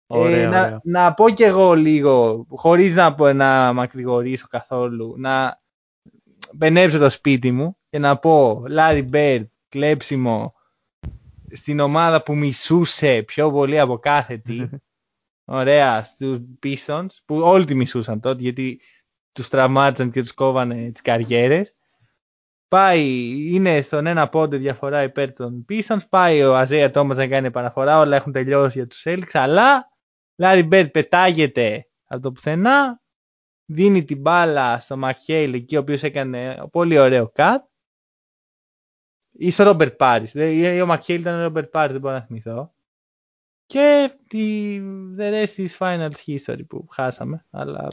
Ε, 0.06 0.47
να, 0.47 0.81
να 0.82 1.14
πω 1.14 1.31
κι 1.31 1.43
εγώ 1.43 1.74
λίγο, 1.74 2.47
χωρίς 2.48 2.94
να, 2.94 3.32
να 3.32 3.73
μακρηγορήσω 3.73 4.47
καθόλου, 4.51 5.14
να 5.18 5.60
παινέψω 6.55 6.98
το 6.98 7.10
σπίτι 7.10 7.52
μου 7.52 7.77
και 7.89 7.98
να 7.98 8.16
πω 8.16 8.64
Λάρι 8.68 9.02
Μπερντ, 9.02 9.47
κλέψιμο 9.68 10.56
στην 11.51 11.81
ομάδα 11.81 12.23
που 12.23 12.36
μισούσε 12.36 13.23
πιο 13.23 13.51
πολύ 13.51 13.78
από 13.78 13.98
κάθε 13.98 14.36
τι. 14.44 14.68
Ωραία, 15.44 16.05
στους 16.05 16.39
Pistons, 16.62 17.06
που 17.24 17.36
όλοι 17.36 17.64
τη 17.64 17.74
μισούσαν 17.74 18.20
τότε 18.20 18.43
γιατί 18.43 18.81
τους 19.32 19.48
τραυμάτισαν 19.48 20.10
και 20.10 20.23
τους 20.23 20.32
κόβανε 20.32 20.90
τις 20.90 21.02
καριέρες. 21.02 21.74
Πάει, 22.68 23.35
είναι 23.52 23.81
στον 23.81 24.06
ένα 24.06 24.28
πόντο 24.28 24.56
διαφορά 24.56 25.02
υπέρ 25.02 25.32
των 25.32 25.64
Pistons, 25.68 26.09
πάει 26.09 26.43
ο 26.43 26.56
Αϊζέα 26.56 26.90
Τόμας 26.90 27.16
να 27.16 27.28
κάνει 27.28 27.47
επαναφορά, 27.47 27.98
όλα 27.98 28.16
έχουν 28.16 28.32
τελειώσει 28.32 28.78
για 28.78 28.86
τους 28.86 29.02
Celtics, 29.05 29.31
αλλά 29.32 29.90
Λάρι 30.36 30.62
Μπερντ 30.62 30.90
πετάγεται 30.90 31.86
από 32.06 32.23
το 32.23 32.32
πουθενά, 32.32 33.01
δίνει 33.64 34.05
την 34.05 34.20
μπάλα 34.20 34.81
στο 34.81 34.97
ΜακΧέιλ 34.97 35.52
εκεί 35.52 35.77
ο 35.77 35.81
οποίος 35.81 36.02
έκανε 36.02 36.68
πολύ 36.70 36.98
ωραίο 36.98 37.32
cut 37.35 37.59
ή 39.38 39.50
στο 39.50 39.64
Ρόμπερτ 39.64 39.96
Πάρις. 39.96 40.34
Ή 40.34 40.80
ο 40.80 40.86
Μαχέιλ 40.86 41.20
ήταν 41.20 41.38
ο 41.38 41.42
Ρόμπερτ 41.42 41.70
Πάρις, 41.70 41.92
δεν 41.92 42.00
μπορώ 42.00 42.14
να 42.14 42.20
θυμηθώ. 42.20 42.74
Και 43.66 44.12
τη 44.28 44.78
the 45.18 45.32
rest 45.32 45.66
is 45.66 45.76
finals 45.78 46.10
history 46.26 46.66
που 46.68 46.86
χάσαμε, 46.90 47.44
αλλά 47.50 47.88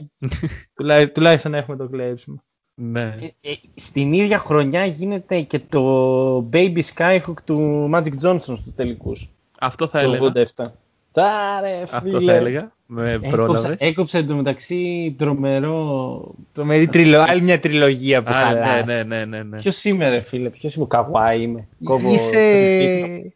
τουλάχιστον 1.14 1.54
έχουμε 1.54 1.76
το 1.76 1.88
κλέψιμο. 1.88 2.42
Ναι. 2.74 3.16
Ε, 3.20 3.50
ε, 3.50 3.54
στην 3.74 4.12
ίδια 4.12 4.38
χρονιά 4.38 4.84
γίνεται 4.86 5.40
και 5.40 5.58
το 5.58 6.48
Baby 6.52 6.82
Skyhook 6.94 7.40
του 7.44 7.90
Magic 7.94 8.12
Johnson 8.22 8.38
στους 8.38 8.74
τελικούς. 8.74 9.28
Αυτό 9.60 9.86
θα 9.86 10.00
έλεγα. 10.00 10.32
87. 10.56 10.66
Τάρε, 11.14 11.86
φίλε. 11.86 12.16
Αυτό 12.16 12.20
θα 12.20 12.32
έλεγα. 12.32 12.72
Με 12.86 13.20
έκοψε, 13.22 13.74
έκοψε 13.78 14.18
εντωμεταξύ 14.18 15.14
τρομερό. 15.18 16.34
Τρομερή 16.52 16.86
τριλο... 16.86 17.20
άλλη 17.20 17.40
μια 17.40 17.60
τριλογία 17.60 18.22
που 18.22 18.32
χαλάει. 18.32 18.84
Ναι, 18.84 18.94
ναι, 18.94 19.02
ναι, 19.02 19.24
ναι, 19.24 19.42
ναι. 19.42 19.56
Ποιος 19.56 19.84
είμαι, 19.84 20.08
ρε 20.08 20.20
φίλε, 20.20 20.50
ποιος 20.50 20.74
είμαι, 20.74 20.86
καβάη 20.86 21.40
είμαι. 21.40 21.68
Κόβω 21.84 22.14
Είσαι. 22.14 23.34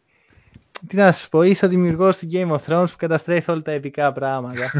Τι 0.87 0.95
να 0.95 1.11
σου 1.11 1.29
πω, 1.29 1.41
είσαι 1.41 1.65
ο 1.65 1.69
δημιουργός 1.69 2.17
του 2.17 2.27
Game 2.31 2.51
of 2.51 2.59
Thrones 2.67 2.87
που 2.87 2.97
καταστρέφει 2.97 3.51
όλα 3.51 3.61
τα 3.61 3.71
επικά 3.71 4.13
πράγματα. 4.13 4.71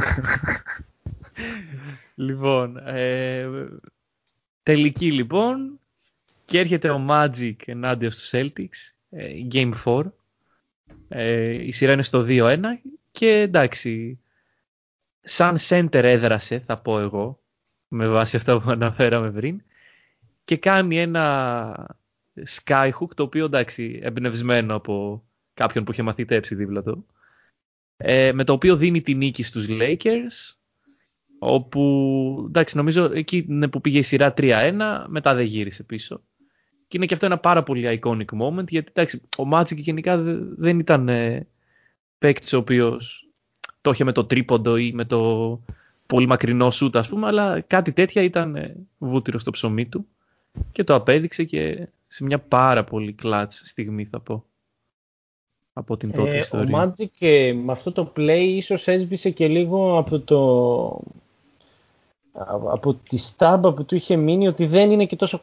λοιπόν, 2.15 2.77
ε, 2.77 3.47
τελική 4.63 5.11
λοιπόν. 5.11 5.79
Και 6.45 6.59
έρχεται 6.59 6.89
ο 6.89 7.05
Magic 7.09 7.55
ενάντια 7.65 8.11
στους 8.11 8.29
Celtics, 8.33 8.93
ε, 9.09 9.25
Game 9.51 9.71
4. 9.85 10.01
Ε, 11.09 11.65
η 11.65 11.71
σειρά 11.71 11.93
είναι 11.93 12.03
στο 12.03 12.25
2-1 12.27 12.59
και 13.11 13.29
εντάξει, 13.29 14.19
σαν 15.21 15.57
center 15.59 16.03
έδρασε 16.03 16.59
θα 16.59 16.77
πω 16.77 16.99
εγώ, 16.99 17.39
με 17.87 18.07
βάση 18.07 18.35
αυτά 18.35 18.59
που 18.59 18.69
αναφέραμε 18.69 19.31
πριν, 19.31 19.61
και 20.43 20.57
κάνει 20.57 20.99
ένα 20.99 21.97
skyhook 22.63 23.13
το 23.15 23.23
οποίο 23.23 23.45
εντάξει 23.45 23.99
εμπνευσμένο 24.03 24.75
από 24.75 25.23
κάποιον 25.53 25.83
που 25.83 25.91
είχε 25.91 26.01
μαθητέψει 26.01 26.55
δίπλα 26.55 26.83
του, 26.83 27.05
ε, 27.97 28.31
με 28.33 28.43
το 28.43 28.53
οποίο 28.53 28.77
δίνει 28.77 29.01
τη 29.01 29.13
νίκη 29.13 29.43
στους 29.43 29.65
Lakers, 29.69 30.55
όπου 31.39 32.45
εντάξει 32.47 32.77
νομίζω 32.77 33.11
εκεί 33.13 33.45
είναι 33.49 33.67
που 33.67 33.81
πήγε 33.81 33.99
η 33.99 34.01
σειρά 34.01 34.33
3-1, 34.37 35.05
μετά 35.07 35.33
δεν 35.33 35.45
γύρισε 35.45 35.83
πίσω. 35.83 36.21
Και 36.89 36.97
είναι 36.97 37.05
και 37.05 37.13
αυτό 37.13 37.25
ένα 37.25 37.37
πάρα 37.37 37.63
πολύ 37.63 37.99
iconic 38.01 38.25
moment, 38.41 38.67
γιατί 38.67 38.91
εντάξει, 38.93 39.21
ο 39.37 39.43
Magic 39.53 39.75
γενικά 39.75 40.17
δεν 40.57 40.79
ήταν 40.79 41.09
ε, 41.09 41.47
παίκτης 42.19 42.53
ο 42.53 42.57
οποίος 42.57 43.27
το 43.81 43.91
είχε 43.91 44.03
με 44.03 44.11
το 44.11 44.25
τρίποντο 44.25 44.77
ή 44.77 44.91
με 44.93 45.05
το 45.05 45.59
πολύ 46.07 46.27
μακρινό 46.27 46.71
σούτ, 46.71 46.95
ας 46.95 47.07
πούμε, 47.09 47.27
αλλά 47.27 47.59
κάτι 47.59 47.91
τέτοια 47.91 48.21
ήταν 48.21 48.55
ε, 48.55 48.75
βούτυρο 48.97 49.39
στο 49.39 49.51
ψωμί 49.51 49.85
του 49.85 50.07
και 50.71 50.83
το 50.83 50.95
απέδειξε 50.95 51.43
και 51.43 51.87
σε 52.07 52.23
μια 52.23 52.39
πάρα 52.39 52.83
πολύ 52.83 53.13
κλάτς 53.13 53.61
στιγμή 53.65 54.05
θα 54.05 54.19
πω 54.19 54.43
από 55.73 55.97
την 55.97 56.11
τότε 56.11 56.35
ε, 56.35 56.37
ιστορία. 56.37 56.77
Ο 56.77 56.81
Magic 56.81 57.11
ε, 57.19 57.53
με 57.53 57.71
αυτό 57.71 57.91
το 57.91 58.13
play 58.15 58.45
ίσως 58.55 58.87
έσβησε 58.87 59.29
και 59.29 59.47
λίγο 59.47 59.97
από 59.97 60.19
το 60.19 61.01
από 62.71 62.93
τη 62.93 63.17
στάμπα 63.17 63.73
που 63.73 63.85
του 63.85 63.95
είχε 63.95 64.15
μείνει 64.15 64.47
ότι 64.47 64.65
δεν 64.65 64.91
είναι 64.91 65.05
και 65.05 65.15
τόσο 65.15 65.39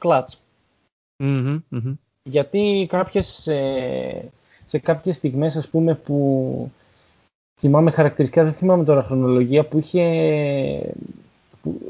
κλατς. 1.17 1.95
Γιατί 2.23 2.87
κάποιες, 2.89 3.47
ε, 3.47 4.31
σε 4.67 4.79
κάποιες 4.79 5.17
στιγμές 5.17 5.57
ας 5.57 5.69
πούμε 5.69 5.95
που 5.95 6.71
θυμάμαι 7.59 7.91
χαρακτηριστικά, 7.91 8.45
δεν 8.45 8.53
θυμάμαι 8.53 8.85
τώρα 8.85 9.03
χρονολογία, 9.03 9.65
που 9.65 9.79
είχε, 9.79 10.95
που, 11.63 11.81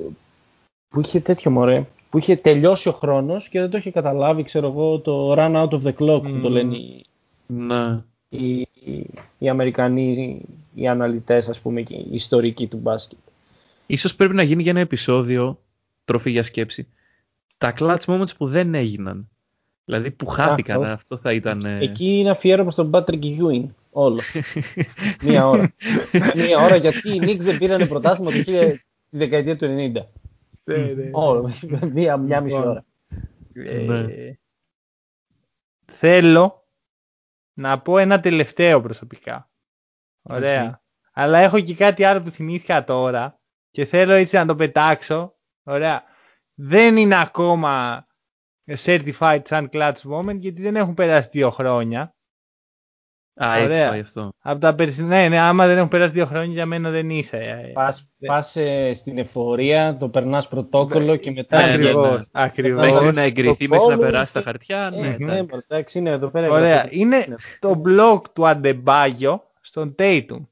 που 0.89 1.01
είχε 1.01 1.21
τέτοιο 1.21 1.51
μωρέ, 1.51 1.87
που 2.11 2.19
είχε 2.19 2.37
τελειώσει 2.37 2.89
ο 2.89 2.93
χρόνος 2.93 3.49
και 3.49 3.61
δεν 3.61 3.71
το 3.71 3.77
είχε 3.77 3.91
καταλάβει, 3.91 4.43
ξέρω 4.43 4.67
εγώ, 4.69 4.99
το 4.99 5.35
run 5.37 5.55
out 5.55 5.69
of 5.69 5.83
the 5.83 5.93
clock 5.93 6.23
που 6.23 6.41
το 6.43 6.49
λένε 6.51 6.77
ναι. 7.47 8.03
οι, 8.29 8.61
οι, 8.61 9.07
οι 9.39 9.49
Αμερικανοί, 9.49 10.41
οι 10.75 10.89
αναλυτές 10.89 11.49
ας 11.49 11.61
πούμε 11.61 11.83
και 11.83 11.95
οι 11.95 12.09
ιστορικοί 12.11 12.67
του 12.67 12.77
μπάσκετ. 12.77 13.19
Ίσως 13.87 14.15
πρέπει 14.15 14.35
να 14.35 14.43
γίνει 14.43 14.63
για 14.63 14.71
ένα 14.71 14.81
επεισόδιο, 14.81 15.59
τροφή 16.05 16.31
για 16.31 16.43
σκέψη, 16.43 16.87
τα 17.59 17.75
clutch 17.79 18.05
moments 18.05 18.37
που 18.37 18.49
δεν 18.49 18.75
έγιναν. 18.75 19.29
Δηλαδή 19.85 20.11
που 20.11 20.27
χάθηκαν, 20.27 20.83
αυτό, 20.83 20.93
αυτό 20.95 21.17
θα 21.17 21.33
ήταν... 21.33 21.61
Εκεί 21.65 22.19
είναι 22.19 22.31
αφιέρωμα 22.31 22.71
στον 22.71 22.91
Patrick 22.95 23.23
Ewing, 23.23 23.67
όλο. 23.91 24.21
Μία 25.25 25.49
ώρα. 25.49 25.73
Μία 26.35 26.59
ώρα 26.59 26.77
γιατί 26.77 27.15
οι 27.15 27.21
Knicks 27.23 27.41
δεν 27.41 27.59
πήραν 27.59 27.89
πρωτάθλημα 27.89 28.31
το 28.31 28.43
τη 28.45 28.81
δεκαετία 29.11 29.57
του 29.57 29.67
90. 29.67 29.93
Ναι, 30.65 30.77
ναι. 30.77 31.09
Όλο. 31.13 31.53
Μία, 31.93 32.17
μια 32.17 32.41
μισή 32.41 32.57
Λοιπόν, 32.57 32.71
ώρα. 32.71 32.85
Ναι. 33.53 33.99
Ε, 33.99 34.39
θέλω 35.93 36.65
να 37.53 37.81
πω 37.81 37.99
ένα 37.99 38.21
τελευταίο 38.21 38.81
προσωπικά. 38.81 39.51
Ωραία. 40.23 40.67
Οκ. 40.67 40.75
Αλλά 41.13 41.39
έχω 41.39 41.61
και 41.61 41.75
κάτι 41.75 42.05
άλλο 42.05 42.23
που 42.23 42.31
θυμήθηκα 42.31 42.85
τώρα 42.85 43.39
και 43.71 43.85
θέλω 43.85 44.13
έτσι 44.13 44.37
να 44.37 44.47
το 44.47 44.55
πετάξω. 44.55 45.35
Ωραία. 45.63 46.03
Δεν 46.59 46.97
είναι 46.97 47.21
ακόμα 47.21 48.07
certified 48.85 49.41
σαν 49.45 49.69
clutch 49.73 50.01
moment 50.11 50.39
γιατί 50.39 50.63
δεν 50.63 50.77
έχουν 50.77 50.95
περάσει 50.95 51.29
δύο 51.33 51.51
χρόνια. 51.51 52.11
Α, 53.43 53.55
έτσι 53.57 53.65
Ωραία. 53.73 53.89
πάει 53.89 54.01
αυτό. 54.01 54.33
Από 54.39 54.61
τα 54.61 54.75
περσινά, 54.75 55.09
ναι, 55.09 55.29
ναι, 55.29 55.39
άμα 55.39 55.67
δεν 55.67 55.77
έχουν 55.77 55.89
περάσει 55.89 56.13
δύο 56.13 56.27
χρόνια 56.27 56.53
για 56.53 56.67
μένα 56.67 56.91
δεν 56.91 57.11
είσαι. 57.11 57.37
Ε, 57.37 57.71
Πας, 57.73 58.11
πας 58.27 58.57
ε, 58.57 58.95
στην 58.95 59.19
εφορία, 59.19 59.97
το 59.97 60.09
περνάς 60.09 60.49
πρωτόκολλο 60.49 61.17
και 61.17 61.31
μετά... 61.31 61.59
Ναι, 61.59 61.67
ναι, 61.67 61.73
Ακριβώς, 61.75 62.17
ναι. 62.17 62.23
ακριβώς. 62.33 62.93
Μέχρι 62.93 63.13
να 63.15 63.23
εγκριθεί, 63.23 63.69
Το 63.69 63.75
μέχρι 63.75 63.89
να 63.89 63.95
follow 63.97 64.01
περάσει 64.01 64.33
τα 64.33 64.39
και- 64.39 64.45
χαρτιά. 64.45 64.91
Ε, 64.95 65.01
Ναι, 65.01 65.17
ναι, 65.19 65.39
εντάξει. 65.39 65.65
εντάξει, 65.69 65.99
είναι 65.99 66.11
εδώ 66.11 66.31
πέρα. 66.31 66.51
Ωραία. 66.51 66.77
γράφει. 66.77 66.99
Είναι 66.99 67.37
το 67.59 67.83
blog 67.87 68.21
του 68.33 68.47
Αντεμπάγιο 68.47 69.51
στον 69.61 69.95
Tatum. 69.99 70.47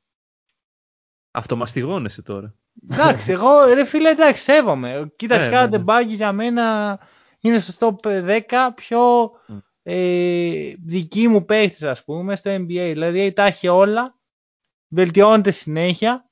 Αυτομαστιγώνεσαι 1.30 2.22
τώρα. 2.22 2.54
Εντάξει, 2.90 3.32
εγώ 3.32 3.64
ρε 3.74 3.84
φίλε, 3.84 4.08
εντάξει, 4.10 4.42
σέβομαι. 4.42 5.12
Κοίταξε, 5.16 5.44
Ναι, 5.44 5.50
κάθε 5.50 5.68
ναι, 5.68 5.76
ναι. 5.76 5.82
μπάγκι 5.82 6.14
για 6.14 6.32
μένα 6.32 6.98
είναι 7.40 7.58
στο 7.58 7.98
top 8.02 8.06
10 8.06 8.40
πιο 8.74 9.30
Μμ. 9.46 9.56
ε, 9.82 10.74
δική 10.84 11.28
μου 11.28 11.44
παίχτης, 11.44 11.82
ας 11.82 12.04
πούμε, 12.04 12.36
στο 12.36 12.50
NBA. 12.54 12.64
Δηλαδή 12.92 13.32
τα 13.32 13.44
έχει 13.44 13.68
όλα, 13.68 14.18
βελτιώνεται 14.88 15.50
συνέχεια 15.50 16.28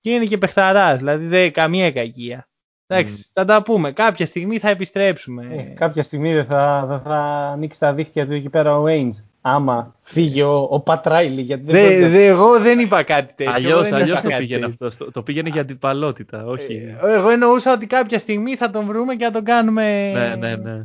και 0.00 0.10
είναι 0.14 0.24
και 0.24 0.38
παιχταράς, 0.38 0.98
δηλαδή 0.98 1.26
δεν 1.26 1.52
καμία 1.52 1.92
κακία. 1.92 2.48
Εντάξει, 2.86 3.14
Μμ. 3.14 3.20
θα 3.32 3.44
τα 3.44 3.62
πούμε. 3.62 3.92
Κάποια 3.92 4.26
στιγμή 4.26 4.58
θα 4.58 4.68
επιστρέψουμε. 4.68 5.46
Ε, 5.50 5.62
κάποια 5.62 6.02
στιγμή 6.02 6.34
δεν 6.34 6.44
θα, 6.44 6.86
δεν 6.86 7.00
θα 7.00 7.16
ανοίξει 7.52 7.80
τα 7.80 7.94
δίχτυα 7.94 8.26
του 8.26 8.32
εκεί 8.32 8.50
πέρα 8.50 8.78
ο 8.78 8.84
Ainge. 8.88 9.10
Άμα 9.48 9.94
φύγει 10.02 10.42
ο, 10.42 10.66
ο 10.70 10.80
Πατ 10.80 11.06
Ράιλι, 11.06 11.40
γιατί 11.42 11.62
δεν 11.64 11.74
Δε, 11.74 11.80
πρόκειται- 11.80 12.10
δε, 12.10 12.26
εγώ 12.26 12.60
δεν 12.60 12.78
είπα 12.78 13.02
κάτι 13.02 13.34
τέτοιο. 13.34 13.52
Αλλιώς 13.54 13.70
εγώ 13.72 13.80
δεν 13.80 13.88
είπα 13.90 13.96
αλλιώς 14.02 14.22
το 14.22 14.28
κάτι 14.28 14.40
πήγαινε 14.42 14.60
τέτοιο. 14.60 14.72
αυτός. 14.86 14.94
στο- 14.94 15.10
Το 15.10 15.22
πήγαινε 15.22 15.48
για 15.48 15.60
αντιπαλότητα. 15.60 16.44
Όχι. 16.46 16.96
Ε, 17.02 17.12
Εγώ 17.14 17.30
εννοούσα 17.30 17.72
ότι 17.72 17.86
κάποια 17.86 18.18
στιγμή 18.18 18.56
θα 18.56 18.70
τον 18.70 18.84
βρούμε 18.84 19.14
και 19.14 19.24
θα 19.24 19.30
τον 19.30 19.44
κάνουμε. 19.44 20.10
Ναι, 20.12 20.34
ναι, 20.48 20.56
ναι. 20.56 20.84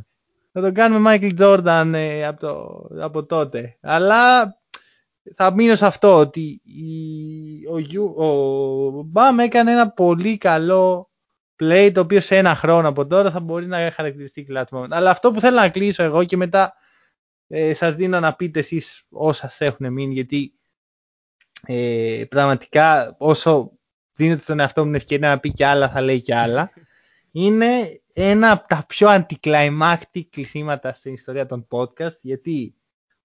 Θα 0.52 0.60
τον 0.60 0.74
κάνουμε 0.74 1.18
Michael 1.20 1.38
Jordan 1.40 1.90
ε, 1.94 2.26
από, 2.26 2.40
το, 2.40 2.86
από 3.04 3.24
τότε. 3.24 3.76
Αλλά 3.80 4.54
θα 5.36 5.52
μείνω 5.54 5.74
σε 5.74 5.86
αυτό 5.86 6.16
ότι 6.18 6.60
η- 6.64 7.66
ο, 7.72 7.78
Γιου- 7.78 8.18
ο 8.18 9.02
Μπαμ 9.06 9.38
έκανε 9.40 9.70
ένα 9.72 9.88
πολύ 9.90 10.38
καλό 10.38 11.10
play 11.62 11.90
το 11.94 12.00
οποίο 12.00 12.20
σε 12.20 12.36
ένα 12.36 12.54
χρόνο 12.54 12.88
από 12.88 13.06
τώρα 13.06 13.30
θα 13.30 13.40
μπορεί 13.40 13.66
να 13.66 13.90
χαρακτηριστεί 13.94 14.46
clutch 14.50 14.78
moment. 14.78 14.86
Αλλά 14.90 15.10
αυτό 15.10 15.30
που 15.30 15.40
θέλω 15.40 15.56
να 15.56 15.68
κλείσω 15.68 16.02
εγώ 16.02 16.24
και 16.24 16.36
μετά 16.36 16.74
ε, 17.54 17.74
σας 17.74 17.94
δίνω 17.94 18.20
να 18.20 18.34
πείτε 18.34 18.58
εσείς 18.58 19.06
όσα 19.10 19.48
σας 19.48 19.60
έχουν 19.60 19.92
μείνει 19.92 20.14
γιατί 20.14 20.52
ε, 21.66 22.24
πραγματικά 22.28 23.14
όσο 23.18 23.72
δίνετε 24.12 24.40
στον 24.40 24.60
εαυτό 24.60 24.80
μου 24.80 24.86
την 24.86 24.94
ευκαιρία 24.94 25.28
να 25.28 25.40
πει 25.40 25.50
κι 25.50 25.64
άλλα 25.64 25.90
θα 25.90 26.00
λέει 26.00 26.20
κι 26.20 26.34
άλλα 26.34 26.72
είναι 27.32 28.00
ένα 28.12 28.50
από 28.50 28.68
τα 28.68 28.84
πιο 28.88 29.08
anticlimactic 29.10 30.26
κλεισίματα 30.30 30.92
στην 30.92 31.12
ιστορία 31.12 31.46
των 31.46 31.66
podcast 31.70 32.18
γιατί 32.20 32.74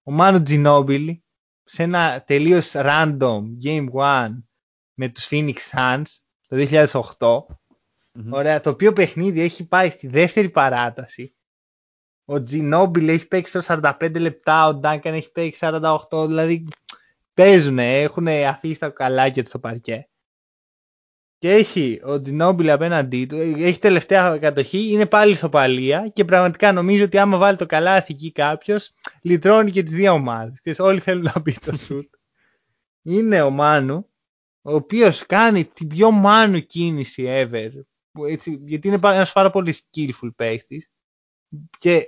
ο 0.02 0.12
Μάνου 0.12 0.42
Τζινόμπιλι 0.42 1.24
σε 1.64 1.82
ένα 1.82 2.24
τελείως 2.26 2.72
random 2.74 3.42
Game 3.64 3.86
1 3.92 4.28
με 4.94 5.08
τους 5.08 5.28
Phoenix 5.30 5.56
Suns 5.72 6.04
το 6.48 6.56
2008 7.18 7.54
Μμμ. 8.12 8.32
Ωραία, 8.32 8.60
το 8.60 8.70
οποίο 8.70 8.92
παιχνίδι 8.92 9.40
έχει 9.40 9.66
πάει 9.66 9.90
στη 9.90 10.06
δεύτερη 10.06 10.50
παράταση. 10.50 11.34
Ο 12.30 12.42
Τζινόμπιλ 12.42 13.08
έχει 13.08 13.28
παίξει 13.28 13.52
το 13.52 13.62
45 14.00 14.20
λεπτά, 14.20 14.66
ο 14.66 14.74
Ντάνκαν 14.74 15.14
έχει 15.14 15.32
παίξει 15.32 15.60
48, 15.62 16.26
δηλαδή 16.26 16.66
παίζουν, 17.34 17.78
έχουν 17.78 18.28
αφήσει 18.28 18.78
τα 18.78 18.88
καλάκια 18.88 19.42
του 19.42 19.48
στο 19.48 19.58
παρκέ. 19.58 20.08
Και 21.38 21.52
έχει 21.52 22.00
ο 22.04 22.20
Τζινόμπιλ 22.20 22.70
απέναντί 22.70 23.26
του, 23.26 23.36
έχει 23.36 23.78
τελευταία 23.78 24.38
κατοχή, 24.38 24.88
είναι 24.90 25.06
πάλι 25.06 25.32
ισοπαλία 25.32 26.08
και 26.08 26.24
πραγματικά 26.24 26.72
νομίζω 26.72 27.04
ότι 27.04 27.18
άμα 27.18 27.38
βάλει 27.38 27.56
το 27.56 27.66
καλάθι 27.66 28.12
εκεί 28.12 28.32
κάποιος, 28.32 28.94
λυτρώνει 29.22 29.70
και 29.70 29.82
τις 29.82 29.92
δύο 29.92 30.12
ομάδες. 30.12 30.78
Όλοι 30.78 31.00
θέλουν 31.00 31.22
να 31.34 31.40
μπει 31.40 31.58
το 31.58 31.76
σουτ. 31.76 32.14
Είναι 33.02 33.42
ο 33.42 33.50
Μάνου, 33.50 34.08
ο 34.62 34.74
οποίος 34.74 35.26
κάνει 35.26 35.64
την 35.64 35.88
πιο 35.88 36.10
Μάνου 36.10 36.60
κίνηση 36.60 37.24
ever, 37.26 37.70
που 38.12 38.24
έτσι, 38.24 38.60
γιατί 38.64 38.88
είναι 38.88 38.98
πα- 38.98 39.14
ένας 39.14 39.32
πάρα 39.32 39.50
πολύ 39.50 39.74
skillful 39.74 40.30
παίχτης 40.36 40.90
και 41.78 42.06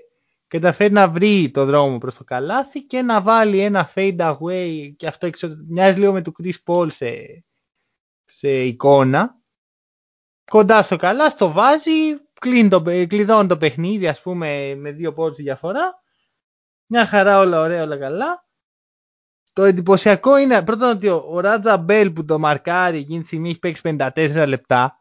καταφέρει 0.50 0.92
να 0.92 1.08
βρει 1.08 1.50
το 1.50 1.64
δρόμο 1.64 1.98
προς 1.98 2.14
το 2.14 2.24
καλάθι 2.24 2.82
και 2.82 3.02
να 3.02 3.22
βάλει 3.22 3.58
ένα 3.58 3.90
fade 3.94 4.18
away 4.18 4.92
και 4.96 5.06
αυτό 5.06 5.26
εξω... 5.26 5.48
μοιάζει 5.68 5.98
λίγο 5.98 6.12
με 6.12 6.22
του 6.22 6.34
Chris 6.42 6.54
Paul 6.64 6.92
σε, 6.92 7.44
σε 8.24 8.62
εικόνα. 8.62 9.38
Κοντά 10.50 10.82
στο 10.82 10.96
καλάθι, 10.96 11.36
το 11.36 11.50
βάζει 11.50 11.90
κλείνει 12.40 12.68
το, 12.68 12.82
παι- 12.82 13.08
κλειδώνει 13.08 13.48
το 13.48 13.56
παιχνίδι 13.56 14.08
ας 14.08 14.22
πούμε 14.22 14.74
με 14.74 14.90
δύο 14.92 15.12
πόντους 15.12 15.36
τη 15.36 15.42
διαφορά. 15.42 16.02
Μια 16.86 17.06
χαρά 17.06 17.38
όλα 17.38 17.60
ωραία 17.60 17.82
όλα 17.82 17.98
καλά. 17.98 18.46
Το 19.52 19.64
εντυπωσιακό 19.64 20.36
είναι 20.36 20.62
πρώτον 20.62 20.90
ότι 20.90 21.08
ο, 21.08 21.24
ο 21.28 21.40
Ράτζα 21.40 21.76
Μπέλ 21.76 22.10
που 22.10 22.24
το 22.24 22.38
μαρκάρει 22.38 22.98
εκείνη 22.98 23.20
τη 23.20 23.26
στιγμή 23.26 23.48
έχει 23.48 23.58
παίξει 23.58 23.82
54 23.84 24.44
λεπτά 24.46 24.99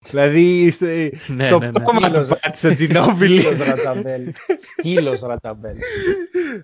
Δηλαδή 0.00 0.70
στο, 0.70 0.86
Ναι, 1.34 1.46
στο 1.46 1.58
ναι, 1.58 1.66
ναι. 1.66 1.72
πτώμα 1.72 2.00
του 2.00 2.04
Σκύλος, 2.24 2.28
πάτησε 2.28 2.68
ο 2.68 2.74
Τζινόμπιλι. 2.74 3.40
Σκύλος 3.40 3.58
Ραταμπέλ. 3.66 4.32
Σκύλος 4.58 5.20
Ραταμπέλ. 5.20 5.76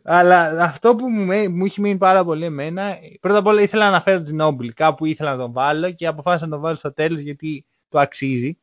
Αλλά 0.02 0.62
αυτό 0.62 0.96
που 0.96 1.10
μου, 1.10 1.24
μέ- 1.24 1.48
μου 1.48 1.64
έχει 1.64 1.80
μείνει 1.80 1.96
πάρα 1.98 2.24
πολύ 2.24 2.44
εμένα, 2.44 2.96
πρώτα 3.20 3.38
απ' 3.38 3.46
όλα 3.46 3.60
ήθελα 3.62 3.82
να 3.82 3.88
αναφέρω 3.88 4.16
τον 4.16 4.24
Τζινόμπιλ. 4.24 4.72
Κάπου 4.74 5.04
ήθελα 5.04 5.30
να 5.30 5.36
τον 5.36 5.52
βάλω 5.52 5.90
και 5.90 6.06
αποφάσισα 6.06 6.44
να 6.46 6.50
τον 6.52 6.60
βάλω 6.60 6.76
στο 6.76 6.92
τέλος 6.92 7.20
γιατί 7.20 7.64
το 7.88 7.98
αξίζει. 7.98 8.58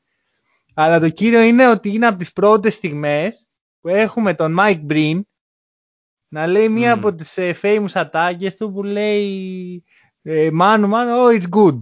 Αλλά 0.73 0.99
το 0.99 1.10
κύριο 1.10 1.41
είναι 1.41 1.69
ότι 1.69 1.89
είναι 1.93 2.07
από 2.07 2.18
τις 2.18 2.31
πρώτες 2.31 2.73
στιγμές 2.73 3.48
που 3.81 3.88
έχουμε 3.88 4.34
τον 4.34 4.56
Mike 4.60 4.81
Breen 4.89 5.22
να 6.27 6.48
λέει 6.48 6.69
μία 6.69 6.93
από 6.93 7.14
τις 7.14 7.38
ε, 7.38 7.56
famous 7.61 7.85
ατάκες 7.93 8.56
του 8.57 8.72
που 8.72 8.84
λέει 8.84 9.84
ε, 10.22 10.49
man, 10.60 10.80
man, 10.80 11.07
oh, 11.18 11.39
it's 11.39 11.49
good. 11.60 11.77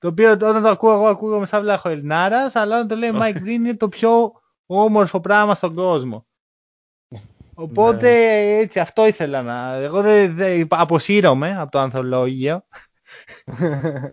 Το 0.00 0.08
οποίο 0.08 0.30
όταν 0.30 0.62
το 0.62 0.68
ακούω 0.68 0.92
εγώ 0.92 1.06
ακούγομαι 1.06 1.46
σαν 1.46 1.62
βλάχο 1.62 1.88
Ελληνάρας, 1.88 2.56
αλλά 2.56 2.76
όταν 2.76 2.88
το 2.88 2.96
λέει 2.96 3.10
Mike 3.14 3.36
Green 3.36 3.46
είναι 3.46 3.74
το 3.74 3.88
πιο 3.88 4.32
όμορφο 4.66 5.20
πράγμα 5.20 5.54
στον 5.54 5.74
κόσμο. 5.74 6.26
Οπότε 7.54 8.08
ναι. 8.08 8.58
έτσι 8.58 8.80
αυτό 8.80 9.06
ήθελα 9.06 9.42
να... 9.42 9.74
Εγώ 9.74 10.02
δεν 10.02 10.34
δε, 10.34 10.64
αποσύρωμαι 10.68 11.56
από 11.58 11.70
το 11.70 11.78
ανθολόγιο. 11.78 12.64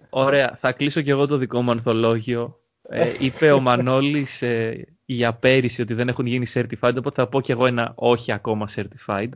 Ωραία, 0.10 0.56
θα 0.56 0.72
κλείσω 0.72 1.02
και 1.02 1.12
εγώ 1.12 1.26
το 1.26 1.38
δικό 1.38 1.62
μου 1.62 1.72
ανθολόγιο. 1.72 2.60
Ε, 2.90 3.14
είπε 3.20 3.52
ο 3.52 3.62
Μανώλης 3.62 4.42
ε, 4.42 4.88
για 5.06 5.34
πέρυσι 5.34 5.82
ότι 5.82 5.94
δεν 5.94 6.08
έχουν 6.08 6.26
γίνει 6.26 6.46
certified, 6.54 6.94
οπότε 6.98 7.22
θα 7.22 7.28
πω 7.28 7.42
και 7.42 7.52
εγώ 7.52 7.66
ένα 7.66 7.92
όχι 7.96 8.32
ακόμα 8.32 8.68
certified. 8.76 9.30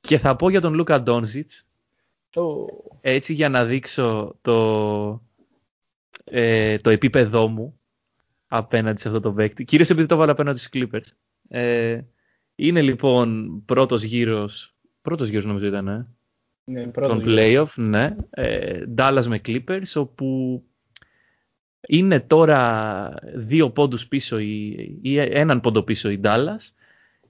Και 0.00 0.18
θα 0.18 0.36
πω 0.36 0.50
για 0.50 0.60
τον 0.60 0.74
Λούκα 0.74 1.02
Ντόνζιτς, 1.02 1.66
έτσι 3.00 3.32
για 3.32 3.48
να 3.48 3.64
δείξω 3.64 4.38
το, 4.40 5.22
ε, 6.24 6.78
το 6.78 6.90
επίπεδό 6.90 7.48
μου 7.48 7.80
απέναντι 8.46 9.00
σε 9.00 9.08
αυτό 9.08 9.20
το 9.20 9.32
παίκτη. 9.32 9.64
Κυρίως 9.64 9.90
επειδή 9.90 10.08
το 10.08 10.16
βάλα 10.16 10.32
απέναντι 10.32 10.58
στους 10.58 10.70
Clippers. 10.72 11.08
Ε, 11.48 12.00
είναι 12.54 12.82
λοιπόν 12.82 13.62
πρώτος 13.64 14.02
γύρος, 14.02 14.74
πρώτος 15.02 15.28
γύρος 15.28 15.44
νομίζω 15.44 15.66
ήταν, 15.66 15.88
ε, 15.88 16.06
ναι, 16.64 16.86
τον 16.86 17.22
playoff, 17.26 17.74
ναι. 17.76 18.16
Ε, 18.30 18.82
Dallas 18.96 19.24
με 19.26 19.40
Clippers, 19.46 19.92
όπου 19.94 20.62
είναι 21.80 22.20
τώρα 22.20 23.14
δύο 23.34 23.70
πόντους 23.70 24.08
πίσω 24.08 24.38
ή, 24.38 24.68
ή 25.02 25.18
έναν 25.18 25.60
πόντο 25.60 25.82
πίσω 25.82 26.10
η 26.10 26.20
Dallas. 26.24 26.72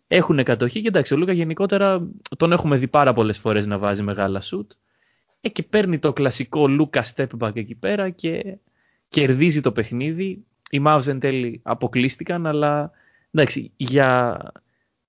Έχουν 0.07 0.43
κατοχή 0.43 0.81
και 0.81 0.89
εντάξει, 0.89 1.15
ο 1.15 1.16
Λούκα 1.16 1.33
γενικότερα 1.33 2.09
τον 2.37 2.53
έχουμε 2.53 2.77
δει 2.77 2.89
πάρα 2.89 3.12
πολλές 3.12 3.39
φορές 3.39 3.66
να 3.66 3.79
βάζει 3.79 4.03
μεγάλα 4.03 4.41
σουτ. 4.41 4.73
Ε, 5.40 5.48
και 5.48 5.62
παίρνει 5.62 5.98
το 5.98 6.12
κλασικό 6.12 6.69
Λούκα 6.69 7.05
step 7.15 7.27
back 7.39 7.56
εκεί 7.56 7.74
πέρα 7.74 8.10
και 8.10 8.56
κερδίζει 9.09 9.60
το 9.60 9.73
παιχνίδι. 9.73 10.44
Οι 10.70 10.82
Mavs 10.86 11.06
εν 11.06 11.20
τέλει 11.20 11.60
αποκλείστηκαν, 11.62 12.47
αλλά 12.47 12.90
εντάξει, 13.31 13.73
για 13.77 14.40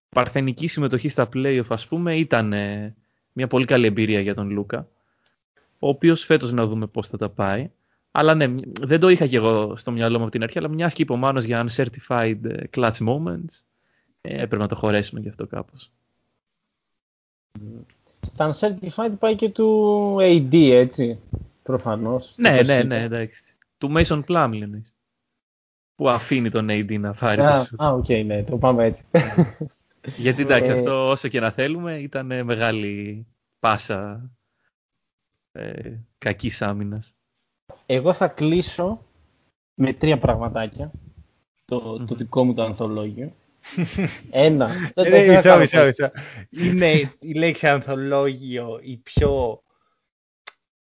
παρθενική 0.09 0.67
συμμετοχή 0.67 1.09
στα 1.09 1.29
playoff 1.33 1.65
ας 1.67 1.87
πούμε 1.87 2.15
ήταν 2.15 2.53
μια 3.33 3.47
πολύ 3.47 3.65
καλή 3.65 3.85
εμπειρία 3.85 4.19
για 4.19 4.35
τον 4.35 4.49
Λούκα 4.49 4.87
ο 5.79 5.87
οποίος 5.87 6.25
φέτος 6.25 6.51
να 6.51 6.65
δούμε 6.65 6.87
πώς 6.87 7.07
θα 7.07 7.17
τα 7.17 7.29
πάει 7.29 7.71
αλλά 8.11 8.35
ναι, 8.35 8.55
δεν 8.81 8.99
το 8.99 9.09
είχα 9.09 9.27
και 9.27 9.35
εγώ 9.35 9.75
στο 9.75 9.91
μυαλό 9.91 10.17
μου 10.17 10.23
από 10.23 10.31
την 10.31 10.43
αρχή 10.43 10.57
αλλά 10.57 10.67
μιας 10.67 10.93
και 10.93 11.01
είπε 11.01 11.13
ο 11.13 11.39
για 11.39 11.67
uncertified 11.67 12.37
ε, 12.43 12.63
clutch 12.75 12.97
moments 13.07 13.63
ε, 14.21 14.33
έπρεπε 14.33 14.57
να 14.57 14.67
το 14.67 14.75
χωρέσουμε 14.75 15.21
γι' 15.21 15.29
αυτό 15.29 15.47
κάπως 15.47 15.91
Στα 18.29 18.51
uncertified 18.53 19.13
πάει 19.19 19.35
και 19.35 19.49
του 19.49 20.15
AD 20.19 20.69
έτσι 20.71 21.19
προφανώς 21.63 22.33
ναι, 22.37 22.61
ναι, 22.61 22.83
ναι, 22.83 23.01
εντάξει 23.01 23.53
του 23.77 23.91
Mason 23.95 24.23
Plumlee 24.27 24.81
που 25.95 26.09
αφήνει 26.09 26.49
τον 26.49 26.67
AD 26.69 26.99
να 26.99 27.13
φάρει 27.13 27.41
Α, 27.41 27.89
οκ, 27.89 28.09
ναι, 28.25 28.43
το 28.43 28.57
πάμε 28.57 28.85
έτσι. 28.85 29.03
Γιατί 30.17 30.41
εντάξει, 30.41 30.71
ε, 30.71 30.73
αυτό 30.73 31.09
όσο 31.09 31.27
και 31.27 31.39
να 31.39 31.51
θέλουμε 31.51 31.99
ήταν 31.99 32.25
μεγάλη 32.43 33.25
πάσα 33.59 34.29
ε, 35.51 35.95
κακής 36.17 36.61
άμυνας. 36.61 37.13
Εγώ 37.85 38.13
θα 38.13 38.27
κλείσω 38.27 39.05
με 39.73 39.93
τρία 39.93 40.17
πραγματάκια 40.17 40.91
το, 41.65 42.05
το 42.05 42.15
δικό 42.15 42.43
μου 42.43 42.53
το 42.53 42.63
ανθολόγιο. 42.63 43.33
Ένα. 44.31 44.69
Είναι 46.49 47.09
η 47.19 47.33
λέξη 47.33 47.67
ανθολόγιο 47.67 48.79
η 48.81 48.97
πιο 48.97 49.61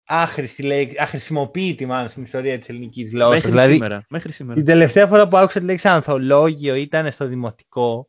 άχρηστη 0.04 0.62
λέξη, 0.62 0.96
αχρησιμοποιητή 0.98 1.86
μάλλον 1.86 2.08
στην 2.08 2.22
ιστορία 2.22 2.58
της 2.58 2.68
ελληνικής 2.68 3.10
γλώσσας. 3.10 3.34
Μέχρι, 3.34 3.50
δηλαδή, 3.50 3.72
σήμερα, 3.72 4.04
μέχρι 4.08 4.32
σήμερα. 4.32 4.54
Την 4.54 4.64
τελευταία 4.64 5.06
φορά 5.06 5.28
που 5.28 5.36
άκουσα 5.36 5.58
τη 5.58 5.64
λέξη 5.64 5.88
ανθολόγιο 5.88 6.74
ήταν 6.74 7.12
στο 7.12 7.26
δημοτικο 7.26 8.08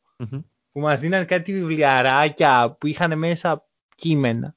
που 0.71 0.79
μας 0.79 0.99
δίναν 0.99 1.25
κάτι 1.25 1.53
βιβλιαράκια 1.53 2.75
που 2.79 2.88
είχαν 2.88 3.17
μέσα 3.17 3.67
κείμενα. 3.95 4.55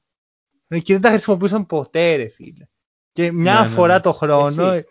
Ε, 0.67 0.79
και 0.79 0.93
δεν 0.93 1.01
τα 1.01 1.09
χρησιμοποιούσαν 1.09 1.65
ποτέ, 1.65 2.15
ρε 2.15 2.27
φίλε. 2.27 2.65
Και 3.11 3.31
μια 3.31 3.53
ναι, 3.53 3.59
ναι 3.59 3.67
φορά 3.67 3.93
ναι. 3.93 4.01
το 4.01 4.13
χρόνο. 4.13 4.67
Εσύ, 4.71 4.85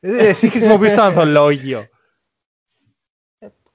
ε, 0.00 0.26
εσύ 0.26 0.48
χρησιμοποιείς 0.48 0.94
το 0.94 1.02
ανθολόγιο. 1.02 1.88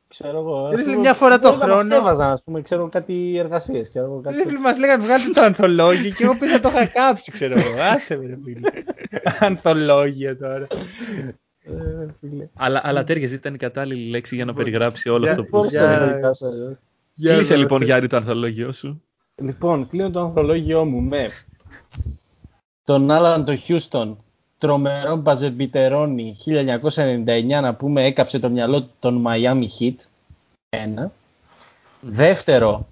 Ε, 0.10 0.14
ξέρω 0.14 0.38
εγώ. 0.38 0.70
Δηλαδή 0.70 0.96
μια 0.96 1.14
φορά 1.14 1.40
το 1.40 1.52
χρόνο. 1.52 1.82
Δεν 1.82 1.92
έβαζαν, 1.92 2.32
ας 2.32 2.44
πούμε, 2.44 2.62
ξέρω 2.62 2.90
κάτι 2.90 3.38
εργασίες. 3.38 3.90
Κάτι... 3.90 4.58
Μας 4.62 4.78
λέγανε 4.78 5.04
βγάλτε 5.04 5.30
το 5.30 5.42
ανθολόγιο 5.42 6.12
και 6.12 6.24
εγώ 6.24 6.36
πήρα 6.36 6.60
το 6.60 6.70
είχα 6.70 6.86
κάψει, 6.86 7.32
ξέρω 7.32 7.56
εγώ. 7.60 7.82
Άσε 7.94 8.18
με, 8.18 8.26
ρε 8.26 8.38
φίλε. 8.44 8.70
ανθολόγιο 9.40 10.38
τώρα. 10.38 10.68
Ε, 11.64 12.46
αλλά, 12.54 12.82
αλλά 12.84 13.04
τέριαζε, 13.04 13.36
ήταν 13.36 13.54
η 13.54 13.58
κατάλληλη 13.58 14.10
λέξη 14.10 14.36
για 14.36 14.46
να 14.46 14.54
περιγράψει 14.54 15.10
όλο 15.10 15.30
αυτό 15.30 15.44
που 15.44 15.62
Κλείσε 17.22 17.56
λοιπόν 17.56 17.82
Γιάννη 17.82 18.08
το 18.08 18.18
ανθολόγιο 18.18 18.72
σου. 18.72 19.04
Λοιπόν, 19.36 19.88
κλείνω 19.88 20.10
το 20.10 20.20
ανθολόγιο 20.20 20.86
μου 20.86 21.02
με 21.02 21.30
τον 22.84 23.12
Άλαν 23.12 23.46
το 23.46 23.56
Χιούστον, 23.56 24.24
τρομερό 24.60 25.16
μπαζετμπιτερόνι 25.16 26.36
1999 26.46 27.60
να 27.62 27.76
πούμε 27.76 28.04
έκαψε 28.04 28.40
το 28.40 28.50
μυαλό 28.50 28.90
των 29.00 29.26
Miami 29.28 29.66
Heat. 29.80 29.96
Ένα. 30.70 31.12
Δεύτερο, 32.02 32.88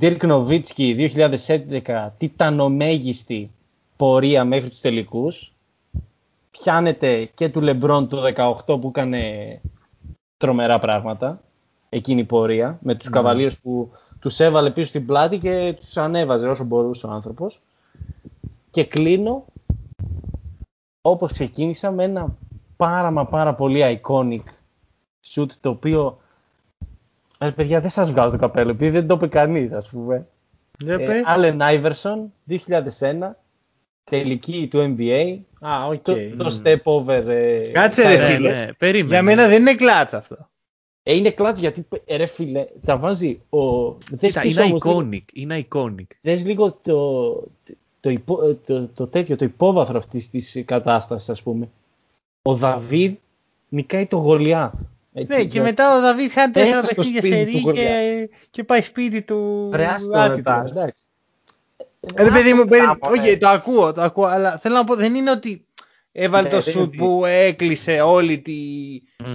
Dirk 0.00 0.18
Nowitzki 0.18 1.08
2011, 1.86 2.08
τιτανομέγιστη 2.18 3.50
πορεία 3.96 4.44
μέχρι 4.44 4.68
τους 4.68 4.80
τελικούς 4.80 5.52
πιάνεται 6.50 7.24
και 7.34 7.48
του 7.48 7.60
Λεμπρόν 7.60 8.08
του 8.08 8.18
18 8.34 8.80
που 8.80 8.88
έκανε 8.88 9.60
τρομερά 10.36 10.78
πράγματα 10.78 11.40
εκείνη 11.88 12.20
η 12.20 12.24
πορεία 12.24 12.78
με 12.82 12.94
τους 12.94 13.08
mm. 13.12 13.50
που 13.62 13.90
τους 14.20 14.40
έβαλε 14.40 14.70
πίσω 14.70 14.86
στην 14.86 15.06
πλάτη 15.06 15.38
και 15.38 15.74
τους 15.80 15.96
ανέβαζε 15.96 16.48
όσο 16.48 16.64
μπορούσε 16.64 17.06
ο 17.06 17.10
άνθρωπος 17.10 17.60
και 18.70 18.84
κλείνω 18.84 19.44
όπως 21.02 21.32
ξεκίνησα 21.32 21.90
με 21.90 22.04
ένα 22.04 22.36
πάρα 22.76 23.10
μα 23.10 23.26
πάρα 23.26 23.54
πολύ 23.54 24.00
iconic 24.02 24.44
shoot 25.26 25.50
το 25.60 25.68
οποίο 25.68 26.20
ε, 27.38 27.50
παιδιά 27.50 27.80
δεν 27.80 27.90
σας 27.90 28.10
βγάζω 28.10 28.30
το 28.30 28.38
καπέλο 28.38 28.70
επειδή 28.70 28.90
δεν 28.90 29.06
το 29.06 29.14
είπε 29.14 29.26
κανείς 29.26 29.72
ας 29.72 29.88
πούμε 29.88 30.26
ε, 30.86 31.22
Allen 31.36 31.58
Iverson 31.58 32.18
2001 32.48 33.30
τελικοί 34.10 34.68
του 34.70 34.96
NBA. 34.98 35.38
Α, 35.60 35.86
OK. 35.86 35.94
Okay. 36.06 36.32
Το, 36.36 36.44
το 36.44 36.60
step 36.62 36.82
over. 36.82 37.24
Ε, 37.26 37.60
Κάτσε 37.72 38.02
ρε 38.02 38.34
φίλε. 38.34 38.72
Ναι, 38.80 38.98
Για 38.98 39.22
μένα 39.22 39.48
δεν 39.48 39.60
είναι 39.60 39.74
κλάτς 39.74 40.14
αυτό. 40.14 40.48
Ε, 41.02 41.14
είναι 41.14 41.30
κλάτς 41.30 41.60
γιατί 41.60 41.86
ε, 42.04 42.16
ρε 42.16 42.26
φίλε, 42.26 42.66
τα 42.84 42.96
βάζει 42.96 43.40
ο... 43.48 43.94
Κοίτα, 43.94 44.44
είναι 44.44 44.72
iconic, 44.78 45.24
είναι 45.32 45.66
iconic. 45.68 46.06
Δες 46.20 46.44
λίγο 46.44 46.72
το, 46.82 47.48
το, 48.00 48.10
υπο, 48.10 48.44
ε, 48.44 48.54
το, 48.66 48.88
το, 48.88 49.06
τέτοιο, 49.06 49.36
το 49.36 49.44
υπόβαθρο 49.44 49.98
αυτής 49.98 50.30
της 50.30 50.62
κατάστασης 50.64 51.28
ας 51.28 51.42
πούμε. 51.42 51.68
Ο 52.42 52.54
Δαβίδ 52.54 53.14
νικάει 53.68 54.06
το 54.06 54.16
Γολιά. 54.16 54.72
Έτσι, 55.12 55.38
ναι, 55.38 55.44
και 55.44 55.60
μετά 55.60 55.96
ο 55.96 56.00
Δαβίδ 56.00 56.30
χάνει 56.32 56.52
τέσσερα 56.52 56.86
παιχνίδια 56.86 57.22
σερή 57.22 57.62
και, 57.72 58.28
και 58.50 58.64
πάει 58.64 58.82
σπίτι 58.82 59.22
του. 59.22 59.70
Ρε, 59.72 59.88
εντάξει. 60.36 61.04
Ρε 62.16 62.30
παιδί 62.30 62.54
μου, 62.54 62.64
όχι, 63.00 63.38
το 63.38 63.48
ακούω, 63.48 63.92
το 63.92 64.02
ακούω, 64.02 64.24
αλλά 64.24 64.58
θέλω 64.58 64.74
να 64.74 64.84
πω, 64.84 64.94
δεν 64.94 65.14
είναι 65.14 65.30
ότι 65.30 65.66
έβαλε 66.12 66.48
ναι, 66.48 66.54
το 66.54 66.60
σουτ 66.60 66.94
που 66.96 67.24
έκλεισε 67.24 68.00
όλη 68.00 68.38
τη, 68.38 68.58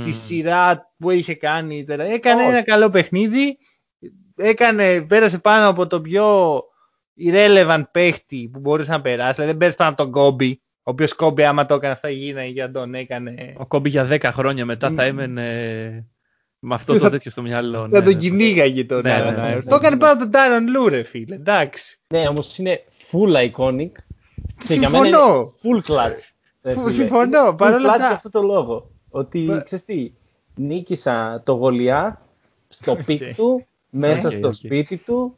τη 0.03 0.11
σειρά 0.11 0.91
που 0.97 1.09
είχε 1.09 1.35
κάνει. 1.35 1.85
Έκανε 1.87 2.43
ένα 2.43 2.61
καλό 2.61 2.89
παιχνίδι, 2.89 3.57
έκανε, 4.35 5.01
πέρασε 5.01 5.37
πάνω 5.37 5.67
από 5.67 5.87
το 5.87 6.01
πιο 6.01 6.55
irrelevant 7.19 7.83
παίχτη 7.91 8.49
που 8.53 8.59
μπορούσε 8.59 8.91
να 8.91 9.01
περάσεις. 9.01 9.35
Δηλαδή 9.35 9.49
δεν 9.49 9.57
πέρασε 9.57 9.77
πάνω 9.77 9.89
από 9.89 10.01
τον 10.01 10.11
Κόμπι, 10.11 10.61
ο 10.61 10.91
οποίος 10.91 11.13
Κόμπι 11.13 11.43
άμα 11.43 11.65
το 11.65 11.73
έκανες 11.75 11.95
αυτά 11.95 12.09
γίνανε 12.09 12.47
για 12.47 12.71
τον 12.71 12.93
έκανε. 12.93 13.53
Ο 13.57 13.65
Κόμπι 13.65 13.89
για 13.89 14.07
10 14.11 14.19
χρόνια 14.23 14.65
μετά 14.65 14.91
θα 14.91 15.03
έμενε 15.03 15.43
με 16.59 16.75
αυτό 16.75 16.99
το 16.99 17.09
τέτοιο 17.09 17.31
στο 17.31 17.41
μυαλό. 17.41 17.79
Θα 17.79 17.87
ναι, 17.87 18.01
τον 18.01 18.13
ναι. 18.13 18.19
κυνήγαγε 18.19 18.85
τον 18.85 19.01
ναι, 19.01 19.31
ναι, 19.31 19.57
Το 19.61 19.75
έκανε 19.75 19.97
πάνω 19.97 20.19
τον 20.19 20.31
Ταϊρόν 20.31 20.67
Λου, 20.67 20.87
ρε 20.87 21.03
φίλε. 21.03 21.35
Εντάξει. 21.35 21.99
Ναι, 22.07 22.27
όμως 22.27 22.57
είναι 22.57 22.83
full 23.11 23.49
iconic. 23.51 23.91
Συμφωνώ. 24.63 25.53
Full 25.63 25.91
clutch. 25.91 26.19
Συμφωνώ. 26.87 27.53
Παρ' 27.53 27.73
όλα 27.73 27.89
αυτά. 27.89 28.05
για 28.05 28.15
αυτό 28.15 28.29
το 28.29 28.41
λόγο. 28.41 28.89
Ότι 29.09 29.61
ξέρεις 29.63 29.85
τι, 29.85 30.13
νίκησα 30.55 31.41
το 31.45 31.53
Γολιάθ 31.53 32.21
στο 32.67 32.95
peak 33.05 33.35
του, 33.35 33.65
μέσα 33.89 34.31
στο 34.31 34.53
σπίτι 34.53 34.97
του. 34.97 35.37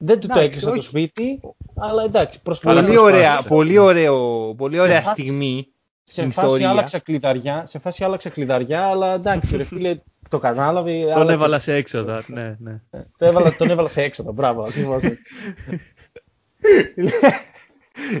Δεν 0.00 0.20
του 0.20 0.26
το 0.26 0.38
έκλεισα 0.38 0.70
το 0.70 0.82
σπίτι, 0.82 1.40
αλλά 1.76 2.02
εντάξει, 2.02 2.42
προσπαθώ. 2.42 2.80
Πολύ 2.80 2.98
ωραία, 2.98 3.42
πολύ 3.42 3.78
ωραίο, 3.78 4.54
πολύ 4.54 4.78
ωραία 4.78 5.02
στιγμή 5.02 5.72
σε 6.02 6.28
φάση 6.28 6.64
άλλαξα 6.64 6.98
κλειδαριά, 6.98 7.66
σε 7.66 7.78
φάση 7.78 8.04
άλλαξα 8.04 8.30
κλειδαριά, 8.30 8.86
αλλά 8.86 9.14
εντάξει, 9.14 9.56
ρε 9.56 9.62
φίλε, 9.64 10.00
το 10.28 10.38
κατάλαβε. 10.38 11.12
Τον 11.14 11.30
έβαλα 11.30 11.58
σε 11.58 11.74
έξοδα, 11.74 12.24
ναι, 12.26 12.56
ναι. 12.58 12.82
Ε, 12.90 13.00
το 13.16 13.26
έβαλα, 13.26 13.56
τον 13.56 13.70
έβαλα 13.70 13.88
σε 13.88 14.02
έξοδα, 14.02 14.32
μπράβο, 14.32 14.62
ακριβώς. 14.62 15.02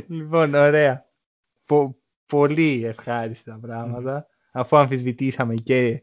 λοιπόν, 0.08 0.54
ωραία. 0.54 1.06
Πο, 1.66 1.96
πολύ 2.26 2.84
ευχάριστα 2.84 3.58
πράγματα, 3.60 4.26
αφού 4.52 4.76
αμφισβητήσαμε 4.76 5.54
και 5.54 6.02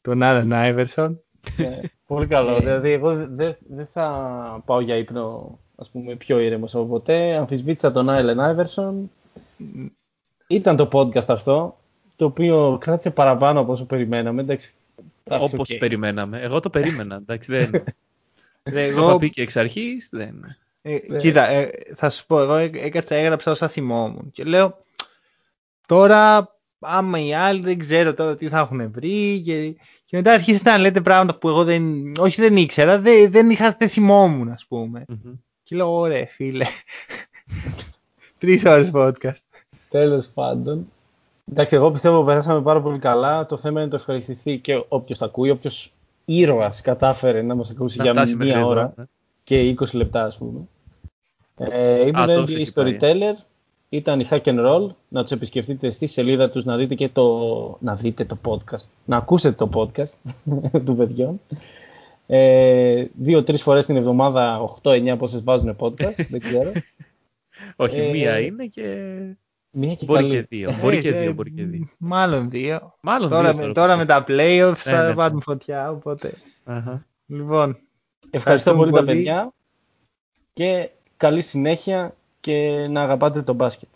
τον 0.00 0.22
Άλεν 0.22 0.52
Άιβερσον. 0.52 1.22
Ναι, 1.56 1.80
πολύ 2.06 2.26
καλό. 2.26 2.58
δηλαδή, 2.58 2.90
εγώ 2.90 3.14
δεν 3.14 3.56
δε 3.68 3.84
θα 3.92 4.62
πάω 4.64 4.80
για 4.80 4.96
ύπνο, 4.96 5.58
ας 5.76 5.90
πούμε, 5.90 6.14
πιο 6.14 6.38
ήρεμος 6.38 6.74
από 6.74 6.84
ποτέ. 6.84 7.36
Αμφισβήτησα 7.36 7.92
τον 7.92 8.10
Άλεν 8.10 8.40
Άιβερσον 8.40 9.10
ήταν 10.46 10.76
το 10.76 10.88
podcast 10.92 11.28
αυτό, 11.28 11.78
το 12.16 12.24
οποίο 12.24 12.78
κράτησε 12.80 13.10
παραπάνω 13.10 13.60
από 13.60 13.72
όσο 13.72 13.84
περιμέναμε. 13.84 14.40
Εντάξει, 14.42 14.74
Όπως 15.30 15.70
okay. 15.72 15.78
περιμέναμε. 15.78 16.40
Εγώ 16.40 16.60
το 16.60 16.70
περίμενα. 16.70 17.16
Εντάξει, 17.16 17.52
δεν... 17.54 17.70
εγώ... 18.62 19.00
Το 19.00 19.08
είχα 19.08 19.18
πει 19.18 19.30
και 19.30 19.42
εξ 19.42 19.56
αρχής. 19.56 20.08
Δεν... 20.12 20.56
Ε, 20.82 20.98
ναι. 21.08 21.18
Κοίτα, 21.18 21.48
ε, 21.48 21.70
θα 21.94 22.10
σου 22.10 22.26
πω, 22.26 22.40
εγώ 22.40 22.54
έκατσα, 22.54 23.14
έγραψα 23.14 23.50
όσα 23.50 23.68
θυμόμουν 23.68 24.30
και 24.30 24.44
λέω 24.44 24.78
τώρα 25.86 26.54
άμα 26.78 27.18
οι 27.18 27.34
άλλοι 27.34 27.60
δεν 27.60 27.78
ξέρω 27.78 28.14
τώρα 28.14 28.36
τι 28.36 28.48
θα 28.48 28.58
έχουν 28.58 28.90
βρει 28.90 29.40
και, 29.40 29.74
και 30.14 30.20
μετά 30.20 30.32
αρχίσετε 30.32 30.70
να 30.70 30.78
λέτε 30.78 31.00
πράγματα 31.00 31.38
που 31.38 31.48
εγώ 31.48 31.64
δεν, 31.64 32.12
όχι 32.18 32.40
δεν 32.40 32.56
ήξερα, 32.56 32.98
δεν, 32.98 33.30
δεν, 33.30 33.50
είχα, 33.50 33.76
δεν 33.78 33.88
θυμόμουν 33.88 34.48
ας 34.48 34.66
πούμε. 34.68 35.04
Mm-hmm. 35.08 35.32
Και 35.62 35.76
λέω 35.76 35.96
ωραία 35.96 36.26
φίλε, 36.26 36.64
τρεις 38.38 38.64
ώρες 38.64 38.90
podcast. 38.94 39.42
Τέλος 39.88 40.26
πάντων. 40.26 40.88
Εντάξει, 41.50 41.76
εγώ 41.76 41.90
πιστεύω 41.90 42.16
ότι 42.16 42.26
περάσαμε 42.26 42.62
πάρα 42.62 42.80
πολύ 42.80 42.98
καλά. 42.98 43.46
Το 43.46 43.56
θέμα 43.56 43.72
είναι 43.72 43.84
να 43.84 43.90
το 43.90 43.96
ευχαριστηθεί 43.96 44.58
και 44.58 44.84
όποιος 44.88 45.18
τα 45.18 45.24
ακούει, 45.24 45.50
όποιος 45.50 45.92
ήρωας 46.24 46.80
κατάφερε 46.80 47.42
να 47.42 47.54
μας 47.54 47.70
ακούσει 47.70 48.02
για 48.02 48.26
μία 48.38 48.66
ώρα 48.66 48.92
ναι. 48.96 49.04
και 49.44 49.74
20 49.78 49.92
λεπτά, 49.92 50.24
ας 50.24 50.38
πούμε. 50.38 50.60
Ε, 51.56 52.06
ήμουν 52.06 52.46
NBA 52.46 52.64
Storyteller, 52.74 53.34
ήταν 53.96 54.20
η 54.20 54.26
Hack 54.30 54.42
and 54.42 54.66
Roll. 54.66 54.88
Να 55.08 55.22
τους 55.22 55.30
επισκεφτείτε 55.30 55.90
στη 55.90 56.06
σελίδα 56.06 56.50
τους, 56.50 56.64
να 56.64 56.76
δείτε 56.76 56.94
και 56.94 57.08
το, 57.08 57.78
να 57.80 57.94
δείτε 57.94 58.24
το 58.24 58.38
podcast, 58.44 58.86
να 59.04 59.16
ακούσετε 59.16 59.64
το 59.64 59.70
podcast 59.74 60.32
του 60.84 60.96
παιδιών. 60.96 61.40
Ε, 62.26 63.04
Δύο-τρει 63.14 63.56
φορές 63.56 63.86
την 63.86 63.96
εβδομάδα, 63.96 64.70
8-9 64.82 65.14
πόσες 65.18 65.42
βάζουν 65.42 65.76
podcast, 65.78 66.26
δεν 66.28 66.40
ξέρω. 66.40 66.72
Όχι, 67.76 68.00
ε, 68.00 68.10
μία 68.10 68.38
είναι 68.38 68.66
και 68.66 68.84
Μία 69.76 69.94
και 69.94 70.04
μπορεί 70.04 70.22
καλή. 70.22 70.34
και 70.34 70.46
δύο. 70.48 70.74
Μπορεί 70.80 71.00
και 71.00 71.12
δύο, 71.12 71.32
μπορεί 71.32 71.50
και 71.50 71.64
δύο. 71.64 71.88
Μάλλον 71.98 72.50
δύο. 72.50 72.94
Μάλλον 73.00 73.28
τώρα, 73.28 73.54
δύο 73.54 73.66
με, 73.66 73.72
τώρα 73.72 73.96
με 73.96 74.04
τα 74.04 74.24
playoffs 74.28 74.82
ναι, 74.84 74.92
θα 74.92 75.08
ναι. 75.08 75.14
πάρουν 75.14 75.40
φωτιά, 75.40 75.90
οπότε... 75.90 76.32
Αχα. 76.64 77.06
Λοιπόν, 77.26 77.78
Ευχαριστώ 78.30 78.74
πολύ, 78.74 78.92
τα 78.92 79.04
παιδιά 79.04 79.52
και 80.52 80.90
καλή 81.16 81.42
συνέχεια 81.42 82.14
και 82.44 82.86
να 82.90 83.02
αγαπάτε 83.02 83.42
το 83.42 83.52
μπάσκετ. 83.52 83.88